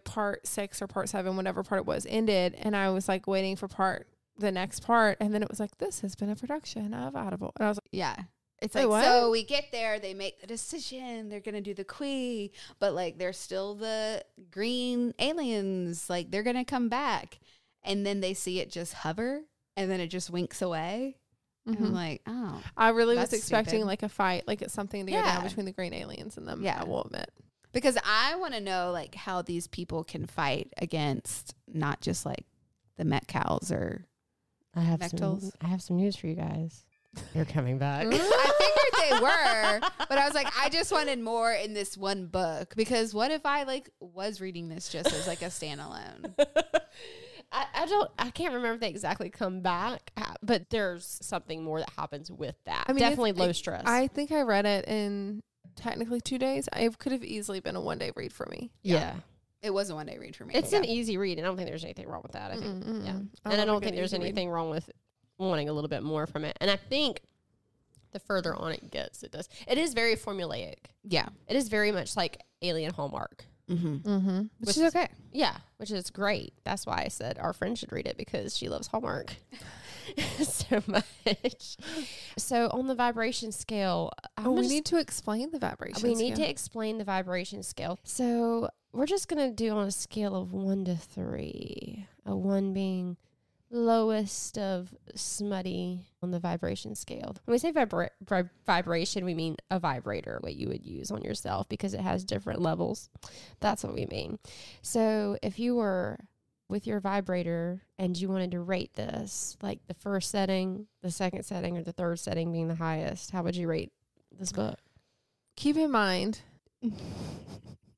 part 0.05 0.47
six 0.47 0.81
or 0.81 0.87
part 0.87 1.11
seven, 1.11 1.37
whatever 1.37 1.63
part 1.63 1.81
it 1.83 1.87
was, 1.87 2.07
ended, 2.09 2.55
and 2.59 2.75
I 2.75 2.89
was 2.91 3.07
like 3.07 3.27
waiting 3.27 3.55
for 3.57 3.69
part 3.69 4.09
the 4.41 4.53
next 4.53 4.81
part, 4.81 5.19
and 5.21 5.35
then 5.35 5.43
it 5.43 5.49
was 5.49 5.61
like, 5.61 5.79
This 5.79 6.01
has 6.01 6.17
been 6.17 6.31
a 6.31 6.37
production 6.37 6.95
of 6.95 7.15
Audible. 7.15 7.53
And 7.59 7.67
I 7.67 7.69
was 7.69 7.79
like, 7.79 7.91
Yeah. 7.93 8.17
It's 8.63 8.75
like 8.75 8.89
what? 8.89 9.05
so 9.05 9.31
we 9.31 9.43
get 9.43 9.73
there, 9.73 9.99
they 9.99 10.13
make 10.13 10.41
the 10.41 10.47
decision, 10.47 11.29
they're 11.29 11.41
gonna 11.41 11.63
do 11.63 11.73
the 11.73 11.85
khui, 11.85 12.51
but 12.79 12.95
like 12.95 13.19
they're 13.19 13.33
still 13.33 13.75
the 13.75 14.23
green 14.51 15.15
aliens, 15.19 16.11
like 16.11 16.31
they're 16.31 16.43
gonna 16.43 16.65
come 16.65 16.89
back. 16.89 17.39
And 17.83 18.05
then 18.05 18.21
they 18.21 18.35
see 18.35 18.61
it 18.61 18.71
just 18.71 18.93
hover 18.93 19.41
and 19.77 19.91
then 19.91 20.01
it 20.01 20.09
just 20.09 20.29
winks 20.29 20.61
away. 20.61 21.17
And 21.65 21.77
I'm 21.77 21.85
mm-hmm. 21.85 21.95
like, 21.95 22.23
oh. 22.27 22.63
I 22.77 22.91
really 22.91 23.17
was 23.17 23.33
expecting 23.33 23.81
stupid. 23.81 23.87
like 23.87 24.03
a 24.03 24.09
fight, 24.11 24.47
like 24.47 24.61
it's 24.61 24.75
something 24.75 25.07
to 25.07 25.13
go 25.13 25.19
down 25.19 25.43
Yeah. 25.43 25.49
between 25.49 25.65
the 25.65 25.73
green 25.73 25.95
aliens 25.95 26.37
and 26.37 26.47
them. 26.47 26.63
Yeah. 26.63 26.81
I 26.81 26.85
will 26.85 27.05
admit. 27.05 27.31
Because 27.73 27.97
I 28.05 28.37
wanna 28.37 28.61
know 28.61 28.91
like 28.93 29.15
how 29.15 29.41
these 29.41 29.69
people 29.69 30.05
can 30.05 30.27
fight 30.27 30.71
against 30.77 31.55
not 31.67 32.03
just 32.03 32.27
like 32.27 32.45
the 32.99 33.05
Metlaks 33.05 33.73
or 33.73 34.05
I 34.75 34.81
have 34.81 35.03
some. 35.03 35.19
Mectals. 35.19 35.51
I 35.61 35.67
have 35.69 35.83
some 35.83 35.97
news 35.97 36.17
for 36.17 36.27
you 36.27 36.35
guys. 36.35 36.85
They're 37.35 37.45
coming 37.45 37.79
back. 37.79 38.07
I 38.07 38.11
figured 38.11 39.11
they 39.11 39.21
were, 39.21 39.81
but 40.09 40.17
I 40.17 40.27
was 40.27 40.35
like, 40.35 40.47
I 40.61 40.69
just 40.69 40.93
wanted 40.93 41.19
more 41.19 41.53
in 41.53 41.75
this 41.75 41.97
one 41.99 42.27
book 42.27 42.75
because 42.77 43.13
what 43.13 43.33
if 43.33 43.45
I 43.45 43.65
like 43.65 43.91
was 43.99 44.41
reading 44.41 44.69
this 44.69 44.89
just 44.89 45.13
as 45.13 45.27
like 45.27 45.43
a 45.43 45.47
standalone? 45.47 46.33
I, 47.53 47.67
I 47.75 47.87
don't. 47.87 48.09
I 48.17 48.31
can't 48.31 48.55
remember 48.55 48.75
if 48.75 48.81
they 48.81 48.91
exactly 48.91 49.29
come 49.29 49.61
back, 49.61 50.13
uh, 50.17 50.35
but 50.41 50.71
there's 50.71 51.19
something 51.21 51.65
more 51.65 51.81
that 51.81 51.91
happens 51.99 52.31
with 52.31 52.55
that. 52.67 52.85
I 52.87 52.93
mean, 52.93 53.01
definitely 53.01 53.33
low 53.33 53.51
stress. 53.51 53.83
I 53.87 54.07
think 54.07 54.31
I 54.31 54.43
read 54.43 54.67
it 54.67 54.87
in 54.87 55.43
technically 55.75 56.21
two 56.21 56.39
days. 56.39 56.69
It 56.77 56.97
could 56.99 57.11
have 57.11 57.25
easily 57.25 57.59
been 57.59 57.75
a 57.75 57.81
one 57.81 57.99
day 57.99 58.13
read 58.15 58.33
for 58.33 58.47
me. 58.47 58.71
yeah. 58.83 59.15
It 59.63 59.71
was 59.75 59.91
a 59.91 59.95
one 59.95 60.07
day 60.07 60.19
read 60.19 60.35
for 60.37 60.45
me. 60.45 60.55
It's 60.55 60.73
yeah. 60.73 60.79
an 60.79 60.85
easy 60.87 61.17
read, 61.19 61.39
and 61.39 61.47
I 61.47 61.51
don't 61.51 61.57
think 61.57 61.69
there's 61.69 61.85
anything 61.85 62.09
wrong 62.09 62.23
with 62.23 62.33
that. 62.33 62.51
I 62.51 62.55
think, 62.55 62.67
Mm-mm, 62.67 62.85
mm-mm. 62.85 63.05
yeah, 63.07 63.19
I 63.45 63.53
and 63.53 63.61
I 63.61 63.65
don't 63.65 63.83
think 63.83 63.95
there's 63.97 64.11
easy 64.15 64.19
read. 64.19 64.27
anything 64.29 64.49
wrong 64.51 64.71
with 64.71 64.89
wanting 65.39 65.69
a 65.69 65.73
little 65.73 65.89
bit 65.89 66.03
more 66.03 66.27
from 66.27 66.45
it. 66.45 66.57
And 66.61 66.71
I 66.71 66.77
think 66.77 67.21
the 68.13 68.19
further 68.21 68.55
on 68.55 68.73
it 68.73 68.91
gets, 68.91 69.23
it 69.23 69.33
does. 69.33 69.49
It 69.69 69.79
is 69.79 69.93
very 69.95 70.17
formulaic. 70.17 70.77
yeah. 71.05 71.29
It 71.47 71.57
is 71.57 71.69
very 71.69 71.93
much 71.93 72.17
like 72.17 72.41
Alien 72.63 72.93
Hallmark. 72.95 73.45
Mm-hmm. 73.71 73.97
Mm-hmm. 73.99 74.39
Which 74.59 74.67
Which 74.67 74.77
is 74.79 74.83
okay. 74.97 75.09
Yeah, 75.31 75.57
which 75.77 75.93
is 75.93 76.11
great. 76.11 76.55
That's 76.65 76.87
why 76.87 77.03
I 77.05 77.09
said 77.09 77.39
our 77.39 77.53
friend 77.53 77.79
should 77.79 77.93
read 77.93 78.07
it 78.07 78.17
because 78.17 78.57
she 78.57 78.69
loves 78.69 78.89
Hallmark 78.89 79.37
so 80.43 80.83
much. 80.89 81.77
So 82.37 82.69
on 82.73 82.89
the 82.89 82.97
vibration 82.97 83.53
scale, 83.53 84.11
I'm 84.37 84.47
Oh, 84.49 84.53
we 84.53 84.63
just- 84.63 84.71
need 84.73 84.85
to 84.87 84.99
explain 84.99 85.51
the 85.53 85.59
vibration. 85.61 86.03
we 86.09 86.15
need 86.17 86.35
to 86.37 86.49
explain 86.49 86.99
the 86.99 87.05
vibration 87.05 87.63
scale. 87.63 87.99
So 88.03 88.71
we're 88.93 89.07
just 89.07 89.29
gonna 89.29 89.51
do 89.51 89.71
on 89.71 89.87
a 89.87 89.93
scale 89.93 90.37
of 90.37 90.53
one 90.53 90.85
to 90.85 90.97
three. 90.97 92.07
A 92.27 92.37
one 92.37 92.73
being 92.73 93.17
lowest 93.71 94.59
of 94.59 94.95
smutty 95.15 96.01
on 96.23 96.33
the 96.33 96.41
vibration 96.41 96.95
scale. 96.95 97.37
When 97.45 97.53
we 97.55 97.59
say 97.59 97.73
vibra- 97.73 98.11
vib- 98.25 98.51
vibration, 98.67 99.25
we 99.25 99.35
mean 99.35 99.57
a 99.71 99.79
vibrator, 99.79 100.39
what 100.41 100.57
you 100.57 100.69
would 100.69 100.85
use 100.85 101.11
on 101.11 101.23
yourself 101.23 101.69
because 101.69 101.95
it 101.95 102.01
has 102.01 102.25
different 102.25 102.61
levels. 102.61 103.09
That's 103.61 103.85
what 103.85 103.95
we 103.95 104.07
mean. 104.07 104.39
So 104.83 105.39
if 105.41 105.59
you 105.59 105.77
were 105.77 106.19
with 106.69 106.87
your 106.87 107.01
vibrator 107.01 107.83
and 107.99 108.17
you 108.17 108.29
wanted 108.29 108.51
to 108.53 108.61
rate 108.61 108.95
this, 108.95 109.57
like 109.63 109.79
the 109.87 109.95
first 109.95 110.31
setting, 110.31 110.87
the 111.03 111.11
second 111.11 111.45
setting, 111.45 111.79
or 111.79 111.83
the 111.83 111.93
third 111.93 112.19
setting 112.19 112.53
being 112.53 112.69
the 112.69 112.75
highest, 112.75 113.31
how 113.31 113.43
would 113.45 113.57
you 113.57 113.69
rate 113.69 113.93
this 114.37 114.53
book? 114.53 114.79
keep 115.61 115.77
in 115.77 115.91
mind 115.91 116.41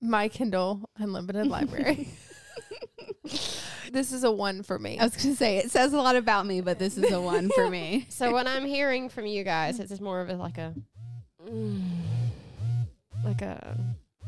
my 0.02 0.28
Kindle 0.28 0.90
Unlimited 0.98 1.46
Library. 1.46 2.08
this 3.92 4.12
is 4.12 4.24
a 4.24 4.30
one 4.30 4.62
for 4.62 4.78
me. 4.78 4.98
I 4.98 5.04
was 5.04 5.16
gonna 5.16 5.34
say 5.36 5.58
it 5.58 5.70
says 5.70 5.92
a 5.92 5.96
lot 5.98 6.16
about 6.16 6.44
me, 6.46 6.60
but 6.60 6.78
this 6.78 6.98
is 6.98 7.10
a 7.10 7.20
one 7.20 7.48
for 7.50 7.70
me. 7.70 8.06
So 8.10 8.32
what 8.32 8.46
I'm 8.46 8.66
hearing 8.66 9.08
from 9.08 9.26
you 9.26 9.44
guys 9.44 9.80
it's 9.80 10.00
more 10.00 10.20
of 10.20 10.28
a 10.28 10.34
like 10.34 10.58
a 10.58 10.74
mm, 11.48 11.80
like 13.24 13.42
a 13.42 13.76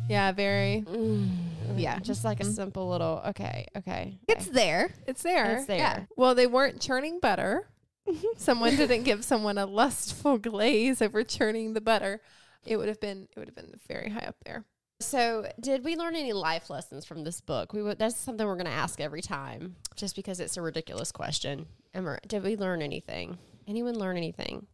Yeah, 0.08 0.32
very. 0.32 0.84
mm, 0.86 1.28
Yeah. 1.76 1.98
just 1.98 2.24
like 2.24 2.40
a 2.40 2.44
Mhm. 2.44 2.54
simple 2.54 2.88
little 2.88 3.22
okay, 3.28 3.66
okay. 3.76 4.18
It's 4.28 4.46
there. 4.46 4.90
It's 5.06 5.22
there. 5.22 5.56
It's 5.56 5.66
there. 5.66 5.78
Yeah. 5.78 6.04
Well, 6.16 6.34
they 6.34 6.46
weren't 6.46 6.80
churning 6.80 7.18
butter. 7.20 7.68
someone 8.36 8.76
didn't 8.76 9.04
give 9.04 9.24
someone 9.24 9.58
a 9.58 9.66
lustful 9.66 10.38
glaze 10.38 11.00
over 11.02 11.24
churning 11.24 11.72
the 11.74 11.80
butter. 11.80 12.20
It 12.66 12.76
would 12.76 12.88
have 12.88 13.00
been. 13.00 13.28
It 13.34 13.38
would 13.38 13.48
have 13.48 13.54
been 13.56 13.74
very 13.88 14.10
high 14.10 14.26
up 14.26 14.36
there. 14.44 14.64
So, 15.04 15.46
did 15.60 15.84
we 15.84 15.96
learn 15.96 16.16
any 16.16 16.32
life 16.32 16.70
lessons 16.70 17.04
from 17.04 17.24
this 17.24 17.40
book? 17.40 17.72
We 17.72 17.82
would, 17.82 17.98
that's 17.98 18.16
something 18.16 18.46
we're 18.46 18.56
going 18.56 18.66
to 18.66 18.72
ask 18.72 19.00
every 19.00 19.22
time, 19.22 19.76
just 19.96 20.16
because 20.16 20.40
it's 20.40 20.56
a 20.56 20.62
ridiculous 20.62 21.12
question. 21.12 21.66
Emma, 21.92 22.18
did 22.26 22.42
we 22.42 22.56
learn 22.56 22.82
anything? 22.82 23.38
Anyone 23.68 23.98
learn 23.98 24.16
anything? 24.16 24.66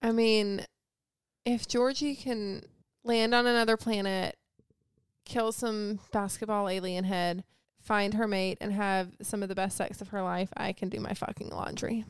I 0.00 0.12
mean, 0.12 0.66
if 1.44 1.68
Georgie 1.68 2.16
can 2.16 2.62
land 3.04 3.34
on 3.34 3.46
another 3.46 3.76
planet, 3.76 4.36
kill 5.24 5.52
some 5.52 6.00
basketball 6.12 6.68
alien 6.68 7.04
head, 7.04 7.44
find 7.80 8.14
her 8.14 8.26
mate, 8.26 8.58
and 8.60 8.72
have 8.72 9.10
some 9.22 9.42
of 9.42 9.48
the 9.48 9.54
best 9.54 9.76
sex 9.76 10.00
of 10.00 10.08
her 10.08 10.22
life, 10.22 10.48
I 10.56 10.72
can 10.72 10.88
do 10.88 11.00
my 11.00 11.14
fucking 11.14 11.50
laundry. 11.50 12.04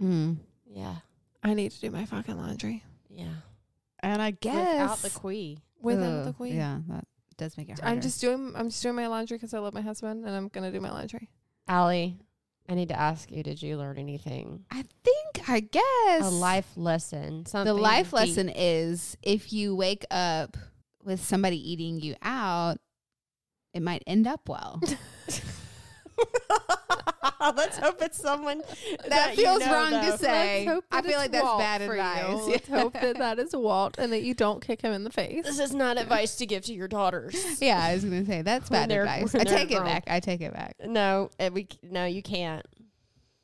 Mm. 0.00 0.36
Yeah, 0.66 0.96
I 1.42 1.54
need 1.54 1.72
to 1.72 1.80
do 1.80 1.90
my 1.90 2.04
fucking 2.04 2.36
laundry 2.36 2.82
yeah. 3.14 3.34
And 4.00 4.20
I 4.20 4.32
guess 4.32 4.54
Without 4.54 4.98
the 4.98 5.10
khui. 5.10 5.58
Without 5.84 6.24
the 6.24 6.30
Ugh, 6.30 6.36
queen. 6.36 6.56
Yeah, 6.56 6.78
that 6.88 7.04
does 7.36 7.56
make 7.56 7.68
it 7.68 7.78
harder. 7.78 7.94
I'm 7.94 8.00
just 8.00 8.20
doing. 8.20 8.52
I'm 8.56 8.68
just 8.70 8.82
doing 8.82 8.94
my 8.94 9.06
laundry 9.06 9.36
because 9.36 9.54
I 9.54 9.58
love 9.58 9.74
my 9.74 9.80
husband, 9.80 10.24
and 10.24 10.34
I'm 10.34 10.48
gonna 10.48 10.72
do 10.72 10.80
my 10.80 10.90
laundry. 10.90 11.28
Allie, 11.68 12.18
I 12.68 12.74
need 12.74 12.88
to 12.88 12.98
ask 12.98 13.30
you: 13.30 13.42
Did 13.42 13.62
you 13.62 13.76
learn 13.76 13.98
anything? 13.98 14.64
I 14.70 14.84
think 15.04 15.48
I 15.48 15.60
guess 15.60 16.24
A 16.24 16.30
life 16.30 16.70
lesson. 16.76 17.46
Something 17.46 17.74
the 17.74 17.80
life 17.80 18.06
deep. 18.06 18.12
lesson 18.14 18.48
is 18.54 19.16
if 19.22 19.52
you 19.52 19.74
wake 19.76 20.04
up 20.10 20.56
with 21.04 21.22
somebody 21.22 21.72
eating 21.72 22.00
you 22.00 22.14
out, 22.22 22.78
it 23.72 23.82
might 23.82 24.02
end 24.06 24.26
up 24.26 24.48
well. 24.48 24.80
Let's 27.56 27.78
hope 27.78 28.02
it's 28.02 28.18
someone 28.18 28.62
that 29.08 29.36
you 29.36 29.44
feels 29.44 29.60
know, 29.60 29.72
wrong 29.72 29.90
though. 29.90 30.10
to 30.10 30.18
say. 30.18 30.68
I 30.90 31.02
feel 31.02 31.18
like 31.18 31.32
that's 31.32 31.44
Walt 31.44 31.58
bad 31.58 31.82
for 31.82 31.92
advice. 31.94 32.46
You. 32.46 32.52
Let's 32.52 32.68
hope 32.68 32.92
that 32.94 33.18
that 33.18 33.38
is 33.38 33.54
Walt 33.54 33.96
and 33.98 34.12
that 34.12 34.22
you 34.22 34.34
don't 34.34 34.64
kick 34.64 34.82
him 34.82 34.92
in 34.92 35.04
the 35.04 35.10
face. 35.10 35.44
This 35.44 35.58
is 35.58 35.74
not 35.74 35.98
advice 35.98 36.36
to 36.36 36.46
give 36.46 36.64
to 36.64 36.74
your 36.74 36.88
daughters. 36.88 37.34
Yeah, 37.64 37.82
I 37.82 37.94
was 37.94 38.04
gonna 38.04 38.26
say 38.26 38.42
that's 38.42 38.68
bad 38.68 38.90
advice. 38.90 39.34
I 39.34 39.44
take 39.44 39.70
it 39.70 39.76
grown. 39.76 39.86
back. 39.86 40.04
I 40.06 40.20
take 40.20 40.40
it 40.40 40.52
back. 40.52 40.76
No, 40.84 41.30
eh, 41.38 41.48
we 41.48 41.68
no, 41.82 42.04
you 42.04 42.22
can't. 42.22 42.66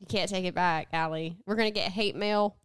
You 0.01 0.07
can't 0.07 0.29
take 0.29 0.45
it 0.45 0.55
back, 0.55 0.89
Allie. 0.93 1.37
We're 1.47 1.57
gonna 1.57 1.71
get 1.71 1.91
hate 1.91 2.17
mail. 2.17 2.57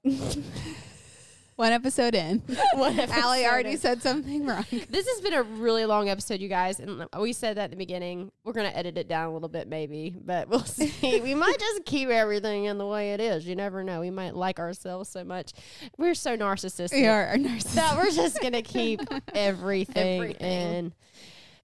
One 1.58 1.72
episode 1.72 2.16
in, 2.16 2.40
One 2.74 3.00
Allie 3.00 3.44
episode 3.44 3.46
already 3.50 3.70
in. 3.72 3.78
said 3.78 4.02
something 4.02 4.46
wrong. 4.46 4.66
This 4.90 5.08
has 5.08 5.22
been 5.22 5.34
a 5.34 5.44
really 5.44 5.86
long 5.86 6.10
episode, 6.10 6.42
you 6.42 6.50
guys, 6.50 6.82
and 6.82 7.06
we 7.18 7.32
said 7.32 7.56
that 7.56 7.66
at 7.66 7.70
the 7.72 7.78
beginning. 7.78 8.30
We're 8.44 8.52
gonna 8.52 8.74
edit 8.76 8.98
it 8.98 9.08
down 9.08 9.30
a 9.30 9.34
little 9.34 9.48
bit, 9.48 9.70
maybe, 9.70 10.14
but 10.26 10.50
we'll 10.50 10.60
see. 10.66 11.22
we 11.22 11.34
might 11.34 11.58
just 11.58 11.86
keep 11.86 12.10
everything 12.10 12.66
in 12.66 12.78
the 12.78 12.86
way 12.86 13.14
it 13.14 13.22
is. 13.22 13.48
You 13.48 13.56
never 13.56 13.86
know. 13.86 14.02
We 14.02 14.10
might 14.12 14.36
like 14.36 14.60
ourselves 14.60 15.08
so 15.10 15.24
much. 15.24 15.54
We're 15.98 16.14
so 16.14 16.36
narcissistic 16.36 16.92
We 16.92 17.08
are 17.08 17.32
a 17.32 17.38
narcissist. 17.38 17.74
that 17.76 17.96
we're 17.98 18.12
just 18.12 18.42
gonna 18.42 18.62
keep 18.62 19.00
everything, 19.34 20.22
Everything. 20.22 20.42
in. 20.74 20.94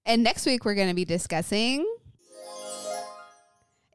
And 0.06 0.22
next 0.24 0.46
week 0.46 0.64
we're 0.64 0.74
going 0.74 0.88
to 0.88 0.94
be 0.94 1.04
discussing 1.04 1.86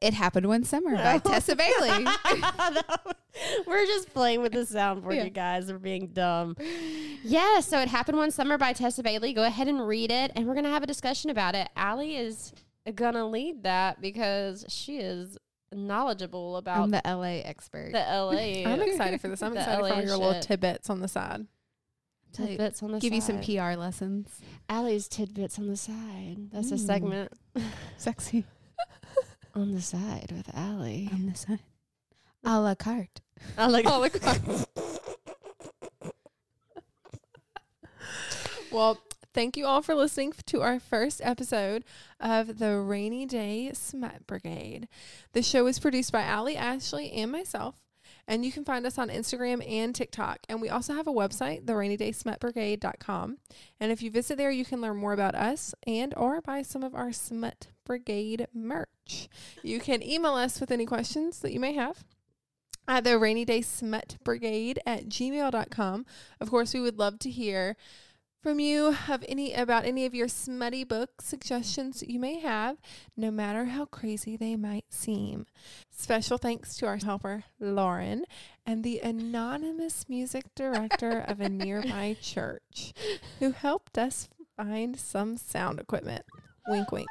"It 0.00 0.14
Happened 0.14 0.46
One 0.46 0.64
Summer" 0.64 0.96
by 0.96 1.18
Tessa 1.18 1.56
Bailey. 1.56 2.06
We're 3.66 3.86
just 3.86 4.12
playing 4.12 4.42
with 4.42 4.52
the 4.52 4.60
soundboard, 4.60 5.14
Yeah. 5.14 5.24
you 5.24 5.30
guys. 5.30 5.70
We're 5.70 5.78
being 5.78 6.08
dumb. 6.08 6.56
Yeah, 7.22 7.60
so 7.60 7.78
it 7.78 7.88
happened 7.88 8.18
one 8.18 8.30
summer 8.30 8.58
by 8.58 8.72
Tessa 8.72 9.02
Bailey. 9.02 9.32
Go 9.32 9.44
ahead 9.44 9.68
and 9.68 9.86
read 9.86 10.10
it, 10.10 10.32
and 10.34 10.46
we're 10.46 10.54
gonna 10.54 10.70
have 10.70 10.82
a 10.82 10.86
discussion 10.86 11.30
about 11.30 11.54
it. 11.54 11.68
Allie 11.76 12.16
is 12.16 12.52
gonna 12.94 13.26
lead 13.28 13.62
that 13.64 14.00
because 14.00 14.64
she 14.68 14.98
is 14.98 15.36
knowledgeable 15.72 16.56
about 16.56 16.80
I'm 16.82 16.90
the 16.90 17.02
LA 17.04 17.42
expert. 17.44 17.92
the 17.92 17.98
LA. 17.98 18.64
I'm 18.66 18.80
excited 18.82 19.20
for 19.20 19.28
this. 19.28 19.42
I'm 19.42 19.52
excited 19.56 19.76
for 19.78 19.82
LA 19.88 19.94
all 19.96 20.02
your 20.02 20.16
little 20.16 20.40
tidbits 20.40 20.88
on 20.90 21.00
the 21.00 21.08
side. 21.08 21.46
tidbits 22.32 22.82
on 22.82 22.90
the 22.92 22.96
side. 22.96 23.02
Give 23.02 23.12
you 23.12 23.20
some. 23.20 23.40
PR 23.40 23.78
lessons. 23.78 24.40
Allie's 24.68 25.06
tidbits 25.08 25.58
on 25.58 25.68
the 25.68 25.76
side. 25.76 26.50
That's 26.52 26.72
a 26.72 26.74
Mm. 26.74 26.86
segment 26.86 27.32
Sexy 27.98 28.44
on 29.58 29.74
the 29.74 29.82
side 29.82 30.32
with 30.32 30.48
Allie. 30.54 31.10
on 31.12 31.26
the 31.26 31.34
side. 31.34 31.60
A 32.44 32.60
la 32.60 32.74
carte. 32.74 33.20
I 33.56 33.66
like. 33.66 33.86
Well, 38.70 38.98
thank 39.32 39.56
you 39.56 39.64
all 39.64 39.80
for 39.80 39.94
listening 39.94 40.34
to 40.46 40.60
our 40.60 40.78
first 40.78 41.22
episode 41.24 41.84
of 42.20 42.58
the 42.58 42.76
Rainy 42.76 43.24
Day 43.24 43.70
Smut 43.72 44.26
Brigade. 44.26 44.88
The 45.32 45.42
show 45.42 45.66
is 45.66 45.78
produced 45.78 46.12
by 46.12 46.22
Allie 46.22 46.56
Ashley 46.56 47.10
and 47.12 47.32
myself, 47.32 47.76
and 48.28 48.44
you 48.44 48.52
can 48.52 48.64
find 48.64 48.86
us 48.86 48.98
on 48.98 49.08
Instagram 49.08 49.66
and 49.68 49.94
TikTok. 49.94 50.40
And 50.48 50.60
we 50.60 50.68
also 50.68 50.94
have 50.94 51.08
a 51.08 51.12
website, 51.12 51.64
therainydaysmutbrigade.com. 51.64 53.38
And 53.80 53.90
if 53.90 54.02
you 54.02 54.10
visit 54.10 54.36
there, 54.36 54.50
you 54.50 54.66
can 54.66 54.82
learn 54.82 54.98
more 54.98 55.14
about 55.14 55.34
us 55.34 55.74
and 55.86 56.14
or 56.14 56.40
buy 56.42 56.62
some 56.62 56.84
of 56.84 56.94
our 56.94 57.10
Smut 57.10 57.68
Brigade 57.84 58.46
merch. 58.52 59.28
You 59.62 59.80
can 59.80 60.02
email 60.02 60.34
us 60.34 60.60
with 60.60 60.70
any 60.70 60.84
questions 60.84 61.40
that 61.40 61.52
you 61.52 61.58
may 61.58 61.72
have 61.72 62.04
at 62.86 63.04
the 63.04 63.18
rainy 63.18 63.44
day 63.44 63.60
smut 63.60 64.16
brigade 64.24 64.80
at 64.86 65.08
gmail.com. 65.08 66.06
Of 66.40 66.50
course, 66.50 66.74
we 66.74 66.80
would 66.80 66.98
love 66.98 67.18
to 67.20 67.30
hear 67.30 67.76
from 68.48 68.60
you 68.60 68.96
of 69.10 69.22
any 69.28 69.52
about 69.52 69.84
any 69.84 70.06
of 70.06 70.14
your 70.14 70.26
smutty 70.26 70.82
book 70.82 71.20
suggestions 71.20 72.00
that 72.00 72.08
you 72.08 72.18
may 72.18 72.40
have, 72.40 72.78
no 73.14 73.30
matter 73.30 73.66
how 73.66 73.84
crazy 73.84 74.38
they 74.38 74.56
might 74.56 74.86
seem. 74.88 75.44
Special 75.90 76.38
thanks 76.38 76.74
to 76.78 76.86
our 76.86 76.96
helper, 76.96 77.44
Lauren, 77.60 78.24
and 78.64 78.82
the 78.82 79.00
anonymous 79.00 80.08
music 80.08 80.46
director 80.54 81.22
of 81.28 81.42
a 81.42 81.48
nearby 81.50 82.16
church 82.22 82.94
who 83.38 83.50
helped 83.50 83.98
us 83.98 84.30
find 84.56 84.98
some 84.98 85.36
sound 85.36 85.78
equipment. 85.78 86.24
Wink, 86.68 86.90
wink. 86.90 87.08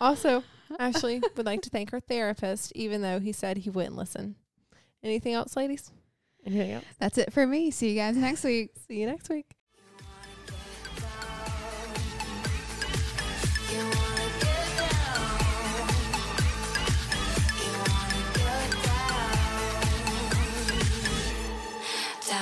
Also, 0.00 0.42
Ashley 0.78 1.20
would 1.36 1.44
like 1.44 1.60
to 1.60 1.70
thank 1.70 1.90
her 1.90 2.00
therapist, 2.00 2.72
even 2.74 3.02
though 3.02 3.20
he 3.20 3.32
said 3.32 3.58
he 3.58 3.68
wouldn't 3.68 3.96
listen. 3.96 4.36
Anything 5.02 5.34
else, 5.34 5.54
ladies? 5.54 5.92
Anything 6.46 6.70
else? 6.70 6.84
That's 6.98 7.18
it 7.18 7.30
for 7.34 7.46
me. 7.46 7.70
See 7.70 7.90
you 7.90 7.96
guys 7.96 8.16
next 8.16 8.42
week. 8.42 8.70
See 8.88 8.98
you 9.02 9.06
next 9.06 9.28
week. 9.28 9.55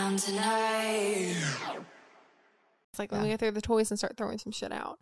Down. 0.04 0.16
Down 0.16 0.18
tonight. 0.18 1.34
It's 2.90 2.98
like 2.98 3.10
when 3.10 3.22
we 3.22 3.30
go 3.30 3.36
through 3.36 3.52
the 3.52 3.62
toys 3.62 3.90
and 3.90 3.98
start 3.98 4.16
throwing 4.16 4.38
some 4.38 4.52
shit 4.52 4.72
out. 4.72 4.98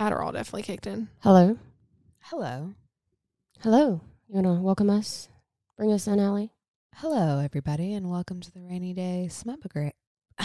Adderall 0.00 0.32
definitely 0.32 0.62
kicked 0.62 0.86
in. 0.86 1.08
Hello, 1.20 1.56
Hello. 2.24 2.74
hello. 3.60 4.00
You 4.28 4.34
wanna 4.34 4.60
welcome 4.60 4.90
us? 4.90 5.28
Bring 5.76 5.92
us 5.92 6.06
in, 6.06 6.18
Allie. 6.20 6.52
Hello, 6.96 7.38
everybody, 7.38 7.94
and 7.94 8.10
welcome 8.10 8.40
to 8.40 8.52
the 8.52 8.60
Rainy 8.60 8.92
Day 8.92 9.28
Smut 9.30 9.60
Brigade. 9.60 9.92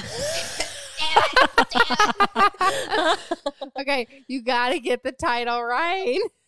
okay, 3.80 4.08
you 4.28 4.42
got 4.44 4.70
to 4.70 4.80
get 4.80 5.04
the 5.04 5.12
title 5.12 5.64
right. 5.64 6.20